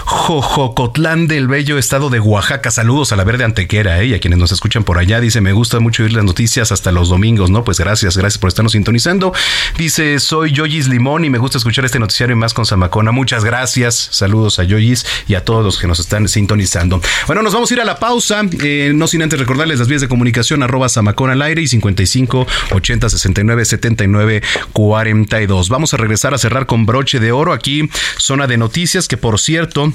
Jojocotlán 0.04 1.28
del 1.28 1.48
bello 1.48 1.78
estado 1.78 2.10
de 2.10 2.20
Oaxaca, 2.20 2.72
saludos 2.72 3.14
a 3.14 3.16
la 3.16 3.24
verde 3.24 3.44
antequera, 3.44 4.02
¿eh? 4.02 4.08
Y 4.08 4.14
a 4.14 4.20
quienes 4.20 4.40
nos 4.40 4.52
escuchan 4.52 4.84
por 4.84 4.98
allá, 4.98 5.22
dice, 5.22 5.40
me 5.40 5.54
gusta 5.54 5.80
mucho 5.80 6.04
oír 6.04 6.14
las 6.14 6.26
noticias 6.26 6.72
hasta 6.72 6.92
los 6.92 7.10
domingos, 7.10 7.50
¿no? 7.50 7.64
Pues 7.64 7.80
gracias, 7.80 8.18
gracias 8.18 8.40
por 8.40 8.50
estarnos 8.50 8.74
sintonizando. 8.74 9.32
Dice, 9.78 10.20
soy 10.20 10.52
Yoyis 10.52 10.88
Limón 10.88 11.24
y 11.24 11.30
me 11.30 11.38
gusta 11.38 11.58
escuchar 11.60 11.86
este 11.86 12.00
noticiario 12.00 12.36
más 12.36 12.54
con 12.54 12.66
Zamacona, 12.66 13.12
muchas 13.12 13.46
gracias, 13.46 14.10
saludos 14.12 14.60
a 14.60 14.64
Yoyis 14.64 15.06
y 15.28 15.36
a 15.36 15.46
todos 15.46 15.64
los 15.64 15.78
que 15.78 15.88
nos 15.88 16.00
están 16.00 16.28
sintonizando. 16.28 16.95
Bueno, 17.28 17.42
nos 17.42 17.54
vamos 17.54 17.70
a 17.72 17.74
ir 17.74 17.82
a 17.82 17.86
la 17.86 18.00
pausa. 18.00 18.42
Eh, 18.62 18.92
no 18.94 19.08
sin 19.08 19.22
antes 19.22 19.40
recordarles 19.40 19.80
las 19.80 19.88
vías 19.88 20.02
de 20.02 20.08
comunicación 20.08 20.64
arroba 20.64 20.90
Samacón 20.90 21.30
al 21.30 21.42
aire 21.42 21.62
y 21.62 21.68
55 21.68 22.48
80 22.72 23.10
69 23.10 23.66
79 23.66 24.42
42. 24.74 25.70
Vamos 25.70 25.94
a 25.94 25.98
regresar 25.98 26.34
a 26.34 26.38
cerrar 26.38 26.66
con 26.66 26.86
broche 26.86 27.20
de 27.20 27.32
oro 27.32 27.54
aquí, 27.54 27.90
zona 28.18 28.48
de 28.48 28.58
noticias, 28.58 29.08
que 29.08 29.18
por 29.18 29.40
cierto, 29.40 29.94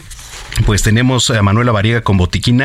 pues 0.66 0.82
tenemos 0.82 1.30
a 1.30 1.42
Manuela 1.42 1.72
Variega 1.72 2.02
con 2.02 2.16
Botiquín. 2.16 2.60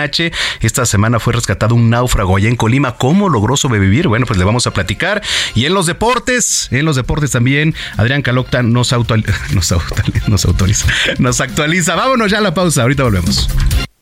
Esta 0.61 0.85
semana 0.85 1.19
fue 1.19 1.33
rescatado 1.33 1.75
un 1.75 1.89
náufrago 1.89 2.35
allá 2.35 2.49
en 2.49 2.55
Colima. 2.55 2.97
¿Cómo 2.97 3.29
logró 3.29 3.55
sobrevivir? 3.55 4.07
Bueno, 4.07 4.25
pues 4.25 4.37
le 4.37 4.43
vamos 4.43 4.67
a 4.67 4.71
platicar. 4.71 5.21
Y 5.53 5.65
en 5.65 5.73
los 5.73 5.85
deportes, 5.85 6.67
en 6.71 6.85
los 6.85 6.95
deportes 6.95 7.31
también, 7.31 7.75
Adrián 7.97 8.21
Calocta 8.21 8.61
nos, 8.61 8.91
nos 9.51 9.71
autoriza, 9.71 10.87
nos 11.19 11.39
actualiza. 11.39 11.95
Vámonos 11.95 12.31
ya 12.31 12.39
a 12.39 12.41
la 12.41 12.53
pausa. 12.53 12.81
Ahorita 12.81 13.03
volvemos. 13.03 13.47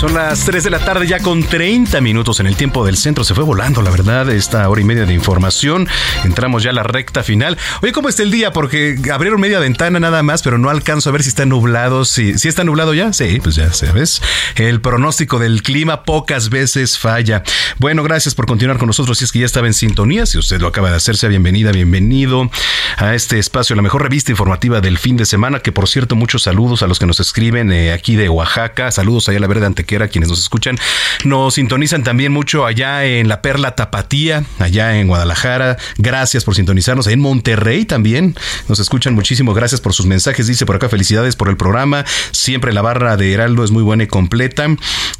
Son 0.00 0.14
las 0.14 0.46
3 0.46 0.64
de 0.64 0.70
la 0.70 0.78
tarde 0.78 1.06
ya 1.06 1.18
con 1.18 1.42
30 1.42 2.00
minutos 2.00 2.40
en 2.40 2.46
el 2.46 2.56
tiempo 2.56 2.86
del 2.86 2.96
centro. 2.96 3.22
Se 3.22 3.34
fue 3.34 3.44
volando, 3.44 3.82
la 3.82 3.90
verdad, 3.90 4.30
esta 4.30 4.66
hora 4.66 4.80
y 4.80 4.84
media 4.84 5.04
de 5.04 5.12
información. 5.12 5.86
Entramos 6.24 6.62
ya 6.62 6.70
a 6.70 6.72
la 6.72 6.82
recta 6.82 7.22
final. 7.22 7.58
Oye, 7.82 7.92
¿cómo 7.92 8.08
está 8.08 8.22
el 8.22 8.30
día? 8.30 8.50
Porque 8.50 8.96
abrieron 9.12 9.42
media 9.42 9.58
ventana 9.58 10.00
nada 10.00 10.22
más, 10.22 10.40
pero 10.40 10.56
no 10.56 10.70
alcanzo 10.70 11.10
a 11.10 11.12
ver 11.12 11.22
si 11.22 11.28
está 11.28 11.44
nublado. 11.44 12.06
Si, 12.06 12.38
si 12.38 12.48
está 12.48 12.64
nublado 12.64 12.94
ya, 12.94 13.12
sí, 13.12 13.40
pues 13.42 13.56
ya 13.56 13.74
sabes. 13.74 14.22
El 14.54 14.80
pronóstico 14.80 15.38
del 15.38 15.62
clima 15.62 16.04
pocas 16.04 16.48
veces 16.48 16.96
falla. 16.96 17.42
Bueno, 17.76 18.02
gracias 18.02 18.34
por 18.34 18.46
continuar 18.46 18.78
con 18.78 18.86
nosotros. 18.86 19.18
Si 19.18 19.26
es 19.26 19.32
que 19.32 19.40
ya 19.40 19.46
estaba 19.46 19.66
en 19.66 19.74
sintonía, 19.74 20.24
si 20.24 20.38
usted 20.38 20.62
lo 20.62 20.68
acaba 20.68 20.88
de 20.88 20.96
hacer, 20.96 21.18
sea 21.18 21.28
bienvenida, 21.28 21.72
bienvenido 21.72 22.50
a 22.96 23.14
este 23.14 23.38
espacio, 23.38 23.76
la 23.76 23.82
mejor 23.82 24.02
revista 24.02 24.30
informativa 24.30 24.80
del 24.80 24.96
fin 24.96 25.18
de 25.18 25.26
semana. 25.26 25.60
Que 25.60 25.72
por 25.72 25.88
cierto, 25.88 26.16
muchos 26.16 26.44
saludos 26.44 26.82
a 26.82 26.86
los 26.86 26.98
que 26.98 27.04
nos 27.04 27.20
escriben 27.20 27.70
eh, 27.70 27.92
aquí 27.92 28.16
de 28.16 28.30
Oaxaca. 28.30 28.90
Saludos 28.92 29.28
allá 29.28 29.36
a 29.36 29.40
la 29.42 29.46
Verde 29.46 29.66
Ante 29.66 29.89
quiera 29.90 30.06
quienes 30.06 30.28
nos 30.30 30.38
escuchan. 30.38 30.78
Nos 31.24 31.54
sintonizan 31.54 32.04
también 32.04 32.30
mucho 32.30 32.64
allá 32.64 33.04
en 33.04 33.26
la 33.26 33.42
Perla 33.42 33.74
Tapatía, 33.74 34.44
allá 34.60 34.96
en 35.00 35.08
Guadalajara. 35.08 35.78
Gracias 35.98 36.44
por 36.44 36.54
sintonizarnos. 36.54 37.08
En 37.08 37.18
Monterrey 37.18 37.84
también 37.84 38.36
nos 38.68 38.78
escuchan 38.78 39.14
muchísimo. 39.14 39.52
Gracias 39.52 39.80
por 39.80 39.92
sus 39.92 40.06
mensajes. 40.06 40.46
Dice 40.46 40.64
por 40.64 40.76
acá 40.76 40.88
felicidades 40.88 41.34
por 41.34 41.48
el 41.48 41.56
programa. 41.56 42.04
Siempre 42.30 42.72
la 42.72 42.82
barra 42.82 43.16
de 43.16 43.32
Heraldo 43.32 43.64
es 43.64 43.72
muy 43.72 43.82
buena 43.82 44.04
y 44.04 44.06
completa. 44.06 44.68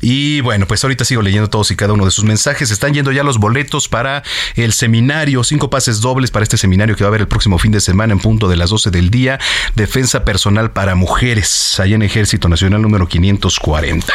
Y 0.01 0.41
bueno, 0.43 0.69
pues 0.69 0.85
ahorita 0.85 1.05
sigo 1.05 1.21
leyendo 1.21 1.51
todos 1.51 1.73
y 1.73 1.77
cada 1.77 1.95
uno 1.95 2.05
de 2.05 2.13
sus 2.13 2.23
mensajes. 2.23 2.71
Están 2.71 2.95
yendo 2.95 3.11
ya 3.11 3.25
los 3.25 3.39
boletos 3.39 3.89
para 3.89 4.23
el 4.55 4.73
seminario. 4.73 5.43
Cinco 5.43 5.69
pases 5.69 6.01
dobles 6.01 6.31
para 6.31 6.45
este 6.45 6.57
seminario 6.57 6.95
que 6.95 7.03
va 7.03 7.09
a 7.09 7.11
haber 7.11 7.23
el 7.23 7.29
próximo 7.29 7.59
fin 7.59 7.73
de 7.73 7.81
semana 7.81 8.13
en 8.13 8.21
punto 8.21 8.49
de 8.49 8.57
las 8.57 8.71
12 8.71 8.93
del 8.93 9.11
día. 9.11 9.41
Defensa 9.75 10.25
personal 10.25 10.71
para 10.71 10.95
mujeres, 10.95 11.81
allá 11.81 11.97
en 11.97 12.03
Ejército 12.03 12.49
Nacional 12.49 12.83
número 12.83 13.09
540. 13.09 14.15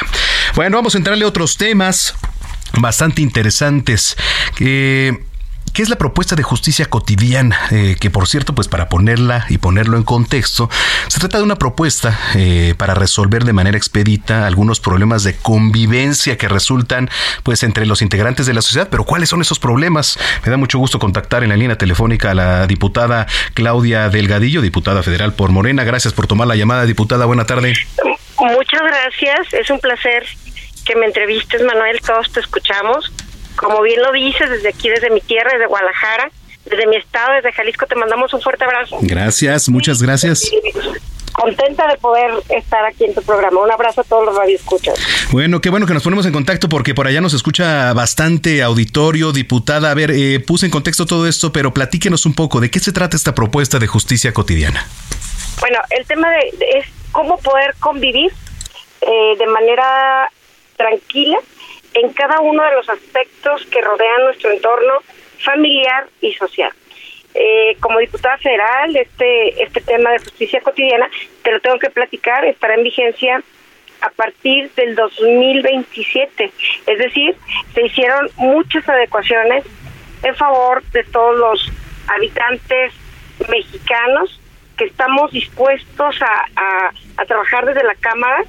Bueno, 0.56 0.78
vamos 0.78 0.96
a 0.96 0.98
entrarle 0.98 1.26
a 1.26 1.28
otros 1.28 1.58
temas 1.58 2.14
bastante 2.74 3.22
interesantes. 3.22 4.16
que 4.56 5.24
¿Qué 5.76 5.82
es 5.82 5.90
la 5.90 5.98
propuesta 5.98 6.38
de 6.38 6.44
justicia 6.44 6.86
cotidiana? 6.86 7.60
Eh, 7.70 7.98
que 8.00 8.10
por 8.10 8.30
cierto, 8.30 8.56
pues 8.56 8.70
para 8.70 8.88
ponerla 8.88 9.46
y 9.50 9.58
ponerlo 9.58 9.98
en 9.98 10.04
contexto, 10.04 10.70
se 11.10 11.20
trata 11.20 11.38
de 11.38 11.44
una 11.44 11.58
propuesta 11.58 12.18
eh, 12.34 12.76
para 12.78 12.94
resolver 12.94 13.44
de 13.44 13.52
manera 13.52 13.76
expedita 13.76 14.48
algunos 14.48 14.80
problemas 14.80 15.24
de 15.24 15.36
convivencia 15.36 16.38
que 16.38 16.48
resultan 16.48 17.10
pues 17.44 17.62
entre 17.64 17.86
los 17.86 18.02
integrantes 18.02 18.46
de 18.46 18.54
la 18.54 18.62
sociedad. 18.62 18.88
Pero 18.90 19.04
¿cuáles 19.04 19.28
son 19.28 19.42
esos 19.42 19.60
problemas? 19.60 20.18
Me 20.46 20.50
da 20.50 20.56
mucho 20.56 20.80
gusto 20.80 20.98
contactar 20.98 21.44
en 21.44 21.50
la 21.50 21.58
línea 21.58 21.78
telefónica 21.78 22.32
a 22.32 22.36
la 22.36 22.68
diputada 22.68 23.28
Claudia 23.54 24.08
Delgadillo, 24.08 24.62
diputada 24.62 25.04
federal 25.04 25.34
por 25.34 25.52
Morena. 25.52 25.84
Gracias 25.84 26.14
por 26.14 26.26
tomar 26.26 26.48
la 26.48 26.56
llamada, 26.56 26.86
diputada. 26.86 27.26
Buena 27.26 27.46
tarde. 27.46 27.74
Muchas 28.40 28.82
gracias. 28.82 29.54
Es 29.54 29.70
un 29.70 29.80
placer 29.80 30.26
que 30.86 30.96
me 30.96 31.06
entrevistes, 31.06 31.62
Manuel. 31.64 32.00
Todos 32.02 32.32
te 32.32 32.40
escuchamos. 32.40 33.12
Como 33.56 33.82
bien 33.82 34.02
lo 34.02 34.12
dices, 34.12 34.50
desde 34.50 34.70
aquí, 34.70 34.90
desde 34.90 35.10
mi 35.10 35.22
tierra, 35.22 35.52
desde 35.54 35.68
Guadalajara, 35.68 36.30
desde 36.66 36.88
mi 36.88 36.98
estado, 36.98 37.34
desde 37.36 37.52
Jalisco, 37.54 37.86
te 37.86 37.96
mandamos 37.96 38.34
un 38.34 38.42
fuerte 38.42 38.66
abrazo. 38.66 38.98
Gracias, 39.02 39.70
muchas 39.70 40.02
gracias. 40.02 40.52
Contenta 41.32 41.88
de 41.88 41.98
poder 41.98 42.32
estar 42.50 42.86
aquí 42.86 43.06
en 43.06 43.14
tu 43.14 43.22
programa. 43.22 43.62
Un 43.62 43.72
abrazo 43.72 44.02
a 44.02 44.04
todos 44.06 44.26
los 44.26 44.38
radioescuchas. 44.38 44.96
Bueno, 45.32 45.60
qué 45.60 45.70
bueno 45.70 45.86
que 45.86 45.94
nos 45.94 46.04
ponemos 46.04 46.26
en 46.26 46.32
contacto 46.32 46.70
porque 46.70 46.94
por 46.94 47.08
allá 47.08 47.20
nos 47.20 47.34
escucha 47.34 47.92
bastante 47.94 48.64
auditorio, 48.64 49.34
diputada. 49.34 49.92
A 49.92 49.94
ver, 49.94 50.12
eh, 50.12 50.40
puse 50.40 50.66
en 50.66 50.72
contexto 50.72 51.06
todo 51.06 51.28
esto, 51.28 51.52
pero 51.52 51.74
platíquenos 51.74 52.26
un 52.26 52.36
poco 52.36 52.62
de 52.62 52.72
qué 52.72 52.80
se 52.80 52.94
trata 52.94 53.18
esta 53.18 53.36
propuesta 53.36 53.80
de 53.80 53.88
justicia 53.88 54.34
cotidiana. 54.34 54.88
Bueno, 55.60 55.80
el 55.90 56.06
tema 56.06 56.30
de, 56.30 56.80
es 56.80 56.86
cómo 57.16 57.38
poder 57.38 57.74
convivir 57.80 58.30
eh, 59.00 59.36
de 59.40 59.48
manera 59.48 60.30
tranquila 60.76 61.38
en 61.94 62.12
cada 62.12 62.42
uno 62.42 62.62
de 62.62 62.72
los 62.74 62.90
aspectos 62.90 63.66
que 63.68 63.80
rodean 63.80 64.26
nuestro 64.26 64.52
entorno 64.52 64.96
familiar 65.40 66.08
y 66.20 66.34
social. 66.34 66.74
Eh, 67.34 67.78
como 67.80 68.00
diputada 68.00 68.38
federal, 68.40 68.94
este, 68.98 69.64
este 69.64 69.80
tema 69.80 70.12
de 70.12 70.20
justicia 70.20 70.60
cotidiana, 70.60 71.10
te 71.42 71.54
lo 71.54 71.62
tengo 71.62 71.80
que 71.80 71.90
platicar, 71.90 72.44
estará 72.44 72.76
en 72.76 72.84
vigencia 72.84 73.42
a 74.02 74.10
partir 74.10 74.70
del 74.72 74.96
2027. 74.96 76.52
Es 76.86 76.98
decir, 77.00 77.34
se 77.74 77.86
hicieron 77.86 78.30
muchas 78.36 78.88
adecuaciones 78.90 79.64
en 80.22 80.36
favor 80.36 80.84
de 80.92 81.04
todos 81.06 81.38
los 81.38 81.72
habitantes 82.08 82.92
mexicanos 83.50 84.42
que 84.78 84.86
estamos 84.86 85.32
dispuestos 85.32 86.22
a, 86.22 86.46
a 86.56 86.92
trabajar 87.24 87.66
desde 87.66 87.84
la 87.84 87.96
Cámara 87.96 88.44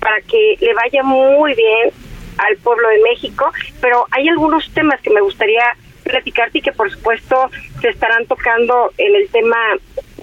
para 0.00 0.20
que 0.22 0.56
le 0.60 0.72
vaya 0.74 1.02
muy 1.02 1.54
bien 1.54 1.90
al 2.38 2.56
pueblo 2.58 2.88
de 2.88 3.02
México, 3.02 3.50
pero 3.80 4.06
hay 4.10 4.28
algunos 4.28 4.70
temas 4.72 5.00
que 5.00 5.10
me 5.10 5.20
gustaría 5.20 5.62
platicarte 6.04 6.58
y 6.58 6.62
que 6.62 6.72
por 6.72 6.90
supuesto 6.90 7.50
se 7.80 7.88
estarán 7.88 8.26
tocando 8.26 8.92
en 8.98 9.16
el 9.16 9.28
tema 9.28 9.56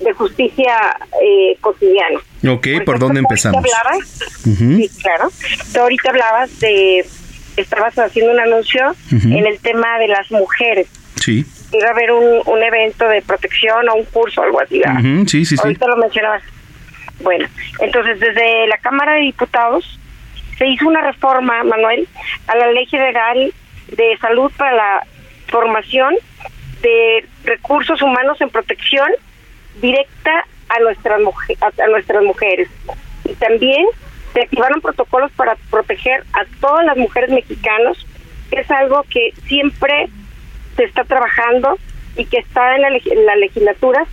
de 0.01 0.13
justicia 0.13 0.97
eh, 1.21 1.57
cotidiana. 1.61 2.19
Ok, 2.47 2.67
¿por, 2.85 2.99
dónde 2.99 3.19
empezamos? 3.19 3.63
Hablabas, 3.63 4.19
Sí, 4.43 4.89
claro. 5.01 5.29
Tú 5.73 5.79
ahorita 5.79 6.09
hablabas 6.09 6.59
de, 6.59 7.05
estabas 7.57 7.97
haciendo 7.97 8.31
un 8.31 8.39
anuncio 8.39 8.95
en 9.11 9.45
el 9.45 9.59
tema 9.59 9.99
de 9.99 10.07
las 10.07 10.31
mujeres. 10.31 10.87
Sí. 11.15 11.45
Iba 11.71 11.87
a 11.87 11.91
haber 11.91 12.11
un, 12.11 12.41
un 12.45 12.63
evento 12.63 13.07
de 13.07 13.21
protección 13.21 13.89
o 13.89 13.95
un 13.95 14.05
curso 14.05 14.41
o 14.41 14.43
algo 14.43 14.59
así. 14.59 14.81
Sí, 15.27 15.45
sí, 15.45 15.57
sí. 15.57 15.61
Ahorita 15.61 15.87
lo 15.87 15.97
mencionabas. 15.97 16.43
Bueno, 17.21 17.47
entonces 17.79 18.19
desde 18.19 18.67
la 18.67 18.77
Cámara 18.77 19.13
de 19.13 19.21
Diputados 19.21 19.99
se 20.57 20.67
hizo 20.67 20.87
una 20.87 21.01
reforma, 21.01 21.63
Manuel, 21.63 22.07
a 22.47 22.55
la 22.55 22.71
Ley 22.71 22.85
General 22.85 23.53
de 23.87 24.17
Salud 24.17 24.51
para 24.57 24.75
la 24.75 25.07
formación 25.47 26.15
de 26.81 27.25
recursos 27.43 28.01
humanos 28.01 28.39
en 28.41 28.49
protección 28.49 29.07
directa 29.81 30.45
a 30.69 30.79
nuestras 30.79 31.21
a, 31.61 31.87
nuestras 31.87 32.23
mujeres. 32.23 32.69
Y 33.25 33.33
también 33.35 33.85
se 34.33 34.41
activaron 34.41 34.81
protocolos 34.81 35.31
para 35.33 35.55
proteger 35.69 36.23
a 36.33 36.45
todas 36.59 36.85
las 36.85 36.97
mujeres 36.97 37.29
mexicanas, 37.29 37.97
que 38.49 38.61
es 38.61 38.71
algo 38.71 39.03
que 39.09 39.33
siempre 39.47 40.09
se 40.75 40.83
está 40.85 41.03
trabajando 41.03 41.77
y 42.17 42.25
que 42.25 42.39
está 42.39 42.75
en 42.75 42.81
la, 42.81 42.87
en 42.89 43.25
la 43.25 43.35
legislatura, 43.35 44.05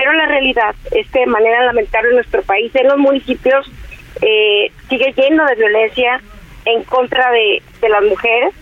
pero 0.00 0.14
la 0.14 0.24
realidad 0.24 0.74
es 0.92 1.06
que 1.10 1.20
de 1.20 1.26
manera 1.26 1.62
lamentable 1.66 2.08
en 2.08 2.14
nuestro 2.14 2.40
país, 2.40 2.74
en 2.74 2.88
los 2.88 2.96
municipios, 2.96 3.70
eh, 4.22 4.72
sigue 4.88 5.12
lleno 5.12 5.44
de 5.44 5.56
violencia 5.56 6.22
en 6.64 6.84
contra 6.84 7.30
de, 7.32 7.62
las 7.86 8.02
mujeres 8.04 8.54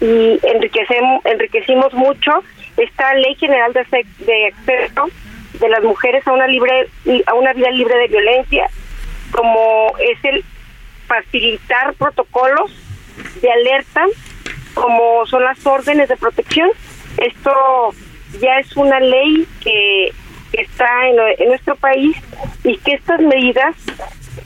y 0.00 0.38
enriquecemos, 0.46 1.24
enriquecimos 1.24 1.92
mucho 1.94 2.44
esta 2.76 3.12
ley 3.14 3.34
general 3.34 3.72
de, 3.72 4.06
de 4.24 4.46
acceso 4.46 5.10
de 5.54 5.68
las 5.68 5.82
mujeres 5.82 6.24
a 6.28 6.32
una 6.32 6.46
libre 6.46 6.86
a 7.26 7.34
una 7.34 7.52
vida 7.54 7.70
libre 7.70 7.96
de 7.96 8.06
violencia 8.06 8.70
como 9.32 9.92
es 9.98 10.24
el 10.24 10.44
facilitar 11.08 11.94
protocolos 11.94 12.70
de 13.42 13.50
alerta 13.50 14.06
como 14.74 15.26
son 15.26 15.42
las 15.42 15.66
órdenes 15.66 16.08
de 16.08 16.16
protección. 16.16 16.70
Esto 17.16 17.50
ya 18.40 18.60
es 18.60 18.76
una 18.76 19.00
ley 19.00 19.44
que, 19.60 20.12
está 20.52 21.08
en, 21.08 21.48
nuestro 21.48 21.76
país 21.76 22.16
y 22.64 22.76
que 22.78 22.94
estas 22.94 23.20
medidas 23.20 23.76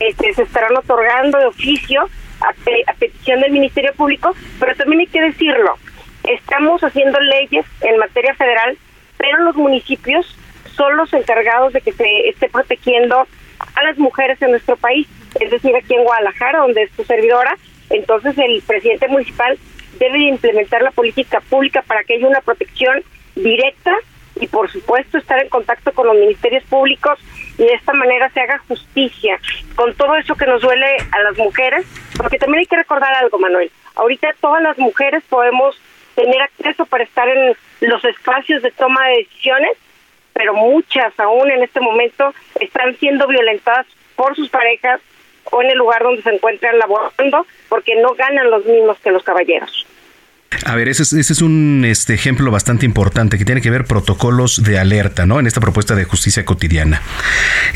este, 0.00 0.34
se 0.34 0.42
estarán 0.42 0.76
otorgando 0.76 1.38
de 1.38 1.46
oficio 1.46 2.08
a, 2.40 2.52
petición 2.98 3.40
del 3.40 3.52
Ministerio 3.52 3.92
Público, 3.94 4.34
pero 4.58 4.74
también 4.74 5.00
hay 5.00 5.06
que 5.06 5.22
decirlo, 5.22 5.76
estamos 6.24 6.82
haciendo 6.82 7.18
leyes 7.20 7.66
en 7.82 7.98
materia 7.98 8.34
federal, 8.34 8.76
pero 9.16 9.38
los 9.44 9.56
municipios 9.56 10.36
son 10.74 10.96
los 10.96 11.12
encargados 11.12 11.72
de 11.72 11.80
que 11.80 11.92
se 11.92 12.28
esté 12.28 12.48
protegiendo 12.48 13.26
a 13.74 13.82
las 13.84 13.98
mujeres 13.98 14.40
en 14.42 14.50
nuestro 14.50 14.76
país, 14.76 15.06
es 15.40 15.50
decir, 15.50 15.74
aquí 15.76 15.94
en 15.94 16.04
Guadalajara, 16.04 16.58
donde 16.60 16.82
es 16.82 16.90
tu 16.92 17.04
servidora, 17.04 17.56
entonces 17.90 18.36
el 18.38 18.62
presidente 18.62 19.08
municipal 19.08 19.58
debe 19.98 20.18
implementar 20.20 20.82
la 20.82 20.90
política 20.90 21.40
pública 21.40 21.82
para 21.82 22.02
que 22.04 22.14
haya 22.14 22.26
una 22.26 22.40
protección 22.40 23.02
directa 23.36 23.94
y 24.36 24.46
por 24.46 24.70
supuesto 24.70 25.18
estar 25.18 25.40
en 25.42 25.48
contacto 25.48 25.92
con 25.92 26.06
los 26.06 26.16
ministerios 26.16 26.64
públicos 26.64 27.18
y 27.58 27.64
de 27.64 27.74
esta 27.74 27.92
manera 27.92 28.30
se 28.30 28.40
haga 28.40 28.58
justicia 28.66 29.38
con 29.74 29.94
todo 29.94 30.16
eso 30.16 30.34
que 30.34 30.46
nos 30.46 30.62
duele 30.62 30.96
a 31.12 31.22
las 31.22 31.36
mujeres, 31.36 31.86
porque 32.16 32.38
también 32.38 32.60
hay 32.60 32.66
que 32.66 32.76
recordar 32.76 33.14
algo, 33.14 33.38
Manuel. 33.38 33.70
Ahorita 33.94 34.34
todas 34.40 34.62
las 34.62 34.78
mujeres 34.78 35.22
podemos 35.28 35.80
tener 36.14 36.40
acceso 36.42 36.86
para 36.86 37.04
estar 37.04 37.28
en 37.28 37.54
los 37.80 38.04
espacios 38.04 38.62
de 38.62 38.70
toma 38.70 39.06
de 39.08 39.18
decisiones, 39.18 39.72
pero 40.32 40.54
muchas 40.54 41.18
aún 41.18 41.50
en 41.50 41.62
este 41.62 41.80
momento 41.80 42.34
están 42.60 42.96
siendo 42.96 43.26
violentadas 43.26 43.86
por 44.16 44.34
sus 44.34 44.48
parejas 44.48 45.00
o 45.50 45.62
en 45.62 45.70
el 45.70 45.78
lugar 45.78 46.02
donde 46.02 46.22
se 46.22 46.30
encuentran 46.30 46.78
laborando 46.78 47.46
porque 47.68 47.96
no 47.96 48.14
ganan 48.14 48.50
los 48.50 48.64
mismos 48.64 48.98
que 49.00 49.10
los 49.10 49.22
caballeros. 49.22 49.86
A 50.64 50.74
ver, 50.74 50.88
ese 50.88 51.02
es, 51.02 51.42
un 51.42 51.84
este, 51.86 52.14
ejemplo 52.14 52.50
bastante 52.50 52.86
importante 52.86 53.38
que 53.38 53.44
tiene 53.44 53.60
que 53.60 53.70
ver 53.70 53.84
protocolos 53.84 54.62
de 54.62 54.78
alerta, 54.78 55.26
¿no? 55.26 55.40
En 55.40 55.46
esta 55.46 55.60
propuesta 55.60 55.94
de 55.94 56.04
justicia 56.04 56.44
cotidiana. 56.44 57.02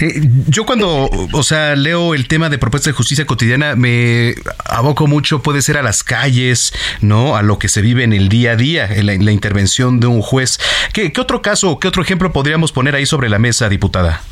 Eh, 0.00 0.20
yo 0.48 0.66
cuando, 0.66 1.08
o 1.32 1.42
sea, 1.42 1.74
leo 1.74 2.14
el 2.14 2.28
tema 2.28 2.48
de 2.48 2.58
propuesta 2.58 2.90
de 2.90 2.94
justicia 2.94 3.26
cotidiana, 3.26 3.76
me 3.76 4.34
aboco 4.64 5.06
mucho, 5.06 5.42
puede 5.42 5.62
ser 5.62 5.78
a 5.78 5.82
las 5.82 6.04
calles, 6.04 6.72
¿no? 7.00 7.36
A 7.36 7.42
lo 7.42 7.58
que 7.58 7.68
se 7.68 7.80
vive 7.82 8.04
en 8.04 8.12
el 8.12 8.28
día 8.28 8.52
a 8.52 8.56
día, 8.56 8.86
en 8.86 9.06
la, 9.06 9.32
intervención 9.32 10.00
de 10.00 10.06
un 10.06 10.22
juez. 10.22 10.58
¿Qué, 10.92 11.12
¿Qué, 11.12 11.20
otro 11.20 11.42
caso, 11.42 11.78
qué 11.78 11.88
otro 11.88 12.02
ejemplo 12.02 12.32
podríamos 12.32 12.72
poner 12.72 12.94
ahí 12.94 13.06
sobre 13.06 13.28
la 13.28 13.38
mesa, 13.38 13.68
diputada? 13.68 14.22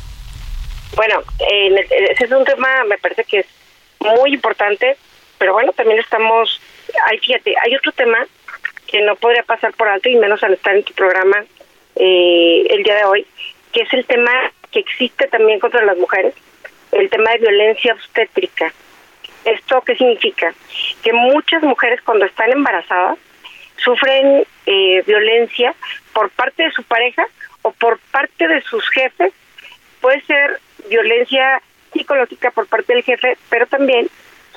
Bueno, 0.95 1.21
ese 2.11 2.25
es 2.25 2.31
un 2.31 2.45
tema, 2.45 2.67
me 2.87 2.97
parece 2.97 3.23
que 3.25 3.39
es 3.39 3.45
muy 3.99 4.33
importante, 4.33 4.97
pero 5.37 5.53
bueno, 5.53 5.71
también 5.73 5.99
estamos, 5.99 6.61
hay, 7.07 7.19
fíjate, 7.19 7.55
hay 7.61 7.75
otro 7.75 7.91
tema 7.91 8.25
que 8.87 9.01
no 9.01 9.15
podría 9.15 9.43
pasar 9.43 9.73
por 9.73 9.87
alto 9.87 10.09
y 10.09 10.15
menos 10.15 10.43
al 10.43 10.53
estar 10.53 10.75
en 10.75 10.83
tu 10.83 10.93
programa 10.93 11.43
eh, 11.95 12.67
el 12.69 12.83
día 12.83 12.95
de 12.95 13.05
hoy, 13.05 13.27
que 13.71 13.81
es 13.81 13.93
el 13.93 14.05
tema 14.05 14.31
que 14.71 14.79
existe 14.79 15.27
también 15.27 15.59
contra 15.59 15.83
las 15.83 15.97
mujeres, 15.97 16.33
el 16.91 17.09
tema 17.09 17.31
de 17.31 17.39
violencia 17.39 17.93
obstétrica. 17.93 18.73
¿Esto 19.45 19.81
qué 19.81 19.95
significa? 19.95 20.53
Que 21.03 21.13
muchas 21.13 21.61
mujeres 21.63 22.01
cuando 22.01 22.25
están 22.25 22.51
embarazadas 22.51 23.17
sufren 23.77 24.45
eh, 24.65 25.03
violencia 25.05 25.75
por 26.13 26.29
parte 26.31 26.63
de 26.63 26.71
su 26.71 26.83
pareja 26.83 27.27
o 27.61 27.71
por 27.71 27.99
parte 28.11 28.47
de 28.47 28.61
sus 28.61 28.87
jefes. 28.89 29.33
Puede 30.01 30.21
ser 30.21 30.59
violencia 30.89 31.61
psicológica 31.93 32.51
por 32.51 32.67
parte 32.67 32.93
del 32.93 33.03
jefe, 33.03 33.37
pero 33.49 33.67
también 33.67 34.07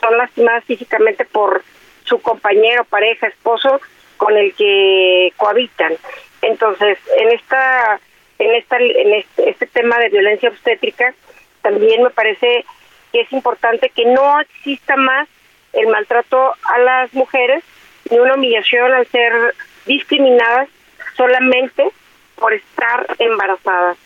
son 0.01 0.17
lastimadas 0.17 0.65
físicamente 0.65 1.25
por 1.25 1.63
su 2.09 2.21
compañero, 2.21 2.85
pareja, 2.85 3.27
esposo 3.27 3.81
con 4.17 4.37
el 4.37 4.55
que 4.55 5.33
cohabitan. 5.37 5.95
Entonces, 6.43 6.99
en 7.17 7.29
esta 7.31 8.01
en 8.39 8.55
esta 8.55 8.77
en 8.79 9.15
este, 9.15 9.51
este, 9.51 9.67
tema 9.67 9.99
de 9.99 10.11
violencia 10.11 10.49
obstétrica 10.49 11.15
también 11.63 12.03
me 12.03 12.11
parece 12.11 12.65
que 13.13 13.23
es 13.23 13.33
importante 13.33 13.91
que 13.91 14.05
no 14.05 14.41
exista 14.41 14.97
más 14.97 15.29
el 15.73 15.89
maltrato 15.89 16.55
a 16.63 16.79
las 16.79 17.13
mujeres 17.15 17.65
ni 18.11 18.19
una 18.19 18.35
humillación 18.35 18.93
al 18.93 19.07
ser 19.09 19.55
discriminadas 19.87 20.69
solamente 21.17 21.91
por 22.37 22.53
estar 22.55 23.07
embarazadas. 23.19 23.99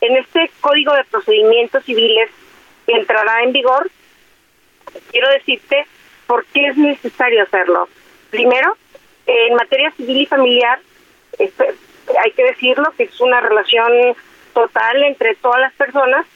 En 0.00 0.16
este 0.16 0.50
Código 0.60 0.92
de 0.94 1.04
Procedimientos 1.04 1.84
Civiles 1.84 2.30
que 2.86 2.92
entrará 2.94 3.42
en 3.42 3.52
vigor, 3.52 3.90
quiero 5.10 5.28
decirte 5.30 5.86
por 6.28 6.44
qué 6.46 6.68
es 6.68 6.76
necesario 6.76 7.42
hacerlo. 7.42 7.88
Primero, 8.30 8.76
en 9.26 9.54
materia 9.54 9.90
civil 9.92 10.18
y 10.18 10.26
familiar, 10.26 10.78
hay 11.38 12.30
que 12.32 12.44
decirlo 12.44 12.92
que 12.96 13.04
es 13.04 13.20
una 13.20 13.40
relación 13.40 14.14
total 14.52 15.02
entre 15.04 15.34
todas 15.36 15.60
las 15.60 15.72
personas 15.72 16.26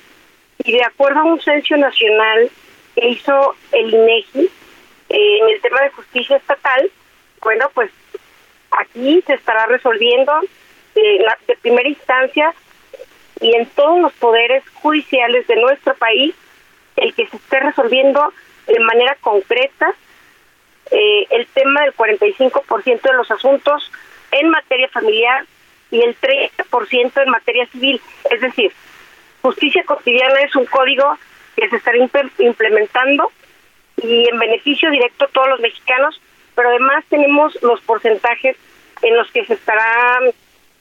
y 0.64 0.72
de 0.72 0.84
acuerdo 0.84 1.20
a 1.20 1.24
un 1.24 1.40
censo 1.40 1.76
nacional 1.76 2.50
que 2.94 3.08
hizo 3.08 3.54
el 3.72 3.92
INEGI 3.92 4.50
eh, 5.10 5.38
en 5.40 5.48
el 5.50 5.60
tema 5.60 5.82
de 5.82 5.90
justicia 5.90 6.36
estatal, 6.38 6.90
bueno, 7.42 7.70
pues 7.74 7.90
aquí 8.70 9.22
se 9.26 9.34
estará 9.34 9.66
resolviendo 9.66 10.32
eh, 10.94 11.18
de 11.46 11.56
primera 11.56 11.88
instancia 11.88 12.54
y 13.40 13.54
en 13.56 13.66
todos 13.66 14.00
los 14.00 14.12
poderes 14.14 14.62
judiciales 14.74 15.46
de 15.48 15.56
nuestro 15.56 15.94
país 15.96 16.34
el 16.96 17.12
que 17.14 17.26
se 17.26 17.36
esté 17.36 17.60
resolviendo 17.60 18.32
de 18.66 18.80
manera 18.80 19.16
concreta 19.20 19.94
eh, 20.90 21.26
el 21.30 21.46
tema 21.48 21.82
del 21.82 21.94
45% 21.94 23.02
de 23.02 23.14
los 23.14 23.30
asuntos 23.30 23.90
en 24.30 24.50
materia 24.50 24.88
familiar 24.88 25.46
y 25.90 26.02
el 26.02 26.16
30% 26.18 27.22
en 27.22 27.30
materia 27.30 27.66
civil. 27.66 28.00
Es 28.30 28.40
decir, 28.40 28.72
justicia 29.42 29.84
cotidiana 29.84 30.40
es 30.40 30.54
un 30.56 30.66
código 30.66 31.18
que 31.56 31.68
se 31.68 31.76
estará 31.76 31.98
implementando 32.38 33.30
y 34.02 34.28
en 34.28 34.38
beneficio 34.38 34.90
directo 34.90 35.26
a 35.26 35.28
todos 35.28 35.48
los 35.48 35.60
mexicanos, 35.60 36.20
pero 36.54 36.70
además 36.70 37.04
tenemos 37.08 37.56
los 37.62 37.80
porcentajes 37.82 38.56
en 39.02 39.16
los 39.16 39.30
que 39.32 39.44
se 39.44 39.54
estará 39.54 40.20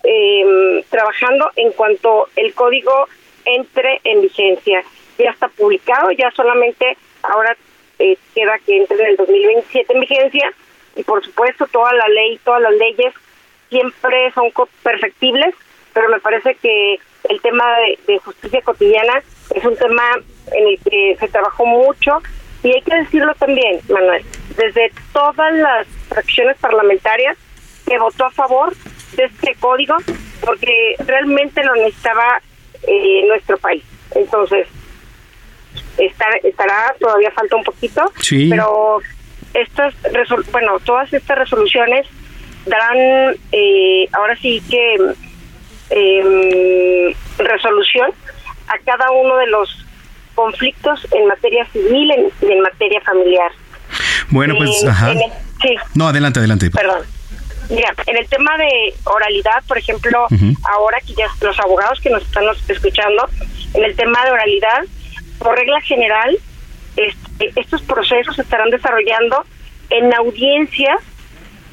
eh, 0.03 0.85
trabajando 0.89 1.51
en 1.55 1.71
cuanto 1.73 2.29
el 2.35 2.53
código 2.53 3.07
entre 3.45 3.99
en 4.03 4.21
vigencia. 4.21 4.83
Ya 5.17 5.31
está 5.31 5.49
publicado, 5.49 6.11
ya 6.11 6.31
solamente 6.31 6.97
ahora 7.23 7.55
eh, 8.01 8.17
queda 8.33 8.57
que 8.65 8.77
entre 8.77 8.97
en 8.97 9.09
el 9.11 9.15
2027 9.15 9.93
en 9.93 9.99
vigencia 9.99 10.53
y 10.95 11.03
por 11.03 11.23
supuesto 11.23 11.67
toda 11.67 11.93
la 11.93 12.07
ley, 12.09 12.39
todas 12.43 12.61
las 12.61 12.73
leyes 12.73 13.13
siempre 13.69 14.31
son 14.33 14.51
perfectibles, 14.83 15.53
pero 15.93 16.09
me 16.09 16.19
parece 16.19 16.55
que 16.55 16.99
el 17.29 17.41
tema 17.41 17.63
de, 18.07 18.17
justicia 18.19 18.61
cotidiana 18.63 19.21
es 19.53 19.63
un 19.63 19.77
tema 19.77 20.03
en 20.51 20.67
el 20.67 20.79
que 20.79 21.15
se 21.19 21.27
trabajó 21.27 21.65
mucho 21.65 22.21
y 22.63 22.73
hay 22.73 22.81
que 22.81 22.95
decirlo 22.95 23.33
también, 23.35 23.79
Manuel, 23.89 24.23
desde 24.57 24.91
todas 25.13 25.53
las 25.53 25.87
fracciones 26.09 26.57
parlamentarias 26.57 27.37
que 27.87 27.99
votó 27.99 28.25
a 28.25 28.31
favor 28.31 28.73
de 29.15 29.25
este 29.25 29.55
código 29.59 29.95
porque 30.43 30.95
realmente 31.05 31.63
lo 31.63 31.75
necesitaba 31.75 32.41
eh, 32.87 33.25
nuestro 33.27 33.57
país. 33.57 33.83
Entonces, 34.15 34.67
estará, 35.97 36.95
todavía 36.99 37.31
falta 37.31 37.55
un 37.55 37.63
poquito, 37.63 38.11
pero 38.49 38.99
estas, 39.53 39.93
bueno, 40.51 40.79
todas 40.79 41.11
estas 41.13 41.37
resoluciones 41.37 42.07
darán 42.65 43.35
eh, 43.51 44.07
ahora 44.13 44.35
sí 44.37 44.61
que 44.69 44.97
eh, 45.89 47.15
resolución 47.37 48.11
a 48.67 48.77
cada 48.85 49.11
uno 49.11 49.37
de 49.37 49.47
los 49.47 49.85
conflictos 50.35 51.05
en 51.11 51.27
materia 51.27 51.65
civil 51.71 52.11
y 52.41 52.51
en, 52.51 52.61
materia 52.61 53.01
familiar. 53.01 53.51
Bueno, 54.29 54.55
pues, 54.57 54.83
ajá. 54.85 55.13
No, 55.93 56.07
adelante, 56.07 56.39
adelante. 56.39 56.71
Perdón. 56.71 57.01
Mira, 57.69 57.93
en 58.05 58.17
el 58.17 58.27
tema 58.27 58.57
de 58.57 58.93
oralidad, 59.05 59.63
por 59.67 59.77
ejemplo, 59.77 60.27
ahora 60.73 60.99
que 61.05 61.13
ya 61.13 61.27
los 61.41 61.57
abogados 61.59 61.99
que 62.01 62.09
nos 62.09 62.23
están 62.23 62.43
escuchando, 62.67 63.29
en 63.73 63.83
el 63.83 63.95
tema 63.95 64.23
de 64.25 64.31
oralidad, 64.31 64.81
por 65.41 65.57
regla 65.57 65.81
general, 65.81 66.37
este, 66.95 67.51
estos 67.55 67.81
procesos 67.83 68.35
se 68.35 68.41
estarán 68.41 68.69
desarrollando 68.69 69.43
en 69.89 70.13
audiencias 70.13 70.99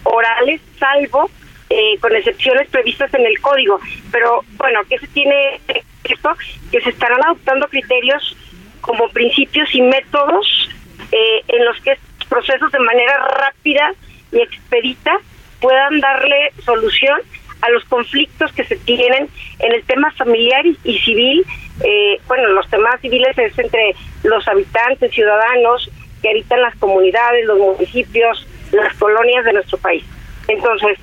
orales, 0.05 0.61
salvo 0.78 1.31
eh, 1.70 1.99
con 2.01 2.15
excepciones 2.16 2.69
previstas 2.69 3.12
en 3.15 3.27
el 3.27 3.39
código. 3.40 3.78
Pero 4.11 4.45
bueno, 4.57 4.81
¿qué 4.89 4.99
se 4.99 5.07
tiene 5.09 5.61
esto? 6.05 6.31
Que 6.73 6.81
se 6.81 6.90
estarán 6.90 7.24
adoptando 7.24 7.69
criterios 7.69 8.36
como 8.81 9.09
principios 9.11 9.74
y 9.74 9.82
métodos 9.82 10.70
eh, 11.12 11.43
en 11.49 11.65
los 11.65 11.78
que 11.82 11.93
estos 11.93 12.28
procesos 12.28 12.73
de 12.73 12.78
manera 12.78 13.28
rápida 13.28 13.93
y 14.32 14.40
expedita 14.40 15.19
puedan 15.61 16.01
darle 16.01 16.53
solución 16.65 17.20
a 17.61 17.70
los 17.70 17.85
conflictos 17.85 18.53
que 18.53 18.65
se 18.65 18.77
tienen 18.77 19.28
en 19.59 19.73
el 19.73 19.82
tema 19.85 20.11
familiar 20.12 20.65
y, 20.66 20.99
civil. 21.01 21.45
Eh, 21.84 22.20
bueno, 22.26 22.48
los 22.48 22.68
temas 22.68 23.00
civiles 23.00 23.36
es 23.38 23.59
entre 23.59 23.94
los 24.24 24.46
habitantes, 24.48 25.12
ciudadanos 25.12 25.90
que 26.22 26.30
habitan 26.30 26.60
las 26.60 26.74
comunidades, 26.76 27.44
los 27.46 27.59
municipios, 27.59 28.46
las 28.72 28.94
colonias 28.94 29.44
de 29.44 29.52
nuestro 29.52 29.78
país. 29.78 30.05
Entonces, 30.48 30.98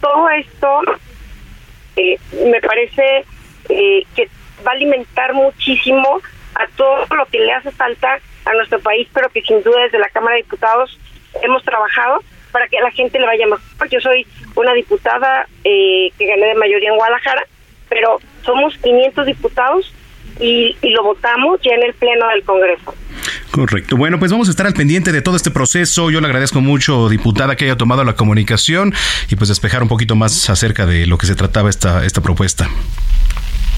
todo 0.00 0.28
esto 0.30 0.80
eh, 1.96 2.18
me 2.50 2.60
parece 2.60 3.24
eh, 3.68 4.04
que 4.14 4.28
va 4.66 4.72
a 4.72 4.74
alimentar 4.74 5.32
muchísimo 5.34 6.20
a 6.54 6.66
todo 6.76 7.06
lo 7.16 7.26
que 7.26 7.38
le 7.38 7.52
hace 7.52 7.70
falta 7.70 8.18
a 8.44 8.52
nuestro 8.54 8.80
país, 8.80 9.08
pero 9.12 9.28
que 9.30 9.42
sin 9.42 9.62
duda 9.62 9.82
desde 9.82 9.98
la 9.98 10.08
Cámara 10.08 10.36
de 10.36 10.42
Diputados 10.42 10.98
hemos 11.42 11.62
trabajado 11.62 12.22
para 12.52 12.66
que 12.68 12.78
a 12.78 12.82
la 12.82 12.90
gente 12.90 13.18
le 13.18 13.26
vaya 13.26 13.46
mejor. 13.46 13.88
Yo 13.90 14.00
soy 14.00 14.26
una 14.54 14.72
diputada 14.74 15.46
eh, 15.64 16.10
que 16.18 16.26
gané 16.26 16.46
de 16.46 16.54
mayoría 16.54 16.90
en 16.90 16.96
Guadalajara, 16.96 17.46
pero 17.88 18.18
somos 18.42 18.76
500 18.78 19.26
diputados 19.26 19.94
y, 20.40 20.76
y 20.82 20.90
lo 20.90 21.02
votamos 21.02 21.60
ya 21.62 21.72
en 21.74 21.82
el 21.84 21.94
Pleno 21.94 22.28
del 22.28 22.42
Congreso. 22.44 22.94
Correcto. 23.50 23.96
Bueno, 23.96 24.18
pues 24.18 24.30
vamos 24.30 24.48
a 24.48 24.50
estar 24.50 24.66
al 24.66 24.74
pendiente 24.74 25.12
de 25.12 25.22
todo 25.22 25.36
este 25.36 25.50
proceso. 25.50 26.10
Yo 26.10 26.20
le 26.20 26.26
agradezco 26.26 26.60
mucho, 26.60 27.08
diputada, 27.08 27.56
que 27.56 27.64
haya 27.64 27.76
tomado 27.76 28.04
la 28.04 28.14
comunicación 28.14 28.94
y 29.28 29.36
pues 29.36 29.48
despejar 29.48 29.82
un 29.82 29.88
poquito 29.88 30.16
más 30.16 30.48
acerca 30.50 30.86
de 30.86 31.06
lo 31.06 31.18
que 31.18 31.26
se 31.26 31.34
trataba 31.34 31.70
esta, 31.70 32.04
esta 32.04 32.20
propuesta. 32.20 32.68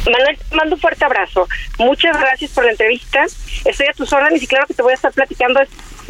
Manuel, 0.04 0.38
te 0.48 0.56
mando 0.56 0.74
un 0.76 0.80
fuerte 0.80 1.04
abrazo. 1.04 1.46
Muchas 1.78 2.18
gracias 2.18 2.50
por 2.52 2.64
la 2.64 2.70
entrevista. 2.70 3.24
Estoy 3.64 3.86
a 3.86 3.92
tus 3.92 4.12
órdenes 4.12 4.42
y 4.42 4.46
claro 4.46 4.66
que 4.66 4.74
te 4.74 4.82
voy 4.82 4.92
a 4.92 4.94
estar 4.94 5.12
platicando 5.12 5.60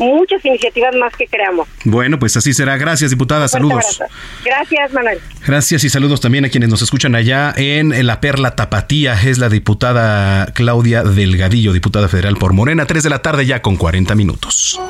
muchas 0.01 0.45
iniciativas 0.45 0.95
más 0.97 1.15
que 1.15 1.27
creamos. 1.27 1.69
Bueno, 1.85 2.19
pues 2.19 2.37
así 2.37 2.53
será. 2.53 2.77
Gracias, 2.77 3.11
diputada. 3.11 3.47
Saludos. 3.49 4.01
Gracias, 4.45 4.93
Manuel. 4.93 5.21
Gracias 5.47 5.85
y 5.85 5.91
saludos 5.91 6.21
también 6.21 6.45
a 6.45 6.49
quienes 6.49 6.69
nos 6.69 6.83
escuchan 6.83 7.15
allá 7.15 7.53
en 7.57 8.07
La 8.07 8.21
Perla 8.21 8.57
Tapatía. 8.57 9.15
Es 9.21 9.39
la 9.39 9.49
diputada 9.49 10.47
Claudia 10.55 11.03
Delgadillo, 11.03 11.73
diputada 11.73 12.09
federal 12.09 12.37
por 12.37 12.53
Morena. 12.53 12.87
Tres 12.87 13.03
de 13.05 13.11
la 13.11 13.23
tarde 13.23 13.47
ya 13.47 13.63
con 13.63 13.77
40 13.77 14.15
minutos. 14.15 14.81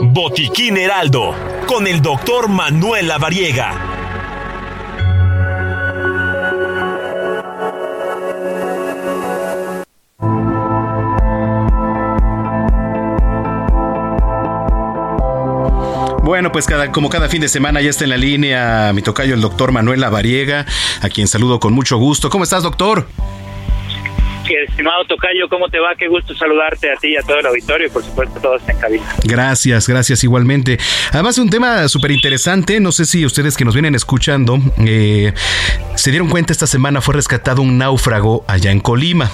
Botiquín 0.00 0.76
Heraldo, 0.76 1.34
con 1.66 1.86
el 1.86 2.02
doctor 2.02 2.48
Manuel 2.48 3.08
Lavariega. 3.08 3.93
Bueno, 16.34 16.50
pues 16.50 16.66
cada, 16.66 16.90
como 16.90 17.10
cada 17.10 17.28
fin 17.28 17.40
de 17.40 17.48
semana 17.48 17.80
ya 17.80 17.90
está 17.90 18.02
en 18.02 18.10
la 18.10 18.16
línea 18.16 18.90
mi 18.92 19.02
tocayo, 19.02 19.34
el 19.34 19.40
doctor 19.40 19.70
Manuel 19.70 20.00
Lavariega, 20.00 20.66
a 21.00 21.08
quien 21.08 21.28
saludo 21.28 21.60
con 21.60 21.72
mucho 21.72 21.96
gusto. 21.96 22.28
¿Cómo 22.28 22.42
estás, 22.42 22.64
doctor? 22.64 23.06
Estimado 24.52 25.04
Tocayo, 25.06 25.48
¿cómo 25.48 25.68
te 25.68 25.78
va? 25.78 25.94
Qué 25.96 26.08
gusto 26.08 26.34
saludarte 26.34 26.92
a 26.92 26.96
ti 26.96 27.08
y 27.08 27.16
a 27.16 27.22
todo 27.22 27.38
el 27.38 27.46
auditorio 27.46 27.86
y 27.86 27.90
por 27.90 28.04
supuesto 28.04 28.38
a 28.38 28.42
todos 28.42 28.68
en 28.68 28.78
cabina. 28.78 29.04
Gracias, 29.24 29.88
gracias 29.88 30.22
igualmente. 30.24 30.78
Además, 31.12 31.38
un 31.38 31.50
tema 31.50 31.88
súper 31.88 32.10
interesante, 32.10 32.80
no 32.80 32.92
sé 32.92 33.04
si 33.06 33.24
ustedes 33.24 33.56
que 33.56 33.64
nos 33.64 33.74
vienen 33.74 33.94
escuchando 33.94 34.58
eh, 34.78 35.32
se 35.94 36.10
dieron 36.10 36.28
cuenta, 36.28 36.52
esta 36.52 36.66
semana 36.66 37.00
fue 37.00 37.14
rescatado 37.14 37.62
un 37.62 37.78
náufrago 37.78 38.44
allá 38.48 38.72
en 38.72 38.80
Colima. 38.80 39.30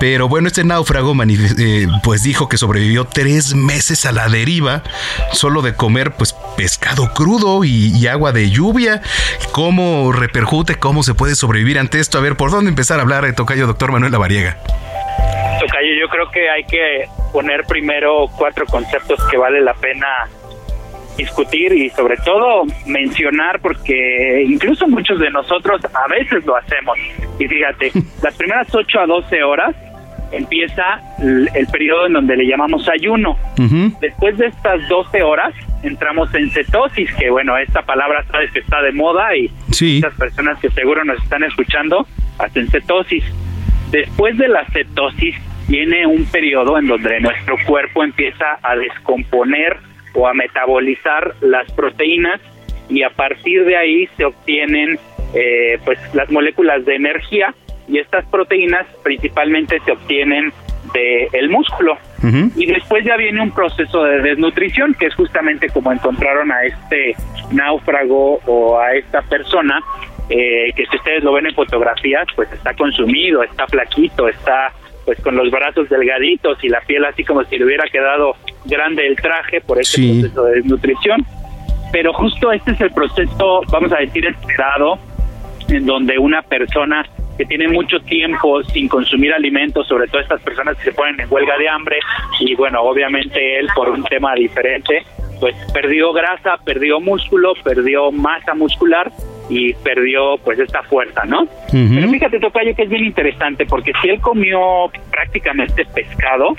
Pero 0.00 0.28
bueno, 0.28 0.48
este 0.48 0.64
náufrago 0.64 1.14
eh, 1.24 1.86
pues 2.02 2.22
dijo 2.22 2.48
que 2.48 2.58
sobrevivió 2.58 3.04
tres 3.04 3.54
meses 3.54 4.04
a 4.04 4.12
la 4.12 4.28
deriva, 4.28 4.82
solo 5.32 5.62
de 5.62 5.74
comer 5.74 6.12
pues 6.12 6.34
pescado 6.56 7.12
crudo 7.14 7.64
y, 7.64 8.06
agua 8.06 8.32
de 8.32 8.50
lluvia. 8.50 9.02
¿Cómo 9.52 10.12
repercute? 10.12 10.74
¿Cómo 10.76 11.02
se 11.02 11.14
puede 11.14 11.34
sobrevivir 11.36 11.78
ante 11.78 12.00
esto? 12.00 12.18
A 12.18 12.20
ver, 12.20 12.36
¿por 12.36 12.50
dónde 12.50 12.68
empezar 12.68 12.98
a 12.98 13.02
hablar, 13.02 13.24
de 13.24 13.32
Tocayo, 13.32 13.66
doctor 13.66 13.92
Manuel 13.92 14.12
Lavariega? 14.34 14.56
Tocayo, 15.60 15.94
yo 16.00 16.08
creo 16.08 16.30
que 16.30 16.50
hay 16.50 16.64
que 16.64 17.06
poner 17.32 17.64
primero 17.64 18.26
cuatro 18.36 18.66
conceptos 18.66 19.22
que 19.30 19.36
vale 19.36 19.60
la 19.60 19.74
pena 19.74 20.06
discutir 21.16 21.72
y 21.72 21.90
sobre 21.90 22.16
todo 22.18 22.64
mencionar 22.86 23.60
porque 23.60 24.44
incluso 24.48 24.88
muchos 24.88 25.20
de 25.20 25.30
nosotros 25.30 25.80
a 25.84 26.08
veces 26.08 26.44
lo 26.44 26.56
hacemos. 26.56 26.98
Y 27.38 27.46
fíjate, 27.46 27.92
las 28.22 28.34
primeras 28.34 28.74
8 28.74 29.00
a 29.00 29.06
12 29.06 29.42
horas 29.44 29.76
empieza 30.32 31.00
el, 31.20 31.66
periodo 31.70 32.06
en 32.06 32.14
donde 32.14 32.36
le 32.36 32.46
llamamos 32.46 32.88
ayuno. 32.88 33.38
Después 34.00 34.36
de 34.36 34.46
estas 34.46 34.88
12 34.88 35.22
horas 35.22 35.54
entramos 35.84 36.34
en 36.34 36.50
cetosis, 36.50 37.14
que 37.14 37.30
bueno, 37.30 37.56
esta 37.56 37.82
palabra 37.82 38.24
sabes 38.30 38.50
que 38.50 38.58
está 38.58 38.82
de 38.82 38.90
moda 38.90 39.36
y 39.36 39.50
muchas 39.68 40.14
personas 40.14 40.58
que 40.58 40.70
seguro 40.70 41.04
nos 41.04 41.22
están 41.22 41.44
escuchando 41.44 42.06
hacen 42.38 42.68
cetosis. 42.68 43.24
Después 43.94 44.36
de 44.38 44.48
la 44.48 44.64
cetosis 44.72 45.36
viene 45.68 46.04
un 46.04 46.24
periodo 46.24 46.76
en 46.78 46.88
donde 46.88 47.20
nuestro 47.20 47.54
cuerpo 47.64 48.02
empieza 48.02 48.58
a 48.60 48.74
descomponer 48.74 49.76
o 50.14 50.26
a 50.26 50.34
metabolizar 50.34 51.36
las 51.40 51.70
proteínas 51.74 52.40
y 52.88 53.04
a 53.04 53.10
partir 53.10 53.64
de 53.64 53.76
ahí 53.76 54.08
se 54.16 54.24
obtienen 54.24 54.98
eh, 55.32 55.78
pues 55.84 56.00
las 56.12 56.28
moléculas 56.32 56.84
de 56.84 56.96
energía 56.96 57.54
y 57.86 57.98
estas 57.98 58.24
proteínas 58.26 58.84
principalmente 59.04 59.78
se 59.84 59.92
obtienen 59.92 60.52
del 60.92 61.28
el 61.32 61.50
músculo 61.50 61.96
y 62.56 62.66
después 62.66 63.04
ya 63.04 63.16
viene 63.16 63.42
un 63.42 63.52
proceso 63.52 64.02
de 64.02 64.22
desnutrición 64.22 64.94
que 64.94 65.06
es 65.06 65.14
justamente 65.14 65.68
como 65.68 65.92
encontraron 65.92 66.50
a 66.50 66.64
este 66.64 67.14
náufrago 67.52 68.40
o 68.46 68.78
a 68.78 68.94
esta 68.94 69.22
persona 69.22 69.80
eh, 70.28 70.72
que 70.74 70.86
si 70.86 70.96
ustedes 70.96 71.22
lo 71.22 71.32
ven 71.32 71.46
en 71.46 71.54
fotografías 71.54 72.26
pues 72.34 72.50
está 72.52 72.74
consumido, 72.74 73.42
está 73.42 73.66
flaquito, 73.66 74.28
está 74.28 74.72
pues 75.04 75.20
con 75.20 75.36
los 75.36 75.50
brazos 75.50 75.88
delgaditos 75.88 76.62
y 76.64 76.68
la 76.68 76.80
piel 76.80 77.04
así 77.04 77.24
como 77.24 77.44
si 77.44 77.58
le 77.58 77.66
hubiera 77.66 77.84
quedado 77.84 78.36
grande 78.64 79.06
el 79.06 79.16
traje 79.16 79.60
por 79.60 79.78
este 79.80 80.00
proceso 80.00 80.44
de 80.44 80.54
desnutrición. 80.56 81.26
Pero 81.92 82.12
justo 82.12 82.50
este 82.52 82.72
es 82.72 82.80
el 82.80 82.90
proceso, 82.90 83.60
vamos 83.70 83.92
a 83.92 83.98
decir, 83.98 84.26
esperado, 84.26 84.98
en 85.68 85.86
donde 85.86 86.18
una 86.18 86.42
persona 86.42 87.06
que 87.36 87.44
tiene 87.44 87.68
mucho 87.68 88.00
tiempo 88.00 88.62
sin 88.64 88.88
consumir 88.88 89.32
alimentos, 89.32 89.86
sobre 89.86 90.08
todo 90.08 90.20
estas 90.20 90.40
personas 90.40 90.76
que 90.78 90.84
se 90.84 90.92
ponen 90.92 91.20
en 91.20 91.32
huelga 91.32 91.56
de 91.58 91.68
hambre, 91.68 91.98
y 92.40 92.54
bueno, 92.54 92.80
obviamente 92.82 93.58
él 93.58 93.68
por 93.76 93.90
un 93.90 94.02
tema 94.04 94.34
diferente, 94.34 95.04
pues 95.38 95.54
perdió 95.72 96.12
grasa, 96.12 96.56
perdió 96.64 96.98
músculo, 97.00 97.52
perdió 97.62 98.10
masa 98.10 98.54
muscular 98.54 99.12
y 99.48 99.74
perdió 99.74 100.38
pues 100.38 100.58
esta 100.58 100.82
fuerza, 100.84 101.24
¿no? 101.24 101.46
Pero 101.70 102.08
fíjate, 102.08 102.38
Tocayo, 102.40 102.74
que 102.74 102.82
es 102.82 102.88
bien 102.88 103.04
interesante 103.04 103.66
porque 103.66 103.92
si 104.00 104.08
él 104.08 104.20
comió 104.20 104.90
prácticamente 105.10 105.84
pescado, 105.86 106.54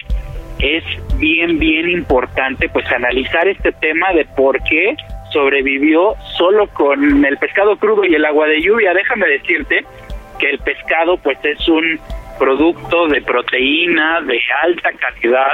es 0.59 0.83
bien, 1.17 1.59
bien 1.59 1.89
importante 1.89 2.69
pues 2.69 2.85
analizar 2.91 3.47
este 3.47 3.71
tema 3.73 4.13
de 4.13 4.25
por 4.25 4.61
qué 4.63 4.95
sobrevivió 5.31 6.15
solo 6.37 6.67
con 6.67 7.25
el 7.25 7.37
pescado 7.37 7.77
crudo 7.77 8.05
y 8.05 8.15
el 8.15 8.25
agua 8.25 8.47
de 8.47 8.61
lluvia. 8.61 8.93
Déjame 8.93 9.27
decirte 9.27 9.85
que 10.39 10.49
el 10.49 10.59
pescado 10.59 11.17
pues 11.17 11.37
es 11.43 11.67
un 11.67 11.99
producto 12.39 13.07
de 13.07 13.21
proteína 13.21 14.21
de 14.21 14.39
alta 14.63 14.89
calidad 14.99 15.53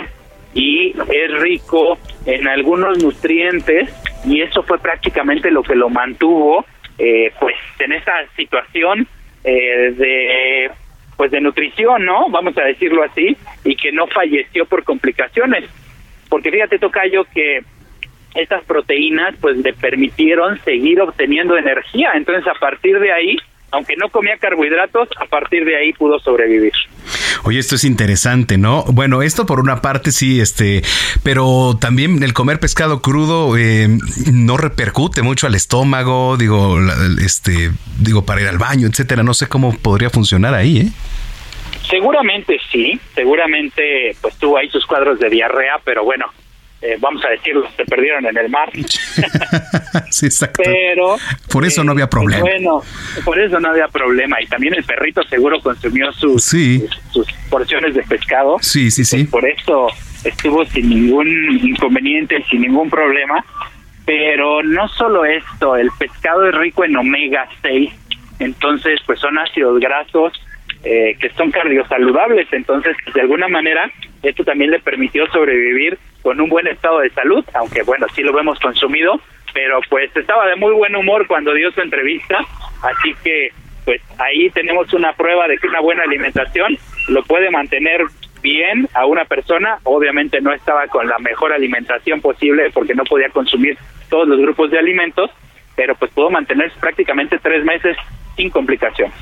y 0.54 0.90
es 0.90 1.42
rico 1.42 1.98
en 2.26 2.48
algunos 2.48 3.02
nutrientes 3.02 3.90
y 4.26 4.42
eso 4.42 4.64
fue 4.64 4.80
prácticamente 4.80 5.50
lo 5.50 5.64
que 5.64 5.76
lo 5.76 5.90
mantuvo 5.90 6.66
eh, 6.98 7.32
pues 7.40 7.56
en 7.80 7.94
esa 7.94 8.14
situación 8.36 9.08
eh, 9.44 9.94
de 9.98 10.72
pues 11.18 11.30
de 11.30 11.42
nutrición, 11.42 12.04
¿no? 12.04 12.30
Vamos 12.30 12.58
a 12.58 12.64
decirlo 12.64 13.04
así, 13.04 13.38
y 13.64 13.76
que 13.76 13.92
no 13.92 14.08
falleció 14.08 14.66
por 14.66 14.84
complicaciones. 14.84 15.70
Porque 16.30 16.50
fíjate, 16.50 16.80
Tocayo, 16.80 17.26
que 17.26 17.62
estas 18.34 18.64
proteínas 18.64 19.36
pues 19.40 19.58
le 19.58 19.74
permitieron 19.74 20.60
seguir 20.64 21.00
obteniendo 21.00 21.58
energía. 21.58 22.14
Entonces, 22.16 22.48
a 22.48 22.58
partir 22.60 23.00
de 23.00 23.12
ahí, 23.12 23.38
aunque 23.70 23.96
no 23.98 24.10
comía 24.10 24.38
carbohidratos, 24.38 25.10
a 25.20 25.26
partir 25.26 25.64
de 25.66 25.76
ahí 25.76 25.94
pudo 25.94 26.18
sobrevivir. 26.20 26.74
Oye, 27.44 27.60
esto 27.60 27.76
es 27.76 27.84
interesante, 27.84 28.58
¿no? 28.58 28.84
Bueno, 28.84 29.24
esto 29.24 29.46
por 29.46 29.60
una 29.60 29.82
parte 29.82 30.12
sí, 30.12 30.40
este, 30.40 30.84
pero 31.24 31.76
también 31.80 32.22
el 32.22 32.34
comer 32.34 32.60
pescado 32.60 33.02
crudo 33.02 33.58
eh, 33.58 33.88
no 34.32 34.58
repercute 34.58 35.24
mucho 35.24 35.48
al 35.48 35.56
estómago, 35.56 36.38
digo, 36.38 36.78
este, 37.24 37.72
digo 38.00 38.26
para 38.26 38.42
ir 38.42 38.48
al 38.48 38.60
baño, 38.60 38.88
etcétera. 38.88 39.24
No 39.24 39.34
sé 39.34 39.48
cómo 39.48 39.76
podría 39.76 40.10
funcionar 40.10 40.54
ahí, 40.54 40.78
¿eh? 40.78 40.92
Seguramente 41.90 42.60
sí, 42.72 43.00
seguramente 43.16 44.16
pues 44.22 44.36
tuvo 44.38 44.58
ahí 44.58 44.70
sus 44.70 44.86
cuadros 44.86 45.20
de 45.20 45.30
diarrea, 45.30 45.80
pero 45.84 46.04
bueno, 46.06 46.28
eh, 46.82 46.98
vamos 47.00 47.24
a 47.24 47.30
decirlo, 47.30 47.68
se 47.78 47.86
perdieron 47.86 48.26
en 48.26 48.38
el 48.38 48.50
mar. 48.50 48.70
sí, 50.10 50.26
exacto. 50.26 50.64
Pero... 50.64 51.16
Por 51.52 51.64
eso 51.64 51.84
no 51.84 51.92
había 51.92 52.06
eh, 52.06 52.10
problema. 52.10 52.42
Bueno, 52.42 52.82
por 53.24 53.40
eso 53.40 53.60
no 53.60 53.70
había 53.70 53.88
problema. 53.88 54.42
Y 54.42 54.48
también 54.48 54.74
el 54.74 54.84
perrito 54.84 55.22
seguro 55.24 55.62
consumió 55.62 56.12
sus, 56.14 56.44
sus, 56.44 57.28
porciones 57.50 57.94
de 57.94 58.02
pescado. 58.04 58.58
Sí, 58.62 58.90
sí, 58.90 59.06
sí. 59.06 59.26
Por 59.26 59.48
eso 59.48 59.90
estuvo 60.24 60.66
sin 60.66 60.90
ningún 60.90 61.28
inconveniente, 61.64 62.44
sin 62.50 62.62
ningún 62.62 62.90
problema. 62.90 63.46
Pero 64.06 64.64
no 64.64 64.88
solo 64.88 65.26
esto, 65.26 65.76
el 65.76 65.92
pescado 66.00 66.48
es 66.48 66.56
rico 66.56 66.84
en 66.84 66.98
omega 66.98 67.48
6, 67.62 67.92
entonces 68.40 69.00
pues 69.06 69.20
son 69.20 69.38
ácidos 69.38 69.80
grasos 69.80 70.34
eh, 70.84 71.16
que 71.20 71.30
son 71.38 71.52
cardiosaludables, 71.52 72.52
entonces 72.52 72.98
de 73.14 73.22
alguna 73.22 73.48
manera 73.48 73.92
esto 74.24 74.44
también 74.44 74.72
le 74.72 74.80
permitió 74.80 75.28
sobrevivir 75.28 76.00
con 76.22 76.40
un 76.40 76.50
buen 76.50 76.68
estado 76.68 77.00
de 77.00 77.10
salud, 77.12 77.44
aunque 77.54 77.84
bueno, 77.84 78.08
sí 78.14 78.22
lo 78.22 78.34
vemos 78.34 78.60
consumido, 78.60 79.20
pero 79.54 79.80
pues 79.90 80.16
estaba 80.16 80.48
de 80.48 80.56
muy 80.56 80.74
buen 80.74 80.96
humor 80.96 81.28
cuando 81.28 81.54
dio 81.54 81.72
su 81.72 81.82
entrevista, 81.82 82.40
así 82.82 83.16
que 83.24 83.50
pues 83.86 84.02
ahí 84.20 84.50
tenemos 84.52 84.94
una 84.94 85.14
prueba 85.14 85.48
de 85.48 85.58
que 85.58 85.68
una 85.68 85.82
buena 85.82 86.04
alimentación 86.04 86.78
lo 87.08 87.24
puede 87.24 87.50
mantener 87.50 88.02
bien 88.42 88.88
a 88.94 89.06
una 89.06 89.26
persona, 89.26 89.80
obviamente 89.84 90.42
no 90.42 90.54
estaba 90.54 90.88
con 90.88 91.08
la 91.08 91.20
mejor 91.20 91.54
alimentación 91.54 92.22
posible 92.22 92.70
porque 92.74 92.96
no 92.96 93.04
podía 93.04 93.30
consumir 93.30 93.78
todos 94.10 94.28
los 94.28 94.40
grupos 94.40 94.72
de 94.72 94.80
alimentos, 94.80 95.30
pero 95.76 95.96
pues 95.96 96.12
pudo 96.12 96.30
mantenerse 96.30 96.78
prácticamente 96.80 97.40
tres 97.40 97.64
meses 97.64 97.96
sin 98.36 98.50
complicaciones. 98.50 99.14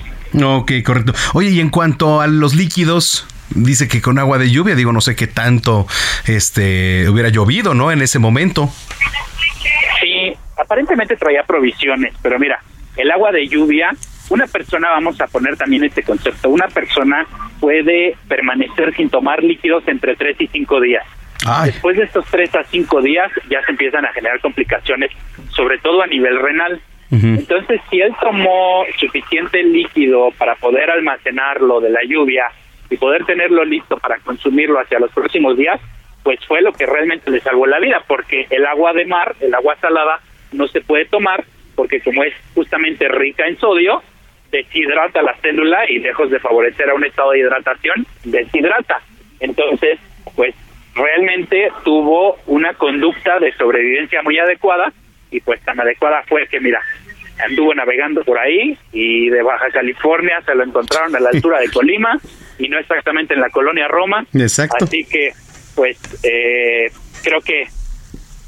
Ok, 0.43 0.71
correcto. 0.85 1.13
Oye, 1.33 1.49
y 1.49 1.59
en 1.59 1.69
cuanto 1.69 2.21
a 2.21 2.27
los 2.27 2.55
líquidos, 2.55 3.27
dice 3.51 3.87
que 3.87 4.01
con 4.01 4.19
agua 4.19 4.37
de 4.37 4.49
lluvia, 4.49 4.75
digo, 4.75 4.91
no 4.91 5.01
sé 5.01 5.15
qué 5.15 5.27
tanto 5.27 5.87
este 6.27 7.07
hubiera 7.09 7.29
llovido, 7.29 7.73
¿no? 7.73 7.91
En 7.91 8.01
ese 8.01 8.19
momento. 8.19 8.69
Sí, 10.01 10.33
aparentemente 10.57 11.15
traía 11.15 11.43
provisiones, 11.43 12.13
pero 12.21 12.39
mira, 12.39 12.61
el 12.95 13.11
agua 13.11 13.31
de 13.31 13.47
lluvia, 13.47 13.91
una 14.29 14.47
persona, 14.47 14.89
vamos 14.89 15.19
a 15.21 15.27
poner 15.27 15.57
también 15.57 15.83
este 15.83 16.03
concepto, 16.03 16.49
una 16.49 16.67
persona 16.67 17.25
puede 17.59 18.15
permanecer 18.27 18.95
sin 18.95 19.09
tomar 19.09 19.43
líquidos 19.43 19.83
entre 19.87 20.15
3 20.15 20.35
y 20.39 20.47
5 20.47 20.81
días. 20.81 21.05
Después 21.65 21.95
de 21.97 22.03
estos 22.03 22.25
3 22.25 22.55
a 22.55 22.63
5 22.65 23.01
días 23.01 23.31
ya 23.49 23.63
se 23.65 23.71
empiezan 23.71 24.05
a 24.05 24.11
generar 24.11 24.41
complicaciones, 24.41 25.11
sobre 25.55 25.77
todo 25.79 26.01
a 26.01 26.07
nivel 26.07 26.39
renal. 26.39 26.81
Entonces, 27.11 27.81
si 27.89 28.01
él 28.01 28.13
tomó 28.21 28.83
suficiente 28.99 29.63
líquido 29.63 30.29
para 30.37 30.55
poder 30.55 30.91
almacenarlo 30.91 31.79
de 31.79 31.89
la 31.89 32.01
lluvia 32.07 32.45
y 32.89 32.97
poder 32.97 33.25
tenerlo 33.25 33.63
listo 33.65 33.97
para 33.97 34.19
consumirlo 34.19 34.79
hacia 34.79 34.99
los 34.99 35.11
próximos 35.11 35.57
días, 35.57 35.79
pues 36.23 36.39
fue 36.45 36.61
lo 36.61 36.73
que 36.73 36.85
realmente 36.85 37.31
le 37.31 37.39
salvó 37.39 37.65
la 37.65 37.79
vida, 37.79 38.03
porque 38.07 38.47
el 38.49 38.65
agua 38.65 38.93
de 38.93 39.05
mar, 39.05 39.35
el 39.39 39.53
agua 39.53 39.75
salada, 39.79 40.19
no 40.51 40.67
se 40.67 40.81
puede 40.81 41.05
tomar, 41.05 41.43
porque 41.75 42.01
como 42.01 42.23
es 42.23 42.33
justamente 42.53 43.07
rica 43.07 43.47
en 43.47 43.57
sodio, 43.57 44.01
deshidrata 44.51 45.21
la 45.21 45.35
célula 45.35 45.89
y 45.89 45.99
lejos 45.99 46.29
de 46.29 46.39
favorecer 46.39 46.89
a 46.89 46.95
un 46.95 47.05
estado 47.05 47.31
de 47.31 47.39
hidratación, 47.39 48.05
deshidrata. 48.23 49.01
Entonces, 49.39 49.99
pues 50.35 50.55
realmente 50.95 51.71
tuvo 51.83 52.37
una 52.47 52.73
conducta 52.73 53.39
de 53.39 53.53
sobrevivencia 53.53 54.21
muy 54.21 54.37
adecuada 54.37 54.91
y 55.31 55.39
pues 55.41 55.61
tan 55.61 55.79
adecuada 55.79 56.23
fue 56.27 56.47
que 56.47 56.59
mira, 56.59 56.81
anduvo 57.45 57.73
navegando 57.73 58.23
por 58.23 58.37
ahí 58.37 58.77
y 58.91 59.29
de 59.29 59.41
Baja 59.41 59.69
California 59.71 60.41
se 60.45 60.55
lo 60.55 60.63
encontraron 60.63 61.15
a 61.15 61.19
la 61.19 61.29
altura 61.29 61.59
de 61.59 61.69
Colima 61.73 62.19
y 62.57 62.67
no 62.67 62.77
exactamente 62.77 63.33
en 63.33 63.41
la 63.41 63.49
colonia 63.49 63.87
Roma. 63.87 64.25
Exacto. 64.33 64.85
Así 64.85 65.05
que 65.05 65.33
pues 65.75 65.97
eh, 66.23 66.91
creo 67.23 67.39
que 67.41 67.67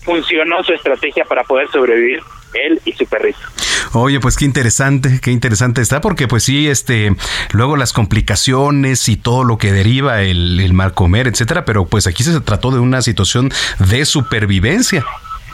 funcionó 0.03 0.63
su 0.63 0.73
estrategia 0.73 1.25
para 1.25 1.43
poder 1.43 1.69
sobrevivir 1.69 2.19
él 2.53 2.81
y 2.85 2.91
su 2.93 3.05
perrito. 3.05 3.39
Oye, 3.93 4.19
pues 4.19 4.37
qué 4.37 4.45
interesante, 4.45 5.19
qué 5.21 5.31
interesante 5.31 5.81
está, 5.81 6.01
porque 6.01 6.27
pues 6.27 6.43
sí, 6.43 6.67
este, 6.67 7.13
luego 7.51 7.77
las 7.77 7.93
complicaciones 7.93 9.07
y 9.09 9.17
todo 9.17 9.43
lo 9.43 9.57
que 9.57 9.71
deriva 9.71 10.21
el, 10.21 10.59
el 10.59 10.73
mal 10.73 10.93
comer, 10.93 11.27
etcétera, 11.27 11.65
pero 11.65 11.85
pues 11.85 12.07
aquí 12.07 12.23
se 12.23 12.39
trató 12.41 12.71
de 12.71 12.79
una 12.79 13.01
situación 13.01 13.51
de 13.79 14.05
supervivencia. 14.05 15.05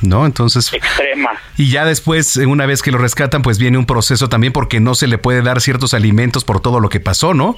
¿No? 0.02 0.26
Entonces... 0.26 0.74
Extrema. 0.74 1.32
Y 1.58 1.70
ya 1.70 1.86
después, 1.86 2.36
una 2.38 2.66
vez 2.66 2.82
que 2.82 2.92
lo 2.92 2.98
rescatan, 2.98 3.42
pues 3.42 3.58
viene 3.58 3.78
un 3.78 3.86
proceso 3.86 4.30
también 4.30 4.54
porque 4.54 4.80
no 4.80 4.96
se 4.96 5.08
le 5.08 5.18
puede 5.18 5.42
dar 5.42 5.62
ciertos 5.62 5.94
alimentos 5.94 6.44
por 6.44 6.62
todo 6.62 6.80
lo 6.80 6.90
que 6.90 7.00
pasó, 7.00 7.34
¿no? 7.34 7.56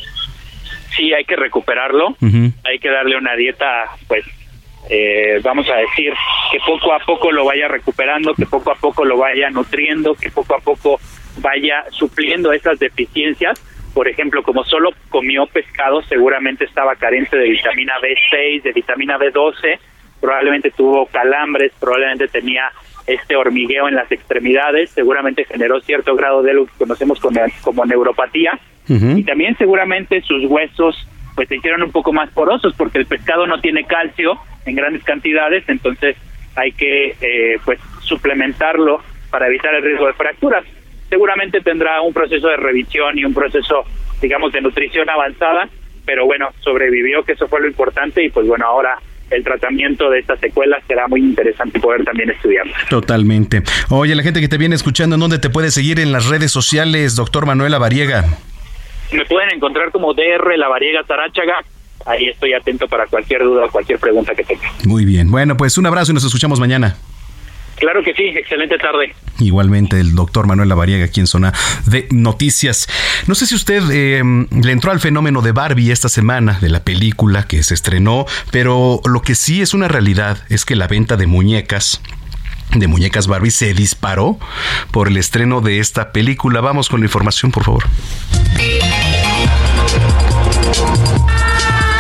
Sí, 0.96 1.14
hay 1.14 1.24
que 1.24 1.36
recuperarlo, 1.36 2.16
hay 2.22 2.80
que 2.80 2.90
darle 2.90 3.16
una 3.18 3.36
dieta, 3.36 3.86
pues, 4.08 4.26
eh, 4.90 5.40
vamos 5.44 5.70
a 5.70 5.76
decir, 5.76 6.14
que 6.52 6.60
poco 6.66 6.94
a 6.94 7.00
poco 7.00 7.32
lo 7.32 7.46
vaya 7.46 7.68
recuperando, 7.68 8.34
que 8.34 8.46
poco 8.46 8.72
a 8.72 8.76
poco 8.76 9.06
lo 9.06 9.18
vaya 9.18 9.50
nutriendo, 9.50 10.16
que 10.16 10.30
poco 10.30 10.56
a 10.56 10.60
poco 10.60 11.00
vaya 11.38 11.86
supliendo 11.92 12.52
esas 12.52 12.80
deficiencias. 12.80 13.62
Por 13.94 14.08
ejemplo, 14.08 14.44
como 14.44 14.64
solo 14.66 14.92
comió 15.10 15.46
pescado, 15.48 16.02
seguramente 16.04 16.66
estaba 16.66 16.96
carente 16.96 17.38
de 17.38 17.50
vitamina 17.50 17.94
B6, 18.02 18.64
de 18.64 18.72
vitamina 18.72 19.18
B12, 19.18 19.80
probablemente 20.20 20.72
tuvo 20.72 21.06
calambres, 21.08 21.72
probablemente 21.80 22.28
tenía 22.28 22.72
este 23.08 23.36
hormigueo 23.36 23.88
en 23.88 23.96
las 23.96 24.12
extremidades, 24.12 24.92
seguramente 24.92 25.46
generó 25.46 25.80
cierto 25.82 26.16
grado 26.16 26.44
de 26.44 26.54
lo 26.54 26.66
que 26.66 26.74
conocemos 26.78 27.20
como, 27.20 27.42
como 27.62 27.86
neuropatía 27.86 28.60
y 28.88 29.24
también 29.24 29.56
seguramente 29.58 30.22
sus 30.22 30.46
huesos 30.46 31.08
pues 31.36 31.48
se 31.48 31.58
hicieron 31.58 31.84
un 31.84 31.92
poco 31.92 32.12
más 32.12 32.30
porosos 32.32 32.74
porque 32.76 32.98
el 32.98 33.06
pescado 33.06 33.46
no 33.46 33.62
tiene 33.62 33.86
calcio 33.86 34.34
en 34.66 34.76
grandes 34.76 35.04
cantidades, 35.04 35.64
entonces 35.70 36.18
hay 36.56 36.72
que 36.72 37.16
eh, 37.22 37.60
pues 37.64 37.80
suplementarlo 38.02 39.02
para 39.30 39.48
evitar 39.48 39.74
el 39.76 39.84
riesgo 39.84 40.08
de 40.08 40.14
fracturas. 40.14 40.66
Seguramente 41.08 41.62
tendrá 41.62 42.02
un 42.02 42.14
proceso 42.14 42.48
de 42.48 42.58
revisión 42.58 43.18
y 43.18 43.26
un 43.26 43.34
proceso, 43.34 43.84
digamos, 44.22 44.52
de 44.52 44.62
nutrición 44.62 45.10
avanzada, 45.10 45.70
pero 46.06 46.26
bueno, 46.26 46.50
sobrevivió, 46.60 47.24
que 47.24 47.34
eso 47.34 47.48
fue 47.48 47.62
lo 47.62 47.68
importante 47.68 48.24
y 48.24 48.30
pues 48.30 48.48
bueno, 48.48 48.66
ahora 48.66 48.98
el 49.32 49.44
tratamiento 49.44 50.10
de 50.10 50.20
estas 50.20 50.40
secuelas 50.40 50.84
será 50.88 51.08
muy 51.08 51.22
interesante 51.22 51.80
poder 51.80 52.04
también 52.04 52.30
estudiarlo. 52.30 52.74
Totalmente. 52.90 53.64
Oye, 53.90 54.16
la 54.16 54.24
gente 54.24 54.42
que 54.42 54.48
te 54.48 54.58
viene 54.58 54.76
escuchando, 54.76 55.16
¿en 55.16 55.22
dónde 55.22 55.40
te 55.40 55.50
puede 55.50 55.72
seguir 55.72 56.00
en 56.00 56.12
las 56.12 56.28
redes 56.28 56.52
sociales, 56.52 57.16
doctor 57.16 57.46
Manuel 57.46 57.78
Variega? 57.80 58.26
Me 59.12 59.26
pueden 59.26 59.52
encontrar 59.56 59.92
como 59.92 60.14
DR 60.14 60.58
La 60.58 60.68
Variega 60.68 61.04
Taráchaga. 61.04 61.64
Ahí 62.06 62.28
estoy 62.28 62.54
atento 62.54 62.88
para 62.88 63.08
cualquier 63.08 63.44
duda 63.44 63.66
o 63.66 63.70
cualquier 63.70 64.00
pregunta 64.00 64.34
que 64.36 64.44
tenga. 64.44 64.72
Muy 64.86 65.06
bien. 65.06 65.30
Bueno, 65.32 65.58
pues 65.58 65.78
un 65.78 65.86
abrazo 65.86 66.12
y 66.12 66.16
nos 66.16 66.24
escuchamos 66.24 66.60
mañana. 66.60 66.96
Claro 67.80 68.04
que 68.04 68.14
sí, 68.14 68.24
excelente 68.36 68.78
tarde. 68.78 69.14
Igualmente 69.40 70.00
el 70.00 70.16
doctor 70.16 70.48
Manuel 70.48 70.70
Lavariega 70.70 71.06
aquí 71.06 71.22
en 71.22 71.28
Zona 71.28 71.54
de 71.86 72.08
Noticias. 72.12 72.88
No 73.28 73.36
sé 73.36 73.46
si 73.46 73.56
usted 73.56 73.82
eh, 73.92 74.22
le 74.24 74.72
entró 74.72 74.92
al 74.92 75.00
fenómeno 75.00 75.42
de 75.42 75.54
Barbie 75.54 75.92
esta 75.92 76.10
semana, 76.10 76.60
de 76.60 76.70
la 76.70 76.84
película 76.84 77.48
que 77.48 77.64
se 77.64 77.74
estrenó, 77.74 78.26
pero 78.52 79.02
lo 79.06 79.22
que 79.22 79.36
sí 79.36 79.62
es 79.62 79.74
una 79.74 79.88
realidad 79.88 80.40
es 80.50 80.66
que 80.66 80.76
la 80.76 80.88
venta 80.88 81.16
de 81.16 81.28
muñecas 81.28 82.02
de 82.74 82.88
muñecas 82.88 83.26
Barbie 83.26 83.50
se 83.50 83.74
disparó 83.74 84.38
por 84.92 85.08
el 85.08 85.18
estreno 85.18 85.62
de 85.62 85.80
esta 85.80 86.12
película. 86.12 86.62
Vamos 86.62 86.90
con 86.90 87.00
la 87.00 87.08
información, 87.08 87.52
por 87.52 87.64
favor. 87.64 87.86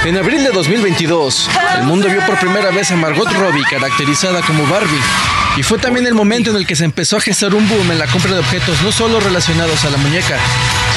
En 0.05 0.17
abril 0.17 0.43
de 0.43 0.51
2022, 0.51 1.49
el 1.77 1.83
mundo 1.85 2.07
vio 2.07 2.25
por 2.25 2.39
primera 2.39 2.71
vez 2.71 2.91
a 2.91 2.95
Margot 2.95 3.31
Robbie 3.33 3.63
caracterizada 3.69 4.41
como 4.41 4.65
Barbie. 4.67 5.38
Y 5.59 5.63
fue 5.63 5.77
también 5.77 6.07
el 6.07 6.13
momento 6.13 6.51
en 6.51 6.55
el 6.55 6.65
que 6.65 6.77
se 6.77 6.85
empezó 6.85 7.17
a 7.17 7.19
gestar 7.19 7.53
un 7.53 7.67
boom 7.67 7.91
en 7.91 7.99
la 7.99 8.07
compra 8.07 8.31
de 8.31 8.39
objetos 8.39 8.81
no 8.81 8.93
solo 8.93 9.19
relacionados 9.19 9.83
a 9.83 9.89
la 9.89 9.97
muñeca, 9.97 10.37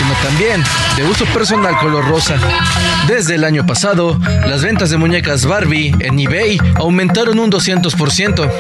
sino 0.03 0.15
también 0.23 0.63
de 0.97 1.05
uso 1.05 1.25
personal 1.27 1.77
color 1.79 2.07
rosa. 2.09 2.37
Desde 3.07 3.35
el 3.37 3.45
año 3.45 3.67
pasado, 3.67 4.19
las 4.49 4.63
ventas 4.63 4.91
de 4.91 4.97
muñecas 4.97 5.47
Barbie 5.47 5.95
en 6.01 6.19
eBay 6.19 6.59
aumentaron 6.77 7.39
un 7.39 7.51
200%. 7.51 8.51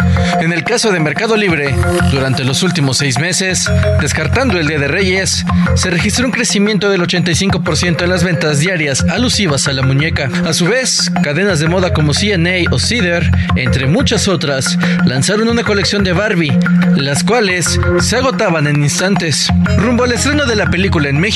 En 0.40 0.52
el 0.52 0.64
caso 0.64 0.93
de 0.93 1.01
Mercado 1.01 1.36
Libre, 1.36 1.74
durante 2.10 2.44
los 2.44 2.62
últimos 2.62 2.98
seis 2.98 3.19
meses, 3.19 3.70
descartando 4.01 4.59
el 4.59 4.66
Día 4.66 4.78
de 4.78 4.89
Reyes, 4.89 5.44
se 5.74 5.90
registró 5.90 6.27
un 6.27 6.32
crecimiento 6.32 6.90
del 6.90 7.02
85% 7.02 8.02
en 8.02 8.10
las 8.10 8.24
ventas 8.24 8.59
diarias 8.60 9.05
alusivas 9.10 9.69
a 9.69 9.73
la 9.73 9.82
muñeca. 9.82 10.28
A 10.47 10.52
su 10.52 10.66
vez, 10.66 11.10
cadenas 11.23 11.60
de 11.60 11.69
moda 11.69 11.93
como 11.93 12.12
CNA 12.12 12.70
o 12.70 12.78
Cedar, 12.78 13.31
entre 13.56 13.86
muchas 13.86 14.28
otras, 14.28 14.78
lanzaron 15.06 15.48
una 15.48 15.62
colección 15.64 16.05
de 16.05 16.12
Barbie, 16.12 16.56
las 16.97 17.24
cuales 17.24 17.78
se 18.01 18.16
agotaban 18.16 18.66
en 18.66 18.82
instantes. 18.82 19.48
Rumbo 19.78 20.05
al 20.05 20.12
estreno 20.12 20.44
de 20.47 20.56
la 20.56 20.70
película 20.70 21.09
en 21.09 21.19
México, 21.19 21.31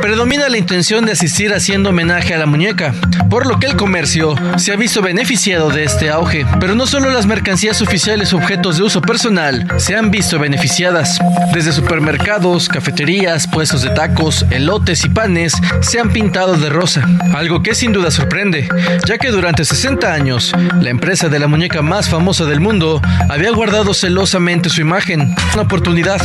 predomina 0.00 0.48
la 0.48 0.56
intención 0.56 1.04
de 1.04 1.12
asistir 1.12 1.52
haciendo 1.52 1.90
homenaje 1.90 2.32
a 2.32 2.38
la 2.38 2.46
muñeca, 2.46 2.94
por 3.28 3.46
lo 3.46 3.58
que 3.58 3.66
el 3.66 3.76
comercio 3.76 4.34
se 4.56 4.72
ha 4.72 4.76
visto 4.76 5.02
beneficiado 5.02 5.68
de 5.68 5.84
este 5.84 6.08
auge. 6.08 6.46
Pero 6.58 6.74
no 6.74 6.86
solo 6.86 7.10
las 7.10 7.26
mercancías 7.26 7.82
oficiales 7.82 8.32
objetos 8.32 8.78
de 8.78 8.84
uso 8.84 9.02
personal 9.02 9.66
se 9.76 9.94
han 9.94 10.10
visto 10.10 10.38
beneficiadas. 10.38 11.18
Desde 11.52 11.72
supermercados, 11.72 12.70
cafeterías, 12.70 13.46
puestos 13.46 13.82
de 13.82 13.90
tacos, 13.90 14.46
elotes 14.50 15.04
y 15.04 15.10
panes 15.10 15.52
se 15.80 16.00
han 16.00 16.10
pintado 16.10 16.54
de 16.54 16.70
rosa, 16.70 17.06
algo 17.34 17.62
que 17.62 17.74
sin 17.74 17.92
duda 17.92 18.10
sorprende, 18.10 18.66
ya 19.06 19.18
que 19.18 19.30
durante 19.30 19.66
60 19.66 20.14
años, 20.14 20.54
la 20.80 20.88
empresa 20.88 21.28
de 21.28 21.38
la 21.38 21.46
muñeca 21.46 21.82
más 21.82 22.08
famosa 22.08 22.46
del 22.46 22.60
mundo 22.60 23.02
había 23.28 23.50
guardado 23.50 23.92
celosamente 23.92 24.70
su 24.70 24.80
imagen. 24.80 25.34
Una 25.52 25.62
oportunidad, 25.64 26.22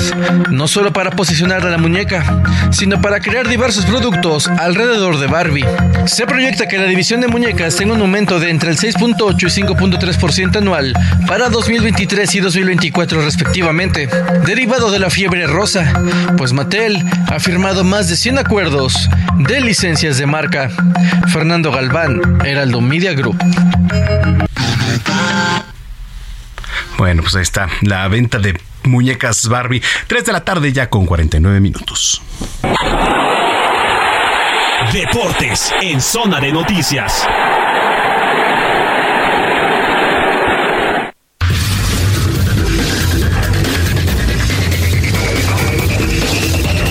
no 0.49 0.69
solo 0.69 0.93
para 0.93 1.11
posicionar 1.11 1.67
a 1.67 1.69
la 1.69 1.77
muñeca, 1.77 2.41
sino 2.71 3.00
para 3.01 3.19
crear 3.19 3.47
diversos 3.47 3.85
productos 3.85 4.47
alrededor 4.47 5.19
de 5.19 5.27
Barbie. 5.27 5.65
Se 6.05 6.25
proyecta 6.25 6.67
que 6.67 6.77
la 6.77 6.85
división 6.85 7.21
de 7.21 7.27
muñecas 7.27 7.75
tenga 7.75 7.93
un 7.93 8.01
aumento 8.01 8.39
de 8.39 8.49
entre 8.49 8.71
el 8.71 8.77
6.8 8.77 9.43
y 9.43 9.61
5.3% 9.63 10.57
anual 10.57 10.93
para 11.27 11.49
2023 11.49 12.35
y 12.35 12.39
2024 12.39 13.21
respectivamente, 13.23 14.07
derivado 14.45 14.91
de 14.91 14.99
la 14.99 15.09
fiebre 15.09 15.47
rosa, 15.47 15.93
pues 16.37 16.53
Mattel 16.53 17.03
ha 17.27 17.39
firmado 17.39 17.83
más 17.83 18.09
de 18.09 18.15
100 18.15 18.39
acuerdos 18.39 19.09
de 19.37 19.61
licencias 19.61 20.17
de 20.17 20.25
marca. 20.25 20.69
Fernando 21.27 21.71
Galván, 21.71 22.39
Heraldo 22.43 22.81
Media 22.81 23.13
Group. 23.13 23.37
Bueno, 26.97 27.23
pues 27.23 27.35
ahí 27.35 27.41
está 27.41 27.67
la 27.81 28.07
venta 28.07 28.37
de 28.37 28.59
muñecas 28.83 29.47
Barbie. 29.47 29.81
3 30.07 30.25
de 30.25 30.31
la 30.31 30.43
tarde 30.43 30.71
ya 30.73 30.89
con 30.89 31.05
49 31.05 31.59
minutos. 31.59 32.21
Deportes 34.93 35.73
en 35.81 36.01
zona 36.01 36.39
de 36.39 36.51
noticias. 36.51 37.27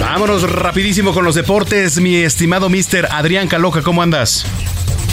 Vámonos 0.00 0.50
rapidísimo 0.50 1.14
con 1.14 1.24
los 1.24 1.34
deportes, 1.34 2.00
mi 2.00 2.16
estimado 2.16 2.68
Mister 2.68 3.08
Adrián 3.10 3.48
Caloca, 3.48 3.82
¿cómo 3.82 4.02
andas? 4.02 4.44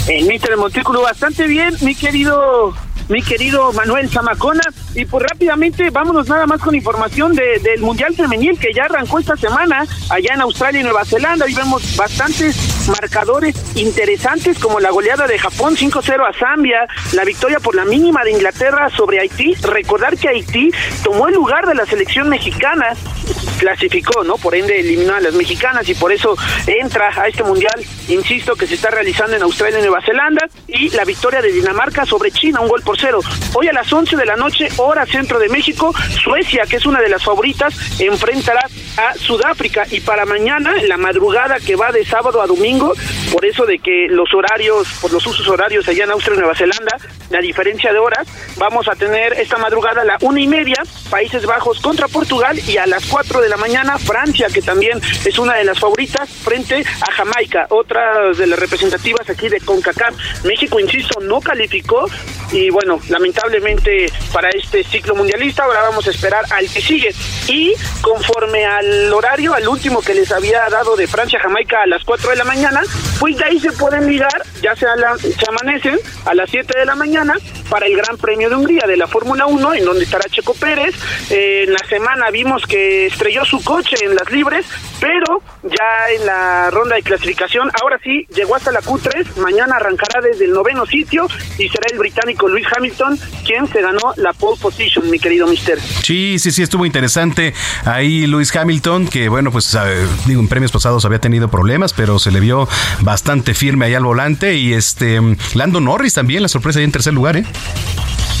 El 0.06 0.26
Mister 0.26 0.56
Montículo, 0.56 1.02
bastante 1.02 1.46
bien, 1.46 1.74
mi 1.80 1.94
querido 1.94 2.74
mi 3.08 3.22
querido 3.22 3.72
Manuel 3.72 4.08
Zamacona. 4.08 4.62
Y 4.94 5.04
pues 5.04 5.24
rápidamente 5.24 5.90
vámonos 5.90 6.28
nada 6.28 6.46
más 6.46 6.60
con 6.60 6.74
información 6.74 7.34
de, 7.34 7.58
del 7.60 7.80
Mundial 7.80 8.14
Femenil 8.14 8.58
que 8.58 8.72
ya 8.72 8.84
arrancó 8.84 9.18
esta 9.18 9.36
semana 9.36 9.86
allá 10.10 10.34
en 10.34 10.40
Australia 10.40 10.80
y 10.80 10.84
Nueva 10.84 11.04
Zelanda. 11.04 11.48
y 11.48 11.54
vemos 11.54 11.96
bastantes 11.96 12.88
marcadores 12.88 13.54
interesantes 13.76 14.58
como 14.58 14.80
la 14.80 14.90
goleada 14.90 15.26
de 15.26 15.38
Japón 15.38 15.76
5-0 15.76 16.28
a 16.28 16.32
Zambia, 16.32 16.86
la 17.12 17.24
victoria 17.24 17.60
por 17.60 17.74
la 17.74 17.84
mínima 17.84 18.24
de 18.24 18.32
Inglaterra 18.32 18.90
sobre 18.90 19.20
Haití. 19.20 19.54
Recordar 19.54 20.16
que 20.16 20.28
Haití 20.28 20.70
tomó 21.04 21.28
el 21.28 21.34
lugar 21.34 21.66
de 21.66 21.74
la 21.74 21.86
selección 21.86 22.28
mexicana, 22.28 22.94
clasificó, 23.58 24.24
¿no? 24.24 24.36
Por 24.36 24.54
ende 24.54 24.80
eliminó 24.80 25.14
a 25.14 25.20
las 25.20 25.34
mexicanas 25.34 25.88
y 25.88 25.94
por 25.94 26.12
eso 26.12 26.36
entra 26.66 27.10
a 27.14 27.28
este 27.28 27.44
mundial, 27.44 27.84
insisto, 28.08 28.56
que 28.56 28.66
se 28.66 28.74
está 28.74 28.90
realizando 28.90 29.36
en 29.36 29.42
Australia 29.42 29.78
y 29.78 29.82
Nueva 29.82 30.02
Zelanda 30.02 30.48
y 30.66 30.90
la 30.90 31.04
victoria 31.04 31.42
de 31.42 31.52
Dinamarca 31.52 32.04
sobre 32.04 32.30
China, 32.30 32.60
un 32.60 32.68
gol 32.68 32.82
por 32.82 32.97
Hoy 33.54 33.68
a 33.68 33.72
las 33.72 33.92
11 33.92 34.16
de 34.16 34.26
la 34.26 34.34
noche, 34.34 34.66
hora 34.76 35.06
centro 35.06 35.38
de 35.38 35.48
México, 35.48 35.94
Suecia, 36.20 36.64
que 36.68 36.76
es 36.76 36.86
una 36.86 37.00
de 37.00 37.08
las 37.08 37.22
favoritas, 37.22 37.72
enfrentará 38.00 38.66
a 38.96 39.14
Sudáfrica 39.14 39.86
y 39.88 40.00
para 40.00 40.24
mañana, 40.24 40.74
la 40.82 40.96
madrugada 40.96 41.60
que 41.60 41.76
va 41.76 41.92
de 41.92 42.04
sábado 42.04 42.42
a 42.42 42.48
domingo, 42.48 42.92
por 43.32 43.44
eso 43.44 43.66
de 43.66 43.78
que 43.78 44.08
los 44.10 44.34
horarios, 44.34 44.88
por 45.00 45.12
los 45.12 45.24
usos 45.24 45.46
horarios 45.46 45.86
allá 45.86 46.04
en 46.04 46.10
Austria 46.10 46.34
y 46.34 46.38
Nueva 46.38 46.56
Zelanda, 46.56 46.96
la 47.30 47.38
diferencia 47.38 47.92
de 47.92 47.98
horas, 48.00 48.26
vamos 48.56 48.88
a 48.88 48.96
tener 48.96 49.34
esta 49.34 49.58
madrugada 49.58 50.02
a 50.02 50.04
la 50.04 50.18
una 50.22 50.40
y 50.40 50.48
media, 50.48 50.76
Países 51.08 51.46
Bajos 51.46 51.80
contra 51.80 52.08
Portugal 52.08 52.58
y 52.66 52.78
a 52.78 52.86
las 52.86 53.06
cuatro 53.06 53.40
de 53.40 53.48
la 53.48 53.56
mañana 53.56 53.96
Francia, 53.98 54.48
que 54.52 54.60
también 54.60 55.00
es 55.24 55.38
una 55.38 55.54
de 55.54 55.64
las 55.64 55.78
favoritas, 55.78 56.28
frente 56.28 56.84
a 57.00 57.12
Jamaica, 57.12 57.66
otra 57.70 58.32
de 58.32 58.46
las 58.46 58.58
representativas 58.58 59.30
aquí 59.30 59.48
de 59.48 59.60
CONCACAF. 59.60 60.44
México, 60.44 60.80
insisto, 60.80 61.20
no 61.20 61.40
calificó 61.40 62.06
y 62.50 62.70
bueno, 62.70 62.87
lamentablemente 63.08 64.10
para 64.32 64.50
este 64.50 64.84
ciclo 64.84 65.14
mundialista 65.14 65.64
ahora 65.64 65.82
vamos 65.82 66.06
a 66.06 66.10
esperar 66.10 66.44
al 66.50 66.68
que 66.68 66.80
sigue. 66.80 67.14
Y 67.48 67.74
conforme 68.00 68.64
al 68.66 69.12
horario, 69.12 69.54
al 69.54 69.66
último 69.68 70.00
que 70.02 70.14
les 70.14 70.30
había 70.32 70.68
dado 70.68 70.96
de 70.96 71.06
Francia 71.06 71.40
Jamaica 71.40 71.82
a 71.82 71.86
las 71.86 72.04
4 72.04 72.30
de 72.30 72.36
la 72.36 72.44
mañana, 72.44 72.82
pues 73.20 73.36
de 73.36 73.44
ahí 73.44 73.60
se 73.60 73.72
pueden 73.72 74.06
ligar, 74.08 74.42
ya 74.62 74.74
se 74.76 74.86
amanecen 75.48 75.98
a 76.24 76.34
las 76.34 76.50
7 76.50 76.78
de 76.78 76.84
la 76.84 76.94
mañana 76.94 77.34
para 77.68 77.86
el 77.86 77.96
Gran 77.96 78.16
Premio 78.16 78.48
de 78.48 78.56
Hungría 78.56 78.86
de 78.86 78.96
la 78.96 79.06
Fórmula 79.06 79.46
1, 79.46 79.74
en 79.74 79.84
donde 79.84 80.04
estará 80.04 80.24
Checo 80.30 80.54
Pérez. 80.54 80.94
Eh, 81.30 81.64
en 81.66 81.72
la 81.72 81.84
semana 81.88 82.30
vimos 82.30 82.64
que 82.66 83.06
estrelló 83.06 83.44
su 83.44 83.62
coche 83.62 83.96
en 84.02 84.14
las 84.14 84.30
libres, 84.30 84.66
pero 85.00 85.42
ya 85.62 86.14
en 86.14 86.26
la 86.26 86.70
ronda 86.70 86.96
de 86.96 87.02
clasificación, 87.02 87.70
ahora 87.80 87.98
sí, 88.02 88.26
llegó 88.34 88.56
hasta 88.56 88.72
la 88.72 88.80
Q3, 88.80 89.36
mañana 89.36 89.76
arrancará 89.76 90.20
desde 90.20 90.46
el 90.46 90.52
noveno 90.52 90.86
sitio 90.86 91.26
y 91.58 91.68
será 91.68 91.86
el 91.92 91.98
británico 91.98 92.48
Luis 92.48 92.66
Hamilton 92.66 92.77
quien 93.44 93.66
se 93.68 93.82
ganó 93.82 94.12
la 94.16 94.32
pole 94.32 94.58
position, 94.60 95.10
mi 95.10 95.18
querido 95.18 95.46
mister. 95.46 95.80
Sí, 95.80 96.38
sí, 96.38 96.50
sí, 96.50 96.62
estuvo 96.62 96.86
interesante 96.86 97.54
ahí 97.84 98.26
Luis 98.26 98.54
Hamilton, 98.54 99.08
que 99.08 99.28
bueno, 99.28 99.50
pues 99.50 99.76
digo, 100.26 100.40
en 100.40 100.48
premios 100.48 100.72
pasados 100.72 101.04
había 101.04 101.20
tenido 101.20 101.48
problemas, 101.48 101.92
pero 101.92 102.18
se 102.18 102.30
le 102.30 102.40
vio 102.40 102.68
bastante 103.00 103.54
firme 103.54 103.86
ahí 103.86 103.94
al 103.94 104.04
volante 104.04 104.54
y 104.56 104.72
este 104.72 105.20
Lando 105.54 105.80
Norris 105.80 106.14
también, 106.14 106.42
la 106.42 106.48
sorpresa 106.48 106.78
ahí 106.78 106.84
en 106.84 106.92
tercer 106.92 107.12
lugar, 107.14 107.36
¿eh? 107.36 107.44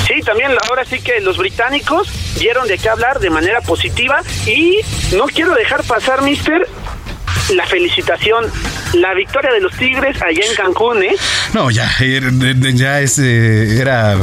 Sí, 0.06 0.22
también 0.24 0.52
ahora 0.68 0.84
sí 0.86 1.00
que 1.00 1.20
los 1.20 1.36
británicos 1.36 2.08
dieron 2.38 2.66
de 2.66 2.78
qué 2.78 2.88
hablar 2.88 3.18
de 3.18 3.28
manera 3.28 3.60
positiva 3.60 4.22
y 4.46 4.80
no 5.14 5.24
quiero 5.24 5.54
dejar 5.54 5.84
pasar, 5.84 6.22
mister, 6.22 6.66
la 7.54 7.66
felicitación, 7.66 8.44
la 8.94 9.14
victoria 9.14 9.52
de 9.52 9.60
los 9.60 9.72
Tigres 9.74 10.20
allá 10.22 10.44
en 10.44 10.54
Cancún, 10.54 11.02
¿eh? 11.02 11.16
No, 11.54 11.70
ya, 11.70 11.90
eh, 12.00 12.20
ya 12.74 13.00
es, 13.00 13.18
eh, 13.18 13.80
era 13.80 14.16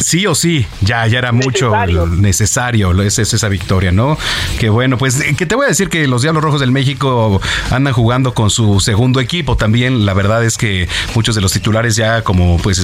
sí 0.00 0.26
o 0.26 0.34
sí, 0.34 0.66
ya, 0.80 1.06
ya 1.06 1.18
era 1.18 1.32
mucho 1.32 1.72
necesario, 2.06 3.00
es, 3.02 3.18
esa 3.18 3.48
victoria, 3.48 3.92
¿no? 3.92 4.18
Que 4.58 4.70
bueno, 4.70 4.98
pues 4.98 5.22
que 5.36 5.46
te 5.46 5.54
voy 5.54 5.66
a 5.66 5.68
decir 5.68 5.88
que 5.88 6.06
los 6.08 6.22
Diablos 6.22 6.42
Rojos 6.42 6.60
del 6.60 6.72
México 6.72 7.40
andan 7.70 7.92
jugando 7.92 8.34
con 8.34 8.50
su 8.50 8.80
segundo 8.80 9.20
equipo 9.20 9.56
también. 9.56 10.06
La 10.06 10.14
verdad 10.14 10.44
es 10.44 10.56
que 10.56 10.88
muchos 11.14 11.34
de 11.34 11.40
los 11.40 11.52
titulares 11.52 11.96
ya 11.96 12.22
como 12.22 12.58
pues 12.58 12.78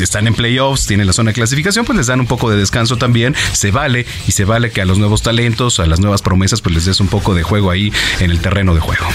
están 0.00 0.26
en 0.26 0.34
playoffs, 0.34 0.86
tienen 0.86 1.06
la 1.06 1.12
zona 1.12 1.30
de 1.30 1.34
clasificación, 1.34 1.84
pues 1.84 1.96
les 1.96 2.06
dan 2.06 2.20
un 2.20 2.26
poco 2.26 2.50
de 2.50 2.58
descanso 2.58 2.96
también. 2.96 3.34
Se 3.52 3.70
vale 3.70 4.06
y 4.26 4.32
se 4.32 4.44
vale 4.44 4.70
que 4.70 4.82
a 4.82 4.84
los 4.84 4.98
nuevos 4.98 5.22
talentos, 5.22 5.80
a 5.80 5.86
las 5.86 6.00
nuevas 6.00 6.22
promesas, 6.22 6.60
pues 6.60 6.74
les 6.74 6.84
des 6.84 7.00
un 7.00 7.08
poco 7.08 7.34
de 7.34 7.42
juego 7.42 7.70
ahí 7.70 7.92
en 8.20 8.30
el 8.30 8.40
terreno 8.40 8.74
de 8.74 8.80
juego. 8.80 9.06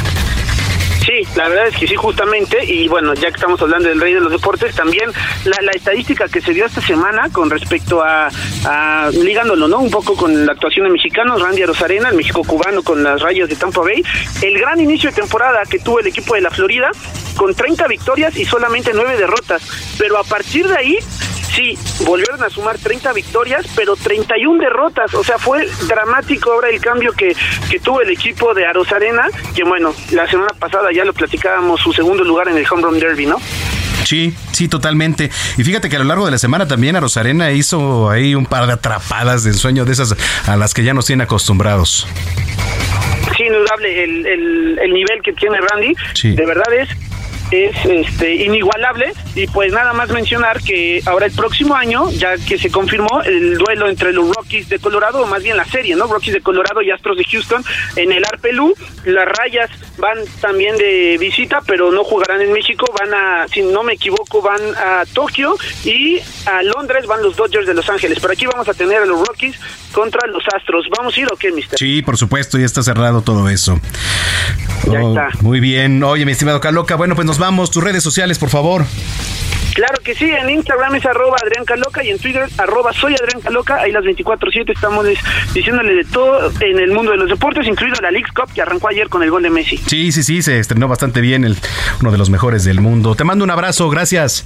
Sí, 1.06 1.28
la 1.36 1.50
verdad 1.50 1.68
es 1.68 1.76
que 1.76 1.86
sí, 1.86 1.96
justamente, 1.96 2.64
y 2.64 2.88
bueno, 2.88 3.14
ya 3.14 3.28
que 3.28 3.36
estamos 3.36 3.62
hablando 3.62 3.90
del 3.90 4.00
rey 4.00 4.14
de 4.14 4.22
los 4.22 4.32
deportes, 4.32 4.74
también 4.74 5.12
la, 5.44 5.72
estadística 5.74 6.30
que 6.30 6.40
se 6.40 6.54
dio 6.54 6.66
esta 6.66 6.80
semana 6.80 7.30
con 7.30 7.50
respecto 7.50 8.02
a, 8.02 8.30
ligándolo, 9.12 9.68
¿no? 9.68 9.80
Un 9.80 9.92
poco 9.92 10.16
con 10.16 10.46
la 10.46 10.54
actuación 10.54 10.86
de 10.86 10.94
mexicanos, 10.94 11.42
Randy 11.42 11.66
Rosarena, 11.66 12.10
el 12.10 12.16
México 12.16 12.44
cubano 12.46 12.84
con 12.84 13.04
las 13.04 13.22
rayas 13.22 13.50
de 13.50 13.58
Tampa 13.58 13.82
Bay, 13.82 14.02
el 14.42 14.58
gran 14.58 14.80
inicio 14.80 15.10
de 15.10 15.18
temporada 15.18 15.64
que 15.70 15.80
tuvo 15.80 16.00
el 16.00 16.08
equipo 16.08 16.36
de 16.36 16.42
la 16.42 16.52
Florida, 16.52 16.90
con 17.36 17.54
30 17.54 17.86
victorias 17.88 18.38
y 18.38 18.46
solamente 18.46 18.92
9 18.94 19.18
derrotas, 19.18 19.62
pero 19.98 20.18
a 20.18 20.24
partir 20.24 20.68
de 20.70 20.78
ahí 20.78 21.00
sí, 21.54 21.78
volvieron 22.06 22.42
a 22.44 22.50
sumar 22.50 22.78
30 22.78 23.14
victorias, 23.14 23.66
pero 23.76 23.96
31 23.96 24.62
derrotas. 24.62 25.14
O 25.14 25.24
sea, 25.24 25.38
fue 25.38 25.68
dramático 25.88 26.52
ahora 26.52 26.70
el 26.70 26.80
cambio 26.80 27.14
que, 27.14 27.36
que 27.70 27.80
tuvo 27.80 28.02
el 28.02 28.10
equipo 28.10 28.54
de 28.54 28.66
Arena, 28.66 29.28
que 29.56 29.64
bueno, 29.64 29.94
la 30.12 30.28
semana 30.28 30.54
pasada 30.58 30.92
ya 30.92 31.06
lo 31.06 31.14
platicábamos, 31.14 31.82
su 31.82 31.94
segundo 31.94 32.24
lugar 32.24 32.48
en 32.48 32.58
el 32.58 32.66
Home 32.70 32.84
Run 32.84 33.00
Derby, 33.00 33.26
¿no? 33.26 33.38
Sí, 34.04 34.34
sí, 34.52 34.68
totalmente. 34.68 35.30
Y 35.58 35.64
fíjate 35.64 35.90
que 35.90 35.96
a 35.96 36.00
lo 36.00 36.06
largo 36.06 36.26
de 36.26 36.32
la 36.32 36.38
semana 36.38 36.68
también 36.68 36.96
a 36.96 37.00
Rosarena 37.00 37.52
hizo 37.52 38.10
ahí 38.10 38.36
un 38.36 38.46
par 38.46 38.68
de 38.68 38.74
atrapadas 38.74 39.44
de 39.44 39.52
ensueño 39.52 39.86
de 39.86 39.94
esas 39.94 40.16
a 40.48 40.58
las 40.58 40.74
que 40.74 40.84
ya 40.84 40.94
nos 40.94 41.06
tienen 41.06 41.24
acostumbrados. 41.24 42.08
Sí, 43.38 43.44
indudable 43.44 44.04
el, 44.04 44.26
el, 44.26 44.80
el 44.80 44.94
nivel 44.94 45.22
que 45.24 45.34
tiene 45.34 45.58
Randy. 45.60 45.96
De 46.36 46.46
verdad 46.46 46.72
es 46.74 46.90
es 47.54 47.76
este 47.86 48.34
inigualable 48.34 49.14
y 49.36 49.48
pues 49.48 49.74
nada 49.74 49.94
más 49.94 50.10
mencionar 50.10 50.62
que 50.62 51.02
ahora 51.06 51.26
el 51.26 51.32
próximo 51.32 51.76
año 51.76 52.10
ya 52.12 52.38
que 52.38 52.58
se 52.58 52.70
confirmó 52.70 53.22
el 53.24 53.58
duelo 53.58 53.90
entre 53.90 54.14
los 54.14 54.30
Rockies 54.36 54.70
de 54.70 54.80
Colorado 54.80 55.22
o 55.22 55.26
más 55.26 55.42
bien 55.42 55.58
la 55.58 55.66
serie 55.66 55.96
no 55.96 56.08
Rockies 56.08 56.36
de 56.36 56.42
Colorado 56.42 56.82
y 56.82 56.92
Astros 56.92 57.18
de 57.18 57.24
Houston 57.24 57.64
en 57.96 58.12
el 58.12 58.24
Arpelú. 58.26 58.74
Las 59.06 59.28
Rayas 59.28 59.70
van 59.98 60.20
también 60.40 60.78
de 60.78 61.18
visita 61.20 61.62
pero 61.66 61.92
no 61.92 62.04
jugarán 62.04 62.42
en 62.42 62.52
México. 62.52 62.86
Van 63.00 63.14
a 63.14 63.48
si 63.48 63.62
no 63.62 63.84
me 63.84 63.94
equivoco 63.94 64.42
van 64.42 64.62
a 64.78 65.04
Tokio 65.14 65.56
y 65.84 66.20
a 66.46 66.62
Londres 66.64 67.08
van 67.08 67.24
los 67.24 67.36
Dodgers 67.36 67.68
de 67.68 67.74
Los 67.74 67.90
Ángeles. 67.90 68.20
Pero 68.22 68.34
aquí 68.34 68.46
vamos 68.46 68.68
a 68.68 68.74
tener 68.74 69.02
a 69.02 69.06
los 69.06 69.26
Rockies 69.28 69.60
contra 69.92 70.28
los 70.28 70.44
Astros. 70.56 70.86
Vamos 70.98 71.16
a 71.18 71.20
ir 71.20 71.28
o 71.32 71.36
qué 71.36 71.52
mister 71.52 71.78
sí 71.80 72.02
por 72.02 72.18
supuesto 72.18 72.58
ya 72.58 72.66
está 72.66 72.84
cerrado 72.84 73.22
todo 73.22 73.50
eso. 73.50 73.80
Ya 74.92 75.02
oh, 75.02 75.10
está 75.10 75.30
muy 75.42 75.60
bien. 75.60 76.04
Oye 76.04 76.26
mi 76.26 76.34
estimado 76.34 76.60
Caloca 76.60 76.96
bueno 76.96 77.16
pues 77.16 77.26
nos 77.26 77.40
vamos. 77.40 77.72
Tus 77.72 77.84
redes 77.84 78.04
sociales, 78.04 78.38
por 78.38 78.50
favor. 78.50 78.86
Claro 79.74 80.00
que 80.04 80.14
sí, 80.14 80.30
en 80.30 80.50
Instagram 80.52 80.96
es 80.96 81.06
arroba 81.06 81.36
Adrián 81.42 81.66
Caloca 81.66 82.04
y 82.04 82.10
en 82.12 82.20
Twitter 82.20 82.48
arroba 82.58 82.94
soy 82.94 83.16
Adrián 83.16 83.42
Caloca. 83.42 83.78
Ahí 83.78 83.92
las 83.92 84.04
24-7 84.04 84.72
estamos 84.72 85.06
diciéndole 85.54 85.96
de 85.96 86.04
todo 86.04 86.52
en 86.60 86.80
el 86.80 86.92
mundo 86.92 87.12
de 87.12 87.18
los 87.18 87.28
deportes, 87.28 87.66
incluido 87.66 88.00
la 88.02 88.12
League 88.12 88.28
Cup 88.36 88.54
que 88.54 88.62
arrancó 88.62 88.90
ayer 88.90 89.10
con 89.10 89.24
el 89.24 89.32
gol 89.32 89.42
de 89.42 89.50
Messi. 89.50 89.78
Sí, 89.78 90.12
sí, 90.12 90.22
sí, 90.22 90.44
se 90.44 90.60
estrenó 90.60 90.88
bastante 90.88 91.22
bien, 91.22 91.44
el, 91.44 91.58
uno 92.02 92.12
de 92.12 92.18
los 92.20 92.30
mejores 92.30 92.64
del 92.64 92.82
mundo. 92.82 93.16
Te 93.16 93.24
mando 93.24 93.44
un 93.44 93.50
abrazo, 93.50 93.90
gracias. 93.90 94.46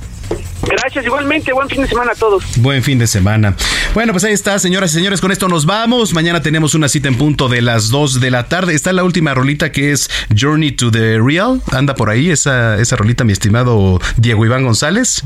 Gracias, 0.67 1.05
igualmente. 1.05 1.53
Buen 1.53 1.69
fin 1.69 1.81
de 1.81 1.87
semana 1.87 2.11
a 2.11 2.15
todos. 2.15 2.43
Buen 2.57 2.83
fin 2.83 2.99
de 2.99 3.07
semana. 3.07 3.55
Bueno, 3.93 4.11
pues 4.11 4.23
ahí 4.25 4.33
está, 4.33 4.59
señoras 4.59 4.91
y 4.91 4.95
señores. 4.95 5.21
Con 5.21 5.31
esto 5.31 5.47
nos 5.47 5.65
vamos. 5.65 6.13
Mañana 6.13 6.41
tenemos 6.41 6.73
una 6.75 6.89
cita 6.89 7.07
en 7.07 7.15
punto 7.15 7.47
de 7.47 7.61
las 7.61 7.89
2 7.89 8.19
de 8.19 8.31
la 8.31 8.49
tarde. 8.49 8.73
Está 8.73 8.91
la 8.91 9.03
última 9.03 9.33
rolita 9.33 9.71
que 9.71 9.91
es 9.91 10.09
Journey 10.35 10.71
to 10.71 10.91
the 10.91 11.19
Real. 11.19 11.61
Anda 11.71 11.95
por 11.95 12.09
ahí 12.09 12.31
esa, 12.31 12.77
esa 12.79 12.95
rolita, 12.97 13.23
mi 13.23 13.33
estimado 13.33 13.99
Diego 14.17 14.45
Iván 14.45 14.65
González 14.67 15.23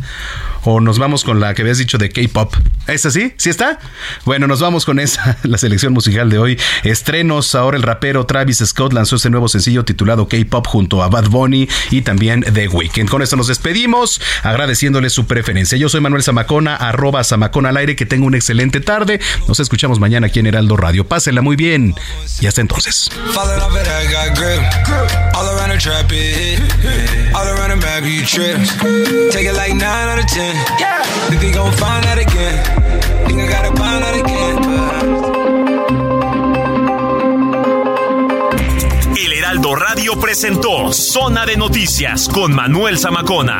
o 0.63 0.79
nos 0.79 0.99
vamos 0.99 1.23
con 1.23 1.39
la 1.39 1.53
que 1.53 1.61
habías 1.61 1.77
dicho 1.77 1.97
de 1.97 2.09
K-pop. 2.09 2.53
¿Es 2.87 3.05
así? 3.05 3.33
¿Sí 3.37 3.49
está? 3.49 3.79
Bueno, 4.25 4.47
nos 4.47 4.59
vamos 4.59 4.85
con 4.85 4.99
esa, 4.99 5.37
la 5.43 5.57
selección 5.57 5.93
musical 5.93 6.29
de 6.29 6.37
hoy. 6.37 6.59
Estrenos, 6.83 7.55
ahora 7.55 7.77
el 7.77 7.83
rapero 7.83 8.25
Travis 8.25 8.63
Scott 8.65 8.93
lanzó 8.93 9.15
este 9.15 9.29
nuevo 9.29 9.47
sencillo 9.47 9.85
titulado 9.85 10.27
K-pop 10.27 10.67
junto 10.67 11.03
a 11.03 11.09
Bad 11.09 11.29
Bunny 11.29 11.67
y 11.89 12.01
también 12.01 12.41
The 12.41 12.67
Weeknd. 12.67 13.09
Con 13.09 13.21
esto 13.21 13.35
nos 13.35 13.47
despedimos, 13.47 14.21
agradeciéndole 14.43 15.09
su 15.09 15.25
preferencia. 15.25 15.77
Yo 15.77 15.89
soy 15.89 16.01
Manuel 16.01 16.23
Zamacona, 16.23 16.75
arroba 16.75 17.23
Zamacona 17.23 17.69
al 17.69 17.77
aire, 17.77 17.95
que 17.95 18.05
tenga 18.05 18.25
una 18.25 18.37
excelente 18.37 18.79
tarde. 18.79 19.19
Nos 19.47 19.59
escuchamos 19.59 19.99
mañana 19.99 20.27
aquí 20.27 20.39
en 20.39 20.47
Heraldo 20.47 20.77
Radio. 20.77 21.07
Pásenla 21.07 21.41
muy 21.41 21.55
bien 21.55 21.95
y 22.39 22.47
hasta 22.47 22.61
entonces. 22.61 23.09
El 39.15 39.33
Heraldo 39.33 39.75
Radio 39.75 40.19
presentó 40.19 40.91
Zona 40.93 41.45
de 41.45 41.57
Noticias 41.57 42.27
con 42.27 42.53
Manuel 42.53 42.97
Zamacona. 42.97 43.59